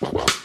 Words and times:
Hey, 0.00 0.26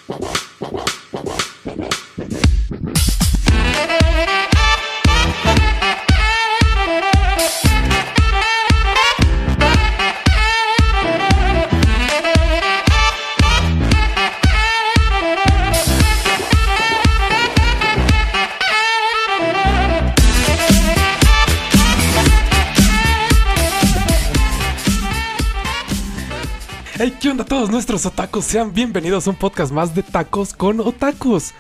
nuestros 27.82 28.05
otakus? 28.05 28.45
Sean 28.45 28.71
bienvenidos 28.75 29.25
a 29.25 29.32
un 29.32 29.36
podcast 29.36 29.71
más 29.71 29.95
de 29.95 30.04
tacos 30.04 30.54
con 30.54 30.80
otakus, 30.81 31.52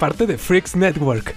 parte 0.00 0.26
de 0.26 0.36
Freaks 0.36 0.74
Network. 0.74 1.36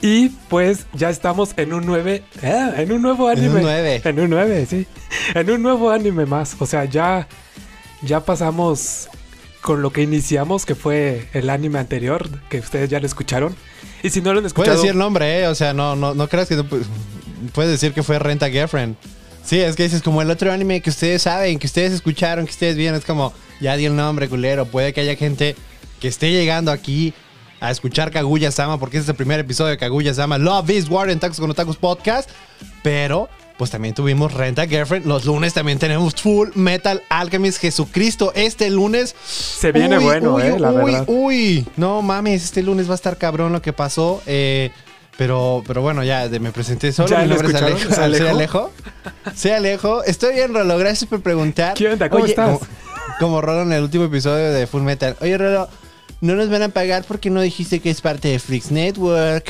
Y 0.00 0.28
pues 0.48 0.86
ya 0.92 1.10
estamos 1.10 1.50
en 1.56 1.72
un 1.72 1.84
9, 1.84 2.22
ah, 2.44 2.74
en 2.76 2.92
un 2.92 3.02
nuevo 3.02 3.26
anime. 3.26 3.46
En 3.48 3.56
un 3.56 3.62
9. 3.62 4.02
En 4.04 4.20
un 4.20 4.30
9, 4.30 4.66
sí. 4.70 4.86
En 5.34 5.50
un 5.50 5.62
nuevo 5.64 5.90
anime 5.90 6.26
más. 6.26 6.54
O 6.60 6.66
sea, 6.66 6.84
ya, 6.84 7.26
ya 8.02 8.20
pasamos 8.20 9.08
con 9.62 9.82
lo 9.82 9.90
que 9.92 10.02
iniciamos, 10.02 10.64
que 10.64 10.76
fue 10.76 11.28
el 11.32 11.50
anime 11.50 11.80
anterior, 11.80 12.28
que 12.50 12.60
ustedes 12.60 12.88
ya 12.88 13.00
lo 13.00 13.06
escucharon. 13.06 13.56
Y 14.04 14.10
si 14.10 14.20
no 14.20 14.26
lo 14.32 14.38
han 14.38 14.42
Puedes 14.44 14.46
escuchado... 14.52 14.76
decir 14.76 14.90
el 14.92 14.98
nombre, 14.98 15.40
¿eh? 15.40 15.48
O 15.48 15.56
sea, 15.56 15.74
no, 15.74 15.96
no, 15.96 16.14
no 16.14 16.28
creas 16.28 16.46
que 16.46 16.54
no 16.54 16.62
pu- 16.64 16.84
puedes 17.52 17.72
decir 17.72 17.92
que 17.92 18.04
fue 18.04 18.20
Renta 18.20 18.48
Girlfriend. 18.48 18.94
Sí, 19.44 19.58
es 19.58 19.74
que 19.74 19.82
dices 19.82 20.02
como 20.02 20.22
el 20.22 20.30
otro 20.30 20.52
anime 20.52 20.80
que 20.80 20.90
ustedes 20.90 21.22
saben, 21.22 21.58
que 21.58 21.66
ustedes 21.66 21.92
escucharon, 21.92 22.44
que 22.44 22.52
ustedes 22.52 22.76
vieron. 22.76 22.96
Es 22.96 23.04
como, 23.04 23.32
ya 23.62 23.76
di 23.76 23.86
el 23.86 23.96
nombre, 23.96 24.28
culero. 24.28 24.66
Puede 24.66 24.92
que 24.92 25.00
haya 25.00 25.16
gente 25.16 25.56
que 26.00 26.08
esté 26.08 26.30
llegando 26.30 26.70
aquí 26.70 27.14
a 27.60 27.70
escuchar 27.70 28.10
Kaguya 28.10 28.50
Sama, 28.50 28.78
porque 28.78 28.98
este 28.98 29.04
es 29.04 29.08
el 29.10 29.16
primer 29.16 29.38
episodio 29.40 29.70
de 29.70 29.78
Kaguya 29.78 30.12
Sama. 30.12 30.36
Love 30.36 30.70
is 30.70 30.88
War 30.90 31.08
en 31.08 31.20
Tacos 31.20 31.38
con 31.38 31.48
Otakus 31.50 31.76
Podcast. 31.76 32.28
Pero, 32.82 33.28
pues 33.56 33.70
también 33.70 33.94
tuvimos 33.94 34.34
Renta 34.34 34.66
Girlfriend. 34.66 35.06
Los 35.06 35.24
lunes 35.24 35.54
también 35.54 35.78
tenemos 35.78 36.14
Full 36.16 36.50
Metal 36.54 37.00
Alchemist 37.08 37.60
Jesucristo. 37.60 38.32
Este 38.34 38.68
lunes 38.68 39.14
Se 39.24 39.70
viene 39.70 39.98
Uy, 39.98 40.04
bueno, 40.04 40.34
uy, 40.34 40.42
eh, 40.42 40.58
la 40.58 40.72
uy, 40.72 40.92
verdad. 40.92 41.04
Uy, 41.06 41.66
no 41.76 42.02
mames, 42.02 42.44
este 42.44 42.62
lunes 42.62 42.88
va 42.88 42.92
a 42.92 42.96
estar 42.96 43.16
cabrón 43.16 43.52
lo 43.52 43.62
que 43.62 43.72
pasó. 43.72 44.20
eh, 44.26 44.70
pero, 45.16 45.62
pero 45.66 45.82
bueno, 45.82 46.02
ya 46.02 46.28
me 46.40 46.52
presenté 46.52 46.90
solo. 46.90 47.10
¿Ya 47.10 47.18
Mi 47.18 47.28
nombre 47.28 47.48
es? 47.48 47.98
Alejo. 47.98 48.72
Soy 49.36 49.50
Alejo. 49.50 50.02
Estoy 50.06 50.34
bien, 50.34 50.54
Rolo. 50.54 50.78
Gracias 50.78 51.08
por 51.08 51.20
preguntar. 51.20 51.74
¿Qué 51.74 51.88
onda? 51.88 52.08
¿Cómo 52.08 52.26
estás? 52.26 52.58
Como 53.22 53.40
Rolo 53.40 53.62
en 53.62 53.72
el 53.72 53.84
último 53.84 54.04
episodio 54.04 54.50
de 54.50 54.66
Full 54.66 54.82
Metal. 54.82 55.16
Oye, 55.20 55.38
Rolo, 55.38 55.68
no 56.20 56.34
nos 56.34 56.50
van 56.50 56.62
a 56.62 56.68
pagar 56.70 57.04
porque 57.06 57.30
no 57.30 57.40
dijiste 57.40 57.78
que 57.78 57.88
es 57.88 58.00
parte 58.00 58.26
de 58.28 58.40
Freaks 58.40 58.72
Network. 58.72 59.48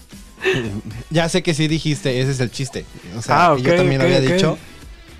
ya 1.10 1.28
sé 1.28 1.42
que 1.42 1.52
sí 1.52 1.68
dijiste, 1.68 2.18
ese 2.18 2.30
es 2.30 2.40
el 2.40 2.50
chiste. 2.50 2.86
O 3.14 3.20
sea, 3.20 3.52
Ah, 3.52 3.56
yo 3.58 3.76
también 3.76 3.98
lo 4.00 4.06
había 4.06 4.22
dicho. 4.22 4.56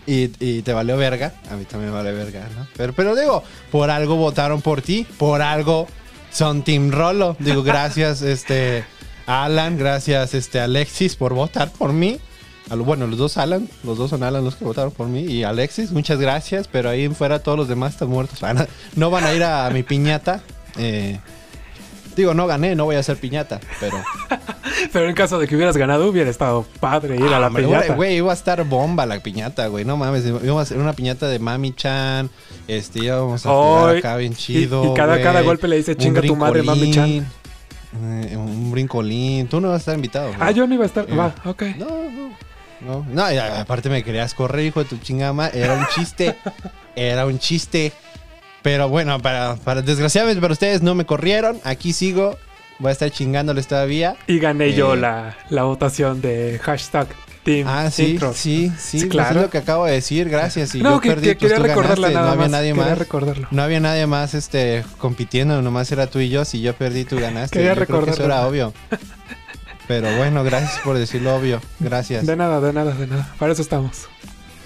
Y, 0.07 0.31
y 0.41 0.63
te 0.63 0.73
valió 0.73 0.97
verga. 0.97 1.35
A 1.51 1.57
mí 1.57 1.67
también 1.67 1.91
me 1.91 1.97
vale 1.99 2.13
verga, 2.13 2.49
¿no? 2.57 2.67
Pero, 2.75 2.95
pero 2.95 3.15
digo, 3.15 3.45
por 3.71 3.91
algo 3.91 4.17
votaron 4.17 4.63
por 4.63 4.81
ti, 4.81 5.07
por 5.19 5.43
algo 5.43 5.87
son 6.31 6.63
Team 6.63 6.91
Rolo. 6.91 7.37
Digo, 7.39 7.63
gracias, 7.63 8.23
este, 8.23 8.85
Alan, 9.27 9.77
gracias, 9.77 10.33
este, 10.33 10.59
Alexis, 10.59 11.17
por 11.17 11.35
votar 11.35 11.71
por 11.71 11.93
mí. 11.93 12.19
A 12.71 12.77
lo- 12.77 12.85
Bueno, 12.85 13.07
los 13.07 13.19
dos 13.19 13.37
Alan, 13.37 13.69
los 13.85 13.97
dos 13.99 14.11
son 14.11 14.23
Alan 14.23 14.45
los 14.45 14.57
que 14.57 14.65
votaron 14.65 14.91
por 14.91 15.07
mí. 15.09 15.21
Y 15.23 15.45
Alexis, 15.45 15.93
muchas 15.93 16.19
gracias, 16.19 16.69
pero 16.69 16.89
ahí 16.91 17.05
en 17.05 17.15
fuera 17.15 17.39
todos 17.39 17.57
los 17.59 17.69
demás 17.69 17.93
están 17.93 18.09
muertos. 18.09 18.41
Van 18.41 18.59
a- 18.59 18.67
no 18.97 19.11
van 19.11 19.25
a 19.25 19.33
ir 19.35 19.45
a, 19.45 19.69
mi 19.71 19.83
piñata. 19.83 20.41
eh, 20.79 21.19
digo, 22.17 22.35
no 22.35 22.47
gané, 22.47 22.75
no 22.75 22.85
voy 22.85 22.97
a 22.97 23.01
hacer 23.01 23.17
piñata, 23.19 23.61
pero... 23.81 23.97
Pero 24.93 25.09
en 25.09 25.15
caso 25.15 25.39
de 25.39 25.49
que 25.49 25.57
hubieras 25.57 25.77
ganado, 25.77 26.07
hubiera 26.09 26.29
estado 26.29 26.67
padre 26.81 27.17
ir 27.17 27.23
a 27.23 27.39
la 27.41 27.47
Ah, 27.47 27.47
hombre, 27.47 27.65
piñata. 27.65 27.95
Güey, 27.95 28.17
iba 28.17 28.31
a 28.31 28.35
estar 28.35 28.63
bomba 28.65 29.07
la 29.07 29.19
piñata, 29.21 29.67
güey. 29.69 29.85
No 29.87 29.97
mames, 29.97 30.25
íbamos 30.27 30.59
a 30.59 30.63
hacer 30.63 30.79
una 30.79 30.93
piñata 30.93 31.29
de 31.29 31.39
Mami-chan. 31.39 32.29
Este, 32.69 33.05
íbamos 33.05 33.45
a 33.47 33.89
Ay, 33.91 33.99
acá 33.99 34.17
bien 34.17 34.35
chido. 34.35 34.93
y 34.93 34.95
cada- 34.95 35.41
golpe 35.43 35.67
le 35.67 35.77
dice, 35.79 35.97
"Chinga 35.97 36.21
tu 36.21 36.37
madre, 36.37 36.63
Mami-chan". 36.63 37.27
eh, 38.03 38.37
un 38.37 38.71
brincolín. 38.71 39.49
Tú 39.49 39.61
no 39.61 39.69
vas 39.69 39.77
a 39.77 39.79
estar 39.79 39.95
invitado. 39.95 40.31
Ah, 40.39 40.51
yo 40.51 40.67
no 40.67 40.75
iba 40.75 40.85
a 40.85 40.87
estar. 40.87 41.07
Eh, 41.09 41.15
Va, 41.17 41.35
ok. 41.45 41.63
No, 41.79 41.87
no. 41.87 42.31
No, 42.81 43.05
no, 43.09 43.33
y 43.33 43.37
aparte 43.39 43.89
me 43.89 44.03
querías 44.03 44.35
correr, 44.35 44.65
hijo 44.67 44.83
de 44.83 44.89
tu 44.89 44.97
chingama. 44.99 45.49
Era 45.49 45.75
un 45.75 45.87
chiste. 45.95 46.37
Era 46.97 47.27
un 47.27 47.39
chiste. 47.39 47.93
Pero 48.63 48.89
bueno, 48.89 49.21
para, 49.21 49.57
para 49.57 49.83
desgraciadamente 49.83 50.41
para 50.41 50.53
ustedes 50.53 50.83
no 50.83 50.95
me 50.95 51.05
corrieron. 51.07 51.59
Aquí 51.65 51.93
sigo. 51.93 52.37
Voy 52.79 52.91
a 52.91 52.93
estar 52.93 53.11
chingándoles 53.11 53.67
todavía. 53.69 54.17
Y 54.27 54.39
gané 54.39 54.75
yo 54.75 54.95
Eh. 54.95 54.99
la, 54.99 55.37
la 55.49 55.63
votación 55.63 56.21
de 56.21 56.61
hashtag 56.63 57.09
Team 57.43 57.67
Ah, 57.69 57.91
sí, 57.93 58.11
Intro. 58.13 58.33
sí, 58.35 58.73
sí, 58.77 58.99
pues 58.99 59.11
claro. 59.11 59.37
es 59.41 59.43
lo 59.47 59.51
que 59.51 59.59
acabo 59.59 59.87
de 59.87 59.93
decir, 59.93 60.29
gracias. 60.29 60.75
Y 60.75 60.83
no, 60.83 60.95
yo 60.97 61.01
que, 61.01 61.09
perdí, 61.11 61.29
que 61.29 61.37
pues 61.37 61.53
quería 61.53 61.67
recordarla 61.69 62.11
nada 62.11 62.27
no 62.27 62.33
había 62.33 62.43
más. 62.43 62.51
nadie 62.51 62.75
más. 62.75 62.99
recordarlo. 62.99 63.49
No 63.53 63.63
había 63.63 63.79
nadie 63.81 64.07
más 64.09 64.35
este, 64.35 64.85
compitiendo, 64.99 65.63
nomás 65.63 65.91
era 65.93 66.09
tú 66.09 66.19
y 66.19 66.29
yo. 66.29 66.45
Si 66.45 66.61
yo 66.61 66.75
perdí, 66.75 67.05
tú 67.05 67.19
ganaste. 67.21 67.57
Quería 67.59 67.75
yo 67.75 67.87
creo 67.87 67.87
que 68.05 68.11
eso 68.11 68.23
recordarlo. 68.23 68.35
era 68.35 68.47
obvio. 68.47 68.73
Pero 69.89 70.15
bueno, 70.17 70.43
gracias 70.45 70.81
por 70.83 70.99
decirlo 70.99 71.37
obvio. 71.37 71.61
Gracias. 71.81 72.27
De 72.27 72.37
nada, 72.37 72.61
de 72.61 72.73
nada, 72.73 72.93
de 72.93 73.07
nada. 73.07 73.35
Para 73.39 73.53
eso 73.53 73.63
estamos. 73.63 74.09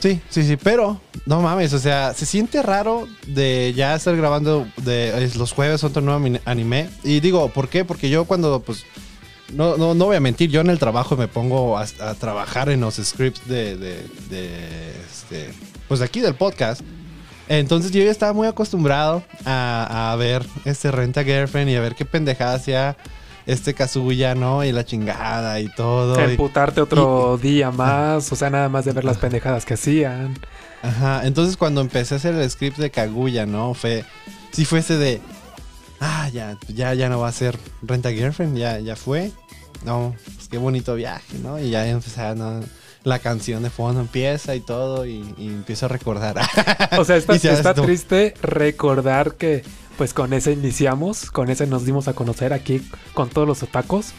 Sí, 0.00 0.19
sí, 0.31 0.44
sí, 0.44 0.56
pero 0.56 0.98
no 1.26 1.42
mames, 1.42 1.75
o 1.75 1.78
sea, 1.78 2.14
se 2.14 2.25
siente 2.25 2.62
raro 2.62 3.06
de 3.26 3.75
ya 3.76 3.94
estar 3.94 4.16
grabando 4.16 4.66
de 4.78 5.22
es 5.22 5.36
los 5.36 5.53
jueves 5.53 5.84
otro 5.84 6.00
nuevo 6.00 6.38
anime. 6.47 6.88
Y 7.04 7.20
digo, 7.20 7.48
¿por 7.50 7.69
qué? 7.69 7.84
Porque 7.84 8.09
yo 8.09 8.25
cuando, 8.25 8.60
pues, 8.60 8.86
no, 9.53 9.76
no, 9.76 9.92
no 9.94 10.06
voy 10.06 10.16
a 10.16 10.20
mentir, 10.20 10.48
yo 10.48 10.62
en 10.62 10.70
el 10.70 10.78
trabajo 10.78 11.16
me 11.16 11.28
pongo 11.28 11.76
a, 11.76 11.84
a 12.00 12.14
trabajar 12.14 12.70
en 12.70 12.80
los 12.80 12.94
scripts 12.94 13.47
de, 13.47 13.76
de, 13.76 14.06
de, 14.30 14.91
este, 15.10 15.50
pues 15.86 16.00
de 16.00 16.06
aquí 16.06 16.20
del 16.20 16.34
podcast. 16.34 16.80
Entonces 17.48 17.91
yo 17.91 18.03
ya 18.03 18.10
estaba 18.10 18.32
muy 18.32 18.47
acostumbrado 18.47 19.22
a, 19.44 20.12
a 20.12 20.16
ver 20.16 20.47
este 20.64 20.91
Renta 20.92 21.25
Girlfriend 21.25 21.69
y 21.69 21.75
a 21.75 21.80
ver 21.80 21.94
qué 21.94 22.04
pendejada 22.06 22.54
hacía 22.54 22.97
este 23.46 23.74
Kazuya, 23.74 24.34
¿no? 24.34 24.64
Y 24.64 24.72
la 24.72 24.84
chingada 24.84 25.60
y 25.60 25.68
todo. 25.68 26.18
y- 26.20 26.32
Emputarte 26.32 26.80
otro 26.80 27.38
día 27.38 27.70
más. 27.70 28.30
O 28.32 28.36
sea, 28.36 28.50
nada 28.50 28.68
más 28.68 28.84
de 28.84 28.92
ver 28.92 29.04
las 29.04 29.18
pendejadas 29.18 29.64
que 29.64 29.74
hacían. 29.74 30.38
Ajá, 30.82 31.26
entonces 31.26 31.56
cuando 31.56 31.80
empecé 31.80 32.14
a 32.14 32.16
hacer 32.18 32.34
el 32.34 32.48
script 32.50 32.78
de 32.78 32.90
Kaguya, 32.90 33.44
¿no? 33.46 33.74
Fue, 33.74 34.04
sí 34.52 34.64
fue 34.64 34.78
ese 34.78 34.96
de, 34.96 35.20
ah, 36.00 36.28
ya, 36.32 36.56
ya, 36.68 36.94
ya 36.94 37.08
no 37.10 37.20
va 37.20 37.28
a 37.28 37.32
ser 37.32 37.58
Renta 37.82 38.10
Girlfriend, 38.10 38.56
ya, 38.56 38.78
ya 38.78 38.96
fue. 38.96 39.30
No, 39.84 40.14
pues 40.36 40.48
qué 40.48 40.58
bonito 40.58 40.94
viaje, 40.94 41.38
¿no? 41.42 41.58
Y 41.58 41.70
ya 41.70 41.86
empezaba, 41.88 42.34
¿no? 42.34 42.60
La 43.02 43.18
canción 43.18 43.62
de 43.62 43.70
fondo 43.70 44.00
empieza 44.00 44.54
y 44.54 44.60
todo 44.60 45.06
y, 45.06 45.34
y 45.38 45.48
empiezo 45.48 45.86
a 45.86 45.88
recordar. 45.88 46.36
O 46.98 47.04
sea, 47.04 47.16
está, 47.16 47.34
Y 47.36 47.38
se 47.38 47.62
triste 47.74 48.34
recordar 48.42 49.34
que 49.36 49.62
pues 50.00 50.14
con 50.14 50.32
ese 50.32 50.52
iniciamos, 50.52 51.30
con 51.30 51.50
ese 51.50 51.66
nos 51.66 51.84
dimos 51.84 52.08
a 52.08 52.14
conocer 52.14 52.54
aquí 52.54 52.80
con 53.12 53.28
todos 53.28 53.46
los 53.46 53.62
otacos. 53.62 54.12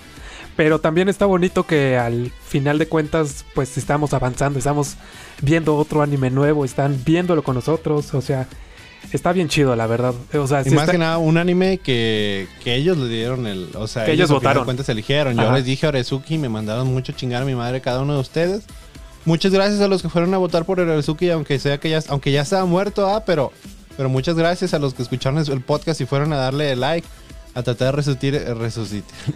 Pero 0.55 0.77
también 0.79 1.09
está 1.09 1.25
bonito 1.25 1.65
que 1.65 1.97
al 1.97 2.31
final 2.45 2.77
de 2.77 2.87
cuentas 2.87 3.45
pues 3.55 3.79
estamos 3.79 4.13
avanzando, 4.13 4.59
estamos 4.59 4.93
viendo 5.41 5.75
otro 5.75 6.03
anime 6.03 6.29
nuevo, 6.29 6.65
están 6.65 7.01
viéndolo 7.03 7.41
con 7.41 7.55
nosotros, 7.55 8.13
o 8.13 8.21
sea, 8.21 8.47
está 9.11 9.31
bien 9.33 9.47
chido 9.49 9.75
la 9.75 9.87
verdad. 9.87 10.13
O 10.35 10.45
sea, 10.45 10.61
Y 10.61 10.65
sí 10.65 10.69
más 10.75 10.81
está- 10.83 10.91
que 10.91 10.97
nada, 10.99 11.17
un 11.17 11.39
anime 11.39 11.79
que, 11.79 12.47
que 12.63 12.75
ellos 12.75 12.95
le 12.99 13.09
dieron 13.09 13.47
el. 13.47 13.69
O 13.73 13.87
sea, 13.87 14.05
Que 14.05 14.11
ellos 14.11 14.29
de 14.29 14.35
votaron. 14.35 14.65
cuentas 14.65 14.87
eligieron. 14.87 15.35
Yo 15.35 15.41
Ajá. 15.47 15.55
les 15.55 15.65
dije 15.65 15.87
a 15.87 15.89
Orezuki, 15.89 16.37
me 16.37 16.47
mandaron 16.47 16.93
mucho 16.93 17.11
chingar 17.13 17.41
a 17.41 17.45
mi 17.45 17.55
madre 17.55 17.81
cada 17.81 18.01
uno 18.03 18.13
de 18.13 18.19
ustedes. 18.19 18.65
Muchas 19.25 19.51
gracias 19.51 19.81
a 19.81 19.87
los 19.87 20.03
que 20.03 20.09
fueron 20.09 20.31
a 20.35 20.37
votar 20.37 20.63
por 20.65 20.79
Orezuki, 20.79 21.31
aunque 21.31 21.57
sea 21.57 21.79
que 21.79 21.89
ya, 21.89 22.03
aunque 22.09 22.31
ya 22.31 22.41
estaba 22.43 22.65
muerto, 22.65 23.07
ah, 23.07 23.23
pero, 23.25 23.51
pero 24.01 24.09
muchas 24.09 24.35
gracias 24.35 24.73
a 24.73 24.79
los 24.79 24.95
que 24.95 25.03
escucharon 25.03 25.37
el 25.37 25.61
podcast 25.61 26.01
y 26.01 26.07
fueron 26.07 26.33
a 26.33 26.37
darle 26.37 26.75
like, 26.75 27.07
a 27.53 27.61
tratar 27.61 27.95
de 27.95 28.01
resucitar, 28.55 28.57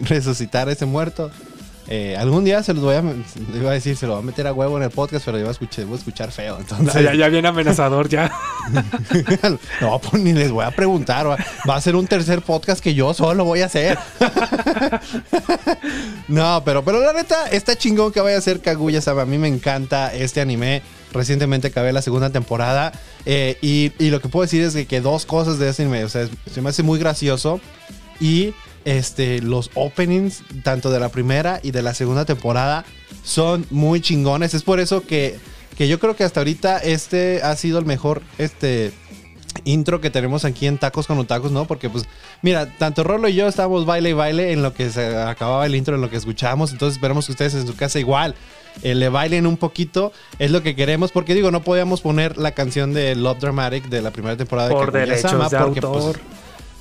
resucitar, 0.08 0.68
ese 0.68 0.86
muerto. 0.86 1.30
Eh, 1.86 2.16
algún 2.18 2.42
día 2.42 2.64
se 2.64 2.74
los 2.74 2.82
voy 2.82 2.96
a, 2.96 3.04
iba 3.54 3.70
a 3.70 3.74
decir, 3.74 3.96
se 3.96 4.08
lo 4.08 4.14
voy 4.14 4.22
a 4.24 4.26
meter 4.26 4.44
a 4.48 4.52
huevo 4.52 4.76
en 4.76 4.82
el 4.82 4.90
podcast, 4.90 5.24
pero 5.24 5.38
iba 5.38 5.46
a 5.46 5.52
escuchar, 5.52 5.84
voy 5.84 5.94
a 5.94 5.98
escuchar 5.98 6.32
feo. 6.32 6.58
Entonces, 6.58 7.00
ya, 7.00 7.14
ya 7.14 7.28
viene 7.28 7.46
amenazador 7.46 8.08
ya. 8.08 8.28
no, 9.80 10.00
pues 10.00 10.20
ni 10.20 10.32
les 10.32 10.50
voy 10.50 10.64
a 10.64 10.72
preguntar. 10.72 11.28
Va, 11.28 11.36
va 11.70 11.76
a 11.76 11.80
ser 11.80 11.94
un 11.94 12.08
tercer 12.08 12.42
podcast 12.42 12.82
que 12.82 12.92
yo 12.92 13.14
solo 13.14 13.44
voy 13.44 13.60
a 13.60 13.66
hacer. 13.66 13.96
no, 16.26 16.60
pero, 16.64 16.84
pero 16.84 16.98
la 17.02 17.12
neta, 17.12 17.46
está 17.52 17.76
chingón 17.76 18.10
que 18.10 18.20
vaya 18.20 18.36
a 18.36 18.40
ser 18.40 18.60
Kaguya 18.60 19.00
Sama. 19.00 19.22
A 19.22 19.26
mí 19.26 19.38
me 19.38 19.46
encanta 19.46 20.12
este 20.12 20.40
anime. 20.40 20.82
Recientemente 21.16 21.68
acabé 21.68 21.92
la 21.92 22.02
segunda 22.02 22.30
temporada. 22.30 22.92
eh, 23.24 23.56
y, 23.62 23.90
lo 24.10 24.20
que 24.20 24.28
puedo 24.28 24.42
decir 24.44 24.62
es 24.62 24.74
que, 24.74 24.86
que 24.86 25.00
dos 25.00 25.26
cosas 25.26 25.58
de 25.58 25.68
este 25.68 25.82
anime. 25.82 26.04
O 26.04 26.08
sea, 26.08 26.22
es- 26.22 26.30
se 26.52 26.60
me 26.62 26.68
hace 26.70 26.82
muy 26.82 26.98
gracioso. 26.98 27.60
Y 28.20 28.54
este, 28.84 29.40
los 29.42 29.70
openings, 29.74 30.42
tanto 30.62 30.90
de 30.90 31.00
la 31.00 31.08
primera 31.08 31.58
y 31.62 31.70
de 31.72 31.82
la 31.82 31.92
segunda 31.94 32.24
temporada, 32.24 32.84
son 33.24 33.66
muy 33.70 34.00
chingones. 34.00 34.54
Es 34.54 34.62
por 34.62 34.78
eso 34.80 35.02
que, 35.04 35.38
que 35.76 35.88
yo 35.88 35.98
creo 35.98 36.14
que 36.16 36.24
hasta 36.24 36.40
ahorita 36.40 36.78
este 36.78 37.42
ha 37.42 37.56
sido 37.56 37.78
el 37.78 37.84
mejor 37.84 38.22
este, 38.38 38.92
intro 39.66 40.00
que 40.00 40.08
tenemos 40.10 40.44
aquí 40.46 40.66
en 40.66 40.78
Tacos 40.78 41.06
con 41.06 41.26
Tacos, 41.26 41.52
¿no? 41.52 41.66
Porque 41.66 41.90
pues, 41.90 42.04
mira, 42.40 42.66
tanto 42.78 43.04
Rolo 43.04 43.28
y 43.28 43.34
yo 43.34 43.46
estábamos 43.48 43.84
baile 43.84 44.08
y 44.10 44.12
baile 44.14 44.52
en 44.52 44.62
lo 44.62 44.72
que 44.72 44.88
se 44.90 45.14
acababa 45.16 45.66
el 45.66 45.74
intro, 45.74 45.94
en 45.96 46.00
lo 46.00 46.08
que 46.08 46.16
escuchábamos, 46.16 46.72
entonces 46.72 46.96
esperamos 46.96 47.26
que 47.26 47.32
ustedes 47.32 47.54
en 47.54 47.66
su 47.66 47.76
casa 47.76 47.98
igual 47.98 48.34
eh, 48.82 48.94
le 48.94 49.08
bailen 49.10 49.46
un 49.46 49.56
poquito, 49.56 50.12
es 50.38 50.50
lo 50.50 50.62
que 50.62 50.74
queremos, 50.74 51.12
porque 51.12 51.34
digo, 51.34 51.50
no 51.50 51.62
podíamos 51.62 52.00
poner 52.00 52.38
la 52.38 52.52
canción 52.52 52.92
de 52.94 53.14
Love 53.14 53.40
Dramatic 53.40 53.88
de 53.88 54.00
la 54.02 54.10
primera 54.10 54.36
temporada 54.36 54.70
Por 54.70 54.92
de 54.92 55.00
derechos 55.00 55.32
de 55.32 55.58
porque, 55.58 55.80
autor. 55.80 56.12
pues, 56.14 56.16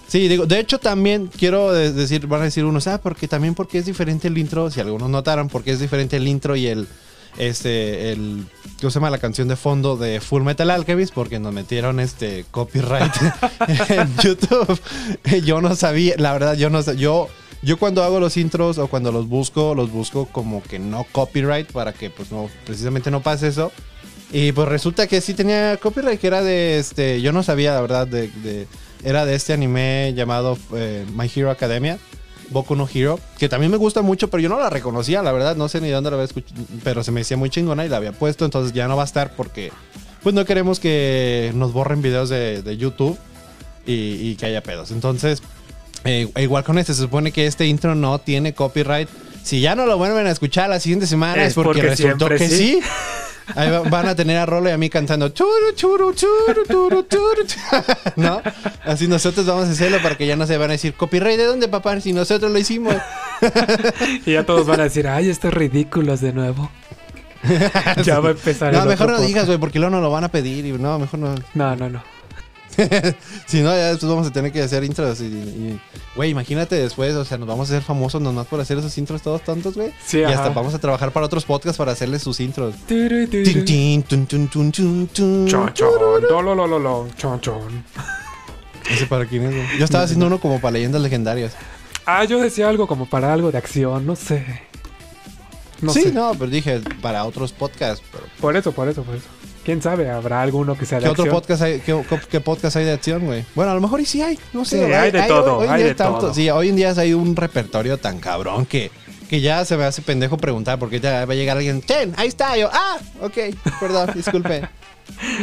Sí, 0.07 0.27
digo, 0.27 0.45
de 0.45 0.59
hecho 0.59 0.77
también 0.77 1.31
quiero 1.35 1.73
de- 1.73 1.91
decir, 1.91 2.27
van 2.27 2.41
a 2.41 2.43
decir 2.45 2.63
unos, 2.63 2.85
ah, 2.85 2.99
porque 3.01 3.27
también 3.27 3.55
porque 3.55 3.79
es 3.79 3.85
diferente 3.87 4.27
el 4.27 4.37
intro, 4.37 4.69
si 4.69 4.79
algunos 4.79 5.09
notaron, 5.09 5.47
porque 5.49 5.71
es 5.71 5.79
diferente 5.79 6.17
el 6.17 6.27
intro 6.27 6.55
y 6.55 6.67
el, 6.67 6.87
este, 7.37 8.11
el, 8.11 8.45
¿cómo 8.79 8.89
se 8.91 8.95
llama 8.95 9.09
la 9.09 9.17
canción 9.17 9.47
de 9.47 9.55
fondo 9.55 9.97
de 9.97 10.19
Full 10.21 10.43
Metal 10.43 10.69
Alchemist? 10.69 11.13
Porque 11.13 11.39
nos 11.39 11.53
metieron 11.53 11.99
este 11.99 12.45
copyright 12.51 13.13
en 13.89 14.15
YouTube. 14.17 14.79
Yo 15.45 15.61
no 15.61 15.75
sabía, 15.75 16.15
la 16.17 16.33
verdad, 16.33 16.55
yo 16.55 16.69
no 16.69 16.81
sé, 16.81 16.95
yo, 16.97 17.27
yo 17.61 17.77
cuando 17.77 18.03
hago 18.03 18.19
los 18.19 18.37
intros 18.37 18.77
o 18.77 18.87
cuando 18.87 19.11
los 19.11 19.27
busco, 19.27 19.75
los 19.75 19.91
busco 19.91 20.27
como 20.27 20.61
que 20.63 20.79
no 20.79 21.05
copyright 21.11 21.71
para 21.71 21.93
que 21.93 22.09
pues 22.09 22.31
no, 22.31 22.49
precisamente 22.65 23.11
no 23.11 23.21
pase 23.21 23.47
eso. 23.47 23.71
Y 24.31 24.51
pues 24.51 24.67
resulta 24.67 25.07
que 25.07 25.21
sí 25.21 25.33
tenía 25.33 25.77
copyright, 25.77 26.19
que 26.19 26.27
era 26.27 26.41
de 26.41 26.79
este. 26.79 27.21
Yo 27.21 27.31
no 27.31 27.43
sabía, 27.43 27.73
la 27.73 27.81
verdad, 27.81 28.07
de. 28.07 28.27
de- 28.43 28.67
era 29.03 29.23
de 29.23 29.35
este 29.35 29.53
anime 29.53 30.13
llamado 30.15 30.57
eh, 30.73 31.05
My 31.15 31.29
Hero 31.33 31.51
Academia. 31.51 31.99
Boku 32.49 32.75
no 32.75 32.87
Hero. 32.93 33.19
Que 33.37 33.49
también 33.49 33.71
me 33.71 33.77
gusta 33.77 34.01
mucho, 34.01 34.29
pero 34.29 34.41
yo 34.41 34.49
no 34.49 34.59
la 34.59 34.69
reconocía, 34.69 35.21
la 35.21 35.31
verdad. 35.31 35.55
No 35.55 35.67
sé 35.69 35.81
ni 35.81 35.89
dónde 35.89 36.09
la 36.09 36.15
había 36.15 36.25
escuchado. 36.25 36.61
Pero 36.83 37.03
se 37.03 37.11
me 37.11 37.21
decía 37.21 37.37
muy 37.37 37.49
chingona 37.49 37.85
y 37.85 37.89
la 37.89 37.97
había 37.97 38.11
puesto. 38.11 38.45
Entonces 38.45 38.73
ya 38.73 38.87
no 38.87 38.95
va 38.95 39.03
a 39.03 39.05
estar 39.05 39.33
porque. 39.35 39.71
Pues 40.23 40.33
no 40.33 40.43
queremos 40.45 40.79
que 40.79 41.51
nos 41.53 41.71
borren 41.71 42.01
videos 42.01 42.29
de, 42.29 42.63
de 42.63 42.77
YouTube 42.77 43.17
y, 43.85 43.93
y 43.93 44.35
que 44.35 44.47
haya 44.47 44.63
pedos. 44.63 44.89
Entonces, 44.89 45.43
eh, 46.03 46.27
igual 46.37 46.63
con 46.63 46.77
este, 46.79 46.93
se 46.93 47.01
supone 47.01 47.31
que 47.31 47.45
este 47.47 47.67
intro 47.67 47.93
no 47.95 48.19
tiene 48.19 48.53
copyright. 48.53 49.09
Si 49.43 49.61
ya 49.61 49.75
no 49.75 49.85
lo 49.85 49.97
vuelven 49.97 50.25
a 50.25 50.31
escuchar 50.31 50.69
la 50.69 50.79
siguiente 50.79 51.05
semana 51.05 51.43
es, 51.43 51.49
Es 51.49 51.53
porque, 51.53 51.81
porque 51.81 51.89
resultó 51.89 52.29
que 52.29 52.49
sí. 52.49 52.57
sí. 52.57 52.79
Ahí 53.55 53.69
va- 53.69 53.81
van 53.81 54.07
a 54.07 54.15
tener 54.15 54.37
a 54.37 54.45
Rolo 54.45 54.69
y 54.69 54.71
a 54.71 54.77
mí 54.77 54.89
cantando 54.89 55.29
churu, 55.29 55.71
churu, 55.75 56.13
churu, 56.13 56.63
churu, 56.67 57.01
churu, 57.03 57.43
¿No? 58.15 58.41
Así 58.83 59.07
nosotros 59.07 59.45
vamos 59.45 59.67
a 59.67 59.71
hacerlo 59.71 60.01
para 60.01 60.15
que 60.17 60.25
ya 60.25 60.35
no 60.35 60.47
se 60.47 60.57
van 60.57 60.69
a 60.69 60.73
decir 60.73 60.93
copyright 60.95 61.37
de 61.37 61.45
dónde, 61.45 61.67
papá, 61.67 61.99
si 62.01 62.11
nosotros 62.13 62.51
lo 62.51 62.57
hicimos. 62.57 62.95
Y 64.25 64.31
ya 64.33 64.45
todos 64.45 64.65
van 64.65 64.79
a 64.79 64.83
decir, 64.83 65.07
ay, 65.07 65.29
estos 65.29 65.53
ridículos 65.53 66.21
de 66.21 66.33
nuevo. 66.33 66.71
ya 68.03 68.19
va 68.19 68.29
a 68.29 68.31
empezar 68.31 68.73
No, 68.73 68.81
el 68.83 68.87
mejor 68.89 69.07
no 69.11 69.17
digas, 69.19 69.29
podcast. 69.29 69.47
güey, 69.47 69.59
porque 69.59 69.77
luego 69.79 69.95
no 69.95 70.01
lo 70.01 70.09
van 70.09 70.23
a 70.23 70.29
pedir. 70.29 70.65
Y 70.65 70.71
no, 70.71 70.97
mejor 70.97 71.19
no. 71.19 71.35
No, 71.53 71.75
no, 71.75 71.89
no. 71.89 72.03
Si 73.47 73.61
no, 73.61 73.69
ya 73.69 73.89
después 73.89 74.09
vamos 74.09 74.27
a 74.27 74.31
tener 74.31 74.51
que 74.51 74.61
hacer 74.61 74.83
intros. 74.83 75.21
Y, 75.21 75.79
güey, 76.15 76.31
imagínate 76.31 76.75
después, 76.75 77.13
o 77.15 77.25
sea, 77.25 77.37
nos 77.37 77.47
vamos 77.47 77.69
a 77.69 77.73
hacer 77.73 77.83
famosos 77.83 78.21
nomás 78.21 78.47
por 78.47 78.59
hacer 78.59 78.77
esos 78.77 78.97
intros 78.97 79.21
todos 79.21 79.43
tontos, 79.43 79.75
güey. 79.75 79.93
Sí, 80.05 80.19
y 80.19 80.23
ajá. 80.23 80.35
hasta 80.35 80.49
vamos 80.49 80.73
a 80.73 80.79
trabajar 80.79 81.11
para 81.11 81.25
otros 81.25 81.45
podcasts 81.45 81.77
para 81.77 81.91
hacerles 81.91 82.23
sus 82.23 82.39
intros. 82.39 82.75
Chon, 82.87 83.27
chon, 85.73 87.13
chon, 87.17 87.41
chon. 87.41 87.83
Ese 88.89 89.05
para 89.07 89.25
quién 89.25 89.45
es, 89.45 89.55
güey? 89.55 89.79
Yo 89.79 89.85
estaba 89.85 90.03
haciendo 90.03 90.27
uno 90.27 90.39
como 90.39 90.59
para 90.59 90.73
leyendas 90.73 91.01
legendarias. 91.01 91.53
Ah, 92.05 92.23
yo 92.23 92.39
decía 92.39 92.69
algo 92.69 92.87
como 92.87 93.07
para 93.07 93.33
algo 93.33 93.51
de 93.51 93.57
acción, 93.57 94.05
no 94.05 94.15
sé. 94.15 94.45
No 95.81 95.91
sí, 95.91 96.03
sé. 96.03 96.11
no, 96.11 96.33
pero 96.33 96.49
dije 96.49 96.81
para 97.01 97.25
otros 97.25 97.51
podcasts. 97.51 98.03
Pero 98.11 98.23
Por 98.39 98.55
eso, 98.55 98.71
por 98.71 98.87
eso, 98.87 99.03
por 99.03 99.15
eso. 99.15 99.25
¿Quién 99.65 99.81
sabe? 99.81 100.09
¿Habrá 100.11 100.41
alguno 100.43 100.77
que 100.77 100.85
sea 100.85 100.99
de 100.99 101.05
¿Qué 101.05 101.09
otro 101.09 101.23
acción? 101.23 101.35
podcast 101.41 101.61
hay, 101.63 101.79
qué, 101.79 101.99
qué 102.29 102.39
podcast 102.39 102.75
hay 102.77 102.85
de 102.85 102.91
acción, 102.93 103.25
güey? 103.25 103.43
Bueno, 103.55 103.71
a 103.71 103.73
lo 103.75 103.81
mejor 103.81 103.99
y 103.99 104.05
sí 104.05 104.21
hay, 104.21 104.37
no 104.53 104.63
sé. 104.63 104.85
Sí, 104.85 104.93
hay 104.93 105.11
de 105.11 105.23
todo, 105.23 105.57
hoy 105.57 105.67
hay 105.67 105.83
de 105.83 105.95
todo. 105.95 106.33
Sí, 106.33 106.49
hoy 106.51 106.69
en 106.69 106.75
día 106.75 106.93
hay 106.95 107.13
un 107.15 107.35
repertorio 107.35 107.97
tan 107.97 108.19
cabrón 108.19 108.65
que, 108.67 108.91
que 109.27 109.41
ya 109.41 109.65
se 109.65 109.75
me 109.75 109.83
hace 109.85 110.01
pendejo 110.03 110.37
preguntar 110.37 110.77
porque 110.77 110.99
ya 110.99 111.25
va 111.25 111.33
a 111.33 111.35
llegar 111.35 111.57
alguien, 111.57 111.81
ten, 111.81 112.13
ahí 112.15 112.27
está, 112.27 112.55
yo, 112.57 112.69
ah, 112.71 112.97
ok, 113.21 113.37
perdón, 113.79 114.11
disculpe. 114.13 114.61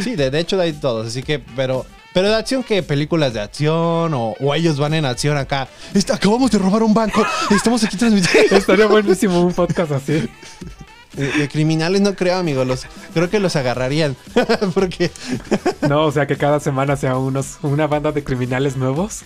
Sí, 0.03 0.15
de, 0.17 0.31
de 0.31 0.39
hecho 0.41 0.61
hay 0.61 0.73
todos, 0.73 1.09
así 1.09 1.23
que, 1.23 1.39
pero... 1.57 1.85
Pero 2.15 2.29
de 2.29 2.35
acción, 2.37 2.63
¿qué? 2.63 2.83
¿Películas 2.83 3.33
de 3.33 3.41
acción? 3.41 4.13
O, 4.13 4.35
o 4.39 4.55
ellos 4.55 4.79
van 4.79 4.93
en 4.93 5.07
acción 5.07 5.35
acá. 5.39 5.67
Está- 5.95 6.17
acabamos 6.17 6.51
de 6.51 6.59
robar 6.59 6.83
un 6.83 6.93
banco. 6.93 7.25
Estamos 7.51 7.83
aquí 7.85 7.97
transmitiendo. 7.97 8.55
Estaría 8.57 8.85
buenísimo 8.87 9.41
un 9.41 9.55
podcast 9.55 9.93
así. 9.93 10.29
De, 11.13 11.49
criminales 11.49 12.01
no 12.01 12.15
creo, 12.15 12.37
amigo. 12.37 12.65
Los, 12.65 12.87
creo 13.15 13.31
que 13.31 13.41
los 13.41 13.57
agarrarían. 13.57 14.17
Porque... 14.75 15.11
No, 15.89 16.07
o 16.07 16.13
sea, 16.13 16.27
que 16.27 16.37
cada 16.37 16.61
semana 16.61 16.97
sea 16.97 17.17
unos, 17.19 17.59
una 17.63 17.87
banda 17.87 18.13
de 18.13 18.25
criminales 18.25 18.77
nuevos 18.77 19.23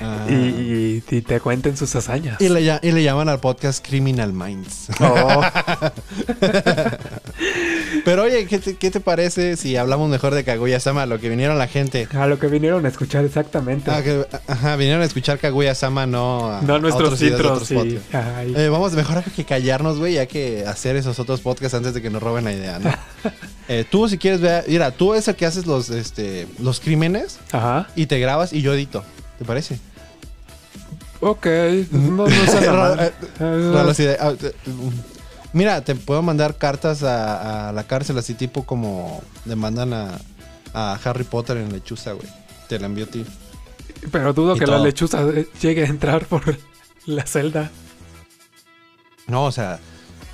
Ah. 0.00 0.26
y, 0.28 0.32
y- 0.32 1.02
y 1.10 1.22
te 1.22 1.40
cuenten 1.40 1.76
sus 1.76 1.94
hazañas. 1.96 2.40
Y 2.40 2.48
le, 2.48 2.60
lla- 2.60 2.80
y 2.82 2.92
le 2.92 3.02
llaman 3.02 3.28
al 3.28 3.40
podcast 3.40 3.84
Criminal 3.86 4.32
Minds. 4.32 4.88
Oh, 5.00 5.42
Pero 8.04 8.22
oye, 8.24 8.46
¿qué 8.46 8.58
te, 8.58 8.76
qué 8.76 8.90
te 8.90 9.00
parece 9.00 9.56
si 9.56 9.76
hablamos 9.76 10.08
mejor 10.08 10.34
de 10.34 10.44
Kaguya-sama? 10.44 11.06
Lo 11.06 11.18
que 11.20 11.28
vinieron 11.28 11.58
la 11.58 11.66
gente. 11.68 12.08
a 12.14 12.26
lo 12.26 12.38
que 12.38 12.46
vinieron 12.48 12.84
a 12.86 12.88
escuchar 12.88 13.24
exactamente. 13.24 13.90
Ah, 13.90 14.02
que- 14.02 14.26
ajá, 14.46 14.76
vinieron 14.76 15.02
a 15.02 15.04
escuchar 15.04 15.38
Kaguya-sama, 15.38 16.06
no 16.06 16.50
a, 16.52 16.62
no 16.62 16.74
a 16.76 16.78
nuestros 16.78 17.20
otros. 17.22 17.70
Eh, 17.70 18.68
vamos, 18.70 18.92
mejor 18.92 19.22
que 19.24 19.44
callarnos, 19.44 19.98
güey, 19.98 20.14
ya 20.14 20.26
que 20.26 20.64
hacer 20.66 20.96
esos 20.96 21.18
otros 21.18 21.40
podcasts 21.40 21.74
antes 21.74 21.94
de 21.94 22.02
que 22.02 22.10
nos 22.10 22.22
roben 22.22 22.44
la 22.44 22.52
idea, 22.52 22.78
¿no? 22.78 22.90
Eh, 23.70 23.84
tú, 23.90 24.08
si 24.08 24.16
quieres 24.16 24.40
ver, 24.40 24.64
mira, 24.66 24.90
tú 24.92 25.12
es 25.12 25.28
el 25.28 25.36
que 25.36 25.44
haces 25.44 25.66
los, 25.66 25.90
este, 25.90 26.46
los 26.58 26.80
crímenes 26.80 27.38
Ajá. 27.52 27.86
y 27.94 28.06
te 28.06 28.18
grabas 28.18 28.54
y 28.54 28.62
yo 28.62 28.72
edito. 28.72 29.04
¿Te 29.38 29.44
parece? 29.44 29.78
Ok. 31.20 31.46
No, 31.90 32.26
no 32.26 32.46
suena 32.46 32.72
mal. 32.72 33.12
Raro, 33.38 33.90
así 33.90 34.04
de, 34.04 34.16
ah, 34.20 34.32
eh, 34.40 34.52
Mira, 35.52 35.80
te 35.82 35.94
puedo 35.94 36.20
mandar 36.22 36.56
cartas 36.56 37.02
a, 37.02 37.68
a 37.68 37.72
la 37.72 37.84
cárcel 37.84 38.18
así 38.18 38.34
tipo 38.34 38.64
como 38.64 39.22
le 39.46 39.56
mandan 39.56 39.92
a, 39.94 40.18
a 40.74 40.98
Harry 41.04 41.24
Potter 41.24 41.56
en 41.56 41.72
lechuza, 41.72 42.12
güey. 42.12 42.28
Te 42.68 42.78
la 42.78 42.86
envío 42.86 43.04
a 43.06 43.08
ti. 43.08 43.24
Pero 44.12 44.32
dudo 44.32 44.54
y 44.56 44.58
que 44.58 44.66
la 44.66 44.74
todo. 44.76 44.84
lechuza 44.84 45.22
eh, 45.22 45.48
llegue 45.60 45.84
a 45.84 45.86
entrar 45.88 46.26
por 46.26 46.56
la 47.06 47.26
celda. 47.26 47.70
No, 49.26 49.44
o 49.46 49.52
sea, 49.52 49.78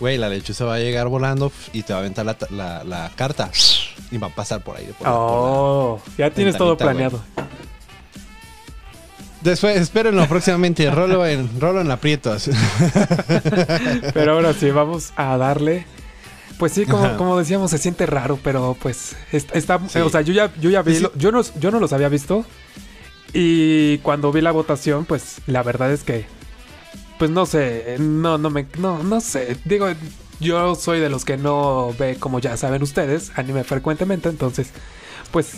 güey, 0.01 0.19
la 0.19 0.29
lechuza 0.29 0.65
va 0.65 0.75
a 0.75 0.79
llegar 0.81 1.07
volando 1.09 1.51
y 1.73 1.83
te 1.83 1.93
va 1.93 2.01
a 2.01 2.03
aventar 2.03 2.27
la, 2.27 2.37
la- 2.51 2.85
la 2.85 3.13
carta 3.15 3.51
y 4.11 4.19
va 4.19 4.27
a 4.27 4.35
pasar 4.35 4.63
por 4.65 4.77
ahí. 4.77 4.85
por 4.99 5.07
la- 5.07 5.13
por 5.15 5.21
la- 5.23 5.37
Oh, 5.37 6.01
ya 6.19 6.31
tienes 6.31 6.57
todo 6.57 6.77
ventanita, 6.77 7.11
planeado. 7.11 7.23
Después, 9.45 9.77
espérenlo 9.81 10.27
próximamente. 10.27 10.91
Rolo 10.91 11.25
en, 11.27 11.61
Rolo 11.61 11.83
en 11.83 11.91
aprietos. 11.91 12.49
Pero 14.15 14.33
ahora 14.33 14.53
sí, 14.55 14.71
vamos 14.71 15.13
a 15.17 15.37
darle. 15.37 15.87
Pues 16.59 16.73
sí, 16.73 16.87
como, 16.87 17.17
como 17.17 17.39
decíamos, 17.39 17.71
se 17.71 17.79
siente 17.79 18.07
raro, 18.07 18.39
pero 18.43 18.77
pues 18.81 19.17
es- 19.33 19.47
está, 19.53 19.81
Sí. 19.89 19.99
o 19.99 20.09
sea, 20.09 20.21
yo 20.21 20.33
ya, 20.33 20.53
yo 20.61 20.71
ya 20.71 20.83
vi, 20.83 20.95
Sí, 20.95 21.07
yo 21.17 21.33
no, 21.33 21.43
yo 21.59 21.71
no 21.73 21.81
los 21.81 21.93
había 21.93 22.09
visto 22.09 22.45
y 23.33 23.99
cuando 23.99 24.31
vi 24.31 24.41
la 24.41 24.53
votación, 24.53 25.05
pues 25.05 25.39
la 25.49 25.65
verdad 25.65 25.91
es 25.93 26.05
que, 26.05 26.27
pues 27.19 27.29
no 27.33 27.45
sé, 27.45 27.97
no, 27.99 28.39
no 28.39 28.51
me, 28.51 28.67
no, 28.79 29.03
no 29.03 29.21
sé, 29.21 29.57
digo, 29.65 29.89
yo 30.39 30.77
soy 30.77 31.01
de 31.01 31.09
los 31.11 31.25
que 31.25 31.37
no 31.37 31.93
ve, 31.99 32.19
como 32.21 32.39
ya 32.39 32.57
saben 32.57 32.85
ustedes, 32.85 33.33
anime 33.35 33.65
frecuentemente, 33.65 34.29
entonces, 34.29 34.69
pues 35.33 35.51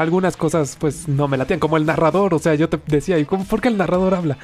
algunas 0.00 0.36
cosas, 0.36 0.76
pues 0.78 1.08
no 1.08 1.28
me 1.28 1.36
latían, 1.36 1.60
como 1.60 1.76
el 1.76 1.86
narrador, 1.86 2.34
o 2.34 2.38
sea, 2.38 2.54
yo 2.54 2.68
te 2.68 2.78
decía, 2.86 3.18
¿y 3.18 3.24
cómo, 3.24 3.44
por 3.44 3.60
qué 3.60 3.68
el 3.68 3.76
narrador 3.76 4.14
habla? 4.14 4.36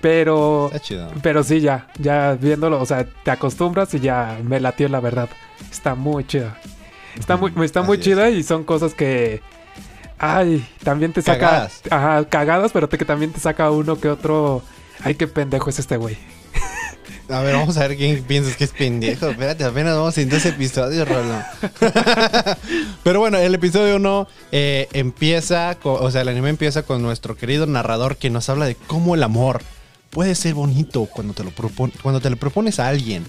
Pero 0.00 0.66
Está 0.66 0.80
chido. 0.80 1.10
pero 1.22 1.42
sí, 1.42 1.60
ya, 1.60 1.88
ya 1.98 2.36
viéndolo, 2.40 2.80
o 2.80 2.86
sea, 2.86 3.04
te 3.24 3.30
acostumbras 3.30 3.92
y 3.94 4.00
ya 4.00 4.38
me 4.44 4.60
latió 4.60 4.88
la 4.88 5.00
verdad. 5.00 5.28
Está 5.70 5.94
muy 5.94 6.24
chida. 6.26 6.56
Está 7.18 7.36
muy, 7.36 7.52
está 7.64 7.82
muy 7.82 7.98
Así 7.98 8.10
es. 8.10 8.16
chida 8.16 8.30
y 8.30 8.42
son 8.44 8.62
cosas 8.64 8.94
que. 8.94 9.40
Ay, 10.18 10.64
también 10.84 11.12
te 11.12 11.20
saca. 11.22 11.38
Cagadas. 11.40 11.82
Ajá, 11.90 12.24
cagadas, 12.28 12.72
pero 12.72 12.88
te, 12.88 12.96
que 12.96 13.04
también 13.04 13.32
te 13.32 13.40
saca 13.40 13.70
uno 13.70 13.98
que 14.00 14.08
otro. 14.08 14.62
Ay, 15.02 15.16
qué 15.16 15.26
pendejo 15.26 15.68
es 15.70 15.78
este 15.80 15.96
güey. 15.96 16.16
A 17.30 17.40
ver, 17.40 17.54
vamos 17.56 17.76
a 17.76 17.86
ver 17.86 17.96
quién 17.98 18.22
piensas 18.24 18.56
que 18.56 18.64
es 18.64 18.70
pendejo. 18.70 19.28
Espérate, 19.28 19.64
apenas 19.64 19.94
vamos 19.96 20.16
en 20.18 20.28
dos 20.30 20.44
episodios, 20.46 21.06
Rolo. 21.06 21.42
Pero 23.02 23.20
bueno, 23.20 23.38
el 23.38 23.54
episodio 23.54 23.96
1 23.96 24.28
empieza, 24.50 25.74
co- 25.76 25.94
o 25.94 26.10
sea, 26.10 26.22
el 26.22 26.28
anime 26.28 26.48
empieza 26.50 26.82
con 26.82 27.02
nuestro 27.02 27.36
querido 27.36 27.66
narrador 27.66 28.16
que 28.16 28.30
nos 28.30 28.48
habla 28.48 28.66
de 28.66 28.74
cómo 28.74 29.14
el 29.14 29.22
amor 29.22 29.62
puede 30.10 30.34
ser 30.34 30.54
bonito 30.54 31.04
cuando 31.06 31.34
te 31.34 31.44
lo, 31.44 31.50
propon- 31.50 31.92
cuando 32.02 32.20
te 32.20 32.30
lo 32.30 32.36
propones 32.36 32.80
a 32.80 32.88
alguien 32.88 33.24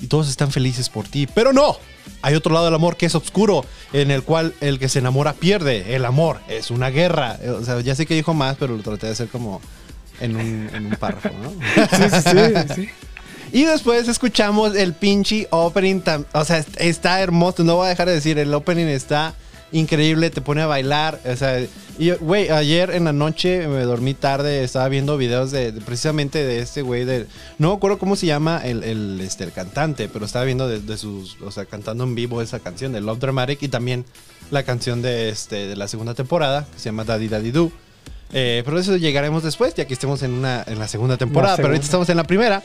y 0.00 0.06
todos 0.08 0.28
están 0.28 0.52
felices 0.52 0.88
por 0.90 1.08
ti. 1.08 1.26
Pero 1.26 1.52
no, 1.54 1.76
hay 2.22 2.34
otro 2.34 2.52
lado 2.52 2.66
del 2.66 2.74
amor 2.74 2.96
que 2.96 3.06
es 3.06 3.14
oscuro, 3.14 3.64
en 3.92 4.10
el 4.10 4.22
cual 4.22 4.54
el 4.60 4.78
que 4.78 4.88
se 4.88 4.98
enamora 4.98 5.32
pierde. 5.32 5.94
El 5.96 6.04
amor 6.04 6.40
es 6.48 6.70
una 6.70 6.90
guerra. 6.90 7.38
O 7.58 7.64
sea, 7.64 7.80
ya 7.80 7.94
sé 7.94 8.04
que 8.06 8.14
dijo 8.14 8.34
más, 8.34 8.56
pero 8.58 8.76
lo 8.76 8.82
traté 8.82 9.06
de 9.06 9.12
hacer 9.12 9.28
como 9.28 9.60
en 10.20 10.36
un, 10.36 10.70
en 10.74 10.86
un 10.86 10.96
párrafo, 10.96 11.30
¿no? 11.42 11.52
Sí, 11.96 12.30
sí, 12.30 12.74
sí. 12.74 12.88
Y 13.52 13.64
después 13.64 14.08
escuchamos 14.08 14.76
el 14.76 14.92
pinche 14.92 15.46
opening. 15.50 16.00
o 16.32 16.44
sea, 16.44 16.58
est- 16.58 16.80
está 16.80 17.20
hermoso. 17.20 17.64
No 17.64 17.76
voy 17.76 17.86
a 17.86 17.90
dejar 17.90 18.08
de 18.08 18.14
decir, 18.14 18.38
el 18.38 18.52
opening 18.54 18.86
está 18.86 19.34
increíble. 19.72 20.30
Te 20.30 20.40
pone 20.40 20.62
a 20.62 20.66
bailar. 20.66 21.20
O 21.24 21.36
sea, 21.36 21.60
Y, 21.98 22.10
güey, 22.12 22.48
ayer 22.50 22.90
en 22.90 23.04
la 23.04 23.12
noche 23.12 23.66
me 23.66 23.80
dormí 23.82 24.14
tarde, 24.14 24.62
estaba 24.62 24.88
viendo 24.88 25.16
videos 25.16 25.50
de, 25.50 25.72
de 25.72 25.80
precisamente 25.80 26.44
de 26.44 26.60
este 26.60 26.82
güey 26.82 27.04
de... 27.04 27.26
No 27.58 27.70
me 27.70 27.76
acuerdo 27.76 27.98
cómo 27.98 28.14
se 28.14 28.26
llama 28.26 28.60
el, 28.64 28.84
el, 28.84 29.20
este, 29.20 29.42
el 29.42 29.50
cantante, 29.52 30.08
pero 30.08 30.24
estaba 30.24 30.44
viendo 30.44 30.68
de, 30.68 30.78
de 30.78 30.96
sus... 30.96 31.36
O 31.42 31.50
sea, 31.50 31.64
cantando 31.64 32.04
en 32.04 32.14
vivo 32.14 32.40
esa 32.40 32.60
canción 32.60 32.92
de 32.92 33.00
Love 33.00 33.18
Dramatic 33.18 33.60
y 33.64 33.68
también 33.68 34.04
la 34.52 34.62
canción 34.62 35.02
de, 35.02 35.28
este, 35.30 35.66
de 35.66 35.74
la 35.74 35.88
segunda 35.88 36.14
temporada, 36.14 36.66
que 36.72 36.78
se 36.78 36.84
llama 36.84 37.02
Daddy 37.04 37.26
Daddy 37.28 37.50
Do. 37.50 37.72
Eh, 38.32 38.62
pero 38.64 38.78
eso 38.78 38.96
llegaremos 38.96 39.42
después, 39.42 39.74
ya 39.74 39.86
que 39.86 39.94
estemos 39.94 40.22
en, 40.22 40.30
una, 40.34 40.62
en 40.68 40.78
la 40.78 40.86
segunda 40.86 41.16
temporada, 41.16 41.56
pero 41.56 41.68
ahorita 41.68 41.82
segunda. 41.82 42.04
estamos 42.04 42.08
en 42.10 42.16
la 42.18 42.24
primera. 42.24 42.62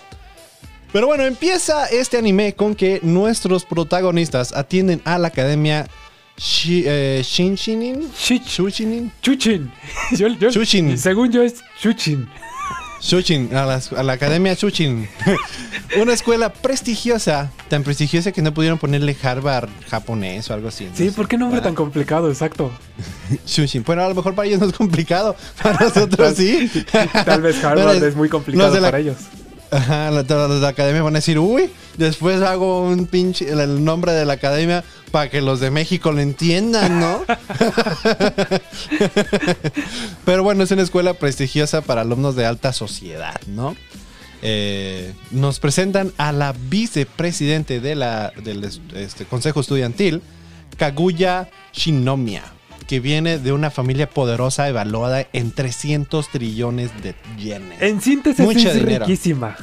Pero 0.94 1.08
bueno, 1.08 1.24
empieza 1.26 1.88
este 1.88 2.18
anime 2.18 2.54
con 2.54 2.76
que 2.76 3.00
nuestros 3.04 3.66
protagonistas 3.66 4.54
atienden 4.54 5.02
a 5.06 5.18
la 5.18 5.28
academia 5.30 5.88
Shi, 6.38 6.84
eh, 6.86 7.22
Shinshinin. 7.24 8.10
Shich. 8.18 8.46
Shushinin. 8.48 9.12
Chuchin. 9.22 9.72
Yo, 10.12 10.28
yo- 10.28 10.50
Chuchin. 10.52 10.98
Según 10.98 11.32
yo 11.32 11.42
es 11.44 11.56
Chuchin. 11.82 12.28
Shuchin, 13.02 13.54
a 13.54 13.66
la, 13.66 13.82
a 13.98 14.04
la 14.04 14.14
Academia 14.14 14.54
Shuchin. 14.54 15.10
Una 16.02 16.14
escuela 16.14 16.54
prestigiosa, 16.54 17.52
tan 17.68 17.84
prestigiosa 17.84 18.32
que 18.32 18.42
no 18.42 18.54
pudieron 18.54 18.80
ponerle 18.80 19.14
Harvard 19.22 19.68
japonés 19.90 20.50
o 20.50 20.54
algo 20.54 20.70
así. 20.70 20.86
no 20.86 20.96
Sí. 20.96 21.10
¿por 21.12 21.28
qué 21.28 21.38
nombre 21.38 21.60
Ah, 21.60 21.64
tan 21.64 21.76
complicado? 21.76 22.30
Exacto. 22.30 22.72
Shuchin. 23.46 23.84
Bueno, 23.84 24.04
a 24.04 24.10
lo 24.10 24.16
mejor 24.16 24.34
para 24.36 24.48
ellos 24.48 24.62
no 24.62 24.68
es 24.68 24.74
complicado, 24.74 25.36
para 25.62 25.80
nosotros 25.86 26.34
sí. 26.38 26.72
Tal 27.26 27.42
vez 27.42 27.62
Harvard 27.64 28.02
es 28.04 28.16
muy 28.16 28.30
complicado 28.30 28.74
la- 28.76 28.88
para 28.88 29.00
ellos. 29.00 29.18
Ajá, 29.74 30.12
la- 30.12 30.24
de 30.24 30.60
la 30.60 30.68
academia 30.68 31.02
van 31.02 31.16
a 31.16 31.20
decir, 31.20 31.40
uy, 31.40 31.70
después 31.98 32.42
hago 32.42 32.82
un 32.88 33.08
pinche, 33.08 33.50
el, 33.50 33.84
nombre 33.84 34.12
de 34.14 34.24
la 34.26 34.34
academia 34.34 34.84
para 35.12 35.30
que 35.30 35.42
los 35.42 35.60
de 35.60 35.72
México 35.72 36.12
lo 36.12 36.20
entiendan, 36.22 37.00
¿no? 37.00 37.24
Pero 40.26 40.44
bueno, 40.44 40.64
es 40.64 40.72
una 40.72 40.82
escuela 40.84 41.14
prestigiosa 41.14 41.82
para 41.82 42.02
alumnos 42.02 42.36
de 42.36 42.46
alta 42.46 42.74
sociedad, 42.74 43.40
¿no? 43.48 43.76
Eh, 44.42 45.14
nos 45.32 45.60
presentan 45.60 46.12
a 46.18 46.32
la 46.32 46.54
vicepresidente 46.54 47.80
de 47.80 47.96
la, 47.96 48.32
del 48.44 48.64
es- 48.66 48.82
este, 48.94 49.26
Consejo 49.26 49.62
Estudiantil, 49.62 50.22
Kaguya 50.78 51.50
Shinomiya, 51.74 52.44
que 52.84 53.00
viene 53.00 53.38
de 53.40 53.52
una 53.52 53.70
familia 53.72 54.10
poderosa 54.10 54.68
evaluada 54.68 55.26
en 55.34 55.52
300 55.52 56.30
trillones 56.30 56.92
de 57.02 57.16
yenes. 57.38 57.82
En 57.82 58.02
síntesis 58.02 58.46
Mucho 58.46 58.70
es 58.70 58.76
dinero. 58.76 59.06
riquísima. 59.06 59.56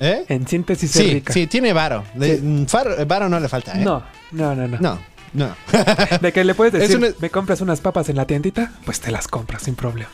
¿Eh? 0.00 0.24
En 0.28 0.46
síntesis 0.48 0.94
es 0.96 1.02
Sí, 1.06 1.12
rica. 1.14 1.32
sí, 1.32 1.46
tiene 1.46 1.72
varo. 1.72 2.04
Sí. 2.20 2.38
mm, 2.42 2.64
far- 2.66 3.06
varo 3.06 3.28
no 3.28 3.38
le 3.38 3.48
falta, 3.48 3.72
¿eh? 3.80 3.84
No, 3.84 4.02
no, 4.32 4.54
no, 4.54 4.66
no. 4.66 4.78
No, 4.80 4.98
no. 5.32 5.56
De 6.20 6.32
que 6.32 6.42
le 6.44 6.54
puedes 6.54 6.74
Es 6.74 6.80
decir, 6.80 6.96
una- 6.96 7.08
¿me 7.20 7.30
compras 7.30 7.60
unas 7.60 7.80
papas 7.80 8.08
en 8.08 8.16
la 8.16 8.26
tiendita? 8.26 8.72
Pues 8.84 9.00
te 9.00 9.10
las 9.12 9.28
compras 9.28 9.62
sin 9.62 9.74
problema. 9.76 10.10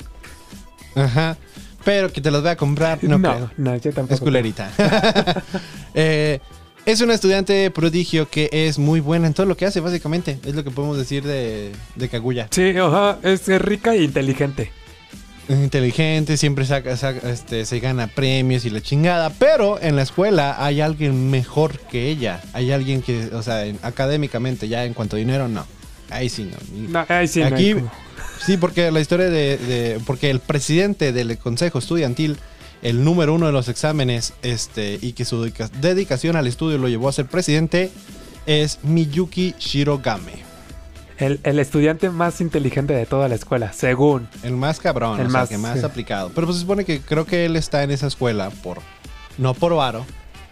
Ajá. 0.95 1.37
Pero 1.85 2.13
que 2.13 2.21
te 2.21 2.31
los 2.31 2.43
voy 2.43 2.51
a 2.51 2.57
comprar, 2.57 2.99
no, 3.03 3.17
No, 3.19 3.33
creo. 3.35 3.51
no, 3.57 3.77
yo 3.77 3.93
tampoco. 3.93 4.15
Es 4.15 4.21
culerita. 4.21 4.71
Eh, 5.95 6.41
es 6.91 7.01
una 7.03 7.15
estudiante 7.15 7.71
prodigio 7.71 8.29
que 8.31 8.49
es 8.51 8.79
muy 8.79 9.01
buena 9.01 9.27
en 9.27 9.35
todo 9.35 9.47
lo 9.47 9.57
que 9.57 9.67
hace, 9.67 9.81
básicamente. 9.81 10.39
Es 10.45 10.55
lo 10.55 10.65
que 10.65 10.71
podemos 10.71 10.97
decir 10.97 11.23
de, 11.23 11.73
de 11.97 12.09
Kaguya. 12.09 12.49
Sí, 12.51 12.75
ajá, 12.79 13.19
es 13.23 13.47
rica 13.61 13.95
e 13.95 14.03
inteligente. 14.05 14.71
Inteligente, 15.51 16.37
siempre 16.37 16.67
saca, 16.67 16.97
saca- 16.97 17.31
este, 17.31 17.65
se 17.65 17.81
gana 17.81 18.07
premios 18.07 18.65
y 18.67 18.71
la 18.71 18.81
chingada. 18.83 19.31
Pero 19.39 19.81
en 19.81 19.97
la 19.97 20.03
escuela 20.03 20.57
hay 20.63 20.81
alguien 20.83 21.31
mejor 21.31 21.79
que 21.79 22.09
ella. 22.11 22.43
Hay 22.53 22.71
alguien 22.71 23.01
que, 23.03 23.27
o 23.33 23.43
sea, 23.43 23.65
en- 23.65 23.79
académicamente, 23.83 24.69
ya 24.69 24.85
en 24.85 24.93
cuanto 24.93 25.17
a 25.17 25.19
dinero, 25.19 25.49
no. 25.49 25.67
Ahí 26.11 26.29
sí, 26.29 26.51
no. 26.51 26.91
No, 27.01 27.07
ahí 27.09 27.29
sí, 27.29 27.41
no 27.41 27.47
Aquí, 27.47 27.75
como- 27.75 27.91
sí, 28.45 28.57
porque 28.59 28.91
la 28.91 29.01
historia 29.01 29.31
de, 29.31 29.57
de- 29.59 30.01
Porque 30.07 30.31
el 30.31 30.41
presidente 30.41 31.13
del 31.13 31.37
consejo 31.39 31.79
estudiantil, 31.79 32.37
el 32.83 33.05
número 33.05 33.35
uno 33.35 33.47
de 33.47 33.53
los 33.53 33.69
exámenes, 33.69 34.35
este, 34.43 34.99
y 35.03 35.13
que 35.13 35.25
su 35.25 35.43
dedica- 35.43 35.71
dedicación 35.81 36.37
al 36.37 36.47
estudio 36.47 36.79
lo 36.79 36.89
llevó 36.89 37.09
a 37.09 37.13
ser 37.13 37.27
presidente, 37.27 37.91
es 38.47 38.79
Miyuki 38.83 39.55
Shirogame. 39.59 40.47
el, 41.19 41.41
el 41.43 41.59
estudiante 41.59 42.11
más 42.11 42.41
inteligente 42.41 42.93
de 42.95 43.05
toda 43.07 43.29
la 43.29 43.35
escuela, 43.35 43.73
según. 43.73 44.29
El 44.43 44.53
más 44.57 44.79
cabrón, 44.79 45.21
El 45.21 45.27
o 45.27 45.31
sea, 45.31 45.41
más, 45.41 45.49
que 45.49 45.59
más 45.59 45.81
sí. 45.81 45.85
aplicado. 45.85 46.31
Pero 46.35 46.47
pues 46.47 46.57
se 46.57 46.61
supone 46.63 46.85
que 46.85 47.01
creo 47.01 47.27
que 47.27 47.45
él 47.45 47.57
está 47.57 47.83
en 47.83 47.91
esa 47.91 48.07
escuela 48.07 48.51
por. 48.51 48.79
No 49.37 49.55
por 49.55 49.75
varo. 49.75 50.07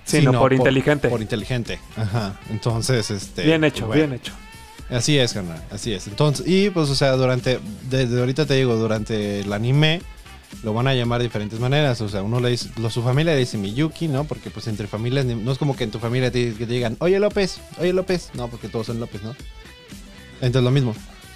Sino 0.04 0.38
por 0.38 0.52
inteligente. 0.52 1.08
Por 1.08 1.20
inteligente. 1.22 1.80
Ajá. 1.96 2.38
Entonces, 2.50 3.10
este. 3.10 3.42
bien 3.42 3.64
hecho, 3.64 3.86
bueno. 3.86 4.02
bien 4.06 4.12
hecho. 4.14 4.32
Así 4.88 5.18
es, 5.18 5.32
carnal, 5.32 5.60
así 5.72 5.92
es. 5.92 6.06
Entonces, 6.06 6.46
y 6.46 6.70
pues, 6.70 6.88
o 6.90 6.94
sea, 6.94 7.12
durante, 7.12 7.58
desde 7.90 8.20
ahorita 8.20 8.46
te 8.46 8.54
digo, 8.54 8.76
durante 8.76 9.40
el 9.40 9.52
anime, 9.52 10.00
lo 10.62 10.72
van 10.74 10.86
a 10.88 10.94
llamar 10.94 11.18
de 11.20 11.24
diferentes 11.24 11.60
maneras. 11.60 12.00
O 12.00 12.08
sea, 12.08 12.22
uno 12.22 12.40
le 12.40 12.50
dice, 12.50 12.70
lo- 12.80 12.90
su 12.90 13.02
familia 13.02 13.34
le 13.34 13.40
dice 13.40 13.58
Miyuki, 13.58 14.08
¿no? 14.08 14.24
Porque 14.24 14.50
pues 14.50 14.66
entre 14.66 14.86
familias, 14.86 15.24
no 15.26 15.52
es 15.52 15.58
como 15.58 15.76
que 15.76 15.84
en 15.84 15.90
tu 15.90 15.98
familia 15.98 16.30
te, 16.30 16.52
que 16.54 16.66
te 16.66 16.72
digan, 16.72 16.96
oye 17.00 17.18
López, 17.20 17.58
oye 17.78 17.92
López. 17.92 18.30
No, 18.34 18.48
porque 18.48 18.68
todos 18.68 18.86
son 18.86 19.00
López, 19.00 19.22
¿no? 19.22 19.34
Entonces 20.40 20.62
lo 20.62 20.70
mismo. 20.70 20.94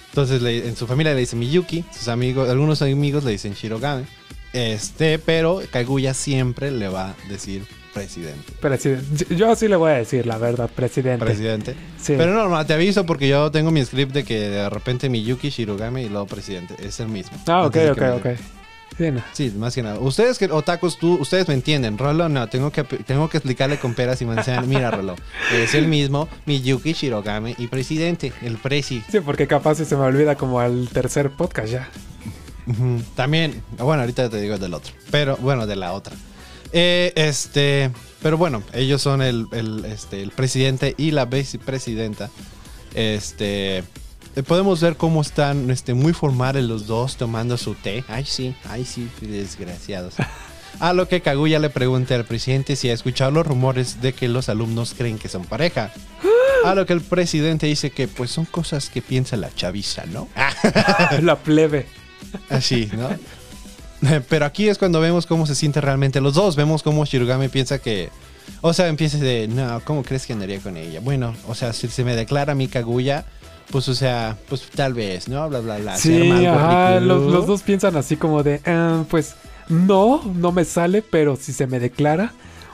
Entonces 0.09 0.41
le- 0.41 0.67
en 0.67 0.75
su 0.75 0.87
familia 0.87 1.13
le 1.13 1.19
dicen 1.21 1.39
Miyuki, 1.39 1.85
sus 1.97 2.07
amigos, 2.07 2.49
algunos 2.49 2.81
amigos 2.81 3.23
le 3.23 3.31
dicen 3.31 3.53
Shirogane. 3.53 4.05
Este, 4.53 5.17
pero 5.19 5.61
Kaguya 5.71 6.13
siempre 6.13 6.71
le 6.71 6.89
va 6.89 7.09
a 7.11 7.15
decir 7.29 7.63
presidente. 7.93 8.51
Presidente. 8.59 9.33
Yo 9.35 9.55
sí 9.55 9.67
le 9.69 9.77
voy 9.77 9.91
a 9.91 9.95
decir, 9.95 10.25
la 10.25 10.37
verdad, 10.37 10.69
presidente. 10.69 11.23
Presidente. 11.25 11.75
Sí. 12.01 12.15
Pero 12.17 12.47
no, 12.49 12.65
te 12.65 12.73
aviso 12.73 13.05
porque 13.05 13.27
yo 13.29 13.49
tengo 13.51 13.71
mi 13.71 13.83
script 13.85 14.13
de 14.13 14.23
que 14.25 14.39
de 14.49 14.69
repente 14.69 15.09
Miyuki, 15.09 15.49
Shirogame 15.49 16.03
y 16.03 16.09
luego 16.09 16.25
presidente. 16.27 16.75
Es 16.85 16.99
el 16.99 17.07
mismo. 17.07 17.37
ah, 17.47 17.61
ok, 17.65 17.75
Antes 17.77 17.91
ok, 17.91 17.99
me- 18.01 18.09
ok. 18.11 18.27
Sí, 18.97 19.11
no. 19.11 19.23
Sí, 19.33 19.51
más 19.57 19.73
que 19.73 19.83
nada. 19.83 19.99
Ustedes 19.99 20.37
que 20.37 20.45
otakus, 20.45 20.97
tú, 20.97 21.17
ustedes 21.19 21.47
me 21.47 21.53
entienden. 21.53 21.97
Rolo, 21.97 22.29
no, 22.29 22.47
tengo 22.49 22.71
que, 22.71 22.83
tengo 22.83 23.29
que 23.29 23.37
explicarle 23.37 23.79
con 23.79 23.93
peras 23.93 24.21
y 24.21 24.25
manzanas. 24.25 24.67
Mira, 24.67 24.91
Rolo, 24.91 25.15
es 25.53 25.73
el 25.73 25.87
mismo 25.87 26.27
Miyuki, 26.45 26.93
Shirogame 26.93 27.55
y 27.57 27.67
presidente, 27.67 28.33
el 28.41 28.57
presi. 28.57 29.03
Sí, 29.09 29.19
porque 29.21 29.47
capaz 29.47 29.75
se 29.75 29.95
me 29.95 30.03
olvida 30.03 30.35
como 30.35 30.59
al 30.59 30.89
tercer 30.89 31.31
podcast 31.31 31.69
ya. 31.69 31.89
También, 33.15 33.63
bueno, 33.77 34.01
ahorita 34.01 34.29
te 34.29 34.39
digo 34.39 34.57
del 34.57 34.73
otro. 34.73 34.93
Pero, 35.09 35.37
bueno, 35.37 35.65
de 35.65 35.75
la 35.75 35.93
otra. 35.93 36.15
Eh, 36.73 37.11
este, 37.15 37.91
pero 38.21 38.37
bueno, 38.37 38.63
ellos 38.73 39.01
son 39.01 39.21
el, 39.21 39.47
el, 39.51 39.83
este, 39.85 40.21
el 40.21 40.31
presidente 40.31 40.93
y 40.97 41.11
la 41.11 41.25
vicepresidenta. 41.25 42.29
Este, 42.93 43.83
podemos 44.45 44.81
ver 44.81 44.95
cómo 44.97 45.21
están 45.21 45.69
este, 45.69 45.93
muy 45.93 46.13
formales 46.13 46.63
los 46.63 46.87
dos 46.87 47.17
tomando 47.17 47.57
su 47.57 47.75
té. 47.75 48.03
Ay, 48.07 48.25
sí, 48.25 48.55
ay, 48.69 48.85
sí, 48.85 49.09
desgraciados. 49.21 50.15
A 50.79 50.93
lo 50.93 51.07
que 51.07 51.21
Kaguya 51.21 51.59
le 51.59 51.69
pregunta 51.69 52.15
al 52.15 52.25
presidente 52.25 52.75
si 52.75 52.89
ha 52.89 52.93
escuchado 52.93 53.29
los 53.29 53.45
rumores 53.45 54.01
de 54.01 54.13
que 54.13 54.27
los 54.27 54.49
alumnos 54.49 54.95
creen 54.97 55.19
que 55.19 55.29
son 55.29 55.45
pareja. 55.45 55.91
A 56.65 56.73
lo 56.73 56.85
que 56.85 56.93
el 56.93 57.01
presidente 57.01 57.67
dice 57.67 57.91
que 57.91 58.07
pues 58.07 58.31
son 58.31 58.45
cosas 58.45 58.89
que 58.89 59.01
piensa 59.01 59.35
la 59.37 59.53
chaviza, 59.53 60.05
¿no? 60.05 60.27
la 61.21 61.35
plebe. 61.37 61.85
Así, 62.49 62.89
¿no? 62.93 63.09
Pero 64.29 64.45
aquí 64.45 64.69
es 64.69 64.77
cuando 64.77 64.99
vemos 64.99 65.27
cómo 65.27 65.45
se 65.45 65.55
sienten 65.55 65.83
realmente 65.83 66.21
los 66.21 66.33
dos. 66.33 66.55
Vemos 66.55 66.81
cómo 66.81 67.05
Shirogame 67.05 67.49
piensa 67.49 67.79
que. 67.79 68.09
O 68.61 68.73
sea, 68.73 68.87
empieza 68.87 69.17
de. 69.17 69.47
No, 69.47 69.81
¿cómo 69.83 70.03
crees 70.03 70.25
que 70.25 70.33
andaría 70.33 70.59
con 70.59 70.77
ella? 70.77 70.99
Bueno, 70.99 71.35
o 71.47 71.53
sea, 71.53 71.73
si 71.73 71.87
se 71.87 72.03
me 72.03 72.15
declara 72.15 72.55
mi 72.55 72.67
Kaguya, 72.67 73.25
pues, 73.71 73.87
o 73.89 73.95
sea, 73.95 74.37
pues 74.49 74.63
tal 74.75 74.93
vez, 74.93 75.27
¿no? 75.27 75.47
Bla, 75.49 75.59
bla, 75.59 75.77
bla. 75.77 75.95
Sí, 75.97 76.45
ajá, 76.45 76.99
los, 76.99 77.23
los 77.31 77.47
dos 77.47 77.61
piensan 77.63 77.95
así 77.97 78.17
como 78.17 78.43
de, 78.43 78.61
"Ah, 78.65 79.03
pues 79.09 79.35
no, 79.69 80.21
no 80.35 80.51
me 80.51 80.65
sale, 80.65 81.01
pero 81.01 81.35
si 81.35 81.53
se 81.53 81.65
me 81.67 81.79
declara, 81.79 82.33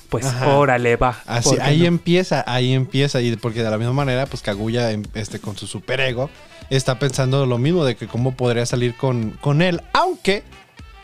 pues 0.10 0.25
Ajá. 0.25 0.58
órale, 0.58 0.96
va. 0.96 1.20
Así, 1.25 1.50
¿por 1.50 1.58
qué 1.60 1.63
ahí 1.63 1.80
no? 1.82 1.86
empieza, 1.86 2.44
ahí 2.48 2.74
empieza. 2.74 3.22
Y 3.22 3.36
porque 3.36 3.63
de 3.63 3.70
la 3.70 3.77
misma 3.77 3.94
manera, 3.94 4.25
pues 4.25 4.42
Kaguya, 4.42 4.92
em- 4.92 5.04
este, 5.13 5.39
con 5.39 5.56
su 5.58 5.68
superego, 5.68 6.30
está 6.70 6.98
pensando 7.00 7.46
lo 7.46 7.58
mismo 7.58 7.86
de 7.86 7.96
que 7.96 8.08
cómo 8.08 8.36
podría 8.36 8.66
salir 8.66 8.96
con, 8.96 9.32
con 9.42 9.62
él. 9.62 9.82
Aunque 9.94 10.44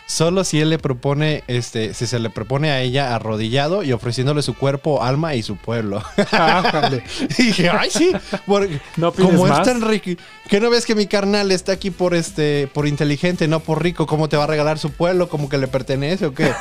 solo 0.06 0.44
si 0.44 0.60
él 0.60 0.70
le 0.70 0.80
propone, 0.80 1.44
este, 1.48 1.94
si 1.94 2.08
se 2.08 2.20
le 2.20 2.30
propone 2.30 2.72
a 2.72 2.82
ella 2.82 3.16
arrodillado 3.16 3.84
y 3.84 3.94
ofreciéndole 3.94 4.42
su 4.42 4.54
cuerpo, 4.56 5.02
alma 5.04 5.36
y 5.36 5.44
su 5.44 5.56
pueblo. 5.56 6.04
Ájale. 6.32 7.04
y 7.38 7.44
dije, 7.44 7.70
ay, 7.70 7.90
sí. 7.90 8.12
porque 8.46 8.80
¿No 8.98 9.12
como 9.14 9.48
es 9.48 9.64
tan 9.64 9.82
rico, 9.82 10.12
que 10.50 10.60
no 10.60 10.70
ves 10.70 10.86
que 10.86 10.96
mi 10.96 11.08
carnal 11.08 11.52
está 11.52 11.72
aquí 11.72 11.90
por 11.92 12.14
este, 12.16 12.68
por 12.74 12.88
inteligente, 12.88 13.48
no 13.48 13.60
por 13.62 13.82
rico, 13.82 14.06
¿cómo 14.06 14.30
te 14.30 14.38
va 14.38 14.44
a 14.44 14.48
regalar 14.48 14.78
su 14.80 14.92
pueblo? 14.92 15.30
¿Como 15.30 15.50
que 15.50 15.58
le 15.58 15.68
pertenece 15.68 16.26
o 16.26 16.34
qué? 16.34 16.52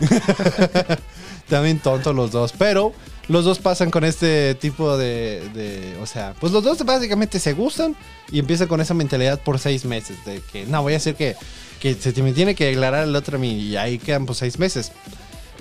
También 1.48 1.78
tontos 1.80 2.14
los 2.14 2.30
dos, 2.30 2.52
pero 2.56 2.92
los 3.28 3.44
dos 3.44 3.58
pasan 3.58 3.90
con 3.90 4.04
este 4.04 4.54
tipo 4.54 4.96
de, 4.96 5.48
de- 5.54 5.96
o 6.00 6.06
sea, 6.06 6.34
pues 6.38 6.52
los 6.52 6.62
dos 6.62 6.84
básicamente 6.84 7.40
se 7.40 7.54
gustan 7.54 7.96
y 8.30 8.38
empiezan 8.38 8.68
con 8.68 8.80
esa 8.80 8.94
mentalidad 8.94 9.40
por 9.40 9.58
seis 9.58 9.84
meses, 9.84 10.16
de 10.24 10.40
que 10.52 10.64
no, 10.66 10.82
voy 10.82 10.94
a 10.94 10.98
hacer 10.98 11.16
que, 11.16 11.34
que 11.80 11.94
se 11.94 12.12
me 12.22 12.32
tiene 12.32 12.54
que 12.54 12.66
declarar 12.66 13.04
el 13.08 13.16
otro 13.16 13.36
a 13.36 13.40
mí 13.40 13.52
y 13.52 13.76
ahí 13.76 13.98
quedan 13.98 14.26
pues 14.26 14.38
seis 14.38 14.58
meses. 14.58 14.92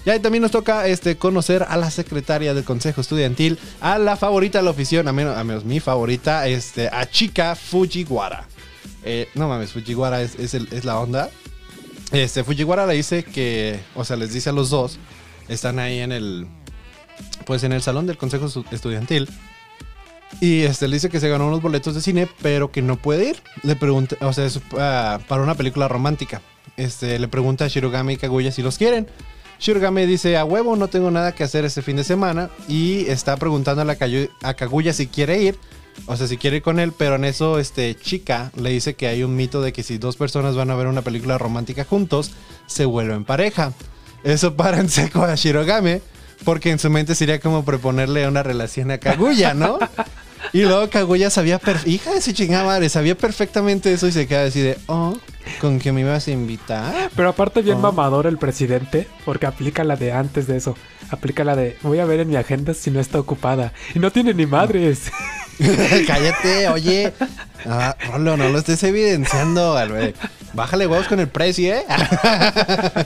Y 0.05 0.09
ahí 0.09 0.19
también 0.19 0.41
nos 0.41 0.51
toca 0.51 0.88
este, 0.88 1.17
conocer 1.17 1.65
a 1.67 1.75
la 1.75 1.91
secretaria 1.91 2.53
del 2.53 2.63
Consejo 2.63 3.01
Estudiantil, 3.01 3.59
a 3.81 3.97
la 3.97 4.15
favorita 4.15 4.59
de 4.59 4.63
la 4.63 4.71
oficina, 4.71 5.09
a 5.09 5.13
menos, 5.13 5.45
menos 5.45 5.65
mi 5.65 5.79
favorita, 5.79 6.47
este, 6.47 6.88
a 6.88 7.05
Chika 7.09 7.55
Fujiwara. 7.55 8.47
Eh, 9.03 9.27
no 9.35 9.47
mames, 9.49 9.71
Fujiwara 9.71 10.21
es, 10.21 10.35
es, 10.35 10.85
la 10.85 10.99
onda. 10.99 11.29
Este, 12.11 12.43
Fujiwara 12.43 12.85
le 12.88 12.93
dice 12.95 13.23
que, 13.23 13.79
o 13.95 14.05
sea, 14.05 14.15
les 14.15 14.33
dice 14.33 14.49
a 14.49 14.53
los 14.53 14.69
dos, 14.69 14.97
están 15.49 15.79
ahí 15.79 15.99
en 15.99 16.11
el, 16.13 16.47
pues 17.45 17.63
en 17.63 17.73
el 17.73 17.81
salón 17.81 18.07
del 18.07 18.17
consejo 18.17 18.45
estu- 18.47 18.65
estudiantil. 18.71 19.29
Y 20.41 20.62
este, 20.62 20.88
le 20.88 20.95
dice 20.95 21.09
que 21.09 21.19
se 21.19 21.29
ganó 21.29 21.48
unos 21.48 21.62
boletos 21.62 21.95
de 21.95 22.01
cine, 22.01 22.27
pero 22.41 22.71
que 22.71 22.81
no 22.81 22.95
puede 22.95 23.29
ir. 23.29 23.41
Le 23.63 23.75
pregunta, 23.75 24.15
o 24.21 24.31
sea, 24.31 24.45
es 24.45 24.59
ah, 24.77 25.19
para 25.27 25.41
una 25.43 25.55
película 25.55 25.88
romántica. 25.88 26.41
Este, 26.77 27.19
le 27.19 27.27
pregunta 27.27 27.65
a 27.65 27.67
Shirogami 27.67 28.13
y 28.13 28.17
Kaguya 28.17 28.51
si 28.51 28.62
los 28.62 28.77
quieren. 28.77 29.07
Shirogami 29.59 30.05
dice, 30.05 30.38
a 30.38 30.45
huevo, 30.45 30.77
no 30.77 30.88
tengo 30.88 31.12
nada 31.12 31.33
que 31.33 31.43
hacer 31.43 31.65
este 31.65 31.81
fin 31.81 31.98
de 31.98 32.03
semana. 32.03 32.50
Y 32.67 33.05
está 33.07 33.36
preguntándole 33.38 33.98
a, 34.41 34.53
Kaguya 34.53 34.93
si 34.93 35.07
quiere 35.07 35.41
ir. 35.41 35.57
O 36.05 36.15
sea, 36.15 36.27
si 36.27 36.38
quiere 36.38 36.57
ir 36.57 36.63
con 36.63 36.79
él, 36.79 36.93
pero 36.98 37.15
en 37.15 37.25
eso, 37.25 37.59
este, 37.59 37.93
chica 37.95 38.51
le 38.55 38.69
dice 38.69 38.93
que 38.93 39.07
hay 39.07 39.24
un 39.24 39.36
mito 39.36 39.62
de 39.62 39.74
que 39.74 39.83
si 39.83 39.98
dos 39.98 40.15
personas 40.15 40.55
van 40.55 40.69
a 40.69 40.75
ver 40.75 40.88
una 40.88 41.01
película 41.01 41.38
romántica 41.38 41.83
juntos, 41.83 42.31
se 42.67 42.86
vuelven 42.86 43.25
pareja. 43.25 43.74
Eso 44.24 44.55
para 44.55 44.79
en 44.79 44.89
seco 44.89 45.24
a 45.24 45.36
Shirogame, 45.36 46.01
porque 46.45 46.71
en 46.71 46.79
su 46.79 46.89
mente 46.89 47.15
sería 47.15 47.41
como 47.41 47.65
proponerle 47.65 48.25
una 48.29 48.43
relación 48.43 48.91
a 48.91 48.98
Kaguya, 48.98 49.53
¿no? 49.53 49.77
Y 50.53 50.61
luego 50.63 50.89
Kaguya 50.89 51.29
sabía, 51.29 51.59
hija 51.85 52.11
de 52.13 52.21
su 52.21 52.31
chingada 52.31 52.65
madre, 52.65 52.89
sabía 52.89 53.15
perfectamente 53.15 53.91
eso 53.93 54.07
y 54.07 54.11
se 54.11 54.27
queda 54.27 54.45
así 54.45 54.61
de, 54.61 54.77
oh, 54.87 55.17
¿con 55.61 55.79
qué 55.79 55.91
me 55.91 56.01
ibas 56.01 56.27
a 56.27 56.31
invitar? 56.31 57.09
Pero 57.15 57.29
aparte 57.29 57.61
bien 57.61 57.77
Oh. 57.77 57.81
mamador 57.81 58.25
el 58.27 58.37
presidente, 58.37 59.07
porque 59.25 59.45
aplica 59.45 59.83
la 59.83 59.95
de 59.95 60.11
antes 60.11 60.47
de 60.47 60.57
eso. 60.57 60.75
Aplica 61.11 61.43
la 61.43 61.55
de 61.55 61.77
voy 61.81 61.99
a 61.99 62.05
ver 62.05 62.19
en 62.19 62.29
mi 62.29 62.35
agenda 62.35 62.73
si 62.73 62.91
no 62.91 62.99
está 62.99 63.19
ocupada. 63.19 63.73
Y 63.95 63.99
no 63.99 64.11
tiene 64.11 64.33
ni 64.33 64.45
madres. 64.45 65.11
Cállate, 66.07 66.67
oye. 66.69 67.13
Ah, 67.65 67.95
Rolo, 68.11 68.37
no 68.37 68.49
lo 68.49 68.59
estés 68.59 68.81
evidenciando, 68.83 69.75
güey. 69.89 70.13
Bájale 70.53 70.87
huevos 70.87 71.07
con 71.07 71.19
el 71.19 71.27
precio, 71.27 71.73
¿eh? 71.75 71.83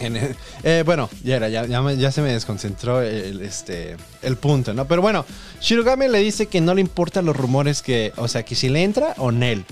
En 0.00 0.36
eh, 0.62 0.82
bueno, 0.86 1.08
ya 1.24 1.36
era, 1.36 1.48
ya, 1.48 1.66
ya, 1.66 1.82
me- 1.82 1.96
ya 1.96 2.10
se 2.12 2.22
me 2.22 2.32
desconcentró 2.32 3.00
el, 3.02 3.40
este, 3.42 3.96
el 4.22 4.36
punto, 4.36 4.72
¿no? 4.74 4.86
Pero 4.86 5.02
bueno, 5.02 5.24
Shirogame 5.60 6.08
le 6.08 6.18
dice 6.20 6.46
que 6.46 6.60
no 6.60 6.74
le 6.74 6.80
importan 6.80 7.24
los 7.26 7.36
rumores 7.36 7.82
que, 7.82 8.12
o 8.16 8.28
sea, 8.28 8.44
que 8.44 8.54
si 8.54 8.68
le 8.68 8.82
entra 8.84 9.14
o 9.18 9.32
Nel. 9.32 9.64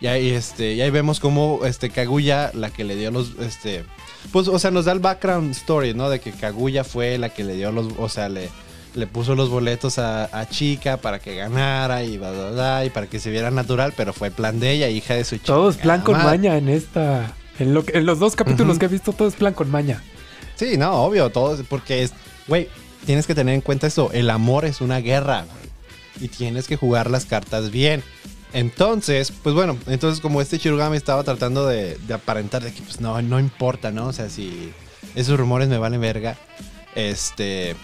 Y 0.00 0.06
ahí, 0.08 0.30
este, 0.30 0.72
y 0.74 0.80
ahí 0.82 0.90
vemos 0.90 1.20
cómo 1.20 1.60
este, 1.64 1.88
Kaguya, 1.90 2.50
la 2.54 2.70
que 2.70 2.84
le 2.84 2.96
dio 2.96 3.10
los, 3.10 3.32
este, 3.40 3.84
pues, 4.32 4.48
o 4.48 4.58
sea, 4.58 4.70
nos 4.70 4.84
da 4.86 4.92
el 4.92 4.98
background 4.98 5.52
story, 5.52 5.94
¿no? 5.94 6.10
De 6.10 6.18
que 6.20 6.32
Kaguya 6.32 6.82
fue 6.84 7.16
la 7.16 7.28
que 7.28 7.44
le 7.44 7.54
dio 7.54 7.70
los, 7.72 7.86
o 7.98 8.08
sea, 8.08 8.28
le, 8.28 8.50
le 8.94 9.06
puso 9.06 9.34
los 9.34 9.48
boletos 9.50 9.98
a, 9.98 10.24
a 10.38 10.48
Chica 10.48 10.96
para 10.98 11.20
que 11.20 11.36
ganara 11.36 12.02
y 12.02 12.18
bla, 12.18 12.32
bla, 12.32 12.50
bla, 12.50 12.84
y 12.84 12.90
para 12.90 13.06
que 13.06 13.18
se 13.20 13.30
viera 13.30 13.50
natural, 13.50 13.94
pero 13.96 14.12
fue 14.12 14.30
plan 14.30 14.58
de 14.60 14.72
ella, 14.72 14.88
hija 14.88 15.14
de 15.14 15.24
su 15.24 15.36
chica. 15.36 15.46
Todo 15.46 15.70
es 15.70 15.76
plan 15.76 16.00
con 16.02 16.14
maña 16.22 16.56
en 16.58 16.68
esta. 16.68 17.32
En, 17.58 17.74
lo 17.74 17.84
que- 17.84 17.98
en 17.98 18.06
los 18.06 18.18
dos 18.18 18.36
capítulos 18.36 18.78
que 18.78 18.86
he 18.86 18.88
visto, 18.88 19.12
todo 19.12 19.28
es 19.28 19.34
plan 19.34 19.54
con 19.54 19.70
maña. 19.70 20.02
Sí, 20.56 20.76
no, 20.76 20.92
obvio, 21.04 21.30
todo 21.30 21.54
es 21.54 21.62
porque 21.68 22.02
es, 22.02 22.12
güey, 22.48 22.68
tienes 23.06 23.26
que 23.26 23.34
tener 23.34 23.54
en 23.54 23.60
cuenta 23.60 23.86
esto, 23.86 24.10
el 24.12 24.30
amor 24.30 24.64
es 24.64 24.80
una 24.80 24.98
guerra, 24.98 25.46
y 26.20 26.28
tienes 26.28 26.66
que 26.68 26.76
jugar 26.76 27.10
las 27.10 27.24
cartas 27.24 27.70
bien. 27.70 28.02
Entonces, 28.52 29.32
pues 29.42 29.52
bueno, 29.54 29.76
entonces 29.88 30.20
como 30.20 30.40
este 30.40 30.58
Shirogami 30.58 30.96
estaba 30.96 31.24
tratando 31.24 31.66
de, 31.66 31.96
de 32.06 32.14
aparentar 32.14 32.62
de 32.62 32.72
que 32.72 32.82
pues 32.82 33.00
no, 33.00 33.20
no 33.20 33.40
importa, 33.40 33.90
¿no? 33.90 34.06
O 34.06 34.12
sea, 34.12 34.30
si 34.30 34.72
esos 35.16 35.36
rumores 35.38 35.68
me 35.68 35.78
valen 35.78 36.00
verga, 36.00 36.36
este... 36.94 37.74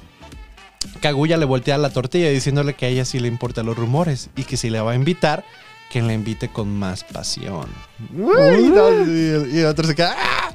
Kaguya 1.02 1.36
le 1.36 1.44
voltea 1.44 1.76
la 1.76 1.90
tortilla 1.90 2.30
diciéndole 2.30 2.74
que 2.74 2.86
a 2.86 2.88
ella 2.88 3.04
sí 3.04 3.18
le 3.18 3.28
importan 3.28 3.66
los 3.66 3.76
rumores 3.76 4.30
y 4.36 4.44
que 4.44 4.56
si 4.56 4.70
le 4.70 4.80
va 4.80 4.92
a 4.92 4.94
invitar, 4.94 5.44
que 5.90 6.00
la 6.02 6.12
invite 6.14 6.48
con 6.52 6.74
más 6.78 7.04
pasión. 7.04 7.66
Uy, 8.14 8.68
no, 8.74 8.90
y, 9.06 9.58
el, 9.58 9.66
otro 9.66 9.86
se 9.86 9.94
queda... 9.94 10.14
¡ah! 10.16 10.52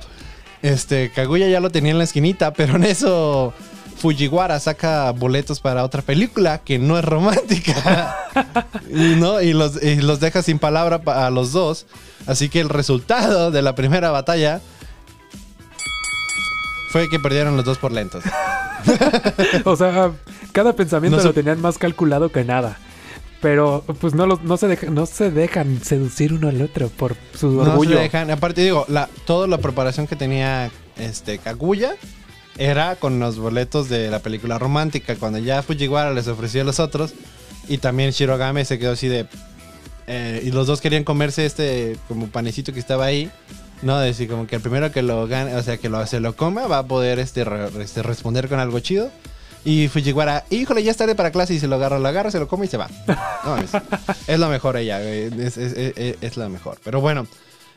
Este, 0.61 1.11
Kaguya 1.11 1.47
ya 1.47 1.59
lo 1.59 1.69
tenía 1.69 1.91
en 1.91 1.99
la 1.99 2.05
esquinita, 2.05 2.51
pero 2.53 2.77
en 2.77 2.85
eso 2.85 3.53
Fujiwara 3.97 4.59
saca 4.59 5.11
boletos 5.11 5.59
para 5.59 5.83
otra 5.83 6.01
película 6.01 6.59
que 6.59 6.79
no 6.79 6.97
es 6.97 7.05
romántica. 7.05 8.15
y, 8.89 9.15
¿no? 9.15 9.41
y, 9.41 9.53
los, 9.53 9.81
y 9.83 9.97
los 9.97 10.19
deja 10.19 10.41
sin 10.41 10.57
palabra 10.57 11.01
pa- 11.03 11.27
a 11.27 11.29
los 11.29 11.51
dos. 11.51 11.85
Así 12.25 12.49
que 12.49 12.61
el 12.61 12.69
resultado 12.69 13.51
de 13.51 13.61
la 13.61 13.75
primera 13.75 14.09
batalla 14.09 14.61
fue 16.91 17.09
que 17.09 17.19
perdieron 17.19 17.55
los 17.57 17.65
dos 17.65 17.77
por 17.77 17.91
lentos. 17.91 18.23
O 19.65 19.75
sea, 19.75 20.11
cada 20.51 20.73
pensamiento 20.73 21.17
No 21.17 21.21
sé- 21.21 21.27
lo 21.29 21.33
tenían 21.33 21.59
más 21.59 21.77
calculado 21.79 22.31
que 22.31 22.43
nada. 22.43 22.77
Pero 23.45 23.83
pues 24.01 24.15
no, 24.15 24.25
los- 24.25 24.41
no, 24.41 24.57
se 24.57 24.67
deja- 24.67 24.89
no 24.89 25.05
se 25.05 25.29
dejan 25.29 25.79
seducir 25.83 26.33
uno 26.33 26.47
al 26.49 26.59
otro 26.63 26.89
por 26.89 27.15
su 27.37 27.51
No 27.51 27.61
orgullo. 27.73 27.97
se 27.97 28.01
dejan. 28.01 28.31
Aparte, 28.31 28.63
digo, 28.63 28.85
la, 28.87 29.07
toda 29.27 29.45
la 29.45 29.59
preparación 29.59 30.07
que 30.07 30.15
tenía 30.15 30.71
este 30.97 31.37
Kaguya 31.37 31.91
era 32.57 32.95
con 32.95 33.19
los 33.19 33.37
boletos 33.37 33.87
de 33.87 34.09
la 34.09 34.17
película 34.17 34.57
romántica. 34.57 35.15
Cuando 35.15 35.37
ya 35.37 35.61
Fujiwara 35.61 36.11
les 36.11 36.27
ofreció 36.27 36.61
a 36.61 36.63
los 36.65 36.79
otros. 36.79 37.13
Y 37.67 37.77
también 37.77 38.09
Shirogame 38.09 38.65
se 38.65 38.79
quedó 38.79 38.93
así 38.93 39.07
de. 39.09 39.27
eh, 40.07 40.41
y 40.43 40.49
los 40.49 40.65
dos 40.65 40.81
querían 40.81 41.03
comerse 41.03 41.45
este 41.45 41.97
como 42.07 42.25
panecito 42.29 42.73
que 42.73 42.79
estaba 42.79 43.05
ahí. 43.05 43.29
No, 43.83 43.99
decir 43.99 44.27
como 44.27 44.47
que 44.47 44.55
el 44.55 44.61
primero 44.63 44.91
que 44.91 45.03
lo 45.03 45.27
gane, 45.27 45.53
o 45.53 45.61
sea, 45.61 45.77
que 45.77 45.87
lo, 45.89 46.03
se 46.07 46.19
lo 46.19 46.35
coma, 46.35 46.65
va 46.65 46.79
a 46.79 46.87
poder 46.87 47.19
este, 47.19 47.43
re- 47.43 47.69
este, 47.83 48.01
responder 48.01 48.49
con 48.49 48.59
algo 48.59 48.79
chido. 48.79 49.11
Y 49.65 49.87
Fujiwara, 49.87 50.45
híjole, 50.51 50.83
ya 50.83 50.91
es 50.91 50.97
tarde 50.97 51.15
para 51.15 51.31
clase 51.31 51.55
y 51.55 51.59
se 51.59 51.67
lo 51.67 51.75
agarra, 51.75 51.97
lo 51.99 52.07
agarra, 52.07 52.29
se 52.31 52.39
lo 52.39 52.47
come 52.47 52.67
y 52.67 52.69
se 52.69 52.77
va. 52.77 52.87
Es, 53.63 53.71
es 54.27 54.39
la 54.39 54.47
mejor 54.47 54.77
ella, 54.77 55.01
es, 55.01 55.57
es, 55.57 55.73
es- 56.21 56.37
la 56.37 56.49
mejor. 56.49 56.77
Pero 56.83 57.01
bueno, 57.01 57.25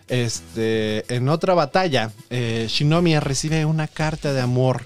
este, 0.09 1.05
en 1.15 1.29
otra 1.29 1.55
batalla, 1.55 2.11
eh, 2.31 2.67
Shinomiya 2.69 3.21
recibe 3.21 3.65
una 3.65 3.87
carta 3.89 4.33
de 4.33 4.41
amor, 4.41 4.83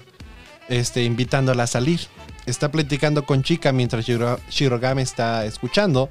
este, 0.69 1.03
invitándola 1.03 1.63
a 1.63 1.67
salir. 1.67 2.01
Está 2.45 2.71
platicando 2.71 3.25
con 3.25 3.43
Chica 3.43 3.71
mientras 3.71 4.05
Shiro- 4.07 4.39
está 5.01 5.45
escuchando. 5.45 6.09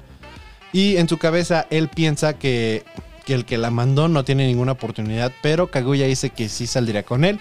Y 0.73 0.97
en 0.97 1.07
su 1.07 1.17
cabeza 1.19 1.67
él 1.69 1.87
piensa 1.89 2.37
que, 2.39 2.83
que 3.25 3.33
el 3.35 3.45
que 3.45 3.57
la 3.59 3.69
mandó 3.69 4.07
no 4.07 4.23
tiene 4.25 4.47
ninguna 4.47 4.71
oportunidad, 4.73 5.31
pero 5.43 5.67
Kaguya 5.69 6.07
dice 6.07 6.31
que 6.31 6.49
sí 6.49 6.65
saldría 6.67 7.03
con 7.03 7.23
él. 7.25 7.39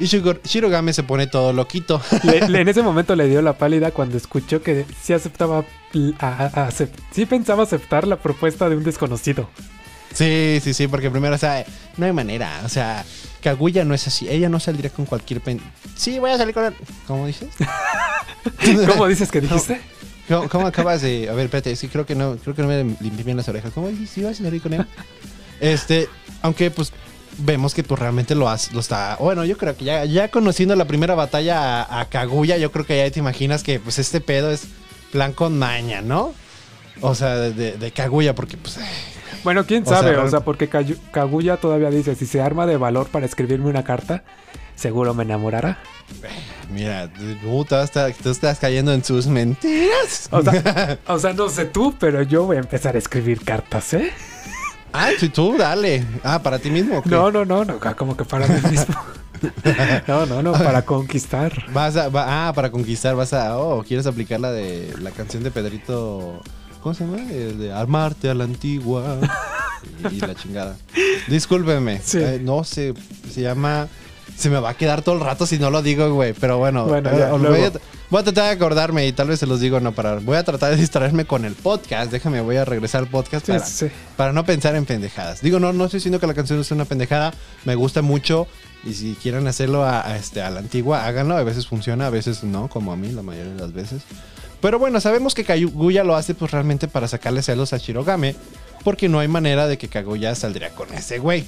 Y 0.00 0.06
Shirogame 0.06 0.92
se 0.92 1.02
pone 1.02 1.26
todo 1.26 1.52
loquito. 1.52 2.00
Le- 2.24 2.48
le- 2.48 2.60
en 2.62 2.68
ese 2.68 2.82
momento 2.82 3.14
le 3.16 3.28
dio 3.28 3.40
la 3.42 3.52
pálida 3.58 3.90
cuando 3.92 4.16
escuchó 4.16 4.62
que 4.62 4.84
sí 5.02 5.12
aceptaba, 5.12 5.64
a- 6.20 6.70
sí 7.12 7.26
pensaba 7.26 7.62
aceptar 7.62 8.06
la 8.06 8.16
propuesta 8.16 8.68
de 8.68 8.76
un 8.76 8.84
desconocido. 8.84 9.48
Sí, 10.12 10.60
sí, 10.62 10.74
sí, 10.74 10.86
porque 10.88 11.10
primero, 11.10 11.34
o 11.34 11.38
sea, 11.38 11.64
no 11.96 12.06
hay 12.06 12.12
manera. 12.12 12.62
O 12.64 12.68
sea, 12.68 13.04
Kaguya 13.42 13.84
no 13.84 13.94
es 13.94 14.06
así. 14.06 14.28
Ella 14.28 14.48
no 14.48 14.60
saldría 14.60 14.90
con 14.90 15.06
cualquier 15.06 15.40
pen. 15.40 15.60
Sí, 15.96 16.18
voy 16.18 16.30
a 16.30 16.38
salir 16.38 16.54
con 16.54 16.64
él. 16.64 16.74
¿Cómo 17.06 17.26
dices? 17.26 17.48
¿Cómo 18.88 19.06
dices 19.06 19.30
que 19.30 19.40
dijiste? 19.40 19.80
¿Cómo, 20.28 20.48
cómo 20.48 20.66
acabas 20.66 21.02
de.? 21.02 21.28
A 21.28 21.32
ver, 21.34 21.46
espérate, 21.46 21.72
es 21.72 21.80
que 21.80 21.88
creo 21.88 22.06
que 22.06 22.14
no, 22.14 22.36
creo 22.36 22.54
que 22.54 22.62
no 22.62 22.68
me 22.68 22.84
limpié 23.00 23.24
bien 23.24 23.36
las 23.36 23.48
orejas. 23.48 23.72
¿Cómo 23.74 23.88
dices? 23.88 24.10
¿Sí 24.10 24.22
vas 24.22 24.40
a 24.40 24.44
salir 24.44 24.62
con 24.62 24.72
él? 24.74 24.86
Este, 25.60 26.08
aunque 26.42 26.70
pues 26.70 26.92
vemos 27.38 27.74
que 27.74 27.82
pues 27.82 27.98
realmente 28.00 28.34
lo, 28.34 28.48
has, 28.48 28.72
lo 28.72 28.80
está. 28.80 29.16
Bueno, 29.20 29.44
yo 29.44 29.56
creo 29.56 29.76
que 29.76 29.84
ya, 29.84 30.04
ya 30.04 30.28
conociendo 30.30 30.76
la 30.76 30.84
primera 30.86 31.14
batalla 31.14 31.82
a, 31.82 32.00
a 32.00 32.04
Kaguya, 32.08 32.56
yo 32.58 32.70
creo 32.72 32.86
que 32.86 32.96
ya 32.98 33.10
te 33.10 33.18
imaginas 33.20 33.62
que 33.62 33.80
pues 33.80 33.98
este 33.98 34.20
pedo 34.20 34.50
es 34.50 34.64
plan 35.12 35.32
con 35.32 35.58
maña, 35.58 36.00
¿no? 36.02 36.34
O 37.00 37.14
sea, 37.14 37.36
de, 37.36 37.52
de- 37.52 37.72
de 37.76 37.90
Kaguya, 37.92 38.34
porque 38.34 38.56
pues. 38.56 38.78
Bueno, 39.42 39.66
quién 39.66 39.82
O 39.82 39.86
sea, 39.86 39.98
sabe, 39.98 40.16
o 40.16 40.28
sea, 40.30 40.40
porque 40.40 40.68
Kaguya 41.10 41.58
todavía 41.58 41.90
dice, 41.90 42.14
si 42.14 42.24
se 42.26 42.40
arma 42.40 42.66
de 42.66 42.76
valor 42.78 43.08
para 43.08 43.26
escribirme 43.26 43.68
una 43.68 43.84
carta, 43.84 44.24
seguro 44.74 45.12
me 45.12 45.24
enamorará. 45.24 45.78
Mira, 46.72 47.10
tú, 47.12 47.64
tú 47.64 47.76
estás, 47.76 48.16
tú 48.16 48.30
estás 48.30 48.58
cayendo 48.58 48.92
en 48.94 49.04
sus 49.04 49.26
mentiras. 49.26 50.28
O 50.30 50.42
sea, 50.42 50.98
o 51.06 51.18
sea, 51.18 51.32
no 51.34 51.48
sé 51.48 51.66
tú, 51.66 51.94
pero 51.98 52.22
yo 52.22 52.44
voy 52.44 52.56
a 52.56 52.60
empezar 52.60 52.94
a 52.94 52.98
escribir 52.98 53.44
cartas, 53.44 53.92
¿eh? 53.94 54.12
Ah, 54.94 55.10
sí, 55.18 55.28
tú, 55.28 55.56
dale. 55.58 56.04
Ah, 56.22 56.40
para 56.42 56.58
ti 56.58 56.70
mismo. 56.70 57.02
No, 57.04 57.30
no, 57.30 57.44
no, 57.44 57.64
no, 57.64 57.78
como 57.96 58.16
que 58.16 58.24
para 58.24 58.46
mí 58.46 58.54
mismo. 58.70 58.94
No, 60.08 60.24
no, 60.26 60.42
no, 60.42 60.52
para 60.52 60.82
conquistar. 60.82 61.66
Vas 61.72 61.96
a, 61.96 62.08
va- 62.08 62.48
ah, 62.48 62.52
para 62.54 62.70
conquistar, 62.70 63.14
vas 63.14 63.32
a. 63.34 63.58
Oh, 63.58 63.82
quieres 63.82 64.06
aplicar 64.06 64.40
la 64.40 64.50
de 64.52 64.94
la 65.00 65.10
canción 65.10 65.42
de 65.42 65.50
Pedrito. 65.50 66.40
¿Cómo 66.82 66.94
se 66.94 67.04
llama? 67.04 67.18
El 67.30 67.58
de 67.58 67.72
Armarte 67.72 68.30
a 68.30 68.34
la 68.34 68.44
antigua. 68.44 69.18
y, 70.10 70.14
y 70.16 70.20
la 70.20 70.34
chingada. 70.34 70.76
Discúlpeme. 71.28 72.00
Sí. 72.02 72.18
eh, 72.20 72.40
no 72.42 72.64
sé. 72.64 72.94
Se 73.30 73.42
llama. 73.42 73.88
Se 74.36 74.50
me 74.50 74.58
va 74.58 74.70
a 74.70 74.74
quedar 74.74 75.02
todo 75.02 75.14
el 75.14 75.20
rato 75.20 75.46
si 75.46 75.58
no 75.58 75.70
lo 75.70 75.80
digo, 75.82 76.12
güey. 76.12 76.32
Pero 76.32 76.58
bueno, 76.58 76.86
Bueno, 76.86 77.10
eh, 77.10 77.16
ya, 77.18 77.30
voy, 77.32 77.62
a, 77.62 77.72
voy 78.10 78.20
a 78.20 78.24
tratar 78.24 78.44
de 78.46 78.50
acordarme 78.50 79.06
y 79.06 79.12
tal 79.12 79.28
vez 79.28 79.38
se 79.40 79.46
los 79.46 79.60
digo 79.60 79.78
no 79.80 79.92
para. 79.92 80.16
Voy 80.16 80.36
a 80.36 80.42
tratar 80.44 80.70
de 80.72 80.76
distraerme 80.76 81.24
con 81.24 81.44
el 81.44 81.54
podcast. 81.54 82.10
Déjame, 82.10 82.40
voy 82.40 82.56
a 82.56 82.64
regresar 82.64 83.02
al 83.02 83.08
podcast 83.08 83.46
Sí, 83.46 83.52
para, 83.52 83.64
sí. 83.64 83.86
para 84.16 84.32
no 84.32 84.44
pensar 84.44 84.74
en 84.74 84.86
pendejadas. 84.86 85.40
Digo, 85.40 85.60
no, 85.60 85.72
no 85.72 85.84
estoy 85.84 85.98
diciendo 85.98 86.18
que 86.20 86.26
la 86.26 86.34
canción 86.34 86.58
es 86.60 86.70
una 86.72 86.84
pendejada. 86.84 87.32
Me 87.64 87.74
gusta 87.76 88.02
mucho. 88.02 88.46
Y 88.84 88.92
si 88.94 89.14
quieren 89.22 89.46
hacerlo 89.46 89.84
a, 89.84 90.06
a 90.06 90.16
este, 90.16 90.42
a 90.42 90.50
la 90.50 90.60
antigua, 90.60 91.06
háganlo. 91.06 91.36
A 91.36 91.42
veces 91.44 91.66
funciona, 91.66 92.06
a 92.08 92.10
veces 92.10 92.42
no, 92.44 92.68
como 92.68 92.92
a 92.92 92.96
mí, 92.96 93.10
la 93.12 93.22
mayoría 93.22 93.52
de 93.54 93.60
las 93.60 93.72
veces. 93.72 94.02
Pero 94.60 94.78
bueno, 94.78 95.00
sabemos 95.00 95.34
que 95.34 95.44
Kaguya 95.44 96.04
lo 96.04 96.16
hace 96.16 96.34
pues 96.34 96.50
realmente 96.50 96.88
para 96.88 97.06
sacarle 97.08 97.42
celos 97.42 97.72
a 97.72 97.78
Shirogame. 97.78 98.34
Porque 98.82 99.08
no 99.08 99.20
hay 99.20 99.28
manera 99.28 99.66
de 99.66 99.78
que 99.78 99.88
Kaguya 99.88 100.34
saldría 100.34 100.70
con 100.70 100.92
ese 100.92 101.18
güey. 101.18 101.44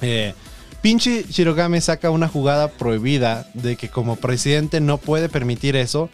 Eh, 0.00 0.34
pinche 0.82 1.24
Shirogame 1.28 1.80
saca 1.80 2.10
una 2.10 2.28
jugada 2.28 2.68
prohibida 2.68 3.46
de 3.54 3.76
que 3.76 3.88
como 3.88 4.16
presidente 4.16 4.80
no 4.80 4.98
puede 4.98 5.28
permitir 5.28 5.76
eso. 5.76 6.10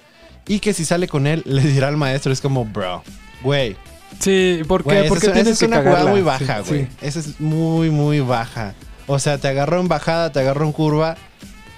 Y 0.47 0.59
que 0.61 0.75
si 0.75 0.85
sale 0.85 1.09
con 1.09 1.27
él, 1.27 1.43
le 1.47 1.63
dirá 1.63 1.89
al 1.89 1.97
maestro, 1.97 2.31
es 2.33 2.41
como, 2.43 2.65
bro, 2.67 3.03
güey. 3.43 3.77
Sí, 4.21 4.61
¿por 4.69 4.83
qué? 4.85 4.91
Güey, 4.99 5.09
Porque 5.09 5.27
esa 5.27 5.31
es- 5.31 5.33
tienes 5.43 5.53
esa 5.53 5.65
es 5.65 5.71
que 5.71 5.79
una 5.79 5.83
jugada 5.83 6.11
muy 6.11 6.21
Sí, 6.21 6.25
baja, 6.25 6.61
güey. 6.61 6.83
sí. 6.83 6.89
Esa 7.01 7.19
es 7.21 7.41
muy, 7.41 7.91
muy 7.91 8.21
baja. 8.21 8.75
O 9.07 9.19
sea, 9.19 9.39
te 9.39 9.49
agarró 9.49 9.81
en 9.81 9.89
bajada, 9.89 10.33
te 10.33 10.41
agarró 10.41 10.65
en 10.67 10.73
curva. 10.73 11.17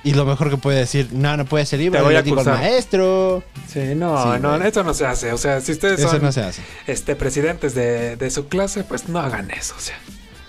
Y 0.04 0.14
lo 0.14 0.24
mejor 0.24 0.50
que 0.50 0.56
puede 0.56 0.78
decir, 0.78 1.08
no, 1.12 1.36
no 1.36 1.44
puede 1.46 1.66
ser 1.66 1.80
libre. 1.80 1.98
Te 1.98 2.04
voy 2.04 2.14
a 2.14 2.22
digo 2.22 2.38
al 2.38 2.46
maestro. 2.46 3.42
Sí, 3.66 3.80
no, 3.96 4.34
Sí, 4.34 4.40
no, 4.40 4.56
güey. 4.56 4.68
eso 4.68 4.84
no 4.84 4.94
se 4.94 5.04
hace. 5.06 5.32
O 5.32 5.38
sea, 5.38 5.60
si 5.60 5.72
ustedes 5.72 5.98
Eso 5.98 6.10
son 6.10 6.22
no 6.22 6.30
se 6.30 6.42
hace. 6.42 6.62
este, 6.86 7.16
presidentes 7.16 7.74
de, 7.74 8.14
de 8.16 8.30
su 8.30 8.46
clase, 8.46 8.84
pues 8.84 9.08
no 9.08 9.18
hagan 9.18 9.50
eso. 9.50 9.74
O 9.76 9.80
sea, 9.80 9.96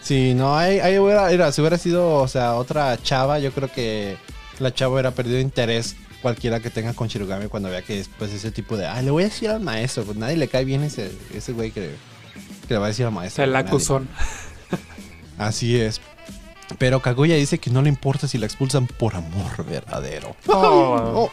Sí, 0.07 0.33
no, 0.33 0.57
ahí, 0.57 0.79
ahí 0.79 0.97
hubiera, 0.99 1.29
era, 1.33 1.51
si 1.51 1.59
hubiera 1.59 1.77
sido, 1.77 2.15
o 2.15 2.27
sea, 2.29 2.55
otra 2.55 2.97
chava, 3.03 3.39
yo 3.39 3.51
creo 3.51 3.69
que 3.69 4.15
la 4.59 4.73
chava 4.73 4.93
hubiera 4.93 5.11
perdido 5.11 5.37
interés 5.41 5.97
cualquiera 6.21 6.61
que 6.61 6.69
tenga 6.69 6.93
con 6.93 7.09
Shirogame 7.09 7.49
cuando 7.49 7.69
vea 7.69 7.81
que 7.81 7.99
es 7.99 8.09
pues 8.17 8.31
ese 8.31 8.51
tipo 8.51 8.77
de, 8.77 8.87
ay, 8.87 9.03
le 9.03 9.11
voy 9.11 9.23
a 9.23 9.25
decir 9.25 9.49
al 9.49 9.59
maestro, 9.59 10.05
pues 10.05 10.15
nadie 10.17 10.37
le 10.37 10.47
cae 10.47 10.63
bien 10.63 10.83
ese, 10.83 11.11
ese 11.35 11.51
güey 11.51 11.71
que, 11.71 11.91
que 12.69 12.73
le 12.73 12.77
va 12.77 12.85
a 12.85 12.87
decir 12.87 13.05
al 13.05 13.11
maestro. 13.11 13.43
el 13.43 13.53
acusón. 13.53 14.07
Así 15.37 15.77
es. 15.77 15.99
Pero 16.77 17.01
Kaguya 17.01 17.35
dice 17.35 17.57
que 17.59 17.69
no 17.69 17.81
le 17.81 17.89
importa 17.89 18.29
si 18.29 18.37
la 18.37 18.45
expulsan 18.45 18.87
por 18.87 19.13
amor 19.13 19.65
verdadero. 19.65 20.37
Oh. 20.47 21.29
Oh. 21.29 21.31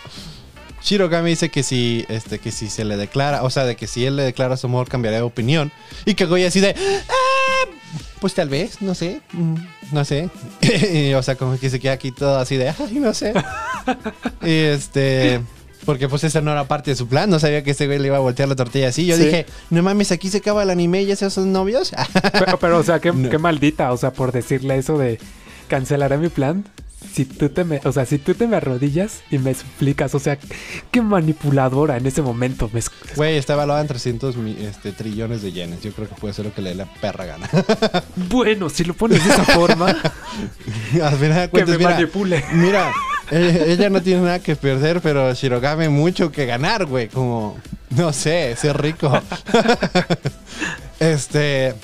Shirogami 0.82 1.30
dice 1.30 1.48
que 1.48 1.62
si, 1.62 2.04
este, 2.10 2.38
que 2.40 2.50
si 2.52 2.68
se 2.68 2.84
le 2.84 2.98
declara, 2.98 3.42
o 3.44 3.48
sea, 3.48 3.64
de 3.64 3.74
que 3.74 3.87
si 3.87 4.04
él 4.04 4.16
le 4.16 4.22
declara 4.22 4.58
su 4.58 4.66
amor 4.66 4.87
cambiaría 4.87 5.20
de 5.20 5.24
opinión. 5.24 5.72
Y 6.04 6.14
Kaguya 6.14 6.48
así 6.48 6.60
de, 6.60 6.74
"Ah, 6.76 7.14
pues 8.20 8.35
tal 8.35 8.48
vez, 8.48 8.80
no 8.83 8.94
sé, 8.94 9.20
no 9.92 10.04
sé. 10.04 10.28
Y, 10.92 11.14
o 11.14 11.22
sea, 11.22 11.37
como 11.37 11.59
que 11.59 11.70
se 11.70 11.80
queda 11.80 11.92
aquí 11.92 12.11
todo 12.12 12.38
así 12.38 12.57
de, 12.57 12.68
ay, 12.70 12.94
no 13.00 13.12
sé. 13.14 13.33
y 14.42 14.50
este, 14.50 15.40
porque 15.85 16.09
pues 16.09 16.24
esa 16.24 16.40
no 16.40 16.50
era 16.52 16.66
parte 16.66 16.90
de 16.92 16.96
su 16.96 17.07
plan, 17.07 17.28
no 17.30 17.38
sabía 17.38 17.62
que 17.62 17.72
ese 17.72 17.87
güey 17.87 17.98
le 17.98 18.07
iba 18.09 18.16
a 18.16 18.20
voltear 18.20 18.48
la 18.48 18.57
tortilla 18.57 18.88
así. 18.88 19.07
Yo 19.07 19.16
Sí. 19.16 19.24
dije, 19.24 19.46
no 19.70 19.83
mames, 19.83 20.12
aquí 20.12 20.28
se 20.30 20.38
acaba 20.38 20.62
el 20.62 20.70
anime 20.70 21.02
y 21.02 21.11
esos 21.11 21.33
son 21.33 21.52
novios. 21.52 21.92
Pero, 22.33 22.59
pero, 22.59 22.78
o 22.78 22.83
sea, 22.83 23.00
qué, 23.00 23.12
No. 23.12 23.28
qué 23.30 23.38
maldita, 23.38 23.92
o 23.92 23.96
sea, 23.96 24.12
por 24.12 24.33
decirle 24.33 24.76
eso 24.78 24.96
de 24.98 25.18
cancelaré 25.68 26.16
mi 26.18 26.28
plan. 26.28 26.64
Si 27.12 27.24
tú 27.24 27.48
te 27.48 27.64
me, 27.64 27.80
o 27.84 27.92
sea, 27.92 28.06
si 28.06 28.18
tú 28.18 28.34
te 28.34 28.46
me 28.48 28.56
arrodillas 28.56 29.22
y 29.30 29.38
me 29.38 29.54
suplicas, 29.54 30.14
o 30.14 30.18
sea, 30.18 30.38
qué 30.90 31.00
manipuladora 31.02 31.96
en 31.96 32.06
ese 32.06 32.22
momento. 32.22 32.68
Me, 32.72 32.80
Güey, 33.16 33.36
está 33.36 33.52
evaluada 33.54 33.80
en 33.80 33.86
300 33.88 34.36
mi- 34.36 34.56
este, 34.60 34.92
trillones 34.92 35.42
de 35.42 35.52
yenes. 35.52 35.82
Yo 35.82 35.92
creo 35.92 36.08
que 36.08 36.14
puede 36.16 36.34
ser 36.34 36.44
lo 36.46 36.54
que 36.54 36.62
le 36.62 36.70
dé 36.70 36.76
la 36.76 36.86
perra 37.00 37.24
gana. 37.26 37.48
bueno, 38.16 38.68
si 38.68 38.84
lo 38.84 38.94
pones 38.94 39.24
de 39.24 39.30
esa 39.32 39.44
forma, 39.44 39.90
Al 41.02 41.16
final 41.16 41.20
de 41.20 41.44
que 41.44 41.48
cuentas, 41.50 41.70
me 41.70 41.78
mira, 41.78 41.90
manipule. 41.90 42.44
mira, 42.52 42.90
eh, 43.30 43.64
ella 43.68 43.88
no 43.90 44.02
tiene 44.02 44.22
nada 44.22 44.38
que 44.40 44.56
perder, 44.56 45.00
pero 45.00 45.32
Shirogame 45.34 45.88
mucho 45.88 46.32
que 46.32 46.46
ganar, 46.46 46.86
güey. 46.86 47.08
Como, 47.08 47.56
no 47.90 48.12
sé, 48.12 48.56
ser 48.56 48.80
rico. 48.80 49.12
este, 51.00 51.74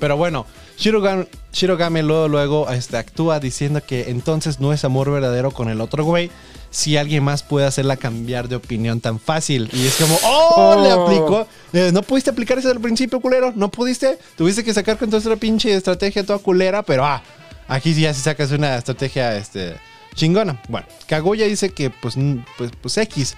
pero 0.00 0.16
bueno, 0.16 0.46
Shirogame, 0.78 1.26
Shirogame 1.52 2.02
luego, 2.02 2.28
luego 2.28 2.70
este, 2.70 2.96
actúa 2.96 3.40
diciendo 3.40 3.82
que 3.86 4.10
entonces 4.10 4.60
no 4.60 4.72
es 4.72 4.84
amor 4.84 5.10
verdadero 5.10 5.50
con 5.50 5.68
el 5.68 5.80
otro 5.80 6.04
güey. 6.04 6.30
Si 6.70 6.96
alguien 6.98 7.24
más 7.24 7.42
puede 7.42 7.66
hacerla 7.66 7.96
cambiar 7.96 8.48
de 8.48 8.56
opinión 8.56 9.00
tan 9.00 9.18
fácil. 9.18 9.70
Y 9.72 9.86
es 9.86 9.94
como, 9.96 10.18
¡oh! 10.24 10.82
Le 10.82 10.92
Oh. 10.92 11.04
aplicó. 11.06 11.46
Eh, 11.72 11.90
no 11.92 12.02
pudiste 12.02 12.28
aplicar 12.30 12.58
eso 12.58 12.70
al 12.70 12.80
principio, 12.80 13.20
culero. 13.20 13.52
No 13.56 13.70
pudiste. 13.70 14.18
Tuviste 14.36 14.62
que 14.62 14.74
sacar 14.74 14.98
con 14.98 15.08
toda 15.08 15.20
esa 15.20 15.36
pinche 15.36 15.72
estrategia 15.74 16.26
toda 16.26 16.38
culera, 16.38 16.82
pero 16.82 17.04
ah, 17.06 17.22
aquí 17.68 17.94
ya 17.94 18.12
sí 18.12 18.20
sacas 18.20 18.50
una 18.50 18.76
estrategia 18.76 19.36
este, 19.36 19.76
chingona. 20.14 20.60
Bueno, 20.68 20.86
Kaguya 21.06 21.46
dice 21.46 21.70
que 21.70 21.88
pues, 21.88 22.16
pues, 22.58 22.72
pues 22.82 22.98
X. 22.98 23.36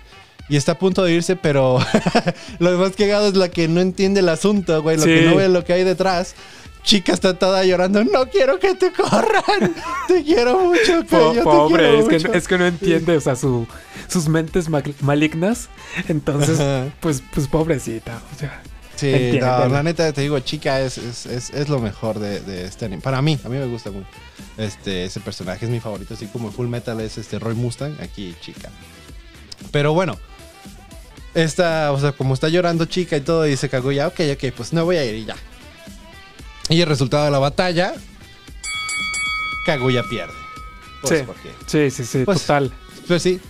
Y 0.49 0.57
está 0.57 0.73
a 0.73 0.79
punto 0.79 1.05
de 1.05 1.13
irse, 1.13 1.37
pero 1.37 1.79
lo 2.59 2.79
más 2.79 2.93
cagado 2.97 3.29
es 3.29 3.37
la 3.37 3.51
que 3.51 3.69
no 3.69 3.81
entiende 3.83 4.21
el 4.21 4.31
asunto, 4.31 4.83
güey. 4.83 4.97
Lo 4.97 5.03
Sí. 5.05 5.11
que 5.11 5.23
no 5.27 5.37
ve 5.37 5.49
lo 5.49 5.63
que 5.65 5.75
hay 5.75 5.85
detrás. 5.85 6.35
Chica 6.89 7.13
está 7.13 7.35
toda 7.39 7.63
llorando. 7.67 8.03
No 8.03 8.31
quiero 8.31 8.59
que 8.59 8.75
te 8.75 8.91
corran. 8.93 9.75
Te 10.09 10.25
quiero 10.25 10.59
mucho. 10.59 11.01
que 11.03 11.17
Po- 11.17 11.35
yo 11.35 11.41
te 11.41 11.43
pobre, 11.43 11.83
quiero 11.83 11.99
es 12.01 12.09
que, 12.09 12.15
mucho". 12.29 12.33
es 12.33 12.49
que 12.49 12.57
no 12.59 12.67
entiende, 12.67 13.15
o 13.17 13.21
sea, 13.21 13.37
su, 13.37 13.67
sus 14.09 14.27
mentes 14.29 14.71
mag- 14.71 14.95
malignas. 15.03 15.69
Entonces, 16.09 16.59
Ajá. 16.59 16.87
pues, 17.01 17.23
pues 17.35 17.47
pobrecita, 17.47 18.23
o 18.35 18.39
sea. 18.39 18.63
Sí, 18.97 19.39
no, 19.39 19.69
la 19.69 19.83
neta 19.83 20.11
te 20.15 20.23
digo, 20.23 20.41
chica 20.41 20.81
es, 20.81 20.97
es, 20.97 21.27
es, 21.27 21.51
es 21.51 21.69
lo 21.69 21.79
mejor 21.79 22.19
de, 22.19 22.41
de 22.41 22.65
este 22.65 22.87
anime. 22.87 23.03
Para 23.03 23.21
mí, 23.21 23.39
a 23.45 23.49
mí 23.51 23.59
me 23.59 23.67
gusta 23.67 23.91
mucho. 23.91 24.07
Este, 24.57 25.05
ese 25.05 25.21
personaje 25.21 25.67
es 25.67 25.71
mi 25.71 25.81
favorito, 25.81 26.15
así 26.15 26.27
como 26.27 26.51
Full 26.51 26.69
Metal 26.69 26.99
es 27.03 27.19
este 27.19 27.39
Roy 27.39 27.55
Mustang, 27.55 27.93
aquí 28.01 28.35
chica. 28.41 28.71
Pero 29.73 29.93
bueno, 29.93 30.17
esta, 31.35 31.93
o 31.93 32.01
sea, 32.01 32.13
como 32.13 32.33
está 32.35 32.49
llorando 32.49 32.87
chica 32.87 33.17
y 33.17 33.21
todo, 33.21 33.43
dice 33.45 33.69
Kaguya, 33.69 34.09
ok, 34.09 34.21
ok, 34.33 34.53
pues 34.57 34.73
no 34.73 34.85
voy 34.85 34.97
a 34.97 35.05
ir 35.05 35.15
y 35.17 35.25
ya. 35.27 35.37
Y 36.69 36.81
el 36.81 36.87
resultado 36.89 37.25
de 37.25 37.31
la 37.31 37.39
batalla, 37.39 37.95
Kaguya 39.67 40.03
pierde. 40.09 40.33
Pues, 41.03 41.21
Sí. 41.21 41.25
porque 41.27 41.53
Sí, 41.67 41.91
sí, 41.91 42.05
sí, 42.05 42.25
Pues- 42.25 42.41
total. 42.43 42.73
pues 43.07 43.23
sí, 43.23 43.41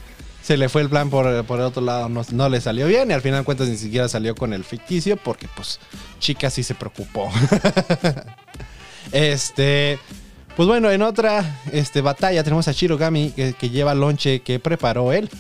se 0.42 0.56
le 0.56 0.68
fue 0.68 0.82
el 0.82 0.88
plan 0.88 1.10
por, 1.10 1.44
por 1.44 1.58
el 1.60 1.66
otro 1.66 1.82
lado, 1.82 2.08
no, 2.08 2.22
no 2.30 2.48
le 2.48 2.60
salió 2.60 2.86
bien 2.86 3.10
y 3.10 3.14
al 3.14 3.20
final 3.22 3.40
de 3.40 3.44
cuentas 3.44 3.68
ni 3.68 3.76
siquiera 3.76 4.08
salió 4.08 4.34
con 4.34 4.52
el 4.52 4.64
ficticio 4.64 5.16
porque 5.16 5.48
pues 5.56 5.78
chica 6.20 6.50
sí 6.50 6.62
se 6.62 6.74
preocupó. 6.74 7.30
este, 9.12 9.98
pues 10.56 10.66
bueno, 10.68 10.90
en 10.90 11.02
otra 11.02 11.60
este, 11.72 12.00
batalla 12.00 12.42
tenemos 12.44 12.68
a 12.68 12.72
Shirogami 12.72 13.30
que, 13.30 13.54
que 13.54 13.70
lleva 13.70 13.94
lonche 13.94 14.40
que 14.40 14.58
preparó 14.58 15.12
él. 15.12 15.30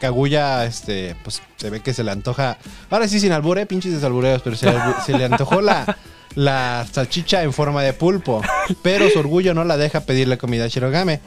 Kaguya, 0.00 0.64
este, 0.64 1.16
pues 1.24 1.42
se 1.56 1.70
ve 1.70 1.80
que 1.80 1.92
se 1.92 2.04
le 2.04 2.12
antoja. 2.12 2.56
Ahora 2.88 3.08
sí, 3.08 3.18
sin 3.18 3.32
albure, 3.32 3.66
pinches 3.66 3.92
desalbureos, 3.92 4.42
pero 4.42 4.54
se 4.56 5.12
le 5.18 5.24
antojó 5.24 5.60
la, 5.60 5.96
la 6.38 6.86
salchicha 6.92 7.42
en 7.42 7.52
forma 7.52 7.82
de 7.82 7.92
pulpo. 7.92 8.42
Pero 8.82 9.10
su 9.10 9.18
orgullo 9.18 9.54
no 9.54 9.64
la 9.64 9.76
deja 9.76 10.00
pedirle 10.00 10.38
comida 10.38 10.64
a 10.64 10.68
Shirogame. 10.68 11.20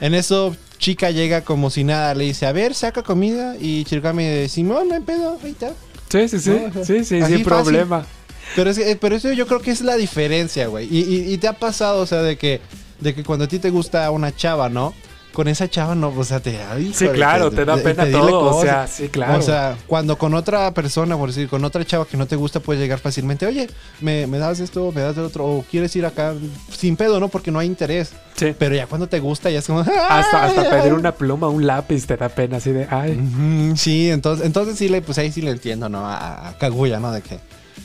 En 0.00 0.14
eso, 0.14 0.56
Chica 0.78 1.10
llega 1.10 1.40
como 1.42 1.70
si 1.70 1.82
nada, 1.82 2.14
le 2.14 2.24
dice, 2.24 2.46
a 2.46 2.52
ver, 2.52 2.74
saca 2.74 3.02
comida. 3.02 3.56
Y 3.60 3.82
Shirogame 3.84 4.42
dice, 4.42 4.54
Simón, 4.54 4.88
no 4.88 4.94
hay 4.94 5.00
pedo, 5.00 5.38
ahí 5.42 5.50
está. 5.50 5.72
Sí, 6.08 6.28
sí, 6.28 6.38
sí, 6.38 6.50
No, 6.50 6.66
o 6.68 6.72
sea, 6.72 6.84
sí, 6.84 6.98
sí, 7.00 7.04
sin 7.16 7.20
fácil. 7.22 7.42
problema. 7.44 8.06
Pero, 8.54 8.70
es, 8.70 8.78
que- 8.78 8.94
pero 8.96 9.16
eso 9.16 9.32
yo 9.32 9.46
creo 9.48 9.60
que 9.60 9.72
es 9.72 9.80
la 9.80 9.96
diferencia, 9.96 10.68
güey. 10.68 10.86
Y, 10.88 11.00
y- 11.00 11.32
y 11.32 11.38
te 11.38 11.48
ha 11.48 11.54
pasado, 11.54 12.00
o 12.02 12.06
sea, 12.06 12.22
de 12.22 12.38
que, 12.38 12.60
de 13.00 13.12
que 13.14 13.24
cuando 13.24 13.46
a 13.46 13.48
ti 13.48 13.58
te 13.58 13.70
gusta 13.70 14.08
una 14.12 14.34
chava, 14.36 14.68
¿no? 14.68 14.94
Con 15.34 15.48
esa 15.48 15.68
chava 15.68 15.94
no, 15.94 16.08
o 16.16 16.24
sea, 16.24 16.40
te... 16.40 16.58
ay, 16.62 16.94
Sí, 16.94 17.08
claro, 17.08 17.50
te 17.50 17.64
da 17.66 17.76
de- 17.76 17.82
pena 17.82 18.10
todo, 18.10 18.56
o 18.56 18.62
sea, 18.62 18.86
sí, 18.86 19.08
claro. 19.08 19.36
O 19.38 19.42
sea, 19.42 19.76
cuando 19.86 20.16
con 20.16 20.32
otra 20.32 20.72
persona, 20.72 21.16
por 21.18 21.28
decir, 21.28 21.48
con 21.48 21.62
otra 21.64 21.84
chava 21.84 22.06
que 22.06 22.16
no 22.16 22.26
te 22.26 22.36
gusta, 22.36 22.60
puedes 22.60 22.80
llegar 22.80 23.00
fácilmente, 23.00 23.44
oye, 23.44 23.68
me, 24.00 24.26
me 24.28 24.38
das 24.38 24.60
esto, 24.60 24.92
me 24.94 25.00
das 25.02 25.16
el 25.18 25.24
otro, 25.24 25.44
o 25.44 25.64
quieres 25.70 25.94
ir 25.96 26.06
acá 26.06 26.34
sin 26.70 26.96
pedo, 26.96 27.18
¿no? 27.20 27.28
Porque 27.28 27.50
no 27.50 27.58
hay 27.58 27.66
interés. 27.66 28.12
Sí. 28.36 28.54
Pero 28.58 28.74
ya 28.76 28.86
cuando 28.86 29.08
te 29.08 29.18
gusta, 29.20 29.50
ya 29.50 29.58
es 29.58 29.66
como... 29.66 29.80
Hasta, 29.80 30.44
hasta 30.44 30.60
"Ay, 30.62 30.68
pedir 30.70 30.84
ay". 30.84 30.92
una 30.92 31.12
pluma, 31.12 31.48
un 31.48 31.66
lápiz 31.66 32.06
te 32.06 32.16
da 32.16 32.28
pena 32.28 32.58
así 32.58 32.70
de, 32.70 32.86
ay. 32.90 33.74
Sí, 33.76 34.10
entonces, 34.10 34.46
entonces 34.46 34.78
sí 34.78 34.88
le, 34.88 35.02
pues 35.02 35.18
ahí 35.18 35.32
sí 35.32 35.42
le 35.42 35.50
entiendo, 35.50 35.88
¿no? 35.88 36.06
A, 36.06 36.48
a 36.50 36.58
Kaguya, 36.58 37.00
¿no? 37.00 37.10
De 37.12 37.22
que, 37.22 37.40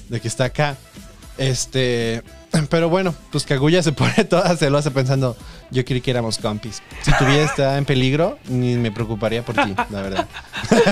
de 0.09 0.21
que 0.21 0.27
está 0.27 0.45
acá. 0.45 0.77
Este. 1.37 2.21
Pero 2.69 2.89
bueno, 2.89 3.13
pues 3.31 3.45
Kaguya 3.45 3.81
se 3.83 3.91
pone 3.91 4.23
toda 4.29 4.55
celosa 4.57 4.91
pensando, 4.91 5.35
yo 5.71 5.85
creí 5.85 6.01
que 6.01 6.11
éramos 6.11 6.37
compis. 6.37 6.81
Si 7.01 7.11
tu 7.17 7.25
vida 7.25 7.43
está 7.43 7.77
en 7.77 7.85
peligro, 7.85 8.37
ni 8.47 8.75
me 8.75 8.91
preocuparía 8.91 9.43
por 9.43 9.55
ti, 9.55 9.73
la 9.89 10.01
verdad. 10.01 10.27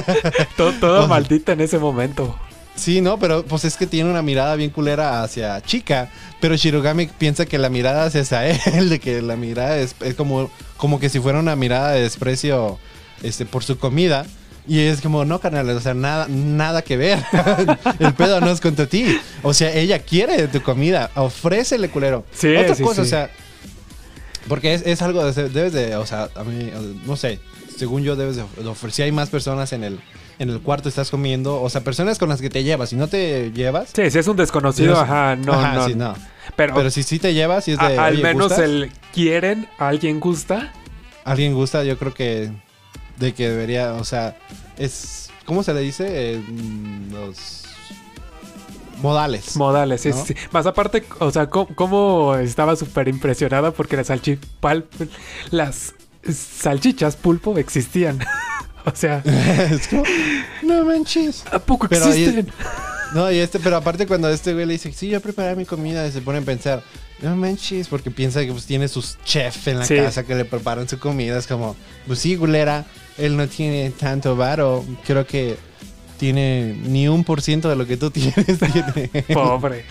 Todo, 0.58 1.08
maldita 1.08 1.54
en 1.54 1.62
ese 1.62 1.80
momento. 1.80 2.38
Sí, 2.76 3.02
no, 3.02 3.18
pero 3.18 3.44
pues 3.44 3.66
es 3.66 3.76
que 3.76 3.88
tiene 3.88 4.10
una 4.10 4.22
mirada 4.22 4.56
bien 4.56 4.70
culera 4.70 5.24
hacia 5.24 5.60
Chica. 5.62 6.10
Pero 6.40 6.56
Shirogami 6.56 7.08
piensa 7.08 7.48
que 7.48 7.58
la 7.58 7.70
mirada 7.70 8.06
es 8.08 8.16
hacia 8.16 8.48
él, 8.48 8.90
de 8.90 9.00
que 9.00 9.22
la 9.22 9.36
mirada 9.36 9.78
es, 9.78 9.96
es 10.02 10.14
como, 10.14 10.52
como 10.78 11.00
que 11.00 11.10
si 11.10 11.20
fuera 11.20 11.40
una 11.40 11.56
mirada 11.56 11.92
de 11.92 12.02
desprecio 12.02 12.78
este, 13.24 13.46
por 13.46 13.64
su 13.64 13.80
comida. 13.80 14.26
Y 14.68 14.82
es 14.82 15.02
como, 15.02 15.24
no, 15.24 15.40
carnal, 15.40 15.70
o 15.70 15.80
sea, 15.80 15.94
nada, 15.94 16.28
nada 16.30 16.82
que 16.82 16.98
ver. 16.98 17.24
El 18.00 18.14
pedo 18.14 18.42
no 18.42 18.52
es 18.52 18.60
contra 18.60 18.86
ti. 18.86 19.18
O 19.42 19.54
sea, 19.54 19.74
ella 19.74 20.00
quiere 20.00 20.36
de 20.38 20.48
tu 20.48 20.62
comida. 20.62 21.10
Ofrécele, 21.16 21.90
culero. 21.90 22.26
Sí, 22.34 22.54
Otra 22.56 22.76
sí, 22.76 22.84
cosa, 22.84 22.96
sí. 22.96 23.02
o 23.02 23.06
sea, 23.06 23.32
porque 24.48 24.74
es, 24.74 24.84
es 24.86 25.02
algo, 25.02 25.24
de- 25.30 25.50
debes 25.50 25.74
de, 25.74 25.96
o 25.96 26.06
sea, 26.06 26.30
a 26.36 26.44
mí, 26.44 26.70
no 27.06 27.16
sé, 27.16 27.40
según 27.78 28.04
yo 28.04 28.16
debes 28.16 28.36
de, 28.38 28.42
ofrecer, 28.68 28.92
si 28.92 29.02
hay 29.04 29.12
más 29.12 29.30
personas 29.30 29.74
en 29.74 29.84
el, 29.84 30.00
en 30.40 30.50
el 30.50 30.60
cuarto, 30.62 30.90
estás 30.90 31.10
comiendo, 31.10 31.62
o 31.62 31.70
sea, 31.70 31.82
personas 31.82 32.18
con 32.20 32.30
las 32.30 32.42
que 32.42 32.50
te 32.50 32.64
llevas, 32.64 32.90
si 32.90 32.96
no 32.96 33.08
te 33.08 33.52
llevas, 33.52 33.90
Sí, 33.94 34.10
si 34.10 34.20
es 34.20 34.28
un 34.28 34.38
desconocido, 34.38 35.00
ajá, 35.00 35.36
no, 35.36 35.54
Ajá, 35.54 35.76
no. 35.76 35.86
sí, 35.88 35.96
no. 35.96 36.14
Pero, 36.56 36.76
Pero 36.76 36.90
si 36.92 37.04
sí 37.04 37.20
te 37.20 37.34
llevas 37.34 37.68
y 37.68 37.72
es 37.72 37.80
de, 37.80 37.86
a- 37.98 38.06
al 38.06 38.14
"Oye, 38.16 38.24
menos 38.24 38.48
¿gustas?", 38.50 38.60
el 38.66 38.92
quieren, 39.14 39.68
alguien 39.78 40.20
gusta. 40.20 40.72
alguien 41.26 41.54
gusta, 41.54 41.84
yo 41.84 41.98
creo 41.98 42.14
que 42.14 42.50
de 43.18 43.34
que 43.34 43.50
debería, 43.50 43.94
o 43.94 44.04
sea, 44.06 44.38
es 44.78 45.30
¿cómo 45.46 45.64
se 45.64 45.74
le 45.74 45.82
dice? 45.82 46.06
Eh, 46.10 46.38
mm, 46.40 47.12
los 47.14 47.64
modales. 49.02 49.56
Modales, 49.56 50.02
sí, 50.02 50.10
¿No? 50.10 50.16
sí, 50.26 50.34
sí. 50.34 50.36
Más 50.52 50.66
aparte, 50.66 51.04
o 51.20 51.32
sea, 51.32 51.50
cómo, 51.50 51.68
cómo 51.76 52.36
estaba 52.36 52.76
súper 52.76 53.08
impresionada 53.08 53.72
porque 53.72 53.98
las 53.98 54.08
salchipal, 54.08 54.86
las 55.52 55.94
salchichas 56.32 57.16
pulpo 57.16 57.58
existían. 57.58 58.20
o 58.86 58.96
sea, 58.96 59.24
como, 59.90 60.04
no 60.64 60.84
manches. 60.86 61.44
¿a 61.52 61.60
poco 61.60 61.88
Pero 61.90 62.06
existen? 62.06 62.48
No, 63.14 63.32
y 63.32 63.38
este, 63.38 63.60
pero 63.60 63.78
aparte 63.78 64.06
cuando 64.06 64.30
este 64.30 64.54
güey 64.54 64.66
le 64.66 64.74
dice, 64.74 64.92
sí, 64.92 65.08
yo 65.08 65.22
preparé 65.22 65.56
mi 65.56 65.66
comida, 65.66 66.06
y 66.06 66.12
se 66.12 66.20
pone 66.22 66.40
a 66.40 66.42
pensar, 66.42 66.84
no 67.22 67.36
manches, 67.38 67.88
porque 67.88 68.12
piensa 68.12 68.42
que 68.46 68.52
pues 68.52 68.66
tiene 68.66 68.90
sus 68.90 69.18
chefs 69.24 69.68
en 69.68 69.80
la 69.80 69.86
Sí. 69.86 69.96
casa 69.96 70.24
que 70.24 70.36
le 70.36 70.44
preparan 70.44 70.90
su 70.90 71.00
comida. 71.00 71.38
Es 71.38 71.48
como, 71.48 71.76
pues 72.06 72.20
sí, 72.20 72.36
gulera, 72.36 72.86
él 73.18 73.38
no 73.38 73.48
tiene 73.48 73.92
tanto 73.92 74.36
varo. 74.36 74.84
Creo 75.06 75.26
que 75.26 75.58
tiene 76.18 76.76
ni 76.86 77.08
un 77.08 77.24
por 77.24 77.42
ciento 77.42 77.70
de 77.70 77.76
lo 77.76 77.86
que 77.86 77.98
tú 77.98 78.12
tienes. 78.12 78.34
tiene. 78.46 79.10
Pobre. 79.34 79.86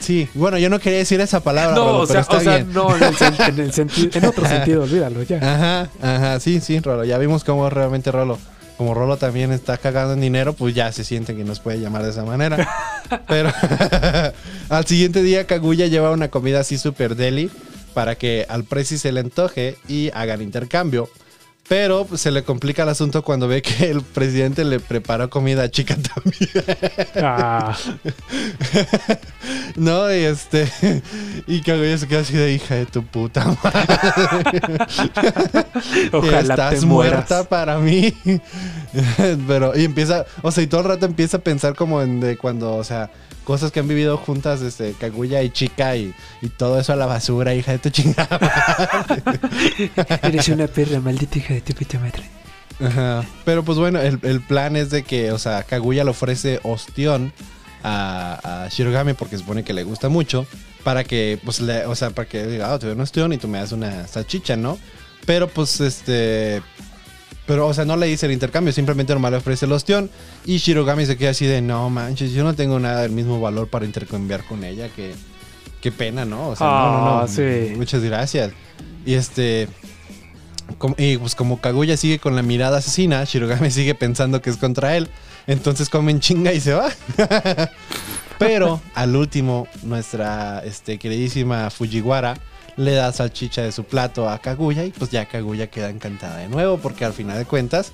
Sí, 0.00 0.28
bueno, 0.34 0.58
yo 0.58 0.68
no 0.68 0.80
quería 0.80 0.98
decir 0.98 1.20
esa 1.22 1.40
palabra, 1.40 1.74
No, 1.74 1.84
Rolo, 1.86 1.98
o 2.02 2.06
pero 2.06 2.12
sea, 2.12 2.20
está 2.20 2.36
o 2.36 2.40
sea, 2.40 2.56
bien. 2.56 2.72
no, 2.74 2.94
en, 2.94 3.02
el 3.02 3.08
en 3.48 3.58
el 3.60 3.72
senti- 3.72 4.14
en 4.14 4.24
otro 4.26 4.44
sentido, 4.48 4.82
olvídalo 4.82 5.22
ya. 5.22 5.38
Ajá, 5.38 5.88
ajá, 6.02 6.40
sí, 6.40 6.60
sí, 6.60 6.78
Rolo. 6.80 7.04
Ya 7.04 7.16
vimos 7.16 7.42
cómo 7.44 7.70
realmente 7.70 8.10
Rolo. 8.12 8.38
Como 8.76 8.92
Rolo 8.92 9.16
también 9.16 9.52
está 9.52 9.78
cagando 9.78 10.14
en 10.14 10.20
dinero, 10.20 10.52
pues 10.52 10.74
ya 10.74 10.90
se 10.92 11.04
siente 11.04 11.34
que 11.36 11.44
nos 11.44 11.60
puede 11.60 11.78
llamar 11.80 12.02
de 12.02 12.10
esa 12.10 12.24
manera. 12.24 12.68
Pero 13.28 13.50
al 14.68 14.84
siguiente 14.86 15.22
día 15.22 15.46
Kaguya 15.46 15.86
lleva 15.86 16.10
una 16.10 16.28
comida 16.28 16.60
así 16.60 16.76
super 16.76 17.14
deli 17.14 17.50
para 17.94 18.16
que 18.16 18.44
al 18.48 18.64
Prezi 18.64 18.98
se 18.98 19.12
le 19.12 19.20
antoje 19.20 19.76
y 19.88 20.10
hagan 20.12 20.42
intercambio. 20.42 21.08
Pero 21.68 22.04
pues, 22.04 22.20
se 22.20 22.30
le 22.30 22.44
complica 22.44 22.82
el 22.82 22.90
asunto 22.90 23.22
cuando 23.22 23.48
ve 23.48 23.62
que 23.62 23.90
el 23.90 24.02
presidente 24.02 24.64
le 24.64 24.80
preparó 24.80 25.30
comida 25.30 25.62
a 25.62 25.70
chica 25.70 25.96
también. 25.96 26.50
Ah, 27.16 27.76
No, 29.76 30.12
y 30.14 30.18
este. 30.24 30.70
Y 31.46 31.60
Kaguya 31.62 31.98
se 31.98 32.06
queda 32.06 32.20
así 32.20 32.34
de 32.34 32.52
hija 32.52 32.74
de 32.76 32.86
tu 32.86 33.04
puta 33.04 33.44
madre. 33.62 34.86
ojalá 36.12 36.40
estás 36.40 36.80
te 36.80 36.86
muerta 36.86 37.44
para 37.44 37.78
mí. 37.78 38.14
Pero, 39.46 39.76
y 39.76 39.84
empieza, 39.84 40.26
o 40.42 40.50
sea, 40.50 40.62
y 40.62 40.66
todo 40.66 40.82
el 40.82 40.86
rato 40.88 41.06
empieza 41.06 41.38
a 41.38 41.40
pensar 41.40 41.74
como 41.74 42.02
en 42.02 42.20
de 42.20 42.36
cuando, 42.36 42.76
o 42.76 42.84
sea, 42.84 43.10
cosas 43.44 43.70
que 43.70 43.80
han 43.80 43.88
vivido 43.88 44.16
juntas, 44.16 44.60
este, 44.62 44.92
Kaguya 44.92 45.42
y 45.42 45.50
Chica 45.50 45.96
y, 45.96 46.14
y 46.42 46.48
todo 46.48 46.80
eso 46.80 46.92
a 46.92 46.96
la 46.96 47.06
basura, 47.06 47.54
hija 47.54 47.72
de 47.72 47.78
tu 47.78 47.90
chingada. 47.90 48.38
Eres 50.22 50.48
una 50.48 50.66
perra, 50.66 51.00
maldita 51.00 51.38
hija 51.38 51.54
de 51.54 51.60
tu 51.60 51.74
puta 51.74 51.98
madre. 51.98 52.24
Ajá. 52.80 53.24
Pero 53.44 53.62
pues 53.62 53.78
bueno, 53.78 54.00
el, 54.00 54.18
el 54.22 54.40
plan 54.40 54.76
es 54.76 54.90
de 54.90 55.04
que, 55.04 55.30
o 55.30 55.38
sea, 55.38 55.62
Kaguya 55.62 56.04
le 56.04 56.10
ofrece 56.10 56.60
ostión 56.64 57.32
a, 57.82 58.64
a 58.64 58.68
Shirogami 58.68 59.12
porque 59.12 59.38
supone 59.38 59.62
que 59.62 59.72
le 59.72 59.84
gusta 59.84 60.08
mucho. 60.08 60.46
Para 60.82 61.02
que, 61.02 61.40
pues, 61.42 61.60
le, 61.60 61.86
o 61.86 61.94
sea, 61.94 62.10
para 62.10 62.28
que 62.28 62.46
diga, 62.46 62.70
ah, 62.70 62.78
te 62.78 62.84
doy 62.84 62.94
un 62.94 63.00
ostión 63.00 63.32
y 63.32 63.38
tú 63.38 63.48
me 63.48 63.56
das 63.56 63.72
una 63.72 64.06
salchicha, 64.06 64.54
¿no? 64.54 64.78
Pero 65.24 65.48
pues, 65.48 65.80
este. 65.80 66.60
Pero, 67.46 67.66
o 67.66 67.74
sea, 67.74 67.84
no 67.84 67.96
le 67.96 68.06
dice 68.06 68.24
el 68.26 68.32
intercambio, 68.32 68.72
simplemente 68.72 69.12
normal 69.12 69.32
le 69.32 69.38
ofrece 69.38 69.66
el 69.66 69.72
ostión. 69.72 70.10
Y 70.46 70.56
Shirogami 70.58 71.04
se 71.04 71.16
queda 71.18 71.30
así 71.30 71.44
de, 71.46 71.60
no 71.60 71.90
manches, 71.90 72.32
yo 72.32 72.42
no 72.42 72.54
tengo 72.54 72.78
nada 72.80 73.02
del 73.02 73.12
mismo 73.12 73.40
valor 73.40 73.68
para 73.68 73.84
intercambiar 73.84 74.44
con 74.44 74.64
ella. 74.64 74.88
Que, 74.88 75.14
qué 75.82 75.92
pena, 75.92 76.24
¿no? 76.24 76.48
O 76.48 76.56
sea, 76.56 76.66
no, 76.66 76.72
no, 76.72 77.18
Ah, 77.18 77.20
no. 77.22 77.28
sí. 77.28 77.74
Muchas 77.76 78.02
gracias. 78.02 78.52
Y 79.04 79.14
este. 79.14 79.68
Como- 80.78 80.94
y 80.96 81.18
pues 81.18 81.34
como 81.34 81.60
Kaguya 81.60 81.98
sigue 81.98 82.18
con 82.18 82.34
la 82.34 82.40
mirada 82.42 82.78
asesina, 82.78 83.22
Shirogami 83.24 83.70
sigue 83.70 83.94
pensando 83.94 84.40
que 84.40 84.48
es 84.48 84.56
contra 84.56 84.96
él. 84.96 85.10
Entonces 85.46 85.90
comen 85.90 86.20
chinga 86.20 86.54
y 86.54 86.60
se 86.60 86.72
va. 86.72 86.88
Pero 88.38 88.80
al 88.94 89.14
último, 89.14 89.68
nuestra 89.82 90.62
este, 90.64 90.98
queridísima 90.98 91.68
Fujiwara 91.70 92.34
le 92.76 92.92
da 92.92 93.12
salchicha 93.12 93.62
de 93.62 93.72
su 93.72 93.84
plato 93.84 94.28
a 94.28 94.38
Kaguya 94.38 94.84
y 94.84 94.90
pues 94.90 95.10
ya 95.10 95.26
Kaguya 95.26 95.68
queda 95.68 95.90
encantada 95.90 96.38
de 96.38 96.48
nuevo 96.48 96.78
porque 96.78 97.04
al 97.04 97.12
final 97.12 97.38
de 97.38 97.44
cuentas, 97.44 97.92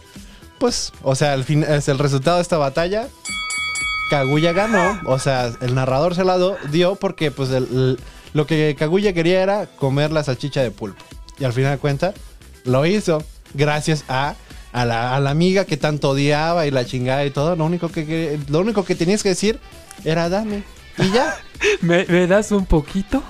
pues, 0.58 0.92
o 1.02 1.14
sea, 1.14 1.32
al 1.34 1.44
fin, 1.44 1.64
es 1.68 1.88
el 1.88 1.98
resultado 1.98 2.36
de 2.36 2.42
esta 2.42 2.58
batalla. 2.58 3.08
Kaguya 4.10 4.52
ganó, 4.52 4.98
o 5.06 5.18
sea, 5.18 5.52
el 5.60 5.74
narrador 5.74 6.14
se 6.14 6.24
la 6.24 6.36
dio 6.70 6.96
porque 6.96 7.30
pues 7.30 7.50
el- 7.50 7.64
el- 7.72 8.00
lo 8.32 8.46
que 8.46 8.74
Kaguya 8.78 9.12
quería 9.12 9.42
era 9.42 9.66
comer 9.66 10.10
la 10.12 10.24
salchicha 10.24 10.62
de 10.62 10.70
pulpo. 10.70 11.04
Y 11.38 11.44
al 11.44 11.52
final 11.52 11.72
de 11.72 11.78
cuentas, 11.78 12.14
lo 12.64 12.84
hizo 12.86 13.22
gracias 13.54 14.04
a, 14.08 14.34
a, 14.72 14.84
la, 14.84 15.14
a 15.16 15.20
la 15.20 15.30
amiga 15.30 15.64
que 15.64 15.76
tanto 15.76 16.10
odiaba 16.10 16.66
y 16.66 16.70
la 16.70 16.84
chingada 16.84 17.24
y 17.24 17.30
todo. 17.30 17.54
Lo 17.56 17.64
único 17.64 17.88
que, 17.88 18.04
que- 18.06 18.38
lo 18.48 18.60
único 18.60 18.84
que 18.84 18.94
tenías 18.94 19.22
que 19.22 19.30
decir 19.30 19.58
era 20.04 20.28
dame. 20.28 20.62
Y 20.98 21.10
ya. 21.12 21.36
¿Me, 21.80 22.04
me 22.06 22.26
das 22.26 22.50
un 22.52 22.66
poquito? 22.66 23.22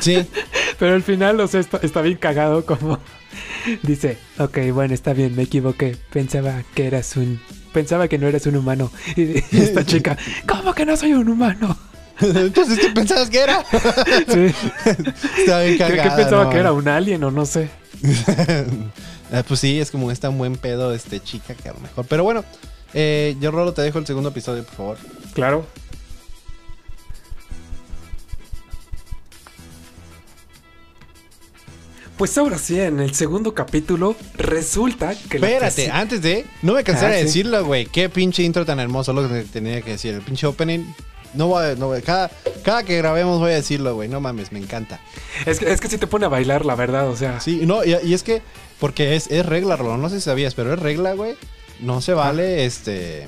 Sí. 0.00 0.26
Pero 0.78 0.94
al 0.94 1.02
final, 1.02 1.40
o 1.40 1.46
sea, 1.46 1.60
está, 1.60 1.78
está 1.78 2.02
bien 2.02 2.16
cagado 2.16 2.64
como... 2.64 2.98
Dice, 3.82 4.18
ok, 4.38 4.58
bueno, 4.72 4.94
está 4.94 5.12
bien, 5.12 5.34
me 5.34 5.42
equivoqué. 5.42 5.96
Pensaba 6.12 6.62
que 6.74 6.86
eras 6.86 7.16
un... 7.16 7.40
Pensaba 7.72 8.08
que 8.08 8.18
no 8.18 8.28
eras 8.28 8.46
un 8.46 8.56
humano. 8.56 8.90
Y, 9.16 9.38
esta 9.56 9.84
chica, 9.86 10.16
¿cómo 10.46 10.74
que 10.74 10.86
no 10.86 10.96
soy 10.96 11.14
un 11.14 11.28
humano? 11.28 11.76
Entonces 12.20 12.80
tú 12.80 12.94
pensabas 12.94 13.28
que 13.28 13.40
era. 13.40 13.64
Sí. 14.28 14.54
Estaba 15.38 15.62
bien 15.62 15.76
Creo 15.76 16.02
que 16.02 16.10
pensaba 16.10 16.44
no, 16.44 16.50
que 16.50 16.58
era 16.58 16.72
un 16.72 16.86
alien 16.86 17.24
o 17.24 17.30
no 17.32 17.44
sé. 17.44 17.68
Ah, 19.32 19.42
pues 19.46 19.58
sí, 19.58 19.80
es 19.80 19.90
como 19.90 20.12
es 20.12 20.20
tan 20.20 20.38
buen 20.38 20.56
pedo 20.56 20.94
este 20.94 21.18
chica 21.18 21.54
que 21.54 21.68
a 21.68 21.72
lo 21.72 21.80
mejor. 21.80 22.06
Pero 22.08 22.22
bueno, 22.22 22.44
eh, 22.92 23.36
yo 23.40 23.50
Rolo 23.50 23.72
te 23.72 23.82
dejo 23.82 23.98
el 23.98 24.06
segundo 24.06 24.28
episodio, 24.28 24.62
por 24.62 24.74
favor. 24.74 24.98
Claro. 25.34 25.66
Pues 32.16 32.38
ahora 32.38 32.58
sí, 32.58 32.78
en 32.80 33.00
el 33.00 33.12
segundo 33.12 33.54
capítulo 33.54 34.14
resulta 34.36 35.14
que 35.28 35.36
Espérate, 35.38 35.90
antes 35.90 36.22
de. 36.22 36.44
No 36.62 36.74
me 36.74 36.84
cansaré 36.84 37.14
Ah, 37.14 37.16
de 37.16 37.22
sí. 37.22 37.26
decirlo, 37.26 37.64
güey. 37.64 37.86
Qué 37.86 38.08
pinche 38.08 38.42
intro 38.44 38.64
tan 38.64 38.78
hermoso 38.78 39.12
lo 39.12 39.28
que 39.28 39.42
tenía 39.42 39.82
que 39.82 39.90
decir. 39.92 40.14
El 40.14 40.22
pinche 40.22 40.46
opening. 40.46 40.84
No 41.34 41.48
voy 41.48 41.64
a. 41.64 41.74
No 41.74 41.88
voy 41.88 41.98
a- 41.98 42.02
cada, 42.02 42.30
cada 42.62 42.84
que 42.84 42.96
grabemos 42.98 43.40
voy 43.40 43.50
a 43.50 43.56
decirlo, 43.56 43.96
güey. 43.96 44.08
No 44.08 44.20
mames, 44.20 44.52
me 44.52 44.60
encanta. 44.60 45.00
Es 45.44 45.58
que, 45.58 45.72
es 45.72 45.80
que 45.80 45.88
sí 45.88 45.98
te 45.98 46.06
pone 46.06 46.26
a 46.26 46.28
bailar, 46.28 46.64
la 46.64 46.76
verdad, 46.76 47.08
o 47.08 47.16
sea. 47.16 47.40
Sí, 47.40 47.62
no, 47.66 47.84
y, 47.84 47.96
y 48.04 48.14
es 48.14 48.22
que. 48.22 48.42
Porque 48.78 49.16
es, 49.16 49.26
es 49.32 49.44
regla, 49.44 49.74
Rolo. 49.76 49.96
No 49.96 50.08
sé 50.08 50.16
si 50.16 50.22
sabías, 50.22 50.54
pero 50.54 50.72
es 50.72 50.78
regla, 50.78 51.14
güey. 51.14 51.34
No 51.80 52.00
se 52.00 52.14
vale 52.14 52.64
este. 52.64 53.26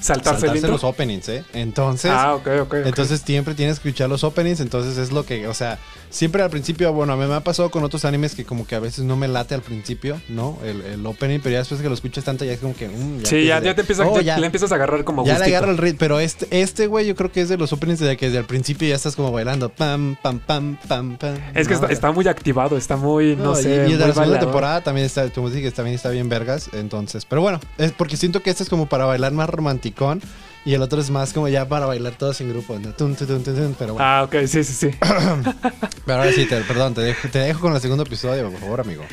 Saltarse, 0.00 0.46
los 0.62 0.84
openings, 0.84 1.28
¿eh? 1.28 1.44
Entonces. 1.52 2.12
Ah, 2.14 2.34
ok, 2.36 2.46
ok. 2.60 2.62
ok. 2.62 2.74
Entonces 2.86 3.20
siempre 3.26 3.54
tienes 3.54 3.80
que 3.80 3.88
escuchar 3.88 4.08
los 4.08 4.22
openings, 4.22 4.60
entonces 4.60 4.96
es 4.96 5.10
lo 5.10 5.26
que, 5.26 5.48
o 5.48 5.54
sea, 5.54 5.78
siempre 6.10 6.42
al 6.42 6.50
principio, 6.50 6.92
bueno, 6.92 7.12
a 7.12 7.16
mí 7.16 7.26
me 7.26 7.34
ha 7.34 7.40
pasado 7.40 7.70
con 7.70 7.84
otros 7.84 8.04
animes 8.04 8.34
que 8.34 8.44
como 8.44 8.66
que 8.66 8.74
a 8.74 8.80
veces 8.80 9.04
no 9.04 9.16
me 9.16 9.28
late 9.28 9.54
al 9.54 9.62
principio, 9.62 10.20
¿no? 10.28 10.58
El, 10.64 10.80
el 10.82 11.06
opening, 11.06 11.40
pero 11.40 11.52
ya 11.52 11.58
después 11.58 11.80
que 11.80 11.88
lo 11.88 11.94
escuchas 11.94 12.24
tanto 12.24 12.44
ya 12.44 12.52
es 12.52 12.60
como 12.60 12.74
que... 12.74 12.88
mm, 12.88 13.24
sí, 13.24 13.44
ya, 13.46 13.60
te 13.60 13.68
empiezas, 13.80 14.06
"Oh, 14.08 14.16
ya 14.16 14.22
ya, 14.22 14.38
le 14.38 14.46
empiezas 14.46 14.72
a 14.72 14.74
agarrar 14.76 15.04
como 15.04 15.24
ya 15.24 15.38
le 15.38 15.44
agarro 15.46 15.70
el 15.70 15.78
ritmo, 15.78 15.98
pero 15.98 16.20
este, 16.20 16.46
este 16.60 16.86
güey 16.86 17.06
yo 17.06 17.14
creo 17.14 17.30
que 17.32 17.40
es 17.40 17.48
de 17.48 17.56
los 17.56 17.72
openings 17.72 18.00
de 18.00 18.16
que 18.16 18.26
desde 18.26 18.38
el 18.38 18.44
principio 18.46 18.88
ya 18.88 18.94
estás 18.94 19.16
como 19.16 19.32
bailando, 19.32 19.68
pam, 19.68 20.16
pam, 20.22 20.38
pam, 20.40 20.78
pam, 20.88 21.16
pam. 21.16 21.34
Es 21.54 21.66
que 21.68 21.74
¿no? 21.74 21.80
está, 21.80 21.92
está 21.92 22.12
muy 22.12 22.26
activado, 22.28 22.76
está 22.76 22.96
muy, 22.96 23.36
no, 23.36 23.44
No, 23.44 23.54
sé, 23.54 23.86
y, 23.88 23.92
y 23.92 23.96
de 23.96 24.06
la 24.06 24.14
segunda 24.14 24.38
temporada 24.40 24.82
también 24.82 25.06
está, 25.06 25.28
como 25.30 25.50
dije, 25.50 25.70
también 25.72 25.94
está 25.94 26.10
bien 26.10 26.28
vergas, 26.28 26.70
entonces, 26.72 27.24
pero 27.24 27.42
bueno, 27.42 27.60
es 27.76 27.92
porque 27.92 28.16
siento 28.16 28.42
que 28.42 28.50
este 28.50 28.62
es 28.62 28.68
como 28.68 28.86
para 28.88 29.04
bailar 29.04 29.32
más 29.32 29.48
romanticón 29.48 30.20
y 30.64 30.74
el 30.74 30.82
otro 30.82 31.00
es 31.00 31.10
más 31.10 31.32
como 31.32 31.48
ya 31.48 31.68
para 31.68 31.86
bailar 31.86 32.14
todos 32.16 32.40
en 32.40 32.50
grupo, 32.50 32.78
¿no? 32.78 32.92
Tun, 32.92 33.14
tun, 33.14 33.26
tun, 33.26 33.42
tun, 33.42 33.54
tun, 33.54 33.76
pero 33.78 33.94
bueno. 33.94 34.06
Ah, 34.06 34.22
ok, 34.24 34.46
sí, 34.46 34.64
sí, 34.64 34.72
sí. 34.72 34.90
Pero 36.04 36.18
ahora 36.18 36.32
sí, 36.32 36.46
te, 36.46 36.60
perdón, 36.62 36.94
te 36.94 37.02
dejo, 37.02 37.28
te 37.28 37.38
dejo 37.38 37.60
con 37.60 37.74
el 37.74 37.80
segundo 37.80 38.04
episodio, 38.04 38.50
por 38.50 38.60
favor, 38.60 38.80
amigo. 38.80 39.04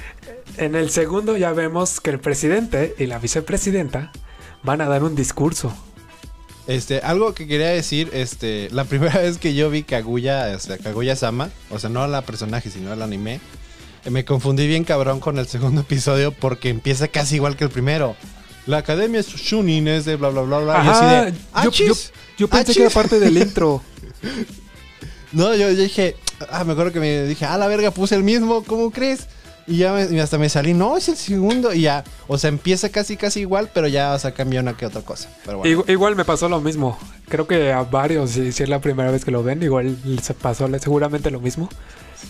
En 0.58 0.76
el 0.76 0.90
segundo 0.90 1.36
ya 1.36 1.52
vemos 1.52 2.00
que 2.00 2.12
el 2.12 2.20
presidente 2.20 2.96
y 2.98 3.06
la 3.06 3.20
vicepresidenta 3.20 4.12
van 4.64 4.82
a 4.82 4.88
dar 4.88 5.04
un 5.04 5.16
discurso. 5.16 5.74
Este, 6.68 7.00
algo 7.00 7.34
que 7.34 7.48
quería 7.48 7.68
decir, 7.68 8.10
este, 8.14 8.70
la 8.72 8.86
primera 8.86 9.20
vez 9.22 9.38
que 9.38 9.54
yo 9.54 9.70
vi 9.70 9.84
Kaguya, 9.84 10.54
o 10.56 10.60
sea, 10.60 10.78
Kaguya 10.78 11.16
Sama, 11.16 11.50
o 11.70 11.80
sea, 11.80 11.90
no 11.90 12.02
a 12.02 12.08
la 12.08 12.22
personaje, 12.24 12.70
sino 12.70 12.92
al 12.92 13.02
anime, 13.02 13.40
eh, 14.04 14.10
me 14.10 14.26
confundí 14.26 14.68
bien 14.68 14.84
cabrón 14.84 15.20
con 15.20 15.38
el 15.38 15.48
segundo 15.48 15.82
episodio 15.82 16.32
porque 16.32 16.70
empieza 16.70 17.08
casi 17.08 17.36
igual 17.36 17.56
que 17.56 17.66
el 17.66 17.70
primero. 17.70 18.16
La 18.68 18.78
academia 18.78 19.22
Shunin 19.22 19.88
es 19.88 20.06
de 20.06 20.16
bla 20.16 20.30
bla 20.30 20.42
bla 20.42 20.60
bla. 20.60 20.74
y 20.84 20.88
así 20.88 20.90
Ajá, 21.06 21.26
de, 21.26 21.32
yo, 21.32 21.38
"Achis, 21.54 21.88
yo, 21.88 21.94
yo 22.38 22.48
pensé 22.48 22.74
que 22.74 22.80
era 22.80 22.88
achis". 22.88 22.96
parte 22.96 23.20
del 23.20 23.38
intro. 23.38 23.82
No, 25.32 25.54
yo, 25.54 25.70
yo 25.70 25.82
dije, 25.82 26.16
ah, 26.50 26.64
me 26.64 26.74
acuerdo 26.74 26.94
que 26.94 27.00
me 27.00 27.24
dije, 27.24 27.46
ah, 27.46 27.58
la 27.58 27.68
verga, 27.68 27.92
puse 27.92 28.16
el 28.16 28.24
mismo, 28.24 28.64
¿cómo 28.64 28.90
crees? 28.92 29.28
Y 29.68 29.78
ya 29.78 29.92
me- 29.92 30.06
y 30.16 30.20
hasta 30.20 30.38
me 30.38 30.48
salí, 30.48 30.74
no, 30.74 30.96
es 30.96 31.10
el 31.10 31.18
segundo. 31.18 31.74
Y 31.74 31.82
ya, 31.82 32.04
o 32.28 32.38
sea, 32.38 32.48
empieza 32.50 32.88
casi 32.90 33.18
casi 33.18 33.42
igual, 33.42 33.70
pero 33.74 33.88
ya, 33.88 34.14
o 34.14 34.20
sea, 34.20 34.34
cambia 34.34 34.62
una 34.62 34.78
que 34.78 34.86
otra 34.86 35.02
cosa. 35.02 35.28
Pero 35.46 35.58
bueno. 35.58 35.82
Igu- 35.84 35.90
Igual, 35.92 36.16
me 36.16 36.24
pasó 36.24 36.48
lo 36.48 36.62
mismo. 36.62 36.98
Creo 37.28 37.48
que 37.48 37.74
a 37.74 37.82
varios, 37.84 38.30
si, 38.32 38.52
si 38.54 38.64
es 38.64 38.70
la 38.70 38.80
primera 38.80 39.12
vez 39.12 39.26
que 39.26 39.32
lo 39.32 39.44
ven, 39.44 39.62
igual 39.64 39.98
se 40.22 40.34
pasó 40.36 40.68
le- 40.68 40.80
seguramente 40.80 41.32
lo 41.32 41.42
mismo. 41.42 41.68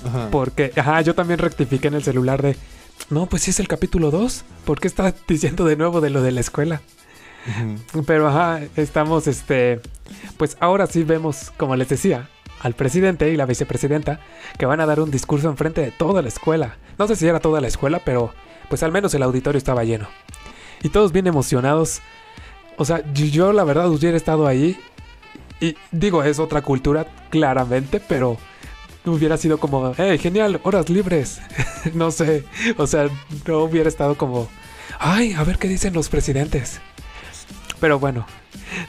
Ajá. 0.08 0.30
Porque, 0.32 0.71
ajá, 0.76 1.02
yo 1.02 1.13
también 1.13 1.38
rectifiqué 1.39 1.89
en 1.89 1.95
el 1.95 2.04
celular 2.04 2.41
de, 2.41 2.56
no, 3.10 3.27
pues 3.27 3.43
sí 3.43 3.51
es 3.51 3.60
el 3.60 3.67
capítulo 3.67 4.12
2. 4.12 4.43
¿Por 4.65 4.79
qué 4.79 4.88
está 4.88 5.13
diciendo 5.27 5.65
de 5.65 5.75
nuevo 5.75 6.01
de 6.01 6.10
lo 6.10 6.21
de 6.21 6.31
la 6.31 6.41
escuela? 6.41 6.81
Pero 8.08 8.27
ajá, 8.27 8.62
estamos, 8.75 9.27
este, 9.27 9.79
pues 10.38 10.58
ahora 10.60 10.88
sí 10.88 11.03
vemos, 11.03 11.51
como 11.58 11.75
les 11.75 11.89
decía, 11.89 12.27
al 12.62 12.73
presidente 12.73 13.29
y 13.31 13.38
la 13.38 13.45
vicepresidenta 13.45 14.19
que 14.58 14.65
van 14.65 14.79
a 14.79 14.88
dar 14.88 14.99
un 14.99 15.12
discurso 15.12 15.47
en 15.47 15.58
frente 15.58 15.81
de 15.81 15.91
toda 15.91 16.23
la 16.23 16.29
escuela. 16.29 16.77
No 16.97 17.08
sé 17.08 17.15
si 17.15 17.27
era 17.27 17.39
toda 17.39 17.62
la 17.62 17.67
escuela, 17.67 18.01
pero 18.03 18.34
pues 18.69 18.81
al 18.81 18.91
menos 18.91 19.13
el 19.13 19.21
auditorio 19.21 19.60
estaba 19.60 19.84
lleno. 19.84 20.08
Y 20.81 20.89
todos 20.89 21.12
bien 21.12 21.27
emocionados. 21.27 22.01
O 22.77 22.86
sea, 22.86 23.03
yo 23.13 23.53
la 23.53 23.63
verdad 23.63 23.89
hubiera 23.89 24.17
estado 24.17 24.47
ahí. 24.47 24.79
Y 25.62 25.75
digo, 25.91 26.23
es 26.23 26.39
otra 26.39 26.63
cultura, 26.63 27.05
claramente, 27.29 27.99
pero 27.99 28.38
hubiera 29.12 29.38
sido 29.38 29.58
como, 29.60 29.94
hey, 29.98 30.18
genial, 30.18 30.60
horas 30.63 30.89
libres. 30.89 31.39
no 31.94 32.12
sé, 32.12 32.44
o 32.78 32.88
sea, 32.88 33.10
no 33.46 33.60
hubiera 33.60 33.89
estado 33.89 34.15
como, 34.15 34.48
ay, 35.00 35.34
a 35.34 35.44
ver 35.44 35.58
qué 35.58 35.68
dicen 35.68 35.94
los 35.94 36.10
presidentes. 36.10 36.80
Pero 37.80 38.00
bueno, 38.00 38.26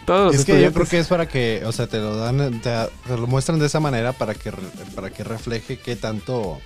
todos 0.05 0.27
los 0.33 0.35
Es 0.37 0.45
que 0.45 0.61
yo 0.63 0.73
creo 0.73 0.87
que 0.87 0.99
es 0.99 1.09
para 1.09 1.27
que, 1.27 1.63
o 1.67 1.73
sea, 1.73 1.87
te 1.87 1.99
lo 1.99 2.17
dan, 2.17 2.61
te, 2.61 2.71
te 3.07 3.17
lo 3.17 3.27
muestran 3.27 3.59
de 3.59 3.67
esa 3.67 3.81
manera 3.81 4.13
para 4.13 4.35
que, 4.35 4.53
para 4.95 5.11
que 5.11 5.25
refleje 5.25 5.79
qué 5.79 5.97
tanto 5.97 6.61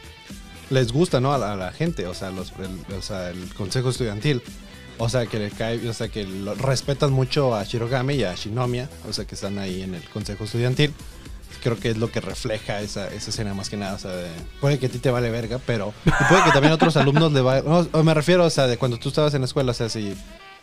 les 0.68 0.92
gusta, 0.92 1.18
¿no? 1.20 1.32
A 1.32 1.38
la, 1.38 1.52
a 1.54 1.56
la 1.56 1.72
gente, 1.72 2.06
o 2.06 2.14
sea, 2.14 2.30
los, 2.30 2.52
el, 2.58 2.94
o 2.94 3.02
sea, 3.02 3.30
el 3.30 3.52
consejo 3.54 3.90
estudiantil. 3.90 4.42
O 4.98 5.08
sea, 5.08 5.24
que 5.24 5.38
le 5.38 5.50
cae, 5.50 5.88
o 5.88 5.94
sea, 5.94 6.08
que 6.08 6.24
lo- 6.24 6.54
respetan 6.54 7.10
mucho 7.10 7.54
a 7.56 7.64
Shirogane 7.64 8.14
y 8.16 8.24
a 8.24 8.34
Shinomiya, 8.34 8.88
o 9.08 9.14
sea, 9.14 9.24
que 9.24 9.34
están 9.34 9.58
ahí 9.58 9.80
en 9.82 9.94
el 9.94 10.04
consejo 10.10 10.44
estudiantil. 10.44 10.92
Creo 11.62 11.78
que 11.78 11.90
es 11.90 11.96
lo 11.98 12.10
que 12.10 12.20
refleja 12.20 12.80
esa, 12.80 13.08
esa 13.08 13.30
escena 13.30 13.54
más 13.54 13.68
que 13.70 13.76
nada, 13.76 13.94
o 13.94 13.98
sea, 13.98 14.10
de- 14.12 14.28
puede 14.60 14.78
que 14.78 14.86
a 14.86 14.88
ti 14.88 14.98
te 14.98 15.10
vale 15.10 15.30
verga, 15.30 15.58
pero 15.66 15.92
y 16.06 16.10
puede 16.28 16.44
que 16.44 16.50
también 16.52 16.72
a 16.72 16.74
otros 16.76 16.96
alumnos 16.96 17.32
le 17.32 17.40
va, 17.42 17.62
me 18.02 18.14
refiero, 18.14 18.44
o 18.44 18.50
sea, 18.50 18.66
de 18.66 18.76
cuando 18.78 18.96
tú 18.98 19.08
estabas 19.10 19.34
en 19.34 19.42
la 19.42 19.46
escuela, 19.46 19.72
o 19.72 19.74
sea, 19.74 19.88
si 19.88 20.14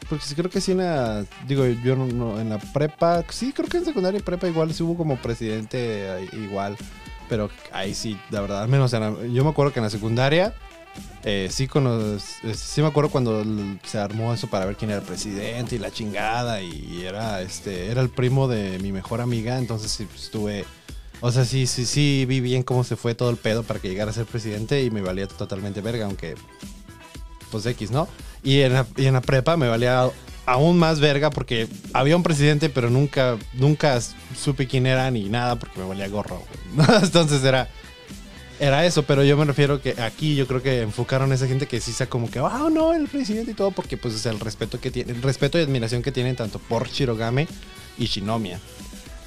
porque 0.10 0.24
creo 0.36 0.50
que 0.50 0.62
sí 0.62 0.72
en 0.74 0.78
la, 0.80 1.26
digo, 1.48 1.66
yo 1.66 1.96
no, 1.96 2.40
en 2.40 2.50
la 2.50 2.60
prepa, 2.60 3.24
sí, 3.30 3.52
creo 3.54 3.68
que 3.68 3.78
en 3.78 3.86
secundaria 3.86 4.20
y 4.20 4.24
prepa 4.24 4.48
igual 4.48 4.74
sí 4.74 4.84
hubo 4.84 4.96
como 4.96 5.18
presidente 5.18 6.28
igual, 6.34 6.78
pero 7.30 7.50
ahí 7.72 7.94
sí, 7.94 8.18
la 8.30 8.42
verdad, 8.42 8.62
al 8.64 8.70
menos 8.70 8.92
yo 8.92 9.44
me 9.44 9.50
acuerdo 9.50 9.74
que 9.74 9.80
en 9.80 9.84
la 9.86 9.90
secundaria, 9.90 10.54
eh, 11.24 11.50
sí, 11.52 11.68
con 11.68 11.84
los, 11.84 12.24
eh, 12.44 12.54
sí 12.56 12.82
me 12.82 12.88
acuerdo 12.88 13.10
cuando 13.10 13.44
se 13.86 14.00
armó 14.00 14.34
eso 14.34 14.48
para 14.48 14.66
ver 14.66 14.76
quién 14.78 14.92
era 14.92 15.02
el 15.02 15.06
presidente 15.06 15.76
y 15.76 15.80
la 15.80 15.92
chingada 15.92 16.62
y 16.62 17.04
era, 17.06 17.42
este, 17.42 17.92
era 17.92 18.02
el 18.02 18.10
primo 18.10 18.48
de 18.48 18.80
mi 18.80 18.92
mejor 18.92 19.20
amiga, 19.22 19.58
entonces 19.58 19.96
pues, 20.10 20.24
estuve, 20.26 20.66
o 21.22 21.32
sea, 21.32 21.46
sí, 21.46 21.68
sí, 21.68 21.86
sí, 21.86 22.26
vi 22.28 22.42
bien 22.42 22.64
cómo 22.64 22.84
se 22.84 22.96
fue 22.96 23.16
todo 23.16 23.30
el 23.30 23.38
pedo 23.38 23.64
para 23.64 23.80
que 23.80 23.90
llegara 23.90 24.12
a 24.12 24.14
ser 24.14 24.26
presidente 24.26 24.84
y 24.84 24.92
me 24.92 25.02
valía 25.02 25.28
totalmente 25.28 25.82
verga, 25.82 26.06
aunque 26.06 26.36
pues 27.52 27.66
X, 27.66 27.92
¿no? 27.92 28.08
Y 28.44 28.62
en 28.62 28.74
la, 28.74 28.88
y 28.96 29.06
en 29.06 29.14
la 29.14 29.22
prepa 29.22 29.58
me 29.58 29.68
valía 29.68 30.10
aún 30.46 30.78
más 30.78 31.00
verga 31.00 31.30
porque 31.30 31.68
había 31.94 32.16
un 32.16 32.24
presidente, 32.24 32.70
pero 32.70 32.90
nunca, 32.90 33.38
nunca 33.54 34.00
supe 34.36 34.68
quién 34.68 34.86
era 34.86 35.10
ni 35.12 35.30
nada 35.30 35.58
porque 35.58 35.80
me 35.80 35.88
valía 35.88 36.08
gorro. 36.08 36.42
güey. 36.76 36.88
Entonces 37.04 37.44
era, 37.44 37.68
era 38.60 38.86
eso, 38.86 39.04
pero 39.04 39.24
yo 39.24 39.38
me 39.38 39.46
refiero 39.46 39.82
que 39.82 40.02
aquí 40.02 40.36
yo 40.36 40.48
creo 40.48 40.64
que 40.64 40.82
enfocaron 40.82 41.32
a 41.32 41.36
esa 41.36 41.48
gente 41.48 41.68
que 41.68 41.82
sí 41.82 41.92
sea 41.92 42.08
como 42.08 42.32
que, 42.32 42.40
ah, 42.40 42.70
no, 42.72 42.94
el 42.94 43.08
presidente 43.08 43.52
y 43.52 43.54
todo, 43.54 43.72
porque 43.72 43.98
pues 43.98 44.16
es 44.16 44.26
el 44.26 44.40
respeto 44.40 44.80
que 44.80 44.90
tiene, 44.92 45.12
el 45.12 45.22
respeto 45.22 45.60
y 45.60 45.62
admiración 45.62 46.02
que 46.02 46.12
tienen 46.12 46.36
tanto 46.36 46.60
por 46.60 46.88
Shirogame 46.90 47.48
y 47.98 48.06
Shinomiya. 48.06 48.60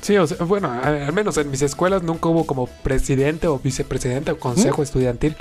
Sí, 0.00 0.16
o 0.16 0.26
sea, 0.26 0.44
bueno, 0.44 0.72
al 0.82 1.12
menos 1.12 1.36
en 1.36 1.50
mis 1.50 1.62
escuelas 1.62 2.02
nunca 2.02 2.28
hubo 2.28 2.46
como 2.46 2.66
presidente 2.66 3.46
o 3.46 3.58
vicepresidente 3.58 4.30
o 4.32 4.38
consejo 4.38 4.82
estudiantil. 4.82 5.36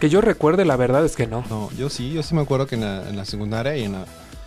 Que 0.00 0.08
yo 0.08 0.20
recuerde, 0.20 0.64
la 0.64 0.76
verdad 0.76 1.04
es 1.04 1.14
que 1.14 1.26
no. 1.26 1.44
No, 1.50 1.70
yo 1.76 1.90
sí, 1.90 2.10
yo 2.12 2.22
sí 2.22 2.34
me 2.34 2.40
acuerdo 2.40 2.66
que 2.66 2.74
en 2.74 2.80
la, 2.80 3.08
en 3.08 3.16
la 3.16 3.24
secundaria 3.24 3.76
y 3.76 3.84
en 3.84 3.92
la, 3.92 4.06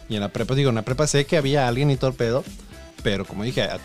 y 0.09 0.15
en 0.15 0.21
la 0.21 0.29
prepa, 0.29 0.55
digo, 0.55 0.69
en 0.69 0.75
la 0.75 0.81
prepa 0.81 1.05
sé 1.07 1.25
que 1.25 1.37
había 1.37 1.67
alguien 1.67 1.91
y 1.91 1.95
todo 1.95 2.09
el 2.09 2.15
pedo, 2.15 2.43
pero 3.03 3.23
como 3.23 3.43
dije, 3.43 3.61
a, 3.61 3.77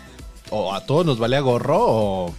o 0.49 0.73
a 0.73 0.85
todos 0.85 1.05
nos 1.05 1.19
valía 1.19 1.39
gorro 1.41 1.77
o, 1.79 2.35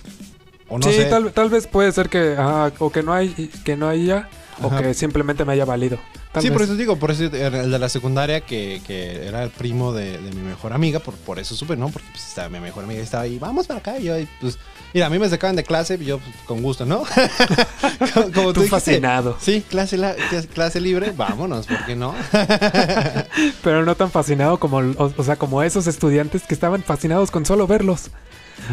o 0.69 0.79
no 0.79 0.85
sí, 0.85 0.93
sé. 0.95 1.05
tal, 1.05 1.33
tal 1.33 1.49
vez 1.49 1.67
puede 1.69 1.93
ser 1.93 2.09
que, 2.09 2.35
ah, 2.37 2.73
o 2.81 2.91
que 2.91 3.03
no 3.03 3.13
hay, 3.13 3.51
que 3.65 3.77
no 3.77 3.89
haya, 3.89 4.29
o 4.63 4.77
que 4.77 4.95
simplemente 4.95 5.45
me 5.45 5.53
haya 5.53 5.65
valido. 5.65 5.99
Tal 6.33 6.43
sí, 6.43 6.49
vez. 6.49 6.53
por 6.59 6.63
eso 6.63 6.77
digo, 6.77 6.97
por 6.97 7.11
eso 7.11 7.25
el 7.25 7.71
de 7.73 7.79
la 7.81 7.89
secundaria 7.89 8.41
que, 8.43 8.81
que 8.87 9.27
era 9.27 9.43
el 9.43 9.51
primo 9.51 9.93
de, 9.93 10.13
de 10.19 10.31
mi 10.31 10.43
mejor 10.43 10.73
amiga, 10.73 11.01
por, 11.01 11.15
por 11.17 11.41
eso 11.41 11.57
supe, 11.57 11.77
¿no? 11.77 11.89
Porque 11.89 12.07
pues, 12.13 12.25
estaba, 12.29 12.49
mi 12.49 12.61
mejor 12.61 12.85
amiga 12.85 13.03
estaba 13.03 13.25
ahí, 13.25 13.39
vamos 13.41 13.67
para 13.67 13.81
acá, 13.81 13.99
y 13.99 14.05
yo, 14.05 14.17
y, 14.17 14.29
pues, 14.41 14.57
mira, 14.95 15.07
a 15.07 15.11
mí 15.11 15.19
me 15.19 15.29
sacaban 15.29 15.57
de 15.57 15.65
clase, 15.65 15.99
y 16.01 16.05
yo 16.05 16.19
pues, 16.21 16.33
con 16.47 16.63
gusto, 16.63 16.87
¿no? 16.87 17.03
como, 18.15 18.33
como 18.33 18.53
Tú 18.53 18.63
fascinado. 18.69 19.37
Sí, 19.41 19.65
clase, 19.69 19.97
la- 19.97 20.15
clase 20.55 20.81
libre, 20.81 21.11
vámonos, 21.17 21.67
¿por 21.67 21.85
qué 21.85 21.97
no? 21.97 22.15
Pero 23.63 23.85
no 23.85 23.95
tan 23.97 24.11
fascinado 24.11 24.59
como, 24.59 24.79
o, 24.79 25.13
o 25.17 25.25
sea, 25.25 25.37
como 25.37 25.63
esos 25.63 25.87
estudiantes 25.87 26.43
que 26.43 26.55
estaban 26.55 26.83
fascinados 26.83 27.31
con 27.31 27.45
solo 27.47 27.67
verlos. 27.67 28.11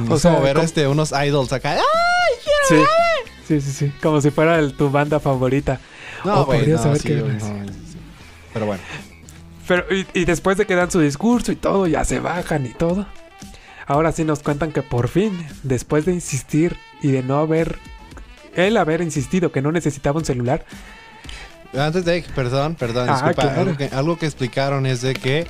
O 0.10 0.14
O 0.14 0.20
sea, 0.20 0.34
sea, 0.34 0.40
ver 0.42 0.54
como- 0.56 0.66
este, 0.66 0.88
unos 0.88 1.12
idols 1.12 1.54
acá. 1.54 1.78
¡ah! 1.80 1.84
Sí. 2.70 2.76
Sí, 3.48 3.62
sí, 3.62 3.72
sí. 3.72 3.92
Como 4.04 4.22
si 4.22 4.30
fuera 4.30 4.60
el- 4.60 4.74
tu 4.74 4.90
banda 4.92 5.20
favorita. 5.20 5.80
No, 6.26 6.42
O 6.42 6.46
güey, 6.46 6.60
podrías 6.60 6.80
no, 6.80 6.84
saber 6.84 7.00
sí, 7.02 7.20
güey, 7.20 7.36
es. 7.38 7.44
no, 7.44 7.66
sí. 7.68 7.98
Pero 8.54 8.66
bueno. 8.66 8.82
Pero, 9.68 9.86
y, 9.94 10.06
y 10.14 10.26
después 10.26 10.58
de 10.58 10.66
que 10.66 10.76
dan 10.76 10.90
su 10.92 11.00
discurso 11.00 11.52
y 11.52 11.56
todo, 11.56 11.88
ya 11.88 12.04
se 12.06 12.20
bajan 12.20 12.66
y 12.66 12.70
todo. 12.70 13.06
Ahora 13.86 14.12
sí 14.12 14.24
nos 14.24 14.40
cuentan 14.40 14.72
que 14.72 14.82
por 14.82 15.08
fin, 15.08 15.46
después 15.64 16.06
de 16.06 16.14
insistir 16.14 16.78
y 17.02 17.12
de 17.12 17.24
no 17.24 17.38
haber. 17.40 17.78
Él 18.56 18.76
haber 18.78 19.02
insistido 19.02 19.52
que 19.52 19.62
no 19.62 19.72
necesitaba 19.72 20.18
un 20.20 20.26
celular. 20.26 20.66
Antes 21.78 22.06
de, 22.06 22.26
perdón, 22.34 22.76
perdón, 22.76 23.08
Ah, 23.10 23.14
disculpa, 23.14 23.42
claro. 23.44 23.62
algo, 23.62 23.78
que, 23.78 23.86
algo 23.94 24.18
que 24.18 24.26
explicaron 24.26 24.86
es 24.86 25.02
de 25.02 25.14
que, 25.14 25.48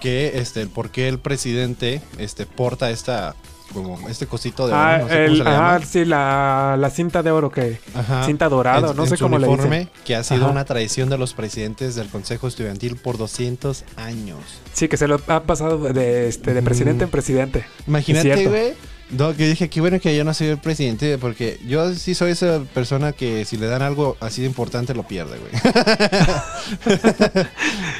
que 0.00 0.38
este, 0.38 0.62
el 0.62 0.68
por 0.68 0.90
qué 0.90 1.08
el 1.08 1.18
presidente 1.18 2.00
este, 2.18 2.46
porta 2.46 2.90
esta, 2.90 3.34
como 3.72 4.08
este 4.08 4.26
cosito 4.26 4.66
de 4.66 4.72
oro, 4.72 4.82
Ah, 4.82 4.98
no 5.02 5.08
sé 5.08 5.24
el- 5.26 5.38
le 5.38 5.44
ah, 5.46 5.80
sí, 5.86 6.04
la, 6.04 6.76
la 6.78 6.90
cinta 6.90 7.22
de 7.22 7.30
oro 7.30 7.50
que. 7.50 7.78
Ajá. 7.94 8.24
Cinta 8.24 8.48
dorada, 8.48 8.90
En- 8.90 8.96
no 8.96 9.04
en 9.04 9.08
sé 9.10 9.16
su 9.16 9.24
cómo 9.24 9.38
le 9.38 9.46
uniforme, 9.48 9.78
dicen. 9.80 9.92
que 10.04 10.16
ha 10.16 10.22
sido 10.24 10.42
Ajá. 10.44 10.50
una 10.52 10.64
tradición 10.64 11.08
de 11.10 11.18
los 11.18 11.34
presidentes 11.34 11.94
del 11.94 12.08
Consejo 12.08 12.48
Estudiantil 12.48 12.96
por 12.96 13.18
200 13.18 13.84
años. 13.96 14.38
Sí, 14.72 14.88
que 14.88 14.96
se 14.96 15.08
lo 15.08 15.20
ha 15.28 15.42
pasado 15.42 15.78
de, 15.92 16.28
este, 16.28 16.54
de 16.54 16.62
presidente 16.62 17.04
en 17.04 17.10
presidente. 17.10 17.64
Imagínate, 17.86 18.46
güey. 18.48 18.74
No, 19.10 19.36
que 19.36 19.46
dije, 19.48 19.68
qué 19.70 19.80
bueno 19.80 20.00
que 20.00 20.16
yo 20.16 20.24
no 20.24 20.34
soy 20.34 20.48
el 20.48 20.58
presidente, 20.58 21.16
porque 21.16 21.60
yo 21.66 21.94
sí 21.94 22.14
soy 22.16 22.32
esa 22.32 22.60
persona 22.74 23.12
que 23.12 23.44
si 23.44 23.56
le 23.56 23.66
dan 23.68 23.82
algo 23.82 24.16
así 24.18 24.40
de 24.40 24.48
importante 24.48 24.94
lo 24.94 25.04
pierde, 25.04 25.38
güey. 25.38 25.52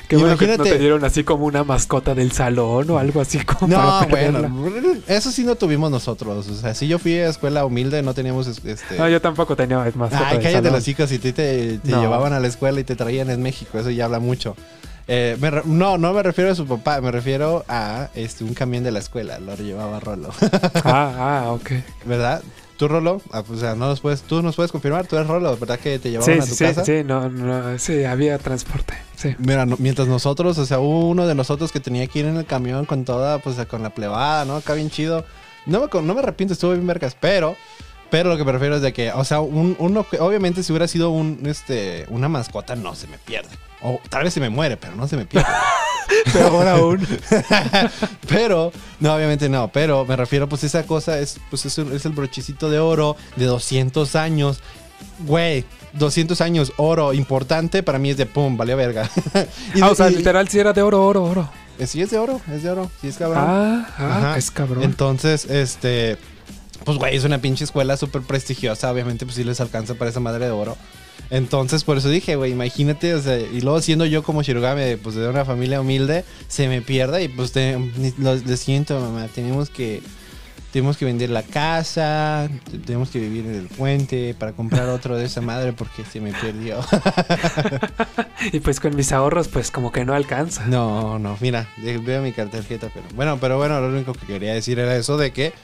Qué 0.09 0.17
bueno 0.17 0.37
que 0.37 0.47
no 0.47 0.55
Imagínate- 0.55 0.71
te 0.71 0.79
dieron 0.79 1.05
así 1.05 1.25
como 1.25 1.45
una 1.47 1.65
mascota 1.65 2.15
del 2.15 2.33
salón 2.33 2.91
o 2.91 2.99
algo 2.99 3.21
así 3.21 3.39
como 3.41 3.69
No, 3.69 4.07
bueno, 4.09 4.41
eso 5.07 5.31
sí 5.31 5.45
no 5.45 5.57
tuvimos 5.57 5.91
nosotros. 5.91 6.49
O 6.49 6.55
sea, 6.55 6.75
si 6.75 6.87
yo 6.89 6.99
fui 6.99 7.15
a 7.19 7.29
escuela 7.29 7.65
humilde, 7.65 8.03
no 8.03 8.15
teníamos 8.15 8.47
este. 8.47 8.77
No, 8.99 9.09
yo 9.09 9.21
tampoco 9.21 9.57
tenía 9.57 9.79
mascota 9.79 10.29
Ay, 10.29 10.35
del 10.37 10.43
cállate 10.43 10.53
salón. 10.59 10.73
las 10.73 10.85
chicas 10.85 11.13
y 11.13 11.19
te, 11.19 11.33
te, 11.33 11.79
te 11.79 11.91
No. 11.91 12.01
llevaban 12.01 12.33
a 12.33 12.41
la 12.41 12.47
escuela 12.49 12.81
y 12.81 12.85
te 12.85 12.97
traían 12.97 13.31
en 13.31 13.43
México. 13.43 13.79
Eso 13.79 13.91
ya 13.91 14.05
habla 14.07 14.19
mucho. 14.19 14.57
Eh, 15.09 15.37
me 15.41 15.51
re- 15.51 15.63
no, 15.65 15.99
no 15.99 16.13
me 16.13 16.23
refiero 16.23 16.51
a 16.51 16.55
su 16.55 16.67
papá, 16.67 17.01
me 17.01 17.13
refiero 17.13 17.65
a 17.69 18.09
este 18.15 18.43
un 18.45 18.55
camión 18.55 18.83
de 18.83 18.91
la 18.91 18.99
escuela. 18.99 19.39
Lo 19.39 19.55
llevaba 19.57 20.01
Rolo. 20.01 20.31
Ah, 20.85 21.45
ah, 21.47 21.53
ok. 21.53 21.71
¿Verdad? 22.05 22.43
¿Tú, 22.77 22.89
Rolo? 22.89 23.23
Ah, 23.33 23.43
pues, 23.47 23.59
o 23.59 23.61
sea, 23.63 23.75
no 23.75 23.87
nos 23.87 24.01
puedes, 24.01 24.23
tú 24.23 24.43
nos 24.43 24.57
puedes 24.57 24.71
confirmar. 24.73 25.07
Tú 25.07 25.17
eres 25.17 25.29
Rolo, 25.29 25.57
¿verdad 25.57 25.79
que 25.79 25.99
te 25.99 26.11
llevaban 26.11 26.35
Sí, 26.35 26.41
a 26.41 26.45
tu 26.47 26.55
sí, 26.55 26.65
casa? 26.65 26.85
sí, 26.85 27.03
no, 27.05 27.29
no, 27.31 27.79
sí, 27.79 28.05
había 28.05 28.37
transporte, 28.39 28.95
sí. 29.17 29.35
Mira, 29.39 29.65
no- 29.65 29.77
mientras 29.79 30.09
nosotros, 30.09 30.59
o 30.59 30.67
sea, 30.67 30.79
hubo 30.81 31.09
uno 31.09 31.27
de 31.27 31.35
nosotros 31.35 31.73
que 31.73 31.81
tenía 31.81 32.07
que 32.07 32.19
ir 32.19 32.27
en 32.27 32.37
el 32.37 32.45
camión 32.45 32.85
con 32.85 33.05
toda, 33.05 33.39
pues 33.39 33.57
con 33.67 33.83
la 33.83 33.91
plebada, 33.91 34.45
¿no? 34.45 34.57
Acá 34.57 34.75
bien 34.75 34.91
chido. 34.91 35.25
No 35.65 35.81
me, 35.81 36.03
no 36.03 36.15
me 36.15 36.21
arrepiento, 36.21 36.53
estuvo 36.53 36.73
bien 36.73 36.87
vergas, 36.87 37.17
pero, 37.19 37.57
pero 38.11 38.29
lo 38.29 38.37
que 38.37 38.45
me 38.45 38.53
refiero 38.53 38.77
es 38.77 38.83
de 38.83 38.93
que, 38.93 39.11
o 39.13 39.25
sea, 39.25 39.41
un, 39.41 39.75
que- 40.11 40.19
obviamente 40.21 40.63
si 40.63 40.71
hubiera 40.73 40.87
sido 40.87 41.11
un, 41.11 41.41
este, 41.47 42.05
una 42.11 42.29
mascota, 42.29 42.77
no 42.77 42.95
se 42.95 43.07
me 43.07 43.17
pierde. 43.19 43.49
O 43.83 44.01
tal 44.09 44.25
vez 44.25 44.33
se 44.35 44.41
me 44.41 44.49
muere, 44.51 44.77
pero 44.77 44.95
no 44.97 45.07
se 45.07 45.17
me 45.17 45.27
pierde. 45.27 45.49
Peor 46.33 46.67
aún. 46.69 47.07
pero, 48.29 48.73
no, 49.01 49.15
obviamente 49.15 49.49
no, 49.49 49.69
pero 49.69 50.05
me 50.05 50.17
refiero, 50.17 50.49
pues 50.49 50.65
esa 50.65 50.85
cosa 50.85 51.19
es, 51.19 51.39
pues 51.51 51.67
es, 51.67 51.79
el 51.79 52.13
brochecito 52.13 52.71
de 52.71 52.79
oro 52.79 53.17
de 53.37 53.45
200 53.47 54.15
años. 54.17 54.61
Güey, 55.27 55.65
200 55.95 56.41
años, 56.41 56.73
oro, 56.77 57.13
importante, 57.13 57.83
para 57.83 57.99
mí 57.99 58.11
es 58.11 58.17
de 58.17 58.27
pum, 58.27 58.57
vale 58.57 58.75
verga. 58.75 59.11
Y 59.75 59.81
Ah, 59.83 59.91
o 59.91 59.95
sea, 59.95 60.11
y- 60.11 60.17
literal 60.17 60.49
sí 60.49 60.59
era 60.59 60.73
de 60.73 60.83
oro, 60.83 61.05
oro, 61.05 61.25
oro. 61.25 61.49
Eh, 61.79 61.87
Sí, 61.87 62.01
es 62.01 62.11
de 62.11 62.19
oro, 62.19 62.41
es 62.53 62.63
de 62.63 62.71
oro, 62.71 62.91
sí 63.01 63.09
es 63.09 63.17
cabrón. 63.19 63.45
Ah, 63.47 63.87
ah, 63.99 64.35
es 64.39 64.51
cabrón. 64.51 64.83
Entonces, 64.83 65.45
este, 65.47 66.17
pues 66.85 66.97
güey, 66.99 67.17
es 67.17 67.25
una 67.25 67.39
pinche 67.39 67.65
escuela 67.65 67.97
súper 67.99 68.23
prestigiosa, 68.23 68.91
obviamente 68.91 69.27
pues 69.27 69.37
sí 69.37 69.45
les 69.45 69.61
alcanza 69.61 69.95
para 69.95 70.11
esa 70.11 70.21
madre 70.21 70.47
de 70.47 70.53
oro. 70.53 70.77
Entonces, 71.31 71.85
por 71.85 71.99
eso 71.99 72.09
dije, 72.09 72.37
güey, 72.37 72.53
imagínate, 72.53 73.15
o 73.15 73.21
sea, 73.21 73.39
y 73.39 73.61
luego 73.61 73.81
siendo 73.81 74.07
yo 74.07 74.23
como 74.23 74.43
Shirogame, 74.43 74.97
pues 74.97 75.15
de 75.15 75.29
una 75.29 75.45
familia 75.45 75.81
humilde, 75.81 76.25
se 76.49 76.69
me 76.69 76.83
pierda 76.83 77.21
y 77.21 77.29
pues 77.29 77.53
te, 77.53 77.79
lo, 78.19 78.35
lo 78.37 78.57
siento, 78.57 79.01
mamá, 79.01 79.27
tenemos 79.35 79.69
que, 79.69 80.03
tenemos 80.73 80.97
que 80.97 81.05
vender 81.05 81.31
la 81.31 81.43
casa, 81.43 82.49
tenemos 82.85 83.09
que 83.09 83.19
vivir 83.19 83.47
en 83.47 83.55
el 83.55 83.67
puente 83.67 84.35
para 84.39 84.53
comprar 84.53 84.89
otro 84.89 85.17
de 85.17 85.25
esa 85.25 85.41
madre 85.41 85.73
porque 85.73 86.05
se 86.05 86.21
me 86.21 86.33
perdió. 86.33 86.81
Y 88.53 88.61
pues 88.61 88.79
con 88.81 88.95
mis 88.95 89.13
ahorros, 89.13 89.49
pues 89.49 89.71
como 89.71 89.91
que 89.91 90.05
no 90.05 90.15
alcanza. 90.15 90.67
No, 90.67 91.19
no, 91.19 91.37
mira, 91.41 91.67
veo 91.79 92.23
mi 92.23 92.33
tarjeta, 92.33 92.91
pero 92.93 93.07
bueno, 93.15 93.39
pero 93.41 93.57
bueno, 93.57 93.81
lo 93.81 93.89
único 93.89 94.13
que 94.13 94.27
quería 94.27 94.53
decir 94.53 94.79
era 94.79 94.95
eso 94.95 95.17
de 95.17 95.33
que 95.33 95.55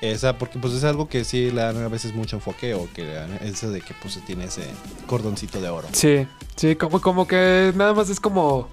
esa, 0.00 0.38
porque 0.38 0.58
pues 0.58 0.74
es 0.74 0.84
algo 0.84 1.08
que 1.08 1.24
sí 1.24 1.50
le 1.50 1.62
dan 1.62 1.82
a 1.82 1.88
veces 1.88 2.14
mucho 2.14 2.36
enfoque 2.36 2.74
o 2.74 2.88
que 2.94 3.02
le 3.02 3.14
dan 3.14 3.38
eso 3.42 3.70
de 3.70 3.80
que 3.80 3.94
pues 4.00 4.18
tiene 4.26 4.44
ese 4.44 4.62
cordoncito 5.06 5.60
de 5.60 5.68
oro. 5.68 5.88
Sí, 5.92 6.26
sí, 6.56 6.76
como, 6.76 7.00
como 7.00 7.26
que 7.26 7.72
nada 7.74 7.94
más 7.94 8.08
es 8.10 8.20
como, 8.20 8.68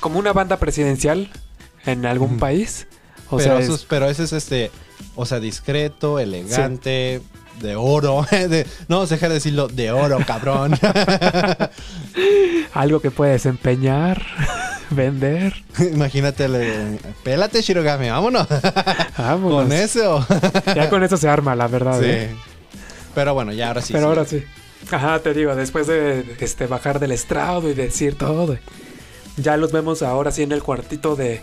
como 0.00 0.18
una 0.18 0.32
banda 0.32 0.56
presidencial 0.58 1.30
en 1.86 2.06
algún 2.06 2.38
país. 2.38 2.86
O 3.30 3.36
pero, 3.36 3.58
sea, 3.62 3.74
es- 3.74 3.84
pero 3.88 4.08
ese 4.08 4.24
es 4.24 4.32
este, 4.32 4.70
o 5.14 5.26
sea, 5.26 5.40
discreto, 5.40 6.18
elegante, 6.18 7.20
de 7.60 7.76
oro. 7.76 8.26
de- 8.30 8.66
no, 8.88 9.06
deja 9.06 9.28
de 9.28 9.34
decirlo 9.34 9.68
de 9.68 9.92
oro, 9.92 10.18
cabrón. 10.26 10.74
algo 12.74 13.00
que 13.00 13.10
puedes 13.10 13.46
empeñar, 13.46 14.22
vender. 14.90 15.54
Imagínate, 15.92 16.48
le- 16.48 16.98
pélate 17.22 17.62
Shirogami, 17.62 18.08
vámonos. 18.10 18.46
Vámonos. 19.18 19.62
Con 19.62 19.72
eso. 19.72 20.26
Ya 20.74 20.88
con 20.90 21.02
eso 21.02 21.16
se 21.16 21.28
arma, 21.28 21.54
la 21.54 21.68
verdad. 21.68 21.98
sí. 22.00 22.06
¿eh? 22.08 22.30
Pero 23.14 23.34
bueno, 23.34 23.52
ya 23.52 23.68
ahora 23.68 23.80
sí. 23.82 23.92
Pero 23.92 24.04
sí. 24.06 24.08
ahora 24.08 24.24
sí. 24.24 24.44
Ajá, 24.90 25.18
te 25.20 25.32
digo, 25.34 25.54
después 25.54 25.86
de 25.86 26.36
este 26.40 26.66
bajar 26.66 26.98
del 27.00 27.12
estrado 27.12 27.70
y 27.70 27.74
decir 27.74 28.16
todo, 28.18 28.58
ya 29.36 29.56
los 29.56 29.72
vemos 29.72 30.02
ahora 30.02 30.30
sí 30.30 30.42
en 30.42 30.52
el 30.52 30.62
cuartito 30.62 31.16
de. 31.16 31.40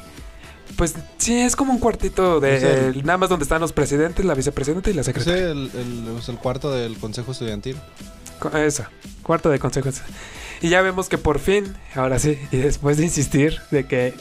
Pues 0.77 0.95
sí, 1.17 1.39
es 1.39 1.55
como 1.55 1.73
un 1.73 1.79
cuartito 1.79 2.39
de. 2.39 2.87
El- 2.89 3.05
nada 3.05 3.17
más 3.17 3.29
donde 3.29 3.43
están 3.43 3.61
los 3.61 3.73
presidentes, 3.73 4.23
la 4.25 4.33
vicepresidenta 4.35 4.89
y 4.89 4.93
la 4.93 5.03
Sí, 5.03 5.07
secretaria. 5.07 5.45
el, 5.49 5.71
el- 5.73 6.19
el 6.27 6.37
cuarto 6.37 6.71
del 6.71 6.97
consejo 6.97 7.31
estudiantil. 7.31 7.77
Eso, 8.53 8.83
cuarto 9.23 9.49
de 9.49 9.59
consejos. 9.59 10.01
Y 10.61 10.69
ya 10.69 10.81
vemos 10.81 11.09
que 11.09 11.17
por 11.17 11.39
fin, 11.39 11.75
ahora 11.95 12.19
sí, 12.19 12.37
y 12.51 12.57
después 12.57 12.97
de 12.97 13.03
insistir 13.05 13.59
de 13.71 13.85
que 13.87 14.13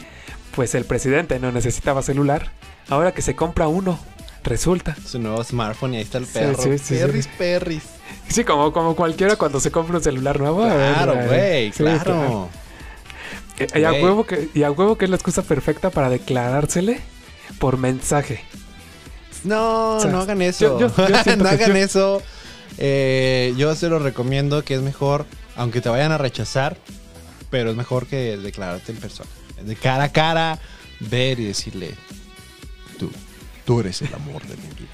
pues 0.55 0.74
el 0.74 0.84
presidente 0.84 1.38
no 1.38 1.53
necesitaba 1.53 2.03
celular, 2.03 2.51
ahora 2.88 3.12
que 3.12 3.22
se 3.22 3.36
compra 3.36 3.68
uno, 3.68 3.99
resulta. 4.43 4.97
Su 5.07 5.18
nuevo 5.18 5.45
smartphone 5.45 5.95
y 5.95 5.97
ahí 5.99 6.03
está 6.03 6.18
el 6.18 6.26
perro. 6.26 6.61
sí, 6.62 6.78
sí, 6.78 6.95
perris, 6.97 7.24
sí. 7.26 7.30
perris. 7.38 7.82
Sí, 8.28 8.45
como, 8.45 8.72
como 8.72 8.97
cualquiera 8.97 9.36
cuando 9.36 9.61
se 9.61 9.70
compra 9.70 9.99
un 9.99 10.03
celular 10.03 10.41
nuevo. 10.41 10.62
Claro, 10.62 11.14
güey, 11.26 11.70
claro. 11.72 12.49
Eh, 13.59 13.68
Y 13.80 13.84
a, 13.84 13.93
huevo 13.93 14.24
que, 14.24 14.49
y 14.55 14.62
a 14.62 14.70
huevo 14.70 14.97
que 14.97 15.05
es 15.05 15.11
la 15.11 15.16
excusa 15.16 15.43
perfecta 15.43 15.91
para 15.91 16.09
declarársele 16.09 17.01
por 17.59 17.76
mensaje. 17.76 18.43
No, 19.45 19.97
O 19.97 20.01
sea, 20.01 20.11
no 20.11 20.20
hagan 20.20 20.41
eso. 20.43 20.78
yo- 20.80 20.88
yo- 20.97 21.09
yo 21.09 21.16
siento 21.22 21.45
no 21.45 21.51
hagan 21.51 21.76
eso. 21.76 22.22
Eh, 22.78 23.53
yo 23.57 23.74
se 23.74 23.88
lo 23.88 23.99
recomiendo 23.99 24.64
que 24.64 24.74
es 24.74 24.80
mejor, 24.80 25.26
aunque 25.61 25.82
te 25.82 25.90
vayan 25.90 26.11
a 26.11 26.16
rechazar, 26.16 26.78
pero 27.50 27.70
es 27.70 27.76
mejor 27.76 28.06
que 28.06 28.38
declararte 28.38 28.92
en 28.92 28.98
persona. 28.98 29.28
De 29.62 29.76
cara 29.76 30.04
a 30.04 30.08
cara, 30.11 30.58
ver 31.00 31.38
y 31.38 31.44
decirle, 31.44 31.94
tú, 32.98 33.11
tú 33.66 33.80
eres 33.80 34.00
el 34.00 34.14
amor 34.14 34.40
de 34.46 34.56
mi 34.56 34.68
vida. 34.68 34.88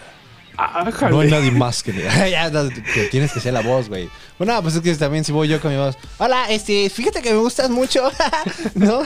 Ájale. 0.56 1.10
No 1.14 1.20
hay 1.20 1.30
nadie 1.30 1.52
más 1.52 1.84
que 1.84 1.92
me... 1.92 2.02
ya, 2.30 2.50
no, 2.50 2.68
que 2.68 3.04
tienes 3.12 3.30
que 3.30 3.38
ser 3.38 3.52
la 3.52 3.60
voz, 3.60 3.88
güey. 3.88 4.08
Bueno, 4.38 4.60
pues 4.60 4.74
es 4.74 4.80
que 4.80 4.92
también 4.96 5.22
si 5.22 5.30
voy 5.30 5.46
yo 5.46 5.60
con 5.60 5.70
mi 5.70 5.76
voz. 5.76 5.96
Hola, 6.18 6.50
este, 6.50 6.90
fíjate 6.90 7.22
que 7.22 7.30
me 7.32 7.38
gustas 7.38 7.70
mucho. 7.70 8.10
¿No? 8.74 9.02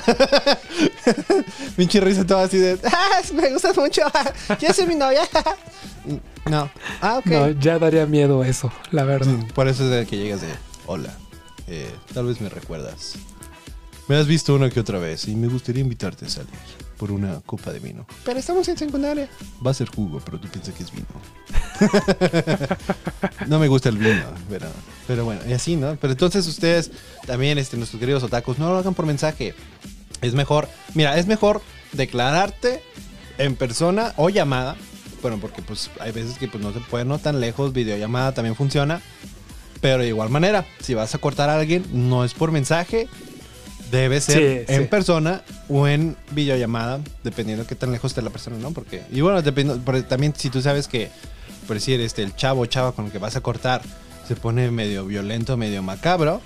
Pinche 1.76 2.00
risa 2.00 2.24
toda 2.26 2.44
así 2.44 2.56
de... 2.56 2.78
"Ah, 2.90 3.20
me 3.34 3.50
gustas 3.52 3.76
mucho. 3.76 4.02
¿Quieres 4.58 4.76
ser 4.76 4.88
mi 4.88 4.94
novia? 4.94 5.22
no. 6.46 6.70
Ah, 7.02 7.18
ok. 7.18 7.26
No, 7.26 7.50
ya 7.50 7.78
daría 7.78 8.06
miedo 8.06 8.44
eso, 8.44 8.72
la 8.92 9.04
verdad. 9.04 9.34
Por 9.54 9.68
eso 9.68 9.84
es 9.84 9.90
de 9.90 10.06
que 10.06 10.16
llegas 10.16 10.40
de... 10.40 10.48
Hola, 10.86 11.12
eh, 11.66 11.90
tal 12.12 12.26
vez 12.26 12.40
me 12.40 12.48
recuerdas. 12.48 13.16
Me 14.08 14.16
has 14.16 14.26
visto 14.26 14.54
una 14.54 14.70
que 14.70 14.80
otra 14.80 14.98
vez 14.98 15.28
y 15.28 15.36
me 15.36 15.46
gustaría 15.46 15.82
invitarte 15.82 16.26
a 16.26 16.28
salir 16.28 16.50
por 16.96 17.12
una 17.12 17.40
copa 17.46 17.72
de 17.72 17.78
vino. 17.78 18.04
Pero 18.24 18.38
estamos 18.38 18.68
en 18.68 18.76
secundaria. 18.76 19.28
Va 19.64 19.70
a 19.70 19.74
ser 19.74 19.88
jugo, 19.88 20.20
pero 20.24 20.38
tú 20.38 20.48
piensas 20.48 20.74
que 20.74 20.82
es 20.82 20.90
vino. 20.92 21.06
no 23.46 23.58
me 23.58 23.68
gusta 23.68 23.88
el 23.88 23.96
vino, 23.96 24.24
pero, 24.48 24.66
pero 25.06 25.24
bueno, 25.24 25.40
y 25.48 25.52
así, 25.52 25.76
¿no? 25.76 25.96
Pero 25.96 26.12
entonces 26.12 26.46
ustedes, 26.46 26.90
también 27.26 27.56
este, 27.56 27.76
nuestros 27.76 28.00
queridos 28.00 28.22
otakus, 28.22 28.58
no 28.58 28.68
lo 28.68 28.78
hagan 28.78 28.94
por 28.94 29.06
mensaje. 29.06 29.54
Es 30.20 30.34
mejor, 30.34 30.68
mira, 30.94 31.16
es 31.16 31.26
mejor 31.26 31.62
declararte 31.92 32.82
en 33.38 33.56
persona 33.56 34.12
o 34.16 34.28
llamada. 34.28 34.76
Bueno, 35.22 35.38
porque 35.40 35.62
pues 35.62 35.90
hay 36.00 36.12
veces 36.12 36.36
que 36.36 36.48
pues 36.48 36.62
no 36.62 36.72
se 36.72 36.80
puede, 36.80 37.04
no 37.04 37.18
tan 37.18 37.40
lejos, 37.40 37.72
videollamada 37.72 38.32
también 38.32 38.56
funciona. 38.56 39.00
Pero 39.80 40.02
de 40.02 40.08
igual 40.08 40.28
manera, 40.30 40.64
si 40.80 40.94
vas 40.94 41.14
a 41.14 41.18
cortar 41.18 41.48
a 41.50 41.56
alguien, 41.58 41.84
no 41.92 42.24
es 42.24 42.34
por 42.34 42.52
mensaje, 42.52 43.08
debe 43.90 44.20
ser 44.20 44.66
Sí, 44.66 44.72
en 44.74 44.82
sí. 44.82 44.88
persona 44.88 45.42
o 45.68 45.88
en 45.88 46.16
videollamada, 46.32 47.00
dependiendo 47.24 47.64
de 47.64 47.68
qué 47.68 47.74
tan 47.74 47.90
lejos 47.92 48.10
esté 48.12 48.22
la 48.22 48.30
persona, 48.30 48.56
¿no? 48.58 48.72
Porque, 48.72 49.02
y 49.10 49.20
bueno, 49.22 49.40
dependiendo, 49.42 49.82
también 50.04 50.34
si 50.36 50.50
tú 50.50 50.60
sabes 50.60 50.86
que, 50.86 51.10
por 51.66 51.76
decir, 51.76 52.00
este, 52.00 52.22
el 52.22 52.36
chavo 52.36 52.60
o 52.62 52.66
chava 52.66 52.92
con 52.92 53.06
el 53.06 53.12
que 53.12 53.18
vas 53.18 53.36
a 53.36 53.40
cortar 53.40 53.80
se 54.28 54.36
pone 54.36 54.70
medio 54.70 55.06
violento, 55.06 55.56
medio 55.56 55.82
macabro. 55.82 56.40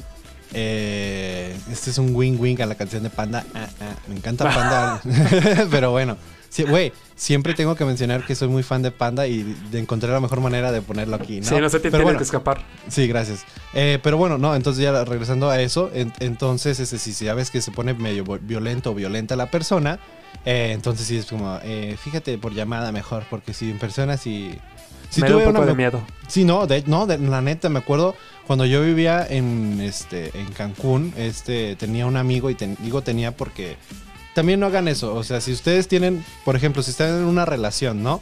eh, 0.53 1.55
este 1.70 1.91
es 1.91 1.99
un 1.99 2.14
wing-wing 2.14 2.62
a 2.62 2.66
la 2.66 2.76
canción 2.76 3.03
de 3.03 3.11
Panda. 3.11 3.45
Ah, 3.55 3.68
ah, 3.80 3.95
me 4.09 4.16
encanta 4.16 4.45
Panda. 4.45 5.03
pero 5.70 5.91
bueno, 5.91 6.16
sí, 6.55 6.62
güey, 6.62 6.92
siempre 7.16 7.52
tengo 7.55 7.74
que 7.74 7.84
mencionar 7.84 8.24
que 8.24 8.34
soy 8.36 8.46
muy 8.48 8.62
fan 8.62 8.80
de 8.82 8.92
Panda 8.92 9.26
y 9.26 9.42
de 9.72 9.78
encontrar 9.80 10.12
la 10.12 10.20
mejor 10.20 10.40
manera 10.40 10.70
de 10.70 10.80
ponerlo 10.82 11.16
aquí, 11.16 11.40
¿no? 11.40 11.46
Sí, 11.48 11.57
no 11.57 11.68
se 11.68 11.78
te 11.78 11.90
Pero 11.90 11.90
tiene 11.90 12.05
bueno, 12.05 12.18
que 12.18 12.24
escapar. 12.24 12.64
Sí, 12.88 13.07
gracias. 13.09 13.44
Eh, 13.74 13.98
pero 14.02 14.16
bueno, 14.16 14.38
no, 14.38 14.55
entonces 14.55 14.82
ya 14.84 15.05
regresando 15.05 15.50
a 15.50 15.61
eso, 15.61 15.90
en- 15.92 16.12
entonces 16.20 16.78
ese, 16.78 16.98
si 16.98 17.12
si 17.12 17.24
ya 17.24 17.34
ves 17.34 17.50
que 17.50 17.61
se 17.61 17.72
pone 17.72 17.92
medio 17.94 18.24
violento 18.40 18.92
o 18.92 18.94
violenta 18.94 19.34
la 19.34 19.50
persona, 19.50 19.98
eh, 20.44 20.70
entonces 20.74 21.07
sí 21.09 21.16
es 21.16 21.26
como, 21.26 21.59
eh, 21.64 21.96
fíjate 22.02 22.38
por 22.38 22.55
llamada 22.55 22.92
mejor, 22.92 23.24
porque 23.28 23.52
si 23.52 23.70
en 23.70 23.78
persona 23.80 24.16
sí... 24.16 24.55
Si 25.11 25.20
me 25.20 25.28
da 25.28 25.36
un 25.36 25.44
poco 25.44 25.59
una 25.59 25.66
de 25.66 25.74
miedo. 25.74 26.02
Sí, 26.28 26.44
no, 26.44 26.66
de, 26.66 26.82
no, 26.86 27.07
de- 27.07 27.18
la 27.18 27.40
neta, 27.40 27.68
me 27.68 27.78
acuerdo 27.78 28.16
cuando 28.46 28.64
yo 28.66 28.82
vivía 28.82 29.24
en, 29.28 29.80
este, 29.80 30.36
en 30.38 30.46
Cancún, 30.52 31.12
este, 31.16 31.76
tenía 31.76 32.07
un 32.07 32.16
amigo 32.16 32.50
y 32.50 32.55
ten- 32.57 32.76
digo 32.80 33.02
tenía 33.02 33.36
porque 33.36 33.76
también 34.35 34.61
no 34.61 34.66
hagan 34.66 34.89
eso. 34.89 35.14
O 35.14 35.24
sea, 35.24 35.41
si 35.41 35.53
ustedes 35.53 35.89
tienen, 35.89 36.24
por 36.45 36.57
ejemplo, 36.57 36.82
si 36.82 36.91
están 36.91 37.11
en 37.11 37.24
una 37.24 37.45
relación, 37.45 38.03
¿no? 38.03 38.20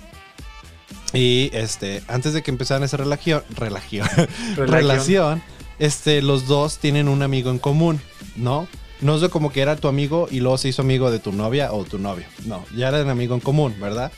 Y 1.13 1.51
este, 1.53 2.03
antes 2.09 2.33
de 2.33 2.43
que 2.43 2.51
empezaran 2.51 2.83
esa 2.83 2.97
relación, 2.97 3.43
relación, 3.51 4.09
relación, 4.57 5.43
este, 5.79 6.23
los 6.23 6.47
dos 6.47 6.79
tienen 6.79 7.09
un 7.09 7.23
amigo 7.23 7.51
en 7.51 7.59
común, 7.59 8.01
¿no? 8.37 8.69
No 9.01 9.17
es 9.17 9.21
de 9.21 9.29
como 9.29 9.51
que 9.51 9.63
era 9.63 9.77
tu 9.77 9.89
amigo 9.89 10.29
y 10.31 10.41
luego 10.41 10.59
se 10.59 10.69
hizo 10.69 10.83
amigo 10.83 11.11
de 11.11 11.19
tu 11.19 11.33
novia 11.33 11.73
o 11.73 11.85
tu 11.85 11.99
novio. 11.99 12.25
No, 12.47 12.65
ya 12.77 12.89
eran 12.89 13.09
amigo 13.09 13.35
en 13.35 13.41
común, 13.41 13.75
¿verdad? 13.81 14.13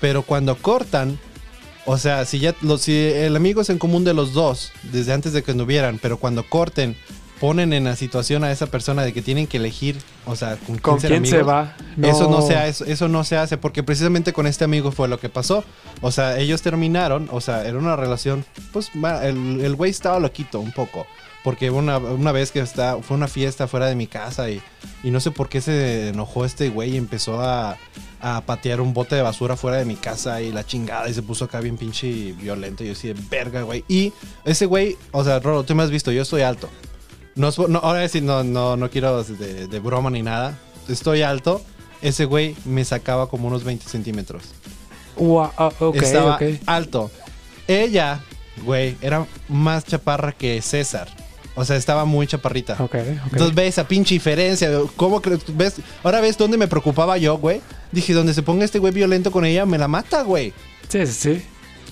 Pero 0.00 0.22
cuando 0.22 0.56
cortan, 0.56 1.18
o 1.86 1.98
sea, 1.98 2.24
si 2.24 2.40
ya 2.40 2.54
si 2.78 2.96
el 2.96 3.36
amigo 3.36 3.60
es 3.60 3.70
en 3.70 3.78
común 3.78 4.04
de 4.04 4.12
los 4.12 4.32
dos, 4.32 4.72
desde 4.92 5.12
antes 5.12 5.32
de 5.32 5.42
que 5.42 5.52
anduvieran, 5.52 5.98
pero 6.02 6.18
cuando 6.18 6.42
corten, 6.48 6.96
ponen 7.40 7.72
en 7.72 7.84
la 7.84 7.96
situación 7.96 8.44
a 8.44 8.52
esa 8.52 8.66
persona 8.66 9.02
de 9.02 9.12
que 9.12 9.22
tienen 9.22 9.46
que 9.46 9.56
elegir, 9.58 9.98
o 10.26 10.36
sea, 10.36 10.56
con 10.56 10.76
quién, 10.76 10.80
¿Con 10.80 10.98
quién 10.98 11.26
se 11.26 11.42
va? 11.42 11.76
Eso 12.00 12.30
no 12.30 12.42
se 12.42 12.56
hace, 12.56 12.90
eso 12.90 13.08
no 13.08 13.24
se 13.24 13.36
hace 13.36 13.56
porque 13.56 13.82
precisamente 13.82 14.32
con 14.32 14.46
este 14.46 14.64
amigo 14.64 14.92
fue 14.92 15.08
lo 15.08 15.18
que 15.18 15.28
pasó. 15.28 15.64
O 16.00 16.10
sea, 16.10 16.38
ellos 16.38 16.62
terminaron, 16.62 17.28
o 17.30 17.40
sea, 17.40 17.66
era 17.66 17.78
una 17.78 17.96
relación, 17.96 18.44
pues 18.72 18.90
el 18.94 19.60
el 19.60 19.74
güey 19.74 19.90
estaba 19.90 20.18
loquito 20.20 20.60
un 20.60 20.72
poco. 20.72 21.06
Porque 21.42 21.70
una, 21.70 21.98
una 21.98 22.32
vez 22.32 22.52
que 22.52 22.60
está, 22.60 22.96
fue 23.02 23.18
una 23.18 23.28
fiesta 23.28 23.68
fuera 23.68 23.84
de 23.84 23.94
mi 23.94 24.06
casa 24.06 24.48
y, 24.48 24.62
y 25.02 25.10
no 25.10 25.20
sé 25.20 25.30
por 25.30 25.50
qué 25.50 25.60
se 25.60 26.08
enojó 26.08 26.46
este 26.46 26.70
güey 26.70 26.94
y 26.94 26.96
empezó 26.96 27.38
a, 27.38 27.76
a 28.22 28.40
patear 28.40 28.80
un 28.80 28.94
bote 28.94 29.14
de 29.14 29.20
basura 29.20 29.54
fuera 29.54 29.76
de 29.76 29.84
mi 29.84 29.96
casa 29.96 30.40
y 30.40 30.50
la 30.50 30.64
chingada 30.64 31.06
y 31.10 31.12
se 31.12 31.22
puso 31.22 31.44
acá 31.44 31.60
bien 31.60 31.76
pinche 31.76 32.32
violento. 32.32 32.82
Y 32.82 32.86
yo 32.86 32.92
así 32.94 33.08
de 33.08 33.16
verga, 33.28 33.60
güey. 33.60 33.84
Y 33.88 34.14
ese 34.46 34.64
güey, 34.64 34.96
o 35.12 35.22
sea, 35.22 35.38
Roro, 35.38 35.64
tú 35.64 35.74
me 35.74 35.82
has 35.82 35.90
visto, 35.90 36.10
yo 36.10 36.22
estoy 36.22 36.40
alto. 36.40 36.70
No, 37.36 37.50
ahora 37.82 38.08
sí, 38.08 38.20
no, 38.20 38.44
no, 38.44 38.76
no 38.76 38.90
quiero 38.90 39.22
de, 39.24 39.66
de 39.66 39.80
broma 39.80 40.10
ni 40.10 40.22
nada. 40.22 40.58
Estoy 40.88 41.22
alto. 41.22 41.62
Ese 42.02 42.26
güey 42.26 42.54
me 42.64 42.84
sacaba 42.84 43.28
como 43.28 43.48
unos 43.48 43.64
20 43.64 43.88
centímetros. 43.88 44.42
Ua- 45.16 45.52
ah, 45.56 45.70
Estaba 46.06 46.38
alto. 46.66 47.10
Ella, 47.66 48.20
güey, 48.64 48.96
era 49.00 49.26
más 49.48 49.84
chaparra 49.84 50.32
que 50.32 50.60
César. 50.60 51.08
O 51.56 51.64
sea, 51.64 51.76
estaba 51.76 52.04
muy 52.04 52.26
chaparrita. 52.26 52.74
Ok, 52.80 52.94
ok. 52.96 53.32
Entonces 53.32 53.54
ves 53.54 53.68
esa 53.68 53.86
pinche 53.86 54.14
diferencia. 54.14 54.70
¿Cómo? 54.96 55.22
¿Ves? 55.54 55.76
Ahora 56.02 56.20
ves 56.20 56.36
dónde 56.36 56.56
me 56.58 56.66
preocupaba 56.68 57.16
yo, 57.16 57.38
güey. 57.38 57.60
Dije, 57.92 58.12
donde 58.12 58.34
se 58.34 58.42
ponga 58.42 58.64
este 58.64 58.80
güey 58.80 58.92
violento 58.92 59.30
con 59.30 59.44
ella, 59.44 59.64
me 59.64 59.78
la 59.78 59.86
mata, 59.88 60.22
güey. 60.22 60.52
Sí, 60.88 61.06
sí, 61.06 61.12
sí. 61.12 61.44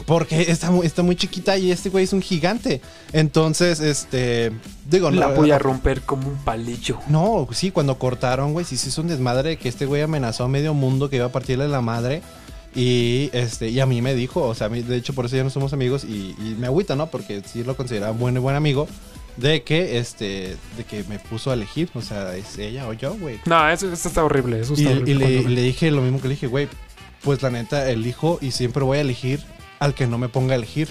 Porque 0.06 0.42
está 0.50 0.70
muy, 0.70 0.86
está 0.86 1.02
muy 1.02 1.16
chiquita 1.16 1.56
y 1.58 1.70
este 1.70 1.88
güey 1.90 2.04
es 2.04 2.12
un 2.12 2.22
gigante. 2.22 2.80
Entonces, 3.12 3.80
este. 3.80 4.52
Digo, 4.88 5.10
La 5.10 5.28
no. 5.28 5.34
voy 5.34 5.50
a 5.50 5.58
romper 5.58 6.02
como 6.02 6.28
un 6.28 6.36
palillo. 6.36 6.98
No, 7.08 7.46
sí, 7.52 7.70
cuando 7.70 7.98
cortaron, 7.98 8.52
güey, 8.52 8.64
sí, 8.64 8.76
sí 8.76 8.88
es 8.88 8.98
un 8.98 9.08
desmadre 9.08 9.56
que 9.58 9.68
este 9.68 9.86
güey 9.86 10.02
amenazó 10.02 10.44
a 10.44 10.48
medio 10.48 10.74
mundo 10.74 11.08
que 11.08 11.16
iba 11.16 11.26
a 11.26 11.32
partirle 11.32 11.68
la 11.68 11.80
madre. 11.80 12.22
Y, 12.74 13.28
este, 13.34 13.68
y 13.68 13.80
a 13.80 13.86
mí 13.86 14.00
me 14.00 14.14
dijo, 14.14 14.42
o 14.42 14.54
sea, 14.54 14.68
de 14.70 14.96
hecho 14.96 15.12
por 15.12 15.26
eso 15.26 15.36
ya 15.36 15.44
no 15.44 15.50
somos 15.50 15.74
amigos 15.74 16.04
y, 16.04 16.34
y 16.38 16.56
me 16.58 16.66
agüita, 16.66 16.96
¿no? 16.96 17.08
Porque 17.08 17.42
sí 17.44 17.62
lo 17.64 17.76
consideraba 17.76 18.12
buen, 18.12 18.40
buen 18.40 18.56
amigo. 18.56 18.88
De 19.36 19.62
que, 19.62 19.98
este, 19.98 20.56
de 20.76 20.84
que 20.88 21.04
me 21.04 21.18
puso 21.18 21.50
a 21.50 21.54
elegir, 21.54 21.88
o 21.94 22.02
sea, 22.02 22.34
es 22.36 22.58
ella 22.58 22.86
o 22.88 22.92
yo, 22.92 23.14
güey. 23.14 23.40
No, 23.46 23.68
eso, 23.68 23.90
eso 23.90 24.08
está 24.08 24.22
horrible. 24.24 24.60
Eso 24.60 24.74
Y, 24.76 24.80
está 24.82 24.90
horrible 24.90 25.10
y 25.10 25.14
le, 25.14 25.24
cuando- 25.34 25.50
y 25.50 25.54
le 25.54 25.62
dije 25.62 25.90
lo 25.90 26.02
mismo 26.02 26.20
que 26.20 26.28
le 26.28 26.34
dije, 26.34 26.46
güey, 26.48 26.68
pues 27.22 27.40
la 27.42 27.50
neta 27.50 27.88
elijo 27.90 28.38
y 28.42 28.50
siempre 28.50 28.82
voy 28.84 28.98
a 28.98 29.00
elegir 29.02 29.40
al 29.82 29.94
que 29.94 30.06
no 30.06 30.16
me 30.16 30.28
ponga 30.28 30.52
a 30.52 30.56
elegir. 30.56 30.88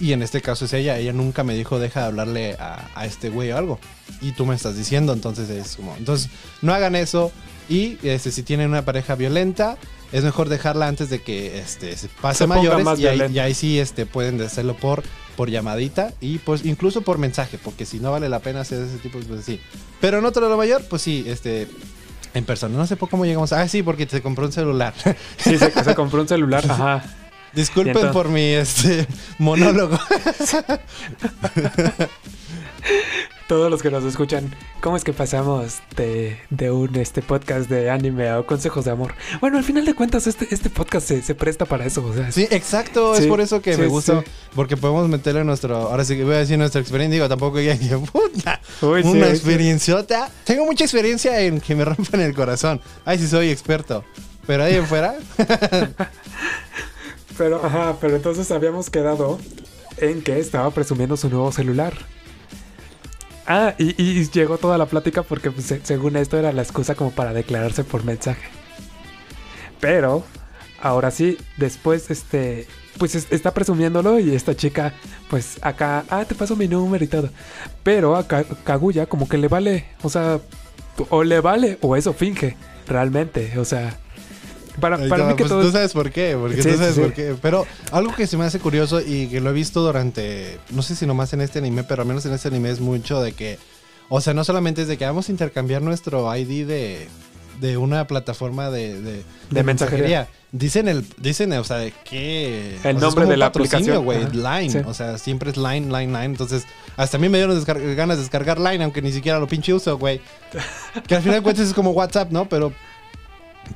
Y 0.00 0.12
en 0.12 0.22
este 0.22 0.40
caso 0.40 0.64
es 0.64 0.72
ella, 0.72 0.96
ella 0.96 1.12
nunca 1.12 1.44
me 1.44 1.54
dijo 1.54 1.78
deja 1.78 2.00
de 2.00 2.06
hablarle 2.06 2.56
a, 2.58 2.88
a 2.94 3.04
este 3.04 3.28
güey 3.28 3.52
o 3.52 3.58
algo. 3.58 3.78
Y 4.22 4.32
tú 4.32 4.46
me 4.46 4.54
estás 4.54 4.74
diciendo, 4.74 5.12
entonces 5.12 5.50
es 5.50 5.76
como, 5.76 5.94
entonces 5.96 6.30
no 6.62 6.72
hagan 6.72 6.96
eso. 6.96 7.30
Y 7.68 7.98
este, 8.02 8.30
si 8.30 8.42
tienen 8.42 8.70
una 8.70 8.86
pareja 8.86 9.16
violenta, 9.16 9.76
es 10.10 10.24
mejor 10.24 10.48
dejarla 10.48 10.88
antes 10.88 11.10
de 11.10 11.20
que 11.20 11.58
este, 11.58 11.94
se 11.98 12.08
pase 12.08 12.38
Se 12.38 12.46
mayores. 12.46 12.86
y, 12.86 13.06
ahí, 13.06 13.16
violenta. 13.16 13.32
y 13.32 13.38
ahí 13.38 13.54
sí 13.54 13.78
este, 13.78 14.06
pueden 14.06 14.40
hacerlo 14.40 14.76
por, 14.76 15.02
por 15.36 15.50
llamadita 15.50 16.14
y 16.22 16.38
pues 16.38 16.64
incluso 16.64 17.02
por 17.02 17.18
mensaje, 17.18 17.58
porque 17.62 17.84
si 17.84 18.00
no 18.00 18.12
vale 18.12 18.30
la 18.30 18.40
pena 18.40 18.62
hacer 18.62 18.82
ese 18.82 18.96
tipo 18.96 19.18
de 19.18 19.26
pues 19.26 19.44
sí. 19.44 19.60
Pero 20.00 20.18
en 20.18 20.24
otro 20.24 20.42
de 20.42 20.50
lo 20.50 20.56
mayor, 20.56 20.82
pues 20.88 21.02
sí, 21.02 21.22
este, 21.26 21.68
en 22.32 22.44
persona. 22.46 22.78
No 22.78 22.86
sé 22.86 22.96
por 22.96 23.10
cómo 23.10 23.26
llegamos. 23.26 23.52
Ah, 23.52 23.68
sí, 23.68 23.82
porque 23.82 24.06
te 24.06 24.22
compró 24.22 24.46
un 24.46 24.52
celular. 24.52 24.94
Sí, 25.36 25.58
se, 25.58 25.70
se 25.70 25.94
compró 25.94 26.22
un 26.22 26.28
celular. 26.28 26.64
Ajá. 26.68 27.04
Disculpen 27.54 27.88
entonces- 27.90 28.12
por 28.12 28.28
mi 28.28 28.40
este 28.52 29.06
monólogo. 29.38 29.98
Todos 33.48 33.70
los 33.70 33.82
que 33.82 33.90
nos 33.90 34.02
escuchan, 34.04 34.54
¿cómo 34.80 34.96
es 34.96 35.04
que 35.04 35.12
pasamos 35.12 35.80
de, 35.94 36.38
de 36.48 36.70
un 36.70 36.96
este 36.96 37.20
podcast 37.20 37.68
de 37.68 37.90
anime 37.90 38.30
a 38.30 38.42
consejos 38.44 38.86
de 38.86 38.92
amor? 38.92 39.14
Bueno, 39.42 39.58
al 39.58 39.64
final 39.64 39.84
de 39.84 39.92
cuentas, 39.94 40.26
este, 40.26 40.46
este 40.54 40.70
podcast 40.70 41.06
se, 41.06 41.20
se 41.22 41.34
presta 41.34 41.66
para 41.66 41.84
eso. 41.84 42.02
O 42.04 42.14
sea, 42.14 42.32
Sí, 42.32 42.48
exacto. 42.50 43.14
Sí, 43.14 43.22
es 43.22 43.28
por 43.28 43.42
eso 43.42 43.60
que 43.60 43.74
sí, 43.74 43.80
me 43.82 43.88
gusta. 43.88 44.20
sí. 44.22 44.30
Porque 44.54 44.78
podemos 44.78 45.06
meterle 45.08 45.44
nuestro. 45.44 45.76
Ahora 45.76 46.04
sí 46.04 46.16
que 46.16 46.24
voy 46.24 46.34
a 46.36 46.38
decir 46.38 46.56
nuestra 46.56 46.80
experiencia. 46.80 47.14
Digo, 47.16 47.28
tampoco 47.28 47.60
ya 47.60 47.76
que 47.78 47.88
puta. 47.98 48.58
Uy, 48.80 49.02
una 49.02 49.28
experienciota. 49.28 50.30
Tengo 50.44 50.64
mucha 50.64 50.84
experiencia 50.84 51.38
en 51.40 51.60
que 51.60 51.74
me 51.74 51.84
rompan 51.86 52.20
el 52.22 52.34
corazón. 52.34 52.80
Ay, 53.04 53.18
sí 53.18 53.28
soy 53.28 53.50
experto. 53.50 54.02
Pero 54.46 54.64
ahí 54.64 54.76
en 54.76 54.86
fuera. 54.86 55.14
Pero, 57.38 57.64
ajá, 57.64 57.96
pero 58.00 58.16
entonces 58.16 58.50
habíamos 58.50 58.90
quedado 58.90 59.38
en 59.98 60.22
que 60.22 60.38
estaba 60.38 60.70
presumiendo 60.70 61.16
su 61.16 61.28
nuevo 61.28 61.50
celular. 61.52 61.94
Ah, 63.46 63.74
y, 63.78 64.00
y 64.00 64.28
llegó 64.30 64.58
toda 64.58 64.78
la 64.78 64.86
plática 64.86 65.22
porque 65.22 65.50
pues, 65.50 65.66
se- 65.66 65.84
según 65.84 66.16
esto 66.16 66.38
era 66.38 66.52
la 66.52 66.62
excusa 66.62 66.94
como 66.94 67.10
para 67.10 67.32
declararse 67.32 67.84
por 67.84 68.04
mensaje. 68.04 68.42
Pero, 69.80 70.24
ahora 70.80 71.10
sí, 71.10 71.38
después, 71.56 72.10
este, 72.10 72.66
pues 72.98 73.14
es- 73.14 73.26
está 73.32 73.52
presumiéndolo 73.52 74.18
y 74.20 74.34
esta 74.34 74.54
chica, 74.54 74.92
pues 75.28 75.58
acá, 75.62 76.04
ah, 76.10 76.24
te 76.24 76.34
paso 76.34 76.54
mi 76.54 76.68
número 76.68 77.04
y 77.04 77.08
todo. 77.08 77.30
Pero 77.82 78.14
a 78.16 78.28
Ka- 78.28 78.44
Kaguya 78.64 79.06
como 79.06 79.28
que 79.28 79.38
le 79.38 79.48
vale, 79.48 79.86
o 80.02 80.08
sea, 80.08 80.40
o 81.10 81.24
le 81.24 81.40
vale 81.40 81.78
o 81.80 81.96
eso 81.96 82.12
finge, 82.12 82.56
realmente, 82.86 83.58
o 83.58 83.64
sea... 83.64 83.98
Para, 84.80 84.96
mí 84.96 85.04
que 85.04 85.08
pues, 85.36 85.48
todo 85.48 85.60
tú 85.60 85.66
es- 85.68 85.72
sabes 85.72 85.92
por 85.92 86.10
qué, 86.10 86.36
porque 86.40 86.62
Sí, 86.62 86.70
tú 86.70 86.76
sabes 86.78 86.94
sí, 86.94 87.00
por 87.00 87.12
qué. 87.12 87.34
Pero 87.40 87.66
algo 87.90 88.14
que 88.14 88.26
se 88.26 88.36
me 88.36 88.44
hace 88.44 88.58
curioso 88.58 89.00
y 89.00 89.26
que 89.28 89.40
lo 89.40 89.50
he 89.50 89.52
visto 89.52 89.82
durante, 89.82 90.58
no 90.70 90.82
sé 90.82 90.96
si 90.96 91.06
nomás 91.06 91.32
en 91.34 91.40
este 91.42 91.58
anime, 91.58 91.84
pero 91.84 92.02
al 92.02 92.08
menos 92.08 92.24
en 92.26 92.32
este 92.32 92.48
anime 92.48 92.70
es 92.70 92.80
mucho 92.80 93.20
de 93.20 93.32
que, 93.32 93.58
o 94.08 94.20
sea, 94.20 94.32
no 94.34 94.44
solamente 94.44 94.82
es 94.82 94.88
de 94.88 94.96
que 94.98 95.04
vamos 95.04 95.28
a 95.28 95.32
intercambiar 95.32 95.82
nuestro 95.82 96.34
ID 96.36 96.66
de, 96.66 97.08
de 97.60 97.76
una 97.76 98.06
plataforma 98.06 98.70
de, 98.70 99.00
de, 99.00 99.22
De 99.50 99.62
mensajería. 99.62 100.28
Dicen 100.54 100.86
el, 100.86 101.06
dicen, 101.16 101.50
o 101.54 101.64
sea, 101.64 101.78
de 101.78 101.92
que 102.04 102.76
El 102.84 102.96
o 102.98 103.00
nombre 103.00 103.24
de 103.24 103.38
la 103.38 103.46
aplicación. 103.46 104.04
güey. 104.04 104.26
Line, 104.32 104.70
Sí. 104.70 104.78
o 104.84 104.92
sea, 104.92 105.16
siempre 105.16 105.50
es 105.50 105.56
Line, 105.56 105.86
Line, 105.86 106.06
Line. 106.12 106.24
Entonces, 106.26 106.64
hasta 106.98 107.16
a 107.16 107.20
mí 107.20 107.30
me 107.30 107.38
dieron 107.38 107.62
ganas 107.96 108.18
de 108.18 108.22
descargar 108.22 108.58
Line, 108.60 108.84
aunque 108.84 109.00
ni 109.00 109.12
siquiera 109.12 109.38
lo 109.38 109.46
pinche 109.48 109.72
uso, 109.72 109.96
güey. 109.96 110.20
Que 111.08 111.14
al 111.14 111.22
final 111.22 111.38
de 111.38 111.42
cuentas 111.42 111.68
es 111.68 111.72
como 111.72 111.92
WhatsApp, 111.92 112.30
¿no? 112.32 112.50
Pero, 112.50 112.70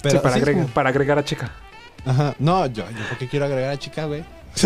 pero 0.02 0.16
sí, 0.16 0.22
para, 0.22 0.34
sí 0.34 0.40
agregar, 0.40 0.62
como- 0.62 0.74
para 0.74 0.88
agregar 0.90 1.18
a 1.18 1.24
chica. 1.24 1.50
Ajá. 2.04 2.34
No, 2.38 2.66
yo, 2.66 2.84
yo 2.90 3.04
porque 3.08 3.28
quiero 3.28 3.46
agregar 3.46 3.70
a 3.70 3.78
chica, 3.78 4.04
güey. 4.06 4.24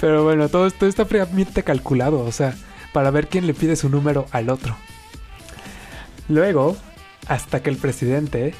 Pero 0.00 0.24
bueno, 0.24 0.48
todo 0.48 0.66
esto 0.66 0.86
está 0.86 1.04
fríamente 1.06 1.62
calculado, 1.62 2.20
o 2.20 2.32
sea, 2.32 2.54
para 2.92 3.10
ver 3.10 3.28
quién 3.28 3.46
le 3.46 3.54
pide 3.54 3.76
su 3.76 3.88
número 3.88 4.26
al 4.32 4.50
otro. 4.50 4.76
Luego, 6.28 6.76
hasta 7.26 7.62
que 7.62 7.70
el 7.70 7.76
presidente, 7.76 8.54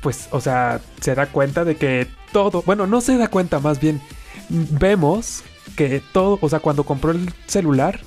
pues, 0.00 0.28
o 0.30 0.40
sea, 0.40 0.80
se 1.00 1.14
da 1.14 1.26
cuenta 1.26 1.64
de 1.64 1.76
que 1.76 2.08
todo, 2.32 2.62
bueno, 2.62 2.86
no 2.86 3.00
se 3.00 3.16
da 3.16 3.28
cuenta 3.28 3.60
más 3.60 3.80
bien, 3.80 4.00
vemos 4.48 5.42
que 5.76 6.02
todo, 6.12 6.38
o 6.40 6.48
sea, 6.48 6.60
cuando 6.60 6.84
compró 6.84 7.12
el 7.12 7.32
celular, 7.46 8.00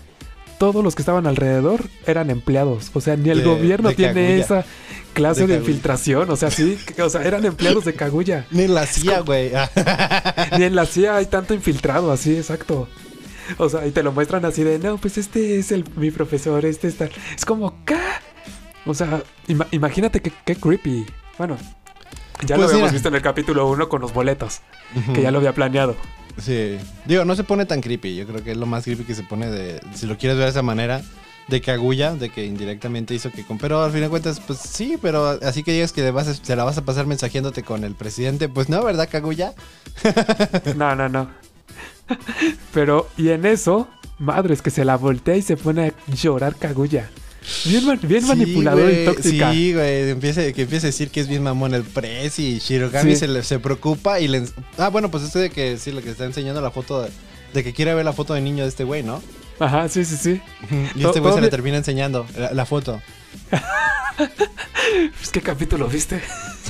todos 0.60 0.84
los 0.84 0.96
que 0.96 1.02
estaban 1.02 1.28
alrededor 1.28 1.82
eran 2.06 2.30
empleados, 2.30 2.92
o 2.94 3.02
sea, 3.02 3.16
ni 3.16 3.30
el 3.30 3.40
De- 3.40 3.46
gobierno 3.46 3.90
de 3.90 3.96
tiene 3.96 4.38
esa 4.40 4.66
clase 5.16 5.48
De 5.48 5.56
infiltración, 5.56 6.30
o 6.30 6.36
sea, 6.36 6.52
sí, 6.52 6.78
que- 6.96 7.02
o 7.02 7.10
sea, 7.10 7.24
eran 7.24 7.44
empleados 7.46 7.86
de 7.86 7.94
Kaguya. 7.96 8.46
Ni 8.52 8.68
la 8.68 8.86
CIA, 8.86 9.22
güey. 9.22 9.52
Ni 10.60 10.64
en 10.66 10.76
la 10.76 10.86
CIA 10.86 11.16
hay 11.18 11.26
tanto 11.26 11.54
infiltrado, 11.56 12.12
así, 12.12 12.36
exacto. 12.38 12.88
O 13.58 13.70
sea, 13.70 13.88
y 13.88 13.92
te 13.92 14.04
lo 14.04 14.12
muestran 14.12 14.44
así 14.46 14.64
de, 14.64 14.78
no, 14.80 14.98
pues 14.98 15.18
este 15.18 15.58
es 15.58 15.72
el, 15.72 15.86
mi 15.96 16.12
profesor, 16.12 16.64
este 16.66 16.88
está. 16.88 17.10
Es 17.36 17.46
como, 17.46 17.84
¿qué? 17.86 17.98
O 18.86 18.94
sea, 18.94 19.24
ima- 19.48 19.68
imagínate 19.72 20.22
qué, 20.22 20.32
qué 20.46 20.56
creepy. 20.56 21.06
Bueno, 21.38 21.58
ya 22.46 22.56
lo 22.58 22.64
Pues 22.64 22.72
habíamos 22.72 22.74
mira. 22.82 22.92
visto 22.92 23.08
en 23.10 23.16
el 23.16 23.22
capítulo 23.22 23.68
1 23.68 23.90
con 23.90 24.02
los 24.02 24.14
boletos, 24.14 24.62
que 25.14 25.22
ya 25.22 25.32
lo 25.32 25.38
había 25.40 25.54
planeado. 25.54 25.96
Sí. 26.38 26.78
Digo, 27.06 27.24
no 27.24 27.34
se 27.36 27.44
pone 27.46 27.66
tan 27.66 27.82
creepy. 27.82 28.16
Yo 28.16 28.28
creo 28.28 28.44
que 28.44 28.52
es 28.52 28.58
lo 28.58 28.66
más 28.66 28.84
creepy 28.84 29.04
que 29.06 29.16
se 29.16 29.24
pone 29.24 29.50
de. 29.50 29.80
Si 29.94 30.06
lo 30.06 30.18
quieres 30.18 30.38
ver 30.38 30.46
de 30.48 30.52
esa 30.52 30.62
manera. 30.62 31.02
De 31.48 31.62
Kaguya, 31.62 32.16
de 32.16 32.30
que 32.30 32.44
indirectamente 32.46 33.14
hizo 33.14 33.32
que. 33.32 33.46
con- 33.46 33.60
Pero 33.60 33.84
al 33.84 33.92
fin 33.92 34.02
de 34.02 34.10
cuentas, 34.10 34.40
pues 34.40 34.58
sí, 34.60 34.98
pero 35.02 35.28
así 35.44 35.62
que 35.64 35.74
digas 35.74 35.92
que 35.92 36.02
le 36.02 36.10
vas 36.12 36.28
a- 36.28 36.34
se 36.34 36.56
la 36.56 36.64
vas 36.64 36.78
a 36.80 36.84
pasar 36.86 37.06
mensajeándote 37.06 37.62
con 37.62 37.84
el 37.84 37.94
presidente. 37.94 38.50
Pues 38.50 38.68
no, 38.68 38.84
¿verdad, 38.84 39.08
Kaguya? 39.12 39.54
No, 40.76 40.96
no, 40.96 41.08
no. 41.08 41.30
Pero, 42.74 43.08
y 43.18 43.30
en 43.30 43.46
eso, 43.46 43.88
madres, 44.20 44.62
que 44.62 44.70
se 44.70 44.86
la 44.86 44.98
voltea 44.98 45.36
y 45.36 45.42
se 45.42 45.58
pone 45.58 45.88
a 45.88 46.14
llorar 46.14 46.56
Kaguya. 46.56 47.10
Bien, 47.66 47.86
ma- 47.86 47.96
bien 47.96 48.22
Sí, 48.24 48.28
manipulador 48.28 48.82
güey, 48.90 49.04
y 49.04 49.06
tóxica. 49.06 49.52
Sí, 49.54 49.74
güey. 49.74 50.10
Empieza, 50.10 50.52
que 50.52 50.64
empiece 50.64 50.88
a 50.88 50.90
decir 50.90 51.10
que 51.12 51.20
es 51.20 51.28
bien 51.28 51.44
mamón 51.44 51.76
el 51.76 51.84
press 51.84 52.40
y 52.40 52.58
Shirogami 52.58 53.12
Sí. 53.12 53.18
se, 53.18 53.28
le- 53.28 53.44
se 53.44 53.60
preocupa 53.60 54.20
y 54.20 54.28
le. 54.28 54.46
Ah, 54.80 54.90
bueno, 54.90 55.12
pues 55.12 55.24
este 55.24 55.38
de 55.40 55.50
que 55.52 55.78
sí, 55.78 55.92
lo 55.92 56.02
que 56.02 56.10
está 56.10 56.26
enseñando 56.26 56.60
la 56.62 56.72
foto 56.72 57.04
de, 57.04 57.10
de 57.54 57.64
que 57.64 57.72
quiere 57.74 57.94
ver 57.94 58.04
la 58.04 58.14
foto 58.14 58.34
de 58.34 58.42
niño 58.42 58.64
de 58.64 58.70
este 58.70 58.84
güey, 58.84 59.04
¿no? 59.04 59.22
Ajá, 59.60 59.88
sí, 59.90 60.04
sí, 60.06 60.18
sí. 60.18 60.42
Y 60.96 61.06
este 61.06 61.20
güey 61.20 61.34
se 61.34 61.42
le 61.42 61.50
termina 61.50 61.78
enseñando 61.78 62.26
la, 62.38 62.52
la 62.54 62.66
foto. 62.66 63.02
Pues, 65.18 65.30
¿Qué 65.32 65.42
capítulo 65.42 65.88
viste? 65.88 66.22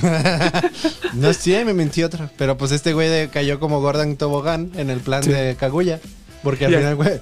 No 1.14 1.32
sé, 1.32 1.64
me 1.64 1.74
mentí 1.74 2.02
otra. 2.02 2.30
Pero 2.36 2.56
pues 2.56 2.72
este 2.72 2.92
güey 2.92 3.28
cayó 3.28 3.60
como 3.60 3.80
Gordon 3.80 4.16
Tobogán 4.16 4.72
en 4.76 4.90
el 4.90 5.00
plan 5.00 5.22
Sí. 5.22 5.30
de 5.30 5.54
Kaguya. 5.56 6.00
Porque 6.42 6.66
al 6.66 6.74
final, 6.74 6.96
güey. 6.96 7.20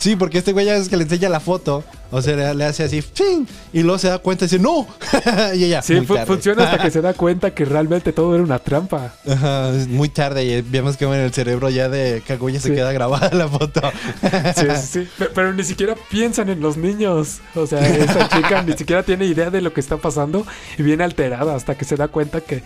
Sí, 0.00 0.16
porque 0.16 0.38
este 0.38 0.52
güey 0.52 0.64
ya 0.66 0.76
es 0.76 0.88
que 0.88 0.96
le 0.96 1.04
enseña 1.04 1.28
la 1.28 1.40
foto. 1.40 1.84
O 2.10 2.20
sea, 2.22 2.54
le, 2.54 2.64
hace 2.64 2.82
así, 2.82 3.02
¡fin! 3.02 3.46
Y 3.72 3.82
luego 3.82 3.98
se 3.98 4.08
da 4.08 4.18
cuenta 4.18 4.44
y 4.44 4.48
dice, 4.48 4.58
¡No! 4.58 4.84
y 5.54 5.62
ella, 5.64 5.80
Sí, 5.82 6.00
fu- 6.00 6.14
tarde. 6.14 6.26
funciona 6.26 6.64
hasta 6.64 6.82
que 6.82 6.90
se 6.90 7.00
da 7.02 7.12
cuenta 7.14 7.54
que 7.54 7.64
realmente 7.64 8.12
todo 8.12 8.34
era 8.34 8.42
una 8.42 8.58
trampa. 8.58 9.14
Ajá, 9.28 9.70
muy 9.88 10.08
tarde 10.08 10.42
y 10.44 10.62
vemos 10.62 10.96
que 10.96 11.04
en 11.04 11.12
el 11.12 11.32
cerebro 11.32 11.68
ya 11.70 11.88
de 11.88 12.22
Kaguya 12.26 12.58
se 12.58 12.74
queda 12.74 12.90
grabada 12.92 13.30
la 13.32 13.46
foto. 13.46 13.80
Sí, 14.56 14.66
sí, 14.80 14.86
sí. 15.04 15.08
Pe- 15.18 15.26
Pero, 15.34 15.52
ni 15.52 15.62
siquiera 15.62 15.94
piensan 16.10 16.48
en 16.48 16.60
los 16.60 16.76
niños. 16.78 17.38
O 17.54 17.66
sea, 17.66 17.86
esta 17.86 18.28
chica 18.28 18.62
ni 18.62 18.72
siquiera 18.72 19.02
tiene 19.02 19.26
idea 19.26 19.50
de 19.50 19.60
lo 19.60 19.72
que 19.72 19.80
está 19.80 19.98
pasando 19.98 20.44
y 20.78 20.82
viene 20.82 21.04
alterada 21.04 21.54
hasta 21.54 21.76
que 21.76 21.84
se 21.84 21.96
da 21.96 22.08
cuenta 22.08 22.40
que 22.40 22.62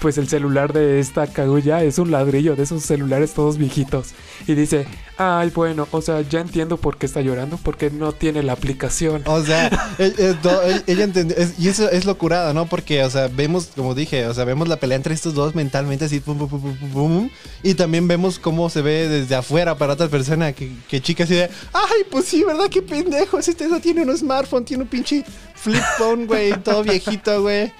pues 0.00 0.16
el 0.16 0.28
celular 0.28 0.72
de 0.72 0.98
esta 1.00 1.26
Kaguya 1.26 1.82
es 1.82 1.98
un 1.98 2.10
ladrillo 2.10 2.56
de 2.56 2.62
esos 2.62 2.82
celulares 2.84 3.34
todos 3.34 3.58
viejitos. 3.58 4.10
Y 4.46 4.54
dice, 4.54 4.86
ay, 5.22 5.50
bueno, 5.54 5.86
o 5.90 6.00
sea, 6.00 6.22
ya 6.22 6.40
entiendo 6.40 6.78
por 6.78 6.96
qué 6.96 7.04
está 7.04 7.20
llorando, 7.20 7.58
porque 7.62 7.90
no 7.90 8.12
tiene 8.12 8.42
la 8.42 8.54
aplicación. 8.54 9.22
O 9.26 9.44
sea, 9.44 9.66
e- 9.98 10.14
e- 10.16 10.30
e- 10.42 10.82
ella 10.86 11.04
entendió. 11.04 11.36
es- 11.36 11.58
y 11.58 11.68
eso 11.68 11.90
es 11.90 12.06
locurada, 12.06 12.54
¿no? 12.54 12.64
Porque, 12.66 13.04
o 13.04 13.10
sea, 13.10 13.28
vemos, 13.28 13.68
como 13.76 13.94
dije, 13.94 14.26
o 14.26 14.32
sea, 14.32 14.44
vemos 14.44 14.66
la 14.66 14.78
pelea 14.78 14.96
entre 14.96 15.12
estos 15.14 15.34
dos 15.34 15.54
mentalmente 15.54 16.06
así, 16.06 16.20
pum, 16.20 16.38
pum, 16.38 16.48
pum, 16.48 16.60
pum, 16.62 16.76
pum, 16.78 16.90
pum, 16.92 17.30
y 17.62 17.74
también 17.74 18.08
vemos 18.08 18.38
cómo 18.38 18.70
se 18.70 18.80
ve 18.80 19.08
desde 19.08 19.34
afuera 19.34 19.76
para 19.76 19.92
otra 19.92 20.08
persona, 20.08 20.52
que, 20.54 20.72
que 20.88 21.02
chica 21.02 21.24
así 21.24 21.34
de, 21.34 21.50
ay, 21.74 22.02
pues 22.10 22.24
sí, 22.24 22.42
¿verdad? 22.42 22.70
Qué 22.70 22.80
pendejo, 22.80 23.38
este 23.38 23.68
no 23.68 23.78
tiene 23.78 24.02
un 24.02 24.16
smartphone, 24.16 24.64
tiene 24.64 24.84
un 24.84 24.88
pinche 24.88 25.22
flip 25.54 25.82
phone, 25.98 26.26
güey, 26.26 26.52
todo 26.62 26.82
viejito, 26.82 27.42
güey. 27.42 27.70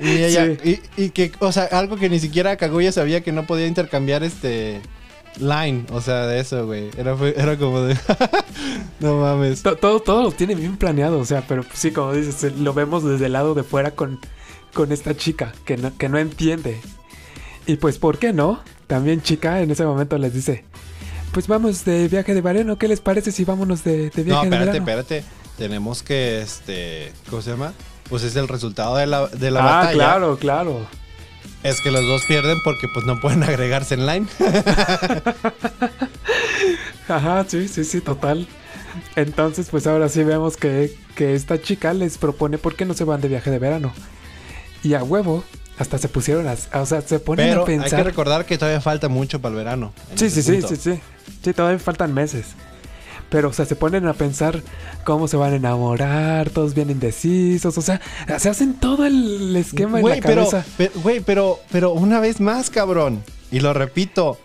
Y 0.00 0.10
ella, 0.22 0.46
y, 0.64 0.80
y 0.96 1.10
que, 1.10 1.32
o 1.40 1.50
sea, 1.50 1.64
algo 1.64 1.96
que 1.96 2.08
ni 2.08 2.20
siquiera 2.20 2.56
Kaguya 2.56 2.92
sabía 2.92 3.22
que 3.22 3.32
no 3.32 3.46
podía 3.46 3.66
intercambiar 3.66 4.22
este 4.22 4.80
line, 5.38 5.84
o 5.92 6.00
sea, 6.00 6.26
de 6.26 6.40
eso, 6.40 6.66
güey. 6.66 6.90
Era, 6.96 7.16
era 7.36 7.56
como 7.58 7.80
de, 7.82 7.96
no 9.00 9.16
mames. 9.18 9.62
To- 9.62 9.76
Todo, 9.76 10.00
todo 10.00 10.22
lo 10.22 10.32
tiene 10.32 10.54
bien 10.54 10.76
planeado, 10.76 11.18
o 11.18 11.24
sea, 11.24 11.44
pero 11.46 11.64
sí, 11.72 11.90
como 11.90 12.12
dices, 12.12 12.42
eh, 12.44 12.52
lo 12.58 12.74
vemos 12.74 13.04
desde 13.04 13.26
el 13.26 13.32
lado 13.32 13.54
de 13.54 13.62
fuera 13.62 13.92
con, 13.92 14.20
con 14.72 14.92
esta 14.92 15.16
chica 15.16 15.52
que 15.64 15.76
no, 15.76 15.96
que 15.96 16.08
no 16.08 16.18
entiende. 16.18 16.80
Y 17.66 17.76
pues, 17.76 17.98
¿por 17.98 18.18
qué 18.18 18.32
no? 18.32 18.60
También 18.86 19.22
chica 19.22 19.60
en 19.62 19.70
ese 19.70 19.84
momento 19.84 20.18
les 20.18 20.34
dice, 20.34 20.64
pues 21.32 21.48
vamos 21.48 21.84
de 21.84 22.08
viaje 22.08 22.34
de 22.34 22.40
verano, 22.42 22.76
¿qué 22.78 22.86
les 22.88 23.00
parece 23.00 23.32
si 23.32 23.44
vámonos 23.44 23.82
de, 23.84 24.10
de 24.10 24.22
viaje 24.22 24.28
No, 24.28 24.50
de 24.50 24.56
espérate, 24.56 24.80
verano? 24.80 25.00
espérate. 25.00 25.24
Tenemos 25.58 26.02
que, 26.02 26.42
este, 26.42 27.12
¿cómo 27.30 27.40
se 27.40 27.50
llama? 27.50 27.72
Pues 28.10 28.22
es 28.24 28.36
el 28.36 28.48
resultado 28.48 28.96
de 28.96 29.06
la, 29.06 29.28
de 29.28 29.50
la 29.50 29.60
ah, 29.60 29.64
batalla. 29.76 29.92
claro, 29.94 30.36
claro. 30.36 30.80
Es 31.64 31.80
que 31.80 31.90
los 31.90 32.06
dos 32.06 32.22
pierden 32.28 32.58
porque 32.62 32.86
pues 32.88 33.04
no 33.06 33.20
pueden 33.20 33.42
agregarse 33.42 33.94
en 33.94 34.06
line. 34.06 34.26
Ajá, 37.08 37.44
sí, 37.48 37.68
sí, 37.68 37.84
sí, 37.84 38.00
total. 38.00 38.46
Entonces, 39.16 39.68
pues 39.70 39.86
ahora 39.86 40.08
sí 40.08 40.22
vemos 40.22 40.56
que, 40.56 40.96
que 41.16 41.34
esta 41.34 41.60
chica 41.60 41.92
les 41.92 42.18
propone 42.18 42.58
por 42.58 42.76
qué 42.76 42.84
no 42.84 42.94
se 42.94 43.04
van 43.04 43.20
de 43.20 43.28
viaje 43.28 43.50
de 43.50 43.58
verano. 43.58 43.92
Y 44.82 44.94
a 44.94 45.02
huevo, 45.02 45.44
hasta 45.78 45.98
se 45.98 46.08
pusieron 46.08 46.46
a... 46.46 46.54
O 46.80 46.86
sea, 46.86 47.00
se 47.00 47.18
ponen 47.18 47.48
Pero 47.48 47.62
a 47.62 47.66
hay 47.66 47.76
que 47.76 47.80
pensar... 47.80 48.04
recordar 48.04 48.46
que 48.46 48.58
todavía 48.58 48.80
falta 48.80 49.08
mucho 49.08 49.40
para 49.40 49.52
el 49.52 49.56
verano. 49.56 49.92
Sí, 50.14 50.30
sí, 50.30 50.42
sí, 50.42 50.62
sí, 50.62 50.76
sí. 50.76 51.00
Sí, 51.42 51.52
todavía 51.52 51.78
faltan 51.78 52.12
meses. 52.12 52.46
Pero, 53.30 53.48
o 53.48 53.52
sea, 53.52 53.64
se 53.64 53.74
ponen 53.74 54.06
a 54.06 54.12
pensar 54.14 54.62
cómo 55.04 55.26
se 55.28 55.36
van 55.36 55.52
a 55.52 55.56
enamorar, 55.56 56.50
todos 56.50 56.74
bien 56.74 56.90
indecisos. 56.90 57.76
O 57.78 57.82
sea, 57.82 58.00
se 58.38 58.48
hacen 58.48 58.74
todo 58.74 59.04
el 59.06 59.54
esquema 59.56 60.00
Güey, 60.00 60.14
en 60.18 60.20
la 60.20 60.26
pero, 60.26 60.48
cabeza. 60.50 60.64
pe- 60.76 60.90
güey, 61.02 61.20
pero, 61.20 61.58
pero 61.72 61.92
una 61.92 62.20
vez 62.20 62.40
más, 62.40 62.70
cabrón. 62.70 63.22
Y 63.50 63.60
lo 63.60 63.72
repito. 63.72 64.38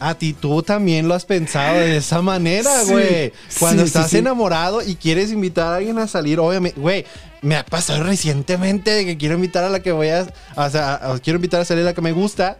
A 0.00 0.14
ti 0.16 0.32
tú 0.32 0.60
también 0.62 1.06
lo 1.06 1.14
has 1.14 1.24
pensado 1.24 1.78
de 1.78 1.96
esa 1.98 2.20
manera, 2.20 2.70
Sí, 2.84 2.90
güey. 2.90 3.32
Cuando 3.60 3.84
sí, 3.84 3.88
sí, 3.90 3.96
estás 3.96 4.10
sí. 4.10 4.18
enamorado 4.18 4.82
y 4.82 4.96
quieres 4.96 5.30
invitar 5.30 5.68
a 5.72 5.76
alguien 5.76 5.98
a 6.00 6.08
salir, 6.08 6.40
obviamente, 6.40 6.78
güey, 6.80 7.06
me 7.42 7.54
ha 7.56 7.64
pasado 7.64 8.02
recientemente 8.02 8.90
de 8.90 9.06
que 9.06 9.16
quiero 9.16 9.36
invitar 9.36 9.62
a 9.62 9.70
la 9.70 9.80
que 9.80 9.92
voy 9.92 10.08
a, 10.08 10.26
o 10.56 10.68
sea, 10.70 11.00
quiero 11.22 11.36
invitar 11.36 11.60
a 11.60 11.64
salir 11.64 11.82
a 11.84 11.86
la 11.86 11.94
que 11.94 12.00
me 12.02 12.10
gusta. 12.12 12.58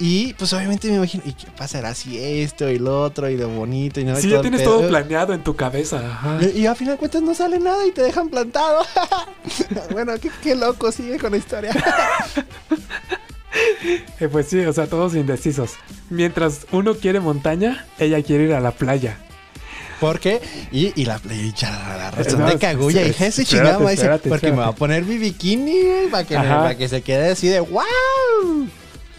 Y 0.00 0.32
pues 0.34 0.52
obviamente 0.52 0.88
me 0.88 0.94
imagino, 0.96 1.24
¿y 1.26 1.32
qué 1.32 1.46
pasará 1.56 1.92
si 1.92 2.18
esto 2.18 2.68
y 2.70 2.78
lo 2.78 3.02
otro 3.02 3.28
y 3.28 3.36
lo 3.36 3.48
bonito 3.48 3.98
y 3.98 4.04
no 4.04 4.14
Sí, 4.16 4.28
ya 4.30 4.40
tienes 4.40 4.62
todo 4.62 4.86
planeado 4.88 5.32
en 5.32 5.42
tu 5.42 5.56
cabeza. 5.56 5.98
Ajá. 5.98 6.38
y, 6.40 6.60
y 6.60 6.66
a 6.66 6.74
final 6.76 6.94
de 6.94 6.98
cuentas 6.98 7.22
no 7.22 7.34
sale 7.34 7.58
nada 7.58 7.84
y 7.84 7.90
te 7.90 8.02
dejan 8.02 8.28
plantado. 8.28 8.84
bueno, 9.90 10.12
qué, 10.20 10.30
qué 10.42 10.54
loco 10.54 10.92
sigue 10.92 11.18
con 11.18 11.32
la 11.32 11.38
historia. 11.38 11.72
Eh, 14.20 14.28
pues 14.28 14.46
sí, 14.48 14.58
o 14.60 14.72
sea, 14.72 14.86
todos 14.86 15.14
indecisos. 15.14 15.72
Mientras 16.10 16.66
uno 16.70 16.94
quiere 16.94 17.18
montaña, 17.18 17.86
ella 17.98 18.22
quiere 18.22 18.44
ir 18.44 18.52
a 18.52 18.60
la 18.60 18.72
playa. 18.72 19.16
Porque, 20.00 20.40
y, 20.70 20.92
y 21.00 21.06
la, 21.06 21.20
y 21.28 21.52
ya, 21.54 21.70
la 21.70 22.10
razón 22.12 22.40
No, 22.40 22.46
de 22.46 22.54
hija, 23.08 23.26
ese 23.26 23.44
chingado 23.44 23.88
espérate, 23.88 24.28
porque 24.28 24.50
me 24.52 24.58
va 24.58 24.68
a 24.68 24.72
poner 24.74 25.04
mi 25.04 25.16
bikini 25.18 26.08
para 26.10 26.24
que, 26.24 26.38
me- 26.38 26.44
para 26.46 26.76
que 26.76 26.88
se 26.88 27.02
quede 27.02 27.30
así 27.32 27.48
de 27.48 27.58
wow. 27.60 27.82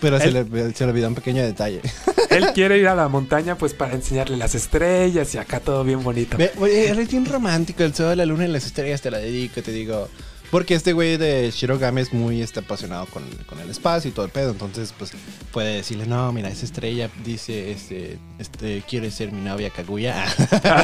Pero 0.02 0.18
se 0.20 0.30
Él- 0.30 0.48
le, 0.52 0.74
se 0.74 0.84
le 0.86 0.92
olvidó 0.92 1.08
un 1.10 1.16
pequeño 1.16 1.42
detalle. 1.44 1.82
Él 2.30 2.48
quiere 2.54 2.78
ir 2.78 2.88
a 2.88 2.96
la 2.96 3.08
montaña, 3.10 3.56
pues 3.58 3.74
para 3.74 3.94
enseñarle 3.94 4.38
las 4.38 4.56
estrellas 4.56 5.34
y 5.36 5.38
acá 5.38 5.60
todo 5.60 5.84
bien 5.84 6.04
bonito. 6.04 6.38
Ve, 6.38 6.52
güey, 6.56 6.76
eres 6.88 7.10
bien 7.10 7.26
romántico, 7.26 7.84
el 7.84 7.94
sol, 7.94 8.18
la 8.18 8.26
luna 8.26 8.46
y 8.46 8.50
las 8.50 8.66
estrellas 8.66 9.02
te 9.02 9.12
la 9.12 9.18
dedico, 9.18 9.62
te 9.62 9.72
digo. 9.72 10.08
Porque 10.52 10.74
este 10.74 10.94
güey 10.94 11.18
de 11.18 11.52
Shirogami 11.52 12.02
es 12.02 12.12
muy 12.12 12.42
este, 12.42 12.62
apasionado 12.62 13.06
con, 13.06 13.24
con 13.46 13.60
el 13.60 13.70
espacio 13.70 14.10
y 14.10 14.14
todo 14.14 14.26
el 14.26 14.32
pedo. 14.32 14.50
Entonces, 14.50 14.96
pues, 14.98 15.12
puede 15.52 15.76
decirle, 15.76 16.08
no, 16.08 16.32
mira, 16.32 16.50
esa 16.50 16.66
estrella 16.66 17.08
dice, 17.24 17.72
este, 17.72 18.18
este, 18.40 18.82
quiere 18.90 19.12
ser 19.12 19.32
mi 19.32 19.42
novia 19.42 19.70
Kaguya. 19.70 20.26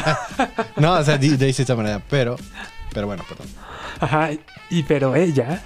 no, 0.77 0.93
o 0.93 1.03
sea, 1.03 1.17
di- 1.17 1.29
dice 1.31 1.45
de 1.45 1.63
esa 1.63 1.75
manera, 1.75 1.99
pero, 2.09 2.35
pero 2.93 3.07
bueno, 3.07 3.23
perdón. 3.27 3.47
Ajá, 3.99 4.29
y 4.69 4.83
pero 4.83 5.15
ella 5.15 5.63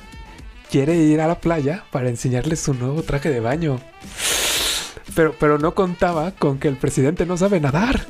quiere 0.70 0.96
ir 0.98 1.22
a 1.22 1.28
la 1.28 1.40
playa 1.40 1.84
para 1.92 2.10
enseñarle 2.10 2.56
su 2.56 2.74
nuevo 2.74 3.04
traje 3.04 3.30
de 3.30 3.40
baño. 3.40 3.80
Pero, 5.16 5.36
pero 5.40 5.58
no 5.58 5.74
contaba 5.76 6.32
con 6.32 6.60
que 6.60 6.68
el 6.68 6.78
presidente 6.78 7.26
no 7.26 7.36
sabe 7.38 7.60
nadar. 7.60 8.06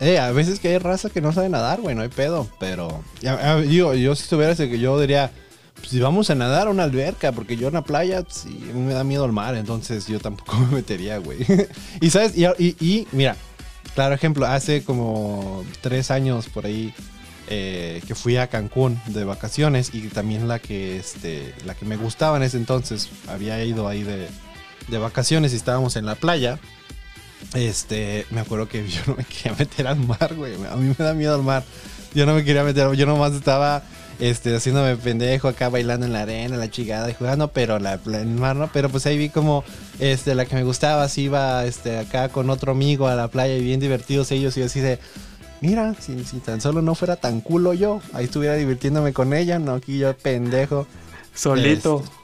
Eh, 0.00 0.18
a 0.20 0.30
veces 0.30 0.60
que 0.60 0.68
hay 0.68 0.78
raza 0.78 1.10
que 1.10 1.20
no 1.20 1.32
sabe 1.32 1.48
nadar, 1.48 1.80
güey, 1.80 1.96
no 1.96 2.02
hay 2.02 2.08
pedo. 2.08 2.46
Pero, 2.60 3.02
digo, 3.66 3.94
yo 3.94 4.14
si 4.14 4.22
estuviera, 4.22 4.52
ese- 4.52 4.78
yo 4.78 5.00
diría, 5.00 5.32
pues, 5.74 5.88
si 5.88 5.98
vamos 5.98 6.30
a 6.30 6.36
nadar 6.36 6.68
a 6.68 6.70
una 6.70 6.84
alberca, 6.84 7.32
porque 7.32 7.56
yo 7.56 7.66
en 7.68 7.74
la 7.74 7.82
playa, 7.82 8.22
pues, 8.22 8.36
sí, 8.36 8.70
me 8.74 8.94
da 8.94 9.02
miedo 9.02 9.24
el 9.24 9.32
mar, 9.32 9.56
entonces 9.56 10.06
yo 10.06 10.20
tampoco 10.20 10.56
me 10.70 10.76
metería, 10.76 11.18
güey. 11.18 11.38
y 12.00 12.10
sabes, 12.10 12.34
y, 12.36 13.08
mira, 13.10 13.34
claro 13.96 14.14
ejemplo, 14.14 14.46
hace 14.46 14.84
como 14.84 15.64
tres 15.80 16.12
años 16.12 16.46
por 16.48 16.66
ahí 16.66 16.94
eh, 17.50 18.02
que 18.06 18.14
fui 18.14 18.36
a 18.36 18.48
Cancún 18.48 19.00
de 19.06 19.24
vacaciones 19.24 19.90
y 19.94 20.02
también 20.08 20.48
la 20.48 20.58
que, 20.58 20.98
este, 20.98 21.54
la 21.64 21.74
que 21.74 21.84
me 21.84 21.96
gustaba 21.96 22.36
en 22.36 22.42
ese 22.42 22.56
entonces, 22.56 23.08
había 23.26 23.62
ido 23.64 23.88
ahí 23.88 24.02
de, 24.02 24.28
de 24.88 24.98
vacaciones 24.98 25.52
y 25.52 25.56
estábamos 25.56 25.96
en 25.96 26.06
la 26.06 26.14
playa. 26.14 26.58
Este, 27.54 28.26
me 28.30 28.40
acuerdo 28.40 28.68
que 28.68 28.86
yo 28.88 29.00
no 29.06 29.16
me 29.16 29.24
quería 29.24 29.56
meter 29.58 29.86
al 29.86 29.98
mar, 29.98 30.34
güey. 30.34 30.54
A 30.70 30.76
mí 30.76 30.94
me 30.98 31.04
da 31.04 31.14
miedo 31.14 31.34
al 31.34 31.42
mar. 31.42 31.64
Yo 32.14 32.26
no 32.26 32.34
me 32.34 32.44
quería 32.44 32.64
meter, 32.64 32.92
yo 32.94 33.06
nomás 33.06 33.32
estaba 33.32 33.82
este, 34.18 34.54
haciéndome 34.54 34.96
pendejo 34.96 35.46
acá 35.48 35.68
bailando 35.68 36.06
en 36.06 36.12
la 36.12 36.22
arena, 36.22 36.56
la 36.56 36.70
chingada 36.70 37.10
y 37.10 37.14
jugando, 37.14 37.48
pero 37.48 37.78
la, 37.78 38.00
el 38.06 38.26
mar 38.26 38.56
no. 38.56 38.70
Pero 38.72 38.88
pues 38.88 39.06
ahí 39.06 39.18
vi 39.18 39.28
como 39.28 39.64
este, 40.00 40.34
la 40.34 40.46
que 40.46 40.56
me 40.56 40.64
gustaba, 40.64 41.08
se 41.08 41.22
iba 41.22 41.64
este, 41.64 41.98
acá 41.98 42.28
con 42.28 42.50
otro 42.50 42.72
amigo 42.72 43.08
a 43.08 43.14
la 43.14 43.28
playa 43.28 43.54
y 43.56 43.62
bien 43.62 43.80
divertidos 43.80 44.30
ellos 44.32 44.56
y 44.56 44.62
así 44.62 44.80
de. 44.80 44.98
Mira, 45.60 45.94
si, 45.98 46.24
si 46.24 46.38
tan 46.38 46.60
solo 46.60 46.82
no 46.82 46.94
fuera 46.94 47.16
tan 47.16 47.40
culo 47.40 47.74
yo, 47.74 48.00
ahí 48.12 48.26
estuviera 48.26 48.54
divirtiéndome 48.54 49.12
con 49.12 49.32
ella, 49.34 49.58
no 49.58 49.74
aquí 49.74 49.98
yo 49.98 50.16
pendejo. 50.16 50.86
Solito. 51.34 52.02
Este, 52.04 52.18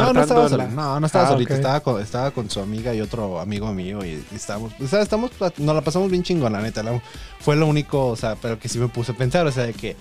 No, 0.00 0.12
no 0.12 0.20
estaba 0.22 0.48
solito. 0.48 0.70
No, 0.74 1.00
no 1.00 1.06
estaba 1.06 1.24
Ah, 1.26 1.32
solito. 1.32 1.54
Estaba, 1.54 1.80
con, 1.80 2.00
estaba 2.00 2.30
con 2.30 2.48
su 2.50 2.60
amiga 2.60 2.94
y 2.94 3.00
otro 3.00 3.40
amigo 3.40 3.72
mío. 3.74 4.04
Y, 4.04 4.24
y 4.30 4.34
estábamos. 4.34 4.72
O 4.80 4.86
sea, 4.86 5.02
estamos. 5.02 5.30
Nos 5.58 5.74
la 5.74 5.82
pasamos 5.82 6.10
bien 6.10 6.22
chingón, 6.22 6.52
la 6.52 6.62
neta. 6.62 6.82
la- 6.82 7.02
fue 7.40 7.56
lo 7.56 7.66
único, 7.66 8.06
o 8.06 8.16
sea, 8.16 8.36
pero 8.36 8.58
que 8.58 8.68
sí 8.68 8.78
me 8.78 8.88
puse 8.88 9.12
a 9.12 9.16
pensar. 9.16 9.46
O 9.46 9.52
sea, 9.52 9.64
de 9.66 9.74
que 9.74 9.96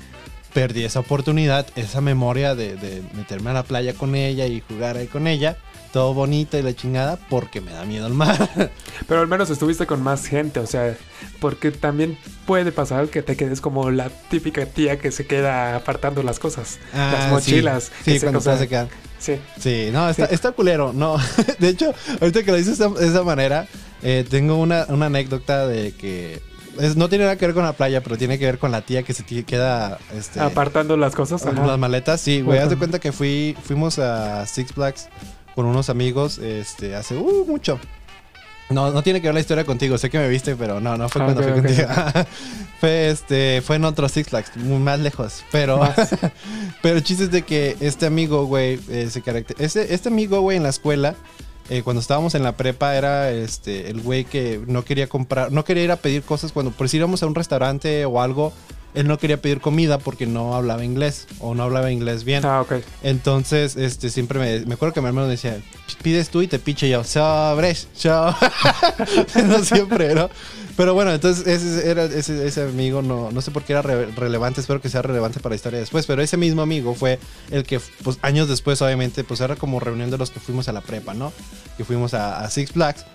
perdí 0.53 0.83
esa 0.85 0.99
oportunidad, 1.01 1.67
esa 1.75 1.99
memoria 2.01 2.55
de, 2.55 2.75
de 2.77 3.03
meterme 3.13 3.49
a 3.49 3.53
la 3.53 3.63
playa 3.63 3.93
con 3.93 4.15
ella 4.15 4.47
y 4.47 4.61
jugar 4.61 4.95
ahí 4.97 5.07
con 5.07 5.27
ella. 5.27 5.57
Todo 5.95 6.13
bonito 6.13 6.57
y 6.57 6.61
la 6.61 6.75
chingada, 6.75 7.17
porque 7.29 7.61
me 7.61 7.71
da 7.71 7.85
miedo 7.85 8.05
el 8.05 8.13
mar. 8.13 8.69
Pero 9.07 9.21
al 9.21 9.27
menos 9.29 9.49
estuviste 9.49 9.85
con 9.87 10.03
más 10.03 10.25
gente, 10.27 10.59
o 10.59 10.67
sea, 10.67 10.93
porque 11.39 11.71
también 11.71 12.17
puede 12.45 12.73
pasar 12.73 13.07
que 13.07 13.21
te 13.21 13.37
quedes 13.37 13.61
como 13.61 13.89
la 13.91 14.09
típica 14.09 14.65
tía 14.65 14.99
que 14.99 15.09
se 15.11 15.25
queda 15.25 15.73
apartando 15.77 16.21
las 16.21 16.37
cosas, 16.37 16.79
las 16.93 17.29
mochilas. 17.31 17.91
Ah, 17.93 18.01
Sí, 18.03 18.11
que 18.11 18.19
se- 18.19 18.25
cuando 18.25 18.41
se 18.41 18.67
quedan. 18.67 18.89
Sí. 19.19 19.37
Sí, 19.57 19.87
no, 19.93 20.09
está, 20.09 20.27
Sí. 20.27 20.35
está 20.35 20.51
culero. 20.51 20.91
No, 20.91 21.15
de 21.59 21.69
hecho, 21.69 21.93
ahorita 22.19 22.43
que 22.43 22.51
lo 22.51 22.57
dices 22.57 22.77
de 22.77 22.89
esa, 23.07 23.23
manera, 23.23 23.65
eh, 24.03 24.25
tengo 24.29 24.57
una, 24.57 24.87
una 24.89 25.05
anécdota 25.05 25.65
de 25.65 25.93
que 25.93 26.41
es- 26.77 26.97
no 26.97 27.07
tiene 27.07 27.23
nada 27.23 27.37
que 27.37 27.45
ver 27.45 27.55
con 27.55 27.63
la 27.63 27.71
playa, 27.71 28.03
pero 28.03 28.17
tiene 28.17 28.37
que 28.37 28.43
ver 28.47 28.59
con 28.59 28.69
la 28.73 28.81
tía 28.81 29.03
que 29.03 29.13
se 29.13 29.23
queda 29.45 29.97
este, 30.13 30.41
Apartando 30.41 30.97
las 30.97 31.15
cosas. 31.15 31.45
ajá. 31.45 31.65
las 31.65 31.79
maletas. 31.79 32.19
Sí, 32.19 32.41
güey, 32.41 32.59
haz 32.59 32.69
de 32.69 32.75
cuenta 32.75 32.99
que 32.99 33.13
fui, 33.13 33.55
fuimos 33.63 33.97
a 33.97 34.45
Six 34.45 34.73
Flags 34.73 35.07
con 35.55 35.65
unos 35.65 35.89
amigos 35.89 36.37
este, 36.37 36.95
hace 36.95 37.15
uh, 37.17 37.45
mucho. 37.47 37.79
No, 38.69 38.89
no 38.91 39.03
tiene 39.03 39.21
que 39.21 39.27
ver 39.27 39.35
la 39.35 39.41
historia 39.41 39.63
contigo, 39.63 39.95
sé 39.99 40.09
que 40.09 40.17
me 40.17 40.27
viste, 40.27 40.55
pero 40.55 40.79
no, 40.81 40.97
no 40.97 41.07
fue 41.07 41.21
Ah, 41.21 41.25
cuando 41.25 41.41
ok, 41.41 41.47
fui 41.49 41.59
ok. 41.59 41.65
contigo. 41.67 41.87
fue, 42.79 43.09
este, 43.11 43.61
fue 43.61 43.75
en 43.75 43.85
otro 43.85 44.09
Six 44.09 44.29
Flags, 44.29 44.57
muy 44.57 44.79
más 44.79 44.99
lejos, 44.99 45.43
pero... 45.51 45.79
Pero 46.81 46.97
el 46.97 47.03
chiste 47.03 47.25
es 47.25 47.31
de 47.31 47.41
que 47.43 47.77
este 47.79 48.05
amigo, 48.05 48.45
güey, 48.45 48.79
eh, 48.89 49.07
se 49.09 49.21
caracter- 49.23 49.55
este, 49.59 49.93
este 49.93 50.09
amigo, 50.09 50.41
güey, 50.41 50.57
en 50.57 50.63
la 50.63 50.69
escuela, 50.69 51.15
eh, 51.69 51.81
cuando 51.83 51.99
estábamos 51.99 52.35
en 52.35 52.43
la 52.43 52.57
prepa, 52.57 52.95
era 52.95 53.31
este 53.31 53.89
el 53.89 54.01
güey 54.01 54.23
que 54.25 54.61
no 54.67 54.83
quería 54.85 55.07
comprar, 55.07 55.51
no 55.51 55.63
quería 55.65 55.83
ir 55.83 55.91
a 55.91 55.95
pedir 55.95 56.21
cosas 56.21 56.51
cuando, 56.51 56.71
por 56.71 56.87
si 56.89 56.97
íbamos 56.97 57.23
a 57.23 57.27
un 57.27 57.33
restaurante 57.33 58.05
o 58.05 58.21
algo, 58.21 58.53
él 58.95 59.07
no 59.07 59.17
quería 59.17 59.41
pedir 59.41 59.61
comida 59.61 59.97
porque 59.99 60.25
no 60.25 60.55
hablaba 60.55 60.83
inglés 60.83 61.27
o 61.39 61.53
no 61.55 61.63
hablaba 61.63 61.91
inglés 61.91 62.23
bien. 62.23 62.45
Ah, 62.45 62.61
ok. 62.61 62.73
Entonces, 63.03 63.75
este, 63.75 64.09
siempre 64.09 64.39
me, 64.39 64.65
me 64.65 64.73
acuerdo 64.75 64.93
que 64.93 65.01
mi 65.01 65.07
hermano 65.07 65.27
decía, 65.27 65.59
pides 66.01 66.29
tú 66.29 66.41
y 66.41 66.47
te 66.47 66.59
piche 66.59 66.89
yo, 66.89 67.03
sobres, 67.03 67.87
yo. 68.01 68.35
no 69.47 69.63
siempre, 69.63 70.15
¿no? 70.15 70.29
Pero 70.77 70.93
bueno, 70.93 71.13
entonces 71.13 71.47
ese, 71.47 71.89
era, 71.89 72.03
ese, 72.03 72.45
ese 72.45 72.63
amigo, 72.63 73.01
no, 73.01 73.31
no 73.31 73.41
sé 73.41 73.51
por 73.51 73.63
qué 73.63 73.71
era 73.73 73.81
re- 73.81 74.07
relevante, 74.07 74.59
espero 74.59 74.81
que 74.81 74.89
sea 74.89 75.01
relevante 75.01 75.39
para 75.39 75.51
la 75.51 75.55
historia 75.55 75.79
después, 75.79 76.05
pero 76.05 76.21
ese 76.21 76.35
mismo 76.35 76.61
amigo 76.61 76.93
fue 76.95 77.17
el 77.49 77.63
que, 77.63 77.79
pues 78.03 78.17
años 78.21 78.49
después, 78.49 78.81
obviamente, 78.81 79.23
pues 79.23 79.39
era 79.39 79.55
como 79.55 79.79
reunión 79.79 80.11
de 80.11 80.17
los 80.17 80.31
que 80.31 80.41
fuimos 80.41 80.67
a 80.67 80.73
la 80.73 80.81
prepa, 80.81 81.13
¿no? 81.13 81.31
Que 81.77 81.85
fuimos 81.85 82.13
a, 82.13 82.39
a 82.41 82.49
Six 82.49 82.71
Flags. 82.73 83.05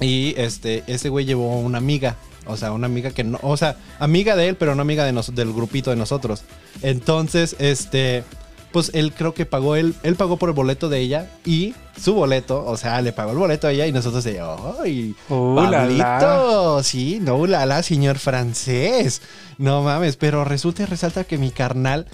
Y 0.00 0.34
este, 0.36 0.84
ese 0.86 1.08
güey 1.08 1.24
llevó 1.24 1.58
una 1.60 1.78
amiga. 1.78 2.16
O 2.48 2.56
sea, 2.56 2.72
una 2.72 2.86
amiga 2.86 3.10
que 3.10 3.22
no. 3.24 3.38
O 3.42 3.56
sea, 3.56 3.76
amiga 4.00 4.34
de 4.34 4.48
él, 4.48 4.56
pero 4.56 4.74
no 4.74 4.82
amiga 4.82 5.04
de 5.04 5.12
nos- 5.12 5.34
del 5.34 5.52
grupito 5.52 5.90
de 5.90 5.96
nosotros. 5.96 6.42
Entonces, 6.82 7.54
este. 7.58 8.24
Pues 8.72 8.90
él 8.92 9.14
creo 9.16 9.32
que 9.32 9.46
pagó, 9.46 9.76
él, 9.76 9.94
él 10.02 10.14
pagó 10.14 10.36
por 10.36 10.50
el 10.50 10.54
boleto 10.54 10.90
de 10.90 10.98
ella 11.00 11.30
y 11.46 11.74
su 11.98 12.12
boleto, 12.12 12.62
o 12.66 12.76
sea, 12.76 13.00
le 13.00 13.14
pagó 13.14 13.32
el 13.32 13.38
boleto 13.38 13.66
a 13.66 13.72
ella 13.72 13.86
y 13.86 13.92
nosotros 13.92 14.24
de, 14.24 14.42
¡ay! 14.82 15.14
Uh, 15.30 15.54
la, 15.62 15.86
la. 15.86 16.18
Pablito, 16.18 16.82
sí, 16.82 17.18
no, 17.18 17.46
la, 17.46 17.64
la, 17.64 17.82
señor 17.82 18.18
francés. 18.18 19.22
No 19.56 19.82
mames, 19.82 20.16
pero 20.16 20.44
resulta 20.44 20.82
y 20.82 20.84
resalta 20.84 21.24
que 21.24 21.38
mi 21.38 21.50
carnal 21.50 22.08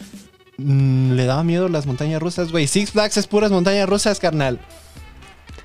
mm, 0.59 1.14
le 1.14 1.24
daba 1.26 1.43
miedo 1.43 1.68
las 1.68 1.87
montañas 1.87 2.22
rusas, 2.22 2.53
güey. 2.53 2.68
Six 2.68 2.93
Flags 2.93 3.16
es 3.16 3.26
puras 3.26 3.51
montañas 3.51 3.89
rusas, 3.89 4.20
carnal. 4.20 4.61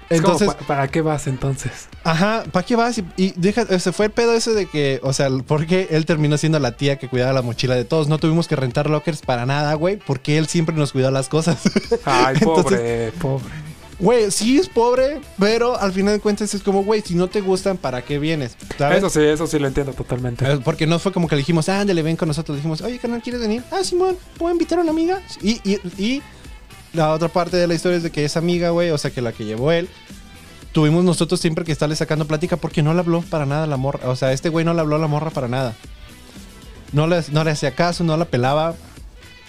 Como, 0.09 0.17
Entonces, 0.33 0.47
"¿Pa- 0.55 0.65
¿para 0.67 0.87
qué 0.87 1.01
vas 1.01 1.27
entonces? 1.27 1.71
Ajá, 2.03 2.43
¿para 2.51 2.65
qué 2.65 2.75
vas? 2.75 2.97
Y, 2.97 3.05
y 3.15 3.33
deja, 3.37 3.65
se 3.79 3.91
fue 3.91 4.07
el 4.07 4.11
pedo 4.11 4.33
ese 4.33 4.51
de 4.53 4.65
que, 4.65 4.99
o 5.03 5.13
sea, 5.13 5.29
porque 5.45 5.87
él 5.91 6.05
terminó 6.07 6.37
siendo 6.37 6.57
la 6.59 6.71
tía 6.77 6.97
que 6.97 7.07
cuidaba 7.07 7.31
la 7.33 7.41
mochila 7.43 7.75
de 7.75 7.85
todos. 7.85 8.07
No 8.07 8.17
tuvimos 8.17 8.47
que 8.47 8.55
rentar 8.55 8.89
lockers 8.89 9.21
para 9.21 9.45
nada, 9.45 9.73
güey, 9.75 9.97
porque 9.97 10.37
él 10.39 10.47
siempre 10.47 10.75
nos 10.75 10.91
cuidó 10.93 11.11
las 11.11 11.29
cosas. 11.29 11.59
Ay, 12.05 12.37
Entonces- 12.39 12.63
pobre, 12.63 13.11
pobre. 13.21 13.69
Güey, 13.99 14.31
sí 14.31 14.57
es 14.57 14.69
pobre, 14.69 15.19
pero 15.37 15.77
al 15.77 15.91
final 15.91 16.13
de 16.13 16.19
cuentas 16.21 16.53
es 16.53 16.63
como, 16.63 16.83
güey, 16.85 17.01
si 17.01 17.15
no 17.15 17.27
te 17.27 17.41
gustan, 17.41 17.75
¿para 17.75 18.01
qué 18.01 18.17
vienes? 18.17 18.55
¿Sabes? 18.77 18.99
Eso 18.99 19.09
sí, 19.09 19.19
eso 19.21 19.45
sí 19.45 19.59
lo 19.59 19.67
entiendo 19.67 19.91
totalmente. 19.91 20.49
Eh, 20.49 20.57
Porque 20.63 20.87
no 20.87 20.99
fue 20.99 21.11
como 21.11 21.27
que 21.27 21.35
le 21.35 21.41
dijimos, 21.41 21.67
ándale, 21.67 22.01
ven 22.01 22.15
con 22.15 22.29
nosotros. 22.29 22.55
Le 22.55 22.59
dijimos, 22.61 22.79
oye, 22.79 22.97
carnal, 22.97 23.21
¿quieres 23.21 23.41
venir? 23.41 23.61
Ah, 23.71 23.83
Simón, 23.83 24.15
¿puedo 24.37 24.53
invitar 24.53 24.79
a 24.79 24.83
una 24.83 24.91
amiga? 24.91 25.21
Y, 25.41 25.59
y, 25.69 25.79
y 26.01 26.21
la 26.93 27.13
otra 27.13 27.27
parte 27.29 27.57
de 27.57 27.67
la 27.67 27.73
historia 27.75 27.97
es 27.97 28.03
de 28.03 28.11
que 28.11 28.25
esa 28.25 28.39
amiga, 28.39 28.69
güey, 28.71 28.89
o 28.91 28.97
sea, 28.97 29.11
que 29.11 29.21
la 29.21 29.31
que 29.31 29.45
llevó 29.45 29.71
él, 29.71 29.87
tuvimos 30.71 31.03
nosotros 31.03 31.39
siempre 31.39 31.65
que 31.65 31.71
estarle 31.71 31.95
sacando 31.95 32.25
plática 32.25 32.57
porque 32.57 32.81
no 32.83 32.93
le 32.93 32.99
habló 32.99 33.21
para 33.21 33.45
nada 33.45 33.63
a 33.63 33.67
la 33.67 33.77
morra. 33.77 34.09
O 34.09 34.15
sea, 34.15 34.31
este 34.33 34.49
güey 34.49 34.65
no 34.65 34.73
le 34.73 34.81
habló 34.81 34.95
a 34.95 34.99
la 34.99 35.07
morra 35.07 35.29
para 35.29 35.47
nada. 35.47 35.75
No 36.91 37.07
le, 37.07 37.23
no 37.31 37.43
le 37.43 37.51
hacía 37.51 37.75
caso, 37.75 38.03
no 38.03 38.17
la 38.17 38.25
pelaba. 38.25 38.75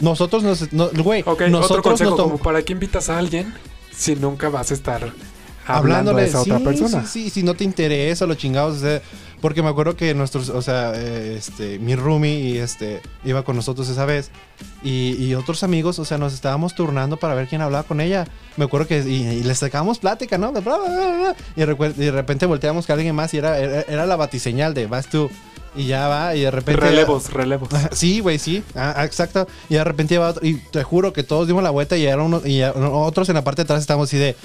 Nosotros 0.00 0.42
nos. 0.42 0.72
No, 0.72 0.88
güey, 0.90 1.22
nosotros 1.22 1.70
otro 1.70 1.82
consejo, 1.82 2.10
nos 2.10 2.16
tom- 2.18 2.30
como 2.32 2.42
para 2.42 2.62
qué 2.62 2.72
invitas 2.72 3.08
a 3.10 3.18
alguien 3.18 3.52
si 3.94 4.14
nunca 4.16 4.48
vas 4.48 4.70
a 4.70 4.74
estar 4.74 5.02
hablando 5.02 6.10
hablándole 6.10 6.22
a 6.22 6.24
esa 6.26 6.40
otra 6.40 6.58
persona. 6.58 7.06
Sí, 7.06 7.24
sí, 7.24 7.30
si 7.30 7.42
no 7.42 7.54
te 7.54 7.64
interesa 7.64 8.26
los 8.26 8.36
chingados, 8.36 8.78
o 8.78 8.80
sea, 8.80 9.02
porque 9.40 9.62
me 9.62 9.68
acuerdo 9.68 9.96
que 9.96 10.14
nuestros, 10.14 10.48
o 10.48 10.62
sea, 10.62 10.92
eh, 10.94 11.36
este, 11.36 11.78
mi 11.78 11.94
roomie 11.94 12.60
este 12.60 13.00
iba 13.24 13.42
con 13.42 13.56
nosotros 13.56 13.88
esa 13.88 14.04
vez 14.04 14.30
y, 14.82 15.16
y 15.18 15.34
otros 15.34 15.62
amigos, 15.62 15.98
o 15.98 16.04
sea, 16.04 16.18
nos 16.18 16.32
estábamos 16.32 16.74
turnando 16.74 17.16
para 17.16 17.34
ver 17.34 17.48
quién 17.48 17.60
hablaba 17.60 17.84
con 17.84 18.00
ella. 18.00 18.26
Me 18.56 18.64
acuerdo 18.64 18.86
que 18.86 19.00
y, 19.00 19.26
y 19.26 19.42
les 19.42 19.58
sacábamos 19.58 19.98
plática, 19.98 20.38
¿no? 20.38 20.52
De 20.52 20.60
bla, 20.60 20.76
bla, 20.76 20.88
bla, 20.88 21.16
bla. 21.16 21.36
Y, 21.56 22.02
y 22.02 22.04
de 22.04 22.10
repente 22.10 22.46
volteamos 22.46 22.86
con 22.86 22.94
alguien 22.94 23.14
más 23.14 23.32
y 23.34 23.38
era, 23.38 23.58
era, 23.58 23.82
era 23.82 24.06
la 24.06 24.16
batiseñal 24.16 24.74
de 24.74 24.86
vas 24.86 25.08
tú 25.08 25.30
y 25.74 25.86
ya 25.86 26.08
va 26.08 26.34
y 26.34 26.40
de 26.40 26.50
repente 26.50 26.80
Relevos, 26.80 27.32
relevos. 27.32 27.68
Sí, 27.92 28.20
güey, 28.20 28.38
sí. 28.38 28.62
Ah, 28.74 28.94
ah, 28.96 29.04
exacto. 29.04 29.46
Y 29.68 29.74
de 29.74 29.84
repente 29.84 30.14
iba 30.14 30.28
otro. 30.28 30.44
Y 30.44 30.54
te 30.54 30.82
juro 30.82 31.12
que 31.12 31.22
todos 31.22 31.46
dimos 31.46 31.62
la 31.62 31.70
vuelta 31.70 31.96
y 31.96 32.06
eran 32.06 32.20
unos. 32.20 32.46
Y 32.46 32.62
otros 32.62 33.28
en 33.28 33.36
la 33.36 33.44
parte 33.44 33.62
de 33.62 33.64
atrás 33.64 33.80
estábamos 33.80 34.08
así 34.08 34.18
de. 34.18 34.36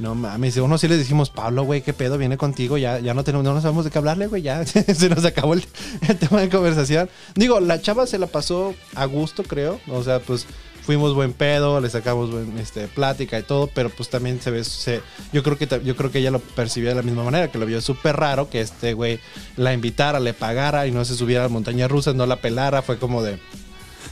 No 0.00 0.14
mames, 0.14 0.56
y 0.56 0.60
unos 0.60 0.80
sí 0.80 0.88
les 0.88 0.98
dijimos, 0.98 1.30
Pablo, 1.30 1.64
güey, 1.64 1.82
qué 1.82 1.92
pedo, 1.92 2.16
viene 2.16 2.36
contigo, 2.36 2.78
ya, 2.78 2.98
ya 3.00 3.12
no 3.12 3.22
tenemos, 3.22 3.44
no 3.44 3.52
nos 3.52 3.62
sabemos 3.62 3.84
de 3.84 3.90
qué 3.90 3.98
hablarle, 3.98 4.26
güey, 4.28 4.42
ya 4.42 4.64
se 4.66 5.08
nos 5.08 5.24
acabó 5.24 5.54
el, 5.54 5.64
el 6.08 6.16
tema 6.16 6.40
de 6.40 6.48
conversación. 6.48 7.08
Digo, 7.34 7.60
la 7.60 7.80
chava 7.80 8.06
se 8.06 8.18
la 8.18 8.26
pasó 8.26 8.74
a 8.94 9.04
gusto, 9.04 9.42
creo. 9.42 9.78
O 9.88 10.02
sea, 10.02 10.20
pues 10.20 10.46
fuimos 10.82 11.14
buen 11.14 11.34
pedo, 11.34 11.80
le 11.80 11.90
sacamos 11.90 12.30
buen, 12.30 12.58
este, 12.58 12.88
plática 12.88 13.38
y 13.38 13.42
todo, 13.42 13.68
pero 13.68 13.90
pues 13.90 14.08
también 14.08 14.40
se 14.40 14.50
ve, 14.50 14.64
se, 14.64 15.02
yo 15.32 15.42
creo 15.42 15.58
que 15.58 15.66
yo 15.84 15.94
creo 15.94 16.10
que 16.10 16.18
ella 16.18 16.30
lo 16.30 16.40
percibió 16.40 16.88
de 16.88 16.96
la 16.96 17.02
misma 17.02 17.22
manera, 17.22 17.50
que 17.50 17.58
lo 17.58 17.66
vio 17.66 17.80
súper 17.80 18.16
raro, 18.16 18.48
que 18.48 18.60
este 18.60 18.94
güey 18.94 19.20
la 19.56 19.72
invitara, 19.74 20.18
le 20.18 20.32
pagara 20.32 20.86
y 20.86 20.90
no 20.90 21.04
se 21.04 21.14
subiera 21.14 21.42
a 21.42 21.46
la 21.46 21.52
montaña 21.52 21.86
rusa, 21.88 22.12
no 22.12 22.26
la 22.26 22.36
pelara, 22.36 22.82
fue 22.82 22.98
como 22.98 23.22
de, 23.22 23.38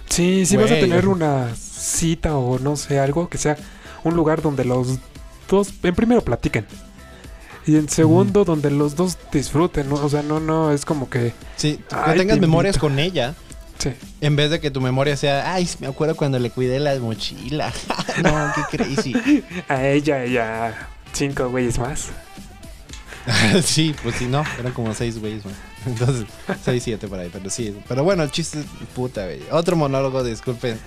Sí, 0.09 0.47
si 0.47 0.57
vas 0.57 0.71
a 0.71 0.81
tener 0.81 1.07
una 1.07 1.55
cita 1.55 2.37
o 2.37 2.59
no 2.59 2.77
sé, 2.77 2.99
algo 2.99 3.29
que 3.29 3.39
sea 3.39 3.57
un 4.05 4.15
lugar 4.15 4.43
donde 4.43 4.65
los 4.65 4.99
dos, 5.49 5.73
en 5.83 5.95
primero 5.95 6.23
platiquen. 6.23 6.67
Y 7.67 7.77
en 7.77 7.89
segundo, 7.89 8.45
donde 8.45 8.71
los 8.71 8.97
dos 8.97 9.19
disfruten, 9.31 9.89
¿no? 9.91 9.97
O 9.97 10.09
sea, 10.09 10.23
no, 10.23 10.41
no, 10.41 10.73
es 10.73 10.85
como 10.87 11.11
que... 11.11 11.35
sí, 11.57 11.79
que 11.89 11.95
Ay, 11.95 12.19
tengas 12.19 12.37
te 12.37 12.41
memorias 12.41 12.77
invito. 12.77 12.89
con 12.89 12.99
ella. 12.99 13.35
Sí. 13.79 13.91
En 14.21 14.37
vez 14.37 14.51
de 14.51 14.59
que 14.59 14.71
tu 14.71 14.81
memoria 14.81 15.17
sea, 15.17 15.53
ay, 15.53 15.69
me 15.81 15.87
acuerdo 15.87 16.17
cuando 16.17 16.39
le 16.39 16.51
cuidé 16.51 16.81
la 16.81 16.99
mochila. 16.99 17.73
no, 18.23 18.53
qué 18.55 18.77
crazy. 18.77 19.45
A 19.69 19.85
ella 19.87 20.25
y 20.25 20.39
a 20.39 20.89
cinco 21.13 21.51
güeyes 21.51 21.79
más. 21.79 22.09
sí, 23.63 23.95
pues 24.03 24.17
sí, 24.17 24.27
no, 24.27 24.43
eran 24.59 24.73
como 24.73 24.95
seis 24.95 25.19
güeyes, 25.21 25.43
güey. 25.43 25.55
Entonces, 25.87 26.25
seis, 26.65 26.83
siete 26.83 27.07
por 27.07 27.19
ahí, 27.21 27.29
pero 27.33 27.51
sí. 27.51 27.77
Pero 27.87 28.03
bueno, 28.03 28.23
el 28.23 28.31
chiste, 28.31 28.65
puta, 28.95 29.25
güey. 29.25 29.43
Otro 29.51 29.77
monólogo, 29.77 30.25
disculpen. 30.25 30.79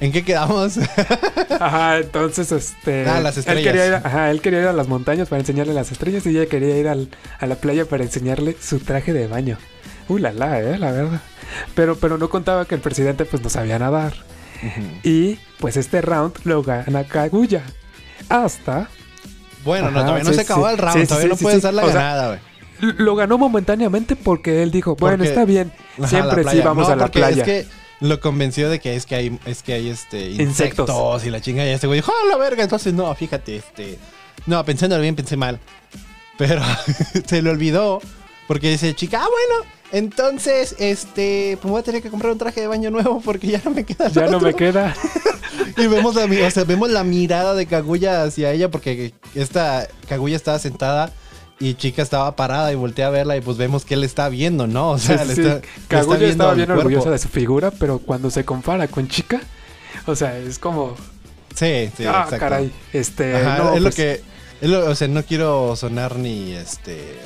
¿En 0.00 0.12
qué 0.12 0.22
quedamos? 0.24 0.78
Ajá, 1.60 1.98
entonces, 1.98 2.52
este... 2.52 3.06
Ah, 3.08 3.20
las 3.20 3.36
Él 3.36 3.40
estrellas. 3.40 3.64
quería, 3.64 3.86
ir 3.86 3.94
a, 3.94 3.96
ajá, 3.98 4.30
él 4.30 4.40
quería 4.40 4.60
ir 4.60 4.66
a 4.68 4.72
las 4.72 4.86
montañas 4.88 5.28
para 5.28 5.40
enseñarle 5.40 5.74
las 5.74 5.90
estrellas 5.90 6.24
y 6.26 6.30
ella 6.30 6.46
quería 6.46 6.76
ir 6.78 6.86
al- 6.88 7.08
a 7.40 7.46
la 7.46 7.56
playa 7.56 7.84
para 7.84 8.04
enseñarle 8.04 8.56
su 8.60 8.78
traje 8.78 9.12
de 9.12 9.26
baño. 9.26 9.58
Uh, 10.08 10.18
la, 10.18 10.32
la, 10.32 10.60
eh, 10.60 10.78
la 10.78 10.92
verdad. 10.92 11.20
Pero, 11.74 11.96
pero 11.96 12.16
no 12.16 12.30
contaba 12.30 12.64
que 12.64 12.74
el 12.76 12.80
presidente 12.80 13.24
pues 13.24 13.42
no 13.42 13.50
sabía 13.50 13.78
nadar. 13.78 14.12
Y 15.02 15.38
pues 15.58 15.76
este 15.76 16.00
round 16.00 16.34
lo 16.44 16.62
gana 16.62 17.04
Kaguya. 17.04 17.62
Hasta 18.28 18.88
bueno, 19.64 19.90
no, 19.90 19.98
Ajá, 19.98 20.06
todavía 20.08 20.24
no 20.24 20.32
se 20.32 20.40
acabó 20.40 20.66
sí. 20.68 20.72
el 20.74 20.78
round, 20.78 21.00
Sí, 21.00 21.06
todavía 21.06 21.28
no 21.28 21.36
sí. 21.36 21.60
dar 21.60 21.74
la 21.74 21.84
O 21.84 21.86
ganada, 21.88 22.26
güey. 22.28 22.40
lo 22.98 23.16
ganó 23.16 23.36
momentáneamente 23.38 24.16
porque 24.16 24.62
él 24.62 24.70
dijo, 24.70 24.94
bueno, 24.96 25.18
Porque- 25.18 25.28
está 25.30 25.44
bien, 25.44 25.72
siempre 26.06 26.44
sí 26.50 26.60
vamos 26.60 26.86
No, 26.86 26.92
a 26.92 26.96
la 26.96 27.08
playa. 27.08 27.42
Es 27.42 27.46
que 27.46 27.66
lo 28.00 28.20
convenció 28.20 28.68
de 28.70 28.78
que 28.80 28.94
es 28.96 29.06
que 29.06 29.14
hay, 29.14 29.38
es 29.46 29.62
que 29.62 29.72
hay 29.74 29.88
este 29.88 30.30
Insectos. 30.30 30.88
insectos, 30.88 31.26
y 31.26 31.30
la 31.30 31.40
chinga 31.40 31.66
y 31.66 31.70
este 31.70 31.86
güey 31.86 31.98
dijo, 32.00 32.12
¡ah, 32.12 32.26
la 32.30 32.36
verga! 32.36 32.62
Entonces, 32.62 32.94
no, 32.94 33.12
fíjate, 33.14 33.56
este. 33.56 33.98
No, 34.46 34.64
pensándolo 34.64 35.02
bien, 35.02 35.16
pensé 35.16 35.36
mal. 35.36 35.58
Pero 36.36 36.62
se 37.26 37.42
le 37.42 37.50
olvidó. 37.50 38.00
Porque 38.46 38.70
dice, 38.70 38.94
chica, 38.94 39.20
ah, 39.22 39.28
bueno, 39.28 39.70
entonces, 39.92 40.74
este, 40.78 41.58
pues 41.60 41.70
voy 41.70 41.80
a 41.80 41.82
tener 41.82 42.00
que 42.02 42.08
comprar 42.10 42.32
un 42.32 42.38
traje 42.38 42.60
de 42.62 42.66
baño 42.66 42.90
nuevo 42.90 43.20
porque 43.20 43.46
ya 43.48 43.60
no 43.64 43.70
me 43.72 43.84
queda. 43.84 44.08
Ya 44.08 44.22
no 44.26 44.36
otro". 44.38 44.40
me 44.48 44.54
queda. 44.54 44.94
Y 45.76 45.86
vemos 45.86 46.14
la, 46.14 46.26
mi- 46.26 46.40
o 46.40 46.50
sea, 46.50 46.64
vemos 46.64 46.90
la 46.90 47.04
mirada 47.04 47.54
de 47.54 47.66
Kaguya 47.66 48.22
hacia 48.24 48.50
ella 48.52 48.68
porque 48.70 49.12
esta 49.34 49.86
Kaguya 50.08 50.36
estaba 50.36 50.58
sentada 50.58 51.12
y 51.60 51.74
Chica 51.74 52.02
estaba 52.02 52.36
parada 52.36 52.72
y 52.72 52.76
voltea 52.76 53.08
a 53.08 53.10
verla 53.10 53.36
y 53.36 53.40
pues 53.40 53.56
vemos 53.56 53.84
que 53.84 53.94
él 53.94 54.04
está 54.04 54.28
viendo, 54.28 54.66
¿no? 54.66 54.90
O 54.90 54.98
sea, 54.98 55.18
Sí, 55.26 55.26
le 55.26 55.32
está, 55.32 55.42
sí. 55.42 55.48
le 55.48 55.56
está 55.56 55.88
Kaguya 55.88 56.16
viendo 56.18 56.30
estaba 56.32 56.50
el 56.52 56.56
bien 56.58 56.70
orgullosa 56.70 57.10
de 57.10 57.18
su 57.18 57.28
figura, 57.28 57.70
pero 57.72 57.98
cuando 57.98 58.30
se 58.30 58.44
compara 58.44 58.86
con 58.88 59.08
chica, 59.08 59.40
o 60.06 60.14
sea, 60.14 60.38
es 60.38 60.58
como, 60.58 60.94
Sí, 61.54 61.90
sí, 61.96 62.04
ah, 62.06 62.22
exacto. 62.24 62.38
caray, 62.38 62.72
este, 62.92 63.34
Ajá, 63.36 63.58
no, 63.58 63.72
es 63.74 63.76
lo 63.80 63.82
pues, 63.90 63.94
que. 63.96 64.22
es 64.60 64.68
lo- 64.70 64.88
o 64.88 64.94
sea, 64.94 65.08
no 65.08 65.24
quiero 65.24 65.74
sonar 65.74 66.16
ni 66.16 66.52
este. 66.52 67.18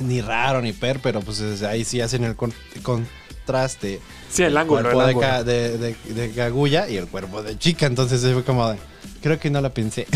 Ni 0.00 0.20
raro 0.20 0.60
ni 0.60 0.72
per, 0.72 1.00
pero 1.00 1.20
pues 1.20 1.40
es- 1.40 1.62
ahí 1.62 1.84
sí 1.84 2.00
hacen 2.00 2.22
el 2.24 2.36
con- 2.36 2.52
contraste. 2.82 4.00
sí, 4.30 4.42
el 4.42 4.56
ángulo, 4.56 4.80
el 4.80 4.84
cuerpo 4.86 5.00
de, 5.02 5.08
ángulo. 5.08 5.26
Ka- 5.26 5.42
de, 5.44 5.78
de, 5.78 5.96
de 6.14 6.30
Kaguya 6.30 6.88
y 6.88 6.96
el 6.96 7.06
cuerpo 7.08 7.42
de 7.42 7.58
chica. 7.58 7.86
Entonces 7.86 8.20
fue 8.32 8.44
como 8.44 8.68
de. 8.70 8.78
Creo 9.24 9.40
que 9.40 9.48
no 9.48 9.62
la 9.62 9.70
pensé. 9.70 10.06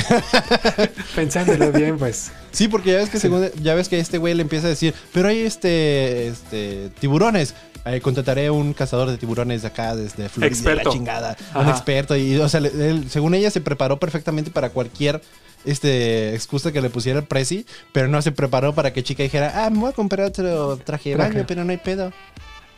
Pensándolo 1.16 1.72
bien, 1.72 1.96
pues, 1.96 2.30
Sí, 2.50 2.68
porque 2.68 2.92
ya 2.92 2.98
ves 2.98 3.08
que 3.08 3.16
Sí. 3.16 3.22
según 3.22 3.48
ya 3.62 3.74
ves 3.74 3.88
que 3.88 3.98
este 3.98 4.18
güey 4.18 4.34
le 4.34 4.42
empieza 4.42 4.66
a 4.66 4.70
decir, 4.70 4.92
pero 5.14 5.28
hay 5.28 5.40
este, 5.40 6.28
este 6.28 6.90
tiburones. 7.00 7.54
Eh, 7.86 8.02
contrataré 8.02 8.50
un 8.50 8.74
cazador 8.74 9.08
de 9.08 9.16
tiburones 9.16 9.62
de 9.62 9.68
acá 9.68 9.96
desde 9.96 10.28
Florida, 10.28 10.54
Experto. 10.54 10.90
la 10.90 10.94
chingada, 10.94 11.36
un 11.54 11.68
experto 11.70 12.16
y 12.16 12.36
o 12.36 12.46
sea, 12.50 12.60
le- 12.60 12.68
él, 12.90 13.06
según 13.08 13.32
ella 13.34 13.50
se 13.50 13.62
preparó 13.62 13.98
perfectamente 13.98 14.50
para 14.50 14.68
cualquier 14.70 15.22
este 15.64 16.34
excusa 16.34 16.70
que 16.70 16.82
le 16.82 16.90
pusiera 16.90 17.18
el 17.20 17.24
presi, 17.24 17.64
pero 17.92 18.08
no 18.08 18.20
se 18.20 18.30
preparó 18.30 18.74
para 18.74 18.92
que 18.92 19.02
chica 19.02 19.22
dijera, 19.22 19.64
"Ah, 19.64 19.70
me 19.70 19.78
voy 19.78 19.90
a 19.90 19.92
comprar 19.94 20.26
otro 20.26 20.76
traje 20.76 21.10
de 21.10 21.16
baño, 21.16 21.44
pero 21.48 21.64
no 21.64 21.70
hay 21.70 21.78
pedo." 21.78 22.12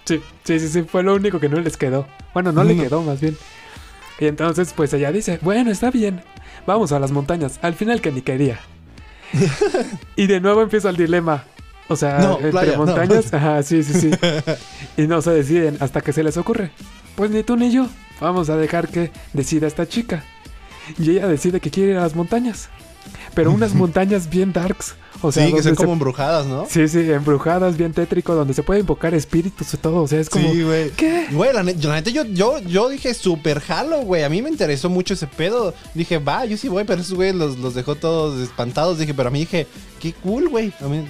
sí, 0.05 0.21
sí, 0.45 0.61
sí, 0.61 0.69
sí, 0.69 0.83
fue 0.83 1.03
lo 1.03 1.15
único 1.15 1.41
que 1.41 1.49
no 1.49 1.59
les 1.61 1.77
quedó. 1.77 2.07
Bueno, 2.33 2.53
no 2.53 2.63
le 2.63 2.77
quedó, 2.77 3.03
más 3.03 3.21
bien. 3.21 3.37
Y 4.21 4.27
entonces, 4.27 4.73
pues 4.75 4.93
ella 4.93 5.11
dice, 5.13 5.39
bueno, 5.43 5.71
está 5.71 5.91
bien, 5.91 6.21
vamos 6.67 6.93
a 6.93 6.99
las 6.99 7.11
montañas, 7.11 7.59
al 7.63 7.75
final 7.75 8.01
que 8.01 8.13
ni 8.13 8.21
quería. 8.23 8.61
y 10.17 10.27
de 10.27 10.41
nuevo 10.41 10.63
empieza 10.63 10.91
el 10.91 10.97
dilema. 10.97 11.45
O 11.89 11.97
sea, 11.97 12.19
No, 12.19 12.35
entre 12.37 12.51
playa, 12.51 12.73
no. 12.77 12.85
montañas, 12.87 13.33
ajá, 13.35 13.63
sí, 13.63 13.83
sí, 13.83 13.95
sí. 13.95 14.11
y 14.97 15.07
no 15.07 15.23
se 15.23 15.31
deciden 15.33 15.77
hasta 15.81 16.01
que 16.03 16.13
se 16.13 16.23
les 16.23 16.37
ocurre. 16.37 16.71
Pues 17.17 17.31
ni 17.31 17.43
tú 17.43 17.57
ni 17.57 17.73
yo, 17.73 17.89
vamos 18.21 18.49
a 18.51 18.57
dejar 18.57 18.89
que 18.89 19.11
decida 19.33 19.67
esta 19.67 19.89
chica. 19.89 20.25
Y 20.99 21.11
ella 21.11 21.27
decide 21.27 21.61
que 21.61 21.71
quiere 21.71 21.93
ir 21.93 21.99
a 21.99 22.03
las 22.03 22.15
montañas. 22.15 22.69
Pero 23.35 23.53
unas 23.53 23.75
montañas 23.75 24.29
bien 24.29 24.53
darks. 24.53 24.95
O 25.23 25.31
sea, 25.33 25.47
sí, 25.47 25.53
que 25.53 25.63
son 25.63 25.73
se- 25.73 25.77
como 25.77 25.93
embrujadas, 25.93 26.47
¿no? 26.47 26.67
Sí, 26.69 26.89
sí, 26.89 27.11
embrujadas, 27.11 27.77
bien 27.77 27.93
tétrico, 27.93 28.35
donde 28.35 28.55
se 28.55 28.63
puede 28.63 28.81
invocar 28.81 29.13
espíritus 29.15 29.75
y 29.75 29.77
todo. 29.77 30.03
O 30.03 30.09
sea, 30.09 30.19
es 30.19 30.31
como. 30.31 30.51
Sí, 30.51 30.63
güey. 30.63 30.91
¿Qué? 30.93 31.27
Güey, 31.31 31.53
la, 31.53 31.63
net- 31.63 31.83
la 31.85 31.95
neta, 31.97 32.11
yo, 32.11 32.25
yo, 32.25 32.59
yo 32.61 32.89
dije 32.89 33.13
super 33.13 33.61
jalo, 33.61 33.99
güey. 34.03 34.23
A 34.23 34.29
mí 34.31 34.41
me 34.41 34.49
interesó 34.49 34.89
mucho 34.89 35.15
ese 35.15 35.27
pedo. 35.27 35.75
Dije, 35.95 36.19
va, 36.19 36.45
yo 36.47 36.57
sí 36.57 36.69
voy, 36.69 36.85
pero 36.85 37.03
esos 37.03 37.15
güey 37.15 37.33
los, 37.35 37.59
los 37.59 37.75
dejó 37.75 37.97
todos 37.97 38.41
espantados. 38.41 38.99
Dije, 38.99 39.13
pero 39.13 39.29
a 39.29 39.33
mí 39.33 39.41
dije, 39.41 39.67
qué 40.01 40.13
cool, 40.15 40.49
güey. 40.49 40.73
A 40.81 40.85
mí, 40.89 41.05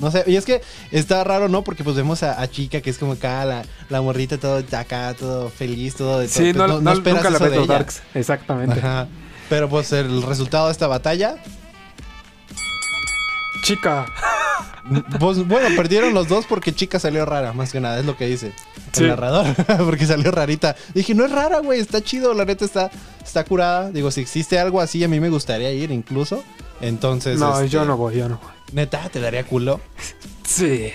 no 0.00 0.10
sé, 0.12 0.22
y 0.28 0.36
es 0.36 0.44
que 0.44 0.60
está 0.92 1.24
raro, 1.24 1.48
¿no? 1.48 1.62
Porque 1.64 1.82
pues 1.82 1.96
vemos 1.96 2.22
a, 2.22 2.40
a 2.40 2.48
Chica, 2.48 2.80
que 2.80 2.90
es 2.90 2.98
como 2.98 3.12
acá, 3.12 3.44
la, 3.44 3.62
la 3.90 4.00
morrita 4.00 4.38
todo 4.38 4.62
acá, 4.76 5.14
todo 5.18 5.48
feliz, 5.50 5.96
todo 5.96 6.20
de 6.20 6.28
Sí, 6.28 6.52
todo, 6.52 6.66
no, 6.68 6.72
pues, 6.74 6.84
no- 6.84 6.92
esperas 6.92 7.16
nunca 7.16 7.30
la 7.30 7.36
eso 7.36 7.44
ves 7.44 7.52
de 7.52 7.58
ella. 7.64 7.72
darks. 7.74 8.02
Exactamente. 8.14 8.78
Ajá. 8.78 9.08
Pero 9.48 9.68
pues 9.68 9.92
el 9.92 10.22
resultado 10.22 10.66
de 10.66 10.72
esta 10.72 10.86
batalla, 10.86 11.36
Chica. 13.62 14.06
pues 15.20 15.46
bueno, 15.46 15.74
perdieron 15.76 16.12
los 16.12 16.28
dos 16.28 16.44
porque 16.46 16.74
Chica 16.74 16.98
salió 16.98 17.24
rara, 17.24 17.52
más 17.52 17.72
que 17.72 17.80
nada, 17.80 17.98
es 17.98 18.04
lo 18.04 18.16
que 18.16 18.26
dice 18.26 18.52
Sí. 18.92 19.02
el 19.04 19.08
narrador, 19.10 19.46
porque 19.84 20.06
salió 20.06 20.30
rarita. 20.30 20.76
Dije, 20.94 21.14
no 21.14 21.24
es 21.24 21.32
rara, 21.32 21.58
güey, 21.60 21.80
está 21.80 22.00
chido, 22.00 22.32
la 22.34 22.44
neta 22.44 22.64
está, 22.64 22.90
está 23.24 23.44
curada. 23.44 23.90
Digo, 23.90 24.10
si 24.10 24.20
existe 24.20 24.58
algo 24.58 24.80
así, 24.80 25.02
a 25.02 25.08
mí 25.08 25.18
me 25.18 25.30
gustaría 25.30 25.72
ir 25.72 25.90
incluso. 25.90 26.44
Entonces. 26.80 27.38
no, 27.38 27.54
este, 27.56 27.70
yo 27.70 27.84
no 27.84 27.96
voy, 27.96 28.16
yo 28.16 28.28
no 28.28 28.38
voy. 28.42 28.52
Neta, 28.72 29.08
te 29.08 29.20
daría 29.20 29.44
culo. 29.44 29.80
Sí. 30.46 30.92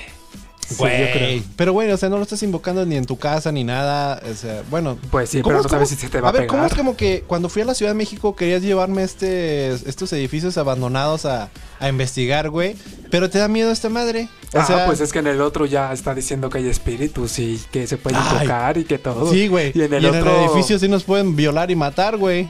Sí, 0.69 0.75
Güey. 0.77 0.99
yo 1.07 1.11
creo. 1.13 1.43
Pero 1.55 1.73
bueno, 1.73 1.93
o 1.95 1.97
sea, 1.97 2.09
no 2.09 2.17
lo 2.17 2.23
estás 2.23 2.43
invocando 2.43 2.85
ni 2.85 2.95
en 2.95 3.05
tu 3.05 3.17
casa 3.17 3.51
ni 3.51 3.63
nada. 3.63 4.21
O 4.29 4.33
sea, 4.35 4.63
bueno. 4.69 4.97
Pues 5.09 5.29
sí, 5.31 5.41
¿cómo 5.41 5.49
pero 5.53 5.63
no 5.63 5.69
sabes 5.69 5.89
cómo- 5.89 5.97
si 5.99 6.05
se 6.05 6.09
te 6.09 6.21
va 6.21 6.29
a, 6.29 6.31
ver, 6.31 6.47
¿cómo 6.47 6.61
pegar. 6.61 6.71
es 6.71 6.77
como 6.77 6.95
que 6.95 7.23
cuando 7.25 7.49
fui 7.49 7.61
a 7.63 7.65
la 7.65 7.73
Ciudad 7.73 7.91
de 7.91 7.95
México 7.97 8.35
querías 8.35 8.61
llevarme 8.61 9.03
este, 9.03 9.69
estos 9.71 10.13
edificios 10.13 10.57
abandonados 10.57 11.25
a, 11.25 11.49
a 11.79 11.89
investigar, 11.89 12.49
güey? 12.49 12.75
Pero 13.09 13.29
te 13.29 13.39
da 13.39 13.47
miedo 13.47 13.71
esta 13.71 13.89
madre. 13.89 14.29
O 14.53 14.59
ah, 14.59 14.65
sea, 14.65 14.85
pues 14.85 14.99
es 15.01 15.11
que 15.11 15.19
en 15.19 15.27
el 15.27 15.41
otro 15.41 15.65
ya 15.65 15.91
está 15.93 16.13
diciendo 16.15 16.49
que 16.49 16.59
hay 16.59 16.67
espíritus 16.67 17.37
y 17.39 17.59
que 17.71 17.87
se 17.87 17.97
pueden 17.97 18.19
Ay. 18.23 18.39
tocar 18.47 18.77
y 18.77 18.83
que 18.83 18.97
todo. 18.97 19.31
Sí, 19.31 19.47
güey. 19.47 19.71
Y 19.75 19.81
en 19.81 19.93
el 19.93 20.05
otro- 20.05 20.45
edificio 20.45 20.77
sí 20.79 20.87
nos 20.87 21.03
pueden 21.03 21.35
violar 21.35 21.71
y 21.71 21.75
matar, 21.75 22.17
güey. 22.17 22.49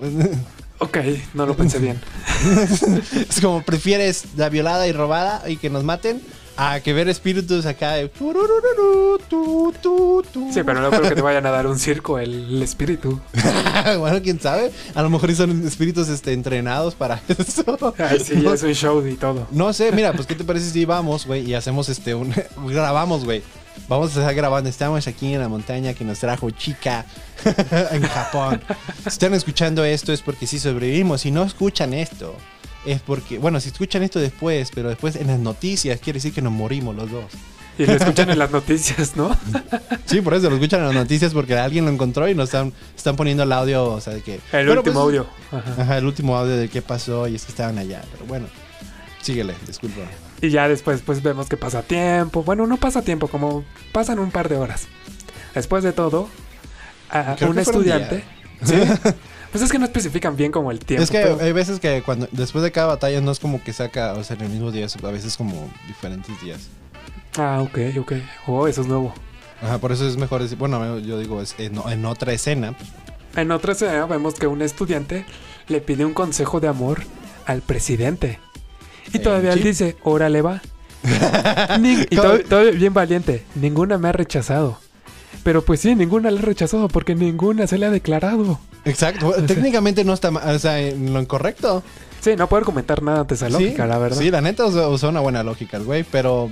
Ok, 0.78 0.98
no 1.32 1.46
lo 1.46 1.56
pensé 1.56 1.78
bien. 1.78 1.98
es 3.30 3.40
como 3.40 3.62
prefieres 3.62 4.24
la 4.36 4.50
violada 4.50 4.86
y 4.86 4.92
robada 4.92 5.42
y 5.48 5.56
que 5.56 5.70
nos 5.70 5.84
maten 5.84 6.20
a 6.56 6.80
que 6.80 6.92
ver 6.92 7.08
espíritus 7.08 7.66
acá 7.66 7.92
de... 7.92 8.10
Sí, 10.52 10.62
pero 10.64 10.80
no 10.80 10.90
creo 10.90 11.02
que 11.02 11.14
te 11.14 11.22
vayan 11.22 11.46
a 11.46 11.50
dar 11.50 11.66
un 11.66 11.78
circo 11.78 12.18
el, 12.18 12.56
el 12.56 12.62
espíritu. 12.62 13.20
bueno, 13.98 14.22
quién 14.22 14.40
sabe. 14.40 14.72
A 14.94 15.02
lo 15.02 15.10
mejor 15.10 15.34
son 15.34 15.66
espíritus 15.66 16.08
este, 16.08 16.32
entrenados 16.32 16.94
para 16.94 17.20
eso. 17.28 17.94
Ay, 17.98 18.20
sí, 18.20 18.36
no, 18.36 18.54
es 18.54 18.62
un 18.62 18.72
show 18.72 19.06
y 19.06 19.14
todo. 19.14 19.46
no 19.50 19.72
sé, 19.72 19.92
mira, 19.92 20.12
pues 20.12 20.26
¿qué 20.26 20.34
te 20.34 20.44
parece 20.44 20.70
si 20.70 20.84
vamos, 20.84 21.26
güey, 21.26 21.48
y 21.48 21.54
hacemos 21.54 21.88
este 21.88 22.14
un 22.14 22.34
grabamos, 22.66 23.24
güey. 23.24 23.42
Vamos 23.88 24.16
a 24.16 24.20
estar 24.20 24.34
grabando. 24.34 24.70
Estamos 24.70 25.06
aquí 25.06 25.34
en 25.34 25.40
la 25.40 25.48
montaña 25.48 25.92
que 25.92 26.04
nos 26.04 26.18
trajo 26.18 26.50
Chica 26.50 27.04
en 27.92 28.02
Japón. 28.02 28.62
Si 29.02 29.08
están 29.08 29.34
escuchando 29.34 29.84
esto 29.84 30.12
es 30.12 30.22
porque 30.22 30.46
sí 30.46 30.58
sobrevivimos. 30.58 31.20
Si 31.20 31.30
no 31.30 31.44
escuchan 31.44 31.92
esto, 31.92 32.34
es 32.86 33.00
porque, 33.02 33.38
bueno, 33.38 33.60
si 33.60 33.68
escuchan 33.68 34.02
esto 34.02 34.20
después, 34.20 34.70
pero 34.74 34.88
después 34.88 35.16
en 35.16 35.26
las 35.26 35.38
noticias 35.38 36.00
quiere 36.00 36.18
decir 36.18 36.32
que 36.32 36.42
nos 36.42 36.52
morimos 36.52 36.94
los 36.94 37.10
dos. 37.10 37.24
Y 37.78 37.84
lo 37.84 37.92
escuchan 37.92 38.30
en 38.30 38.38
las 38.38 38.50
noticias, 38.50 39.16
¿no? 39.16 39.36
Sí, 40.06 40.20
por 40.20 40.34
eso 40.34 40.48
lo 40.48 40.54
escuchan 40.54 40.80
en 40.80 40.86
las 40.86 40.94
noticias 40.94 41.34
porque 41.34 41.58
alguien 41.58 41.84
lo 41.84 41.90
encontró 41.90 42.28
y 42.28 42.34
nos 42.34 42.44
están, 42.44 42.72
están 42.96 43.16
poniendo 43.16 43.42
el 43.42 43.52
audio, 43.52 43.84
o 43.84 44.00
sea, 44.00 44.14
de 44.14 44.22
que... 44.22 44.40
El 44.52 44.68
último 44.68 44.82
pues, 44.82 44.96
audio. 44.96 45.26
Ajá. 45.50 45.82
Ajá, 45.82 45.98
el 45.98 46.06
último 46.06 46.36
audio 46.36 46.56
de 46.56 46.68
qué 46.68 46.80
pasó 46.80 47.26
y 47.26 47.34
es 47.34 47.44
que 47.44 47.50
estaban 47.50 47.76
allá. 47.76 48.02
Pero 48.12 48.24
bueno, 48.26 48.46
síguele, 49.20 49.54
disculpa. 49.66 50.02
Y 50.40 50.50
ya 50.50 50.68
después 50.68 51.02
pues 51.04 51.22
vemos 51.22 51.48
que 51.48 51.56
pasa 51.56 51.82
tiempo. 51.82 52.44
Bueno, 52.44 52.66
no 52.66 52.76
pasa 52.76 53.02
tiempo, 53.02 53.26
como 53.28 53.64
pasan 53.92 54.20
un 54.20 54.30
par 54.30 54.48
de 54.48 54.56
horas. 54.56 54.86
Después 55.54 55.82
de 55.82 55.92
todo, 55.92 56.28
a 57.10 57.36
un 57.46 57.58
estudiante... 57.58 58.24
¿Sí? 58.62 58.74
Pues 59.56 59.64
es 59.64 59.72
que 59.72 59.78
no 59.78 59.86
especifican 59.86 60.36
bien 60.36 60.52
como 60.52 60.70
el 60.70 60.80
tiempo. 60.80 61.02
es 61.02 61.10
que 61.10 61.22
pero- 61.22 61.38
hay 61.40 61.52
veces 61.52 61.80
que 61.80 62.02
cuando 62.02 62.28
después 62.30 62.62
de 62.62 62.70
cada 62.72 62.88
batalla 62.88 63.22
no 63.22 63.30
es 63.30 63.40
como 63.40 63.64
que 63.64 63.72
saca, 63.72 64.12
o 64.12 64.22
sea, 64.22 64.36
en 64.36 64.42
el 64.42 64.48
mismo 64.50 64.70
día, 64.70 64.86
a 65.02 65.10
veces 65.10 65.34
como 65.34 65.70
diferentes 65.86 66.38
días. 66.42 66.68
Ah, 67.38 67.60
ok, 67.62 67.78
ok. 67.98 68.12
Oh, 68.46 68.66
eso 68.68 68.82
es 68.82 68.86
nuevo. 68.86 69.14
Ajá, 69.62 69.78
por 69.78 69.92
eso 69.92 70.06
es 70.06 70.18
mejor 70.18 70.42
decir, 70.42 70.58
bueno, 70.58 70.98
yo 70.98 71.18
digo, 71.18 71.40
es 71.40 71.54
en, 71.56 71.80
en 71.88 72.04
otra 72.04 72.34
escena. 72.34 72.74
En 73.34 73.50
otra 73.50 73.72
escena 73.72 74.04
vemos 74.04 74.34
que 74.34 74.46
un 74.46 74.60
estudiante 74.60 75.24
le 75.68 75.80
pide 75.80 76.04
un 76.04 76.12
consejo 76.12 76.60
de 76.60 76.68
amor 76.68 77.02
al 77.46 77.62
presidente. 77.62 78.38
Y 79.14 79.20
todavía 79.20 79.54
él 79.54 79.62
dice, 79.62 79.96
órale 80.02 80.42
va. 80.42 80.60
Y 82.10 82.14
todo, 82.16 82.40
todo 82.40 82.70
bien 82.72 82.92
valiente. 82.92 83.44
Ninguna 83.54 83.96
me 83.96 84.08
ha 84.08 84.12
rechazado. 84.12 84.78
Pero 85.42 85.64
pues 85.64 85.80
sí, 85.80 85.94
ninguna 85.94 86.30
le 86.30 86.38
ha 86.40 86.42
rechazado 86.42 86.88
porque 86.88 87.14
ninguna 87.14 87.66
se 87.66 87.78
le 87.78 87.86
ha 87.86 87.90
declarado. 87.90 88.58
Exacto, 88.84 89.32
sea- 89.34 89.46
técnicamente 89.46 90.04
no 90.04 90.12
está, 90.12 90.28
o 90.30 90.58
sea, 90.58 90.80
en 90.80 91.12
lo 91.12 91.20
incorrecto. 91.20 91.82
Sí, 92.20 92.34
no 92.36 92.48
puedo 92.48 92.64
comentar 92.64 93.02
nada 93.02 93.20
ante 93.20 93.34
esa 93.34 93.48
lógica, 93.48 93.84
sí, 93.84 93.88
la 93.88 93.98
verdad. 93.98 94.18
Sí, 94.18 94.30
la 94.30 94.40
neta 94.40 94.64
usó, 94.66 95.08
una 95.08 95.20
buena 95.20 95.42
lógica 95.42 95.76
el 95.76 95.84
güey, 95.84 96.04
pero... 96.04 96.50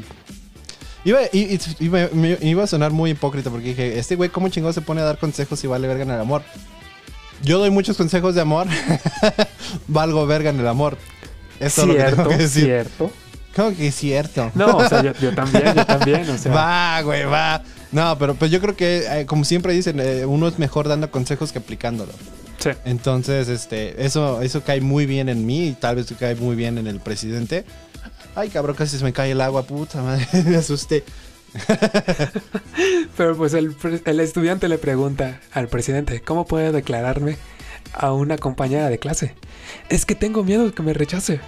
Iba, 1.05 1.21
y- 1.33 1.55
y- 1.55 1.85
y 1.85 1.89
me- 1.91 2.09
me- 2.09 2.39
iba 2.41 2.65
a 2.65 2.67
sonar 2.67 2.91
muy 2.93 3.11
hipócrita 3.11 3.51
porque 3.51 3.67
dije, 3.69 3.99
este 3.99 4.17
güey, 4.17 4.31
¿cómo 4.31 4.49
chingado 4.49 4.73
se 4.73 4.81
pone 4.81 5.01
a 5.01 5.05
dar 5.05 5.19
consejos 5.19 5.63
y 5.63 5.67
vale 5.67 5.87
verga 5.89 6.05
en 6.05 6.11
el 6.11 6.21
amor? 6.21 6.43
Yo 7.43 7.59
doy 7.59 7.71
muchos 7.71 7.97
consejos 7.97 8.35
de 8.35 8.41
amor, 8.41 8.67
valgo 9.89 10.27
verga 10.27 10.51
en 10.51 10.61
el 10.61 10.69
amor. 10.69 10.97
Eso 11.61 11.83
es 11.83 11.87
lo 11.89 11.95
que 11.95 12.01
cierto, 12.01 12.17
tengo 12.17 12.29
que 12.31 12.37
decir. 12.39 12.65
cierto. 12.65 13.11
¿Cómo 13.55 13.77
que 13.77 13.87
es 13.89 13.95
cierto? 13.95 14.51
No, 14.55 14.77
o 14.79 14.89
sea, 14.89 15.03
yo, 15.03 15.13
yo 15.21 15.33
también, 15.35 15.75
yo 15.75 15.87
también, 15.87 16.29
o 16.29 16.39
sea. 16.39 16.53
Va, 16.55 17.01
güey, 17.03 17.25
va. 17.25 17.63
No, 17.95 18.19
pero 18.19 18.35
pues 18.35 18.51
yo 18.51 18.61
creo 18.61 18.75
que, 18.75 19.05
eh, 19.09 19.25
como 19.25 19.45
siempre 19.45 19.73
dicen, 19.73 20.01
eh, 20.01 20.27
uno 20.27 20.49
es 20.49 20.59
mejor 20.59 20.89
dando 20.89 21.13
consejos 21.13 21.53
que 21.53 21.61
aplicándolo. 21.61 22.13
Sí. 22.59 22.71
Entonces, 22.85 23.49
este, 23.49 24.05
eso, 24.05 24.43
eso 24.43 24.65
cae 24.65 24.81
muy 24.81 25.07
bien 25.07 25.29
en 25.29 25.47
mí 25.47 25.69
y 25.69 25.73
tal 25.75 25.95
vez 25.95 26.13
cae 26.19 26.35
muy 26.35 26.57
bien 26.57 26.77
en 26.77 26.89
el 26.89 26.99
presidente. 26.99 27.65
Ay, 28.35 28.49
cabrón, 28.49 28.75
casi 28.75 28.99
se 28.99 29.05
me 29.05 29.13
cae 29.13 29.31
el 29.31 29.41
agua, 29.41 29.63
puta 29.63 30.03
madre, 30.03 30.27
me 30.45 30.57
asusté. 30.57 31.05
Pero 33.17 33.37
pues 33.37 33.55
el, 33.55 33.77
el 34.05 34.19
estudiante 34.19 34.69
le 34.69 34.79
pregunta 34.79 35.41
al 35.53 35.69
presidente, 35.69 36.21
¿cómo 36.21 36.47
puedo 36.47 36.73
declararme 36.73 37.37
a 37.93 38.13
una 38.13 38.39
compañera 38.39 38.89
de 38.89 38.99
clase? 38.99 39.37
Es 39.89 40.05
que 40.05 40.17
tengo 40.17 40.43
miedo 40.43 40.67
de 40.67 40.73
que 40.73 40.83
me 40.83 40.95
rechace. 40.95 41.39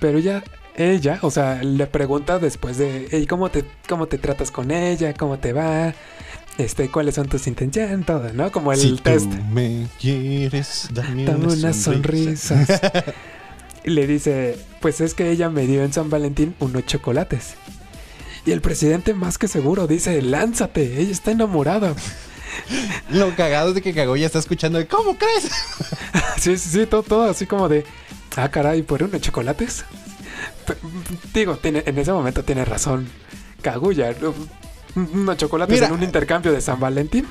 Pero 0.00 0.16
ella, 0.16 0.42
ella, 0.76 1.18
o 1.22 1.30
sea, 1.30 1.62
le 1.62 1.86
pregunta 1.86 2.38
después 2.38 2.78
de, 2.78 3.08
"Ey, 3.12 3.26
¿cómo 3.26 3.50
te, 3.50 3.64
cómo 3.88 4.06
te 4.06 4.18
tratas 4.18 4.50
con 4.50 4.70
ella? 4.70 5.14
¿Cómo 5.14 5.38
te 5.38 5.52
va? 5.52 5.94
Este, 6.58 6.90
¿cuáles 6.90 7.14
son 7.16 7.28
tus 7.28 7.46
intenciones? 7.46 8.04
Todo, 8.06 8.32
¿no? 8.32 8.50
Como 8.52 8.72
el 8.72 8.78
si 8.80 8.96
test. 8.96 9.30
tú 9.30 9.36
me 9.50 9.86
quieres, 10.00 10.88
dame, 10.92 11.24
Dame 11.24 11.46
una 11.46 11.54
unas 11.54 11.76
sonrisa. 11.76 12.64
sonrisas. 12.66 13.04
le 13.84 14.06
dice, 14.06 14.56
pues 14.80 15.00
es 15.00 15.14
que 15.14 15.30
ella 15.30 15.50
me 15.50 15.66
dio 15.66 15.82
en 15.84 15.92
San 15.92 16.10
Valentín 16.10 16.54
unos 16.60 16.86
chocolates. 16.86 17.54
Y 18.46 18.52
el 18.52 18.60
presidente 18.60 19.14
más 19.14 19.38
que 19.38 19.48
seguro 19.48 19.86
dice, 19.86 20.20
lánzate, 20.22 21.00
ella 21.00 21.10
está 21.12 21.30
enamorada. 21.30 21.94
Lo 23.10 23.34
cagado 23.34 23.70
es 23.70 23.74
de 23.74 23.82
que 23.82 23.94
cagó 23.94 24.16
ya 24.16 24.26
está 24.26 24.38
escuchando 24.38 24.78
de, 24.78 24.86
¿cómo 24.86 25.16
crees? 25.16 25.50
Sí, 26.38 26.56
sí, 26.58 26.68
sí, 26.68 26.86
todo, 26.86 27.02
todo 27.02 27.24
así 27.24 27.46
como 27.46 27.68
de, 27.68 27.84
ah, 28.36 28.48
caray, 28.50 28.82
¿por 28.82 29.02
unos 29.02 29.20
chocolates? 29.20 29.84
Digo, 31.32 31.56
tiene, 31.56 31.82
en 31.86 31.98
ese 31.98 32.12
momento 32.12 32.42
tiene 32.42 32.64
razón. 32.64 33.08
Cagulla, 33.62 34.14
unos 34.94 35.36
chocolates 35.36 35.74
Mira. 35.74 35.86
en 35.86 35.92
un 35.92 36.02
intercambio 36.02 36.52
de 36.52 36.60
San 36.60 36.78
Valentín. 36.80 37.26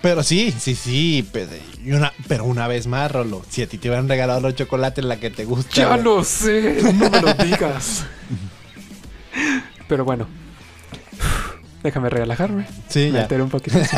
Pero 0.00 0.24
sí, 0.24 0.52
sí, 0.58 0.74
sí, 0.74 1.28
pero, 1.32 1.48
una, 1.86 2.12
pero 2.26 2.44
una 2.44 2.66
vez 2.66 2.88
más, 2.88 3.10
Rolo, 3.10 3.42
si 3.48 3.62
a 3.62 3.68
ti 3.68 3.78
te 3.78 3.88
hubieran 3.88 4.08
regalado 4.08 4.40
los 4.40 4.56
chocolates 4.56 5.04
la 5.04 5.20
que 5.20 5.30
te 5.30 5.44
gusta. 5.44 5.74
Ya 5.74 5.96
lo 5.96 6.24
sé, 6.24 6.78
no 6.82 7.08
me 7.08 7.20
lo 7.20 7.32
digas. 7.34 8.04
Pero 9.88 10.04
bueno, 10.04 10.26
déjame 11.82 12.08
relajarme. 12.10 12.66
Sí, 12.88 13.10
ya. 13.10 13.22
meter 13.22 13.42
un 13.42 13.48
poquito. 13.50 13.78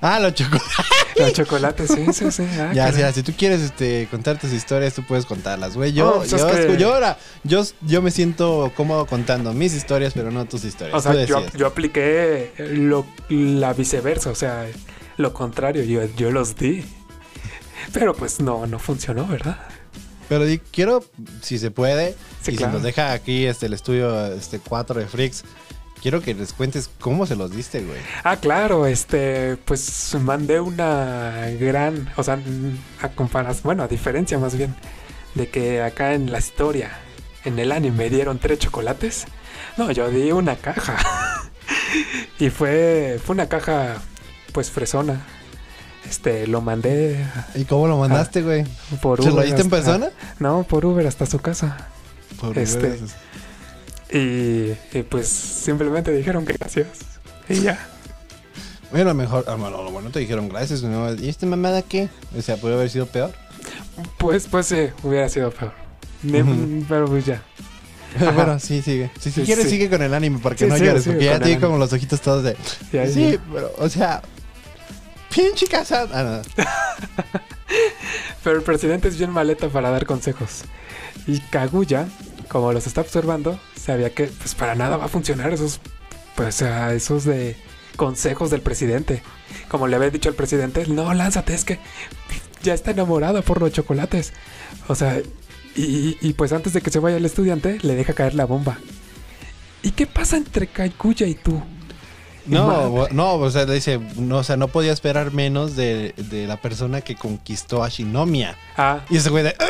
Ah, 0.00 0.18
los 0.20 0.34
chocolates. 0.34 0.68
Los 1.16 1.32
chocolates, 1.32 1.90
sí, 1.90 2.06
sí, 2.12 2.30
sí. 2.30 2.46
ah, 2.60 2.70
Ya, 2.72 2.90
ya, 2.92 3.12
si 3.12 3.24
tú 3.24 3.32
quieres 3.36 3.60
este, 3.60 4.06
contar 4.08 4.38
tus 4.38 4.52
historias, 4.52 4.94
tú 4.94 5.02
puedes 5.04 5.26
contarlas, 5.26 5.74
güey. 5.74 5.92
Yo, 5.92 6.08
Oh, 6.10 6.16
pues 6.18 6.32
es 6.32 6.40
yo, 6.40 6.46
que- 6.48 6.76
yo 6.76 6.94
ahora, 6.94 7.18
yo, 7.42 7.64
yo 7.82 8.02
me 8.02 8.12
siento 8.12 8.70
cómodo 8.76 9.04
contando 9.06 9.52
mis 9.52 9.74
historias, 9.74 10.12
pero 10.14 10.30
no 10.30 10.44
tus 10.44 10.64
historias. 10.64 10.96
O 10.96 11.00
sea, 11.00 11.24
yo, 11.24 11.44
yo 11.56 11.66
apliqué 11.66 12.52
lo, 12.58 13.04
la 13.28 13.72
viceversa, 13.72 14.30
o 14.30 14.36
sea, 14.36 14.66
lo 15.16 15.32
contrario, 15.34 15.82
yo, 15.82 16.02
yo 16.16 16.30
los 16.30 16.54
di. 16.56 16.84
Pero 17.92 18.14
pues 18.14 18.38
no, 18.40 18.66
no 18.66 18.78
funcionó, 18.78 19.26
¿verdad? 19.26 19.58
Pero 20.28 20.44
quiero, 20.70 21.02
si 21.42 21.58
se 21.58 21.70
puede, 21.72 22.14
Sí, 22.42 22.52
y 22.52 22.56
claro. 22.56 22.72
si 22.72 22.76
nos 22.76 22.82
deja 22.84 23.12
aquí 23.12 23.44
este, 23.46 23.66
el 23.66 23.72
estudio 23.72 24.26
este 24.34 24.60
4 24.60 25.00
de 25.00 25.06
Freaks, 25.06 25.42
quiero 26.02 26.20
que 26.22 26.34
les 26.34 26.52
cuentes 26.52 26.90
cómo 27.00 27.26
se 27.26 27.36
los 27.36 27.50
diste, 27.50 27.80
güey. 27.80 27.98
Ah, 28.24 28.36
claro, 28.36 28.86
este, 28.86 29.56
pues 29.64 30.14
mandé 30.20 30.60
una 30.60 31.48
gran, 31.60 32.10
o 32.16 32.22
sea, 32.22 32.38
a 33.02 33.08
comparación, 33.10 33.62
bueno, 33.64 33.82
a 33.82 33.88
diferencia 33.88 34.38
más 34.38 34.56
bien, 34.56 34.74
de 35.34 35.48
que 35.48 35.82
acá 35.82 36.14
en 36.14 36.30
la 36.32 36.38
historia, 36.38 36.90
en 37.44 37.58
el 37.58 37.72
anime, 37.72 37.96
me 37.96 38.10
dieron 38.10 38.38
tres 38.38 38.58
chocolates. 38.58 39.26
No, 39.76 39.90
yo 39.92 40.08
di 40.10 40.32
una 40.32 40.56
caja. 40.56 40.96
y 42.38 42.50
fue, 42.50 43.20
fue 43.24 43.34
una 43.34 43.48
caja, 43.48 43.96
pues 44.52 44.70
fresona. 44.70 45.20
Este, 46.08 46.46
lo 46.46 46.62
mandé 46.62 47.22
¿Y 47.54 47.64
cómo 47.66 47.86
lo 47.86 47.98
mandaste, 47.98 48.40
güey? 48.40 48.64
por 49.02 49.22
¿Se 49.22 49.24
Uber. 49.30 49.34
lo 49.34 49.42
diste 49.42 49.60
en 49.60 49.68
persona? 49.68 50.08
No, 50.38 50.62
por 50.62 50.86
Uber 50.86 51.06
hasta 51.06 51.26
su 51.26 51.38
casa. 51.38 51.88
Por 52.40 52.56
Este, 52.58 52.80
redes. 52.80 53.10
Y, 54.12 54.72
y, 54.96 55.02
pues 55.08 55.28
simplemente 55.28 56.12
dijeron 56.12 56.46
que 56.46 56.54
gracias. 56.54 56.86
Y 57.48 57.60
ya. 57.60 57.78
Bueno, 58.90 59.12
mejor, 59.12 59.44
ah, 59.48 59.54
bueno, 59.54 59.82
lo 59.82 59.90
bueno 59.90 60.10
te 60.10 60.18
dijeron 60.20 60.48
gracias, 60.48 60.82
¿no? 60.82 61.12
¿Y 61.14 61.28
esta 61.28 61.44
mamada 61.44 61.82
qué? 61.82 62.08
O 62.36 62.40
sea, 62.40 62.56
puede 62.56 62.74
haber 62.74 62.88
sido 62.88 63.06
peor. 63.06 63.32
Pues, 64.16 64.46
pues 64.46 64.66
sí, 64.66 64.88
hubiera 65.02 65.28
sido 65.28 65.50
peor. 65.50 65.72
Pero 66.88 67.06
pues 67.06 67.26
ya. 67.26 67.42
Ajá. 68.16 68.30
Bueno, 68.30 68.58
sí, 68.58 68.80
sigue. 68.80 69.10
Si, 69.20 69.30
si 69.30 69.40
Sí, 69.40 69.46
quieres, 69.46 69.64
sí. 69.64 69.70
sigue 69.72 69.90
con 69.90 70.00
el 70.00 70.14
anime, 70.14 70.38
porque 70.42 70.64
Sí, 70.64 70.70
no 70.70 70.78
llores, 70.78 71.04
porque 71.04 71.26
ya 71.26 71.38
vi 71.38 71.56
como 71.58 71.76
los 71.76 71.92
ojitos 71.92 72.22
todos 72.22 72.42
de. 72.44 72.56
Ya, 72.92 73.06
sí, 73.06 73.32
ya. 73.32 73.38
pero, 73.52 73.72
o 73.76 73.88
sea. 73.90 74.22
pinche 75.34 75.66
casa. 75.66 76.06
Ah, 76.12 76.22
no. 76.22 76.64
Pero 78.42 78.56
el 78.56 78.62
presidente 78.62 79.08
es 79.08 79.18
bien 79.18 79.30
maleta 79.30 79.68
para 79.68 79.90
dar 79.90 80.06
consejos. 80.06 80.62
Y 81.26 81.40
Kaguya, 81.40 82.08
como 82.48 82.72
los 82.72 82.86
está 82.86 83.00
observando, 83.00 83.58
sabía 83.76 84.14
que 84.14 84.26
pues 84.26 84.54
para 84.54 84.74
nada 84.74 84.96
va 84.96 85.06
a 85.06 85.08
funcionar 85.08 85.52
esos 85.52 85.80
pues 86.34 86.62
esos 86.62 87.24
de 87.24 87.56
consejos 87.96 88.50
del 88.50 88.62
presidente. 88.62 89.22
Como 89.68 89.86
le 89.86 89.96
había 89.96 90.10
dicho 90.10 90.28
al 90.28 90.34
presidente, 90.34 90.86
no, 90.86 91.12
lánzate, 91.12 91.52
es 91.52 91.64
que 91.64 91.78
ya 92.62 92.74
está 92.74 92.92
enamorada 92.92 93.42
por 93.42 93.60
los 93.60 93.72
chocolates. 93.72 94.32
O 94.86 94.94
sea, 94.94 95.20
y, 95.74 96.32
pues 96.32 96.52
antes 96.52 96.72
de 96.72 96.80
que 96.80 96.90
se 96.90 96.98
vaya 96.98 97.18
el 97.18 97.24
estudiante, 97.24 97.78
le 97.82 97.94
deja 97.94 98.12
caer 98.12 98.34
la 98.34 98.46
bomba. 98.46 98.78
¿Y 99.82 99.92
qué 99.92 100.06
pasa 100.06 100.36
entre 100.36 100.66
Kaguya 100.66 101.26
y 101.26 101.34
tú? 101.34 101.62
No, 102.48 103.06
no, 103.12 103.34
o 103.34 103.50
sea, 103.50 103.64
le 103.64 103.74
dice, 103.74 104.00
no, 104.16 104.38
o 104.38 104.44
sea, 104.44 104.56
no 104.56 104.68
podía 104.68 104.92
esperar 104.92 105.32
menos 105.32 105.76
de, 105.76 106.14
de 106.16 106.46
la 106.46 106.56
persona 106.56 107.00
que 107.00 107.14
conquistó 107.16 107.82
a 107.84 107.88
Shinomiya. 107.88 108.56
Ah, 108.76 109.00
Y 109.10 109.16
ese 109.18 109.30
güey 109.30 109.44
de, 109.44 109.54
"Ah", 109.58 109.66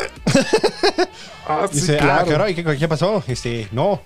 ah, 1.47 1.67
sí, 1.71 1.79
dice, 1.79 1.95
ah, 1.97 2.03
claro. 2.03 2.27
caray, 2.27 2.55
¿qué, 2.55 2.63
qué 2.77 2.87
pasó? 2.87 3.23
Este, 3.27 3.67
no, 3.71 4.01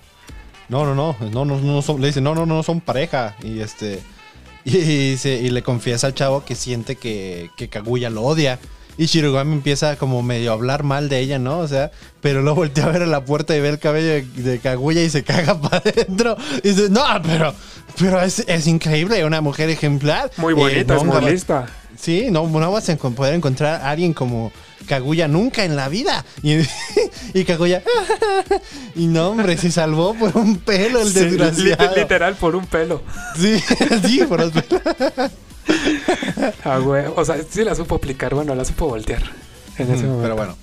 no, 0.68 0.84
no, 0.86 0.94
no, 0.94 1.16
no, 1.30 1.44
no, 1.44 1.58
no 1.58 1.82
son, 1.82 2.00
le 2.00 2.08
dice, 2.08 2.20
no, 2.20 2.34
no, 2.34 2.46
no 2.46 2.62
son 2.62 2.80
pareja. 2.80 3.36
Y 3.42 3.60
este, 3.60 4.00
y, 4.64 4.76
y 4.76 5.10
dice, 5.12 5.34
y 5.40 5.50
le 5.50 5.62
confiesa 5.62 6.06
al 6.06 6.14
chavo 6.14 6.44
que 6.44 6.54
siente 6.54 6.96
que, 6.96 7.50
que 7.56 7.68
Kaguya 7.68 8.10
lo 8.10 8.22
odia. 8.22 8.58
Y 8.96 9.06
Shirogami 9.06 9.54
empieza 9.54 9.96
como 9.96 10.22
medio 10.22 10.52
a 10.52 10.54
hablar 10.54 10.84
mal 10.84 11.08
de 11.08 11.18
ella, 11.18 11.40
¿no? 11.40 11.58
O 11.58 11.66
sea, 11.66 11.90
pero 12.20 12.42
luego 12.42 12.58
voltea 12.58 12.84
a 12.84 12.90
ver 12.90 13.02
a 13.02 13.06
la 13.06 13.24
puerta 13.24 13.56
y 13.56 13.60
ve 13.60 13.68
el 13.70 13.80
cabello 13.80 14.06
de, 14.06 14.22
de 14.22 14.58
Kaguya 14.60 15.02
y 15.02 15.10
se 15.10 15.24
caga 15.24 15.60
para 15.60 15.78
adentro. 15.78 16.36
Y 16.62 16.68
dice, 16.68 16.88
no, 16.90 17.02
pero, 17.24 17.52
pero 17.98 18.20
es, 18.20 18.40
es 18.46 18.66
increíble, 18.66 19.24
una 19.24 19.40
mujer 19.40 19.70
ejemplar. 19.70 20.30
Muy 20.36 20.52
Eh, 20.52 20.56
bonita, 20.56 20.96
es 20.96 21.04
muy 21.04 21.24
lista. 21.24 21.66
Sí, 22.00 22.26
no, 22.30 22.46
no 22.48 22.72
vas 22.72 22.88
a 22.90 22.96
poder 22.96 23.34
encontrar 23.34 23.80
a 23.82 23.90
alguien 23.90 24.12
como 24.12 24.50
Kaguya 24.88 25.28
nunca 25.28 25.64
en 25.64 25.76
la 25.76 25.88
vida. 25.88 26.24
Y, 26.42 26.56
y 27.34 27.44
Kaguya, 27.44 27.82
y 28.96 29.06
no, 29.06 29.28
hombre, 29.30 29.56
se 29.56 29.70
salvó 29.70 30.12
por 30.14 30.36
un 30.36 30.58
pelo 30.58 31.00
el 31.00 31.08
Sí, 31.12 31.20
desgraciado. 31.20 31.94
lit- 31.94 31.96
literal 31.96 32.34
por 32.34 32.56
un 32.56 32.66
pelo. 32.66 33.02
Sí, 33.38 33.62
sí, 34.06 34.22
por 34.28 34.40
los 34.40 34.50
pelos. 34.52 34.82
Ah, 36.64 36.78
güey. 36.78 37.04
O 37.16 37.24
sea, 37.24 37.36
sí 37.48 37.64
la 37.64 37.74
supo 37.74 37.94
aplicar, 37.96 38.34
bueno, 38.34 38.54
la 38.54 38.64
supo 38.64 38.86
voltear 38.88 39.22
en 39.78 39.90
ese 39.92 40.02
momento. 40.04 40.22
Pero 40.22 40.36
bueno, 40.36 40.56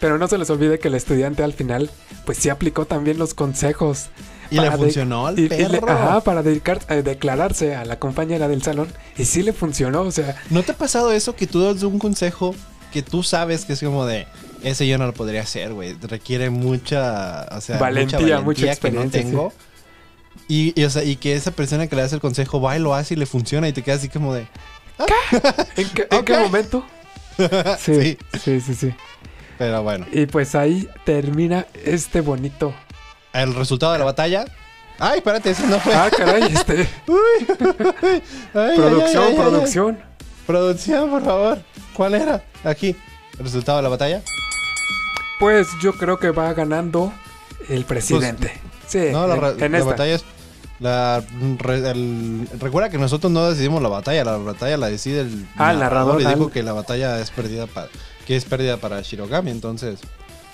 Pero 0.00 0.18
no 0.18 0.28
se 0.28 0.38
les 0.38 0.48
olvide 0.50 0.78
que 0.78 0.88
el 0.88 0.94
estudiante 0.94 1.42
al 1.42 1.52
final, 1.54 1.90
pues 2.24 2.38
sí 2.38 2.48
aplicó 2.50 2.86
también 2.86 3.18
los 3.18 3.34
consejos. 3.34 4.06
Y 4.50 4.58
le 4.58 4.70
funcionó 4.72 5.26
al 5.26 5.36
le- 5.36 5.48
perro. 5.48 5.88
ajá, 5.90 6.20
para 6.22 6.42
dedicar, 6.42 6.80
eh, 6.88 7.02
declararse 7.02 7.74
a 7.74 7.84
la 7.84 7.98
compañera 7.98 8.48
del 8.48 8.62
salón. 8.62 8.88
Y 9.18 9.24
sí 9.24 9.42
le 9.42 9.52
funcionó, 9.52 10.02
o 10.02 10.10
sea, 10.12 10.36
¿No 10.50 10.62
te 10.62 10.72
ha 10.72 10.76
pasado 10.76 11.12
eso 11.12 11.34
que 11.36 11.46
tú 11.46 11.60
das 11.62 11.82
un 11.82 11.98
consejo 11.98 12.54
que 12.92 13.02
tú 13.02 13.22
sabes 13.22 13.64
que 13.64 13.74
es 13.74 13.80
como 13.80 14.06
de 14.06 14.26
ese 14.62 14.86
yo 14.86 14.96
no 14.98 15.06
lo 15.06 15.12
podría 15.12 15.42
hacer, 15.42 15.72
güey? 15.72 15.94
Requiere 16.00 16.50
mucha, 16.50 17.46
o 17.52 17.60
sea, 17.60 17.78
Valentía, 17.78 18.40
mucha 18.40 18.60
que 18.60 18.66
no 18.66 18.72
experiencia, 19.02 19.22
tengo. 19.22 19.52
Y, 20.48 20.72
y, 20.80 20.84
o 20.84 20.90
sea, 20.90 21.02
y 21.02 21.16
que 21.16 21.34
esa 21.34 21.50
persona 21.50 21.86
que 21.88 21.96
le 21.96 22.02
das 22.02 22.12
el 22.12 22.20
consejo 22.20 22.60
va 22.60 22.76
y 22.76 22.80
lo 22.80 22.94
hace 22.94 23.14
y 23.14 23.16
le 23.16 23.26
funciona 23.26 23.68
y 23.68 23.72
te 23.72 23.82
quedas 23.82 23.98
así 24.00 24.08
como 24.08 24.32
de. 24.34 24.46
¿en 25.76 25.88
qué, 25.90 26.06
en 26.10 26.24
qué 26.24 26.38
momento? 26.38 26.84
Sí, 27.78 27.94
Sí. 28.02 28.18
sí, 28.42 28.60
sí, 28.62 28.74
sí. 28.74 28.94
Pero 29.58 29.82
bueno. 29.82 30.06
Y 30.12 30.24
pues 30.26 30.54
ahí 30.54 30.88
termina 31.04 31.66
este 31.84 32.20
bonito. 32.22 32.72
El 33.42 33.54
resultado 33.54 33.92
de 33.92 33.98
la 33.98 34.04
batalla. 34.04 34.44
Ay, 34.98 35.18
espérate, 35.18 35.50
eso 35.50 35.66
no 35.66 35.78
fue. 35.78 35.94
Ah, 35.94 36.08
caray, 36.16 36.44
este. 36.54 36.88
Ay, 38.54 38.76
producción, 38.76 39.22
ay, 39.24 39.28
ay, 39.30 39.30
ay. 39.30 39.36
producción. 39.36 39.98
Producción, 40.46 41.10
por 41.10 41.24
favor. 41.24 41.58
¿Cuál 41.94 42.14
era? 42.14 42.42
Aquí. 42.64 42.96
El 43.38 43.44
resultado 43.44 43.78
de 43.78 43.82
la 43.82 43.88
batalla. 43.90 44.22
Pues 45.38 45.66
yo 45.82 45.92
creo 45.92 46.18
que 46.18 46.30
va 46.30 46.52
ganando 46.54 47.12
el 47.68 47.84
presidente. 47.84 48.52
sí, 48.86 48.98
Pues, 49.00 49.12
No, 49.12 49.26
la, 49.26 49.34
en, 49.50 49.62
en 49.64 49.72
la 49.72 49.78
esta. 49.78 49.90
batalla 49.90 50.14
es. 50.14 50.24
La, 50.78 51.22
re- 51.58 51.90
el- 51.90 52.48
recuerda 52.60 52.90
que 52.90 52.98
nosotros 52.98 53.32
no 53.32 53.48
decidimos 53.48 53.80
la 53.82 53.88
batalla, 53.88 54.24
la 54.24 54.36
batalla 54.36 54.76
la 54.76 54.88
decide 54.88 55.20
el 55.20 55.48
Ah, 55.56 55.72
el 55.72 55.78
narrador, 55.78 56.20
y 56.20 56.26
ah. 56.26 56.34
dijo 56.34 56.50
que 56.50 56.62
la 56.62 56.74
batalla 56.74 57.18
es 57.20 57.30
perdida 57.30 57.66
para 57.66 57.88
que 58.26 58.36
es 58.36 58.44
pérdida 58.44 58.76
para 58.76 59.00
Shirogami, 59.00 59.50
entonces 59.50 60.00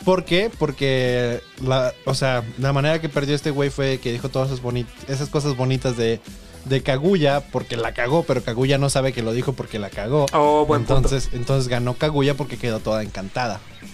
¿Por 0.05 0.25
qué? 0.25 0.51
Porque 0.59 1.41
la, 1.63 1.93
o 2.05 2.15
sea, 2.15 2.43
la 2.59 2.73
manera 2.73 3.01
que 3.01 3.09
perdió 3.09 3.35
este 3.35 3.51
güey 3.51 3.71
fue 3.71 3.99
que 3.99 4.13
dijo 4.13 4.29
todas 4.29 4.49
esas, 4.51 4.63
boni- 4.63 4.87
esas 5.09 5.29
cosas 5.29 5.57
bonitas 5.57 5.97
de, 5.97 6.21
de 6.65 6.83
Kaguya 6.83 7.41
porque 7.53 7.77
la 7.77 7.93
cagó, 7.95 8.25
pero 8.25 8.43
Kaguya 8.43 8.79
no 8.79 8.91
sabe 8.91 9.13
que 9.13 9.23
lo 9.23 9.33
dijo 9.33 9.53
porque 9.53 9.79
la 9.79 9.91
cagó. 9.91 10.27
Oh, 10.33 10.67
buen 10.67 10.83
entonces, 10.83 11.31
entonces 11.33 11.69
ganó 11.69 11.95
Kaguya 11.95 12.35
porque 12.35 12.57
quedó 12.57 12.81
toda 12.81 13.03
encantada. 13.03 13.59
punto. 13.81 13.93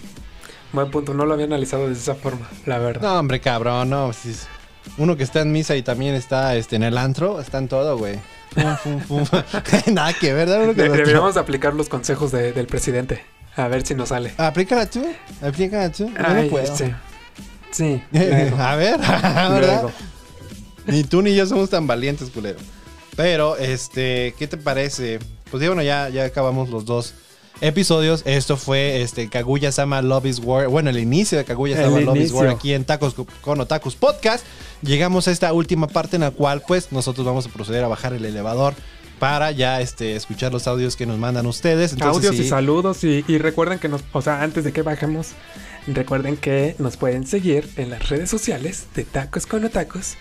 Buen 0.73 0.91
punto. 0.91 1.13
No 1.13 1.25
lo 1.25 1.33
había 1.33 1.45
analizado 1.45 1.87
de 1.87 1.93
esa 1.93 2.15
forma, 2.15 2.47
la 2.65 2.77
verdad. 2.79 3.01
No, 3.01 3.19
hombre, 3.19 3.39
cabrón, 3.39 3.89
no. 3.89 4.11
Uno 4.97 5.15
que 5.17 5.23
está 5.23 5.41
en 5.41 5.51
misa 5.51 5.75
y 5.75 5.83
también 5.83 6.15
está 6.15 6.55
este, 6.55 6.75
en 6.75 6.83
el 6.83 6.97
antro, 6.97 7.39
está 7.41 7.57
en 7.59 7.67
todo, 7.67 7.97
güey. 7.97 8.19
Nada 9.91 10.13
que 10.13 10.33
ver, 10.33 10.47
lo- 10.47 10.73
deberíamos 10.73 11.37
aplicar 11.37 11.73
los 11.75 11.89
consejos 11.89 12.31
de- 12.31 12.51
del 12.53 12.67
presidente. 12.67 13.23
A 13.59 13.67
ver 13.67 13.85
si 13.85 13.93
nos 13.93 14.09
sale. 14.09 14.31
Aplícala 14.37 14.89
tú, 14.89 15.05
aplícala 15.41 15.91
tú. 15.91 16.09
Ay, 16.17 16.45
no 16.45 16.49
puedo. 16.49 16.75
sí. 16.75 16.85
Sí. 17.71 18.01
A 18.57 18.75
ver. 18.75 18.99
Ni 20.87 21.03
tú 21.03 21.21
ni 21.21 21.35
yo 21.35 21.45
somos 21.45 21.69
tan 21.69 21.85
valientes, 21.85 22.31
culero. 22.31 22.57
Pero, 23.15 23.57
este, 23.57 24.33
¿qué 24.39 24.47
te 24.47 24.57
parece? 24.57 25.19
Pues 25.51 25.61
ya, 25.61 25.69
bueno, 25.69 25.83
ya, 25.83 26.09
ya 26.09 26.25
acabamos 26.25 26.69
los 26.69 26.85
dos 26.85 27.13
episodios. 27.61 28.23
Esto 28.25 28.57
fue 28.57 29.03
este 29.03 29.29
Kaguya 29.29 29.71
Sama 29.71 30.01
Love 30.01 30.25
is 30.25 30.39
War. 30.39 30.67
Bueno, 30.67 30.89
el 30.89 30.97
inicio 30.97 31.37
de 31.37 31.45
Kaguya 31.45 31.77
El 31.77 31.83
Sama 31.83 31.99
Love 31.99 32.17
is. 32.17 32.31
War 32.31 32.47
aquí 32.47 32.73
en 32.73 32.85
Tacos 32.85 33.15
con 33.41 33.61
Otakus 33.61 33.95
Podcast. 33.95 34.43
Llegamos 34.81 35.27
a 35.27 35.31
esta 35.31 35.53
última 35.53 35.85
parte 35.87 36.15
en 36.15 36.23
la 36.23 36.31
cual, 36.31 36.63
pues, 36.67 36.91
nosotros 36.91 37.23
vamos 37.23 37.45
a 37.45 37.49
proceder 37.49 37.83
a 37.83 37.87
bajar 37.87 38.13
el 38.13 38.25
elevador 38.25 38.73
para 39.19 39.51
ya 39.51 39.81
este, 39.81 40.15
escuchar 40.15 40.51
los 40.51 40.67
audios 40.67 40.95
que 40.95 41.05
nos 41.05 41.17
mandan 41.17 41.45
ustedes. 41.45 41.93
Entonces, 41.93 42.29
Audios 42.29 42.45
y 42.45 42.49
saludos. 42.49 43.03
Y, 43.03 43.23
y 43.27 43.37
recuerden 43.37 43.79
que 43.79 43.89
nos. 43.89 44.03
O 44.13 44.21
sea, 44.21 44.41
antes 44.41 44.63
de 44.63 44.71
que 44.71 44.81
bajemos, 44.81 45.33
recuerden 45.87 46.37
que 46.37 46.75
nos 46.79 46.97
pueden 46.97 47.27
seguir 47.27 47.69
en 47.77 47.89
las 47.89 48.09
redes 48.09 48.29
sociales 48.29 48.87
de 48.95 49.03
Tacos 49.03 49.45
con 49.45 49.65
Otacos: 49.65 50.15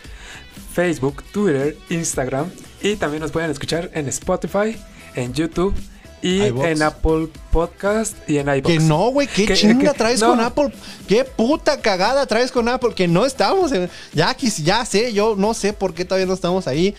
Facebook, 0.73 1.23
Twitter, 1.33 1.77
Instagram. 1.89 2.51
Y 2.83 2.97
también 2.97 3.23
nos 3.23 3.31
pueden 3.31 3.51
escuchar 3.51 3.91
en 3.95 4.09
Spotify, 4.09 4.77
en 5.15 5.33
YouTube 5.33 5.75
y 6.23 6.41
en 6.43 6.83
Apple 6.83 7.29
Podcast 7.51 8.17
y 8.29 8.39
en 8.39 8.49
iVoox. 8.49 8.63
Que 8.67 8.79
no, 8.81 9.11
güey, 9.11 9.27
qué 9.27 9.47
Que- 9.47 9.55
chinga 9.55 9.93
que- 9.93 9.99
traes 9.99 10.21
no. 10.21 10.29
con 10.31 10.41
Apple. 10.41 10.73
Qué 11.07 11.25
puta 11.25 11.81
cagada 11.81 12.27
traes 12.27 12.51
con 12.53 12.69
Apple. 12.69 12.95
Que 12.95 13.09
no 13.09 13.25
estamos 13.27 13.73
en. 13.73 13.89
Ya, 14.13 14.37
ya 14.37 14.85
sé, 14.85 15.13
yo 15.13 15.35
no 15.37 15.55
sé 15.55 15.73
por 15.73 15.95
qué 15.95 16.05
todavía 16.05 16.27
no 16.27 16.35
estamos 16.35 16.67
ahí. 16.67 16.95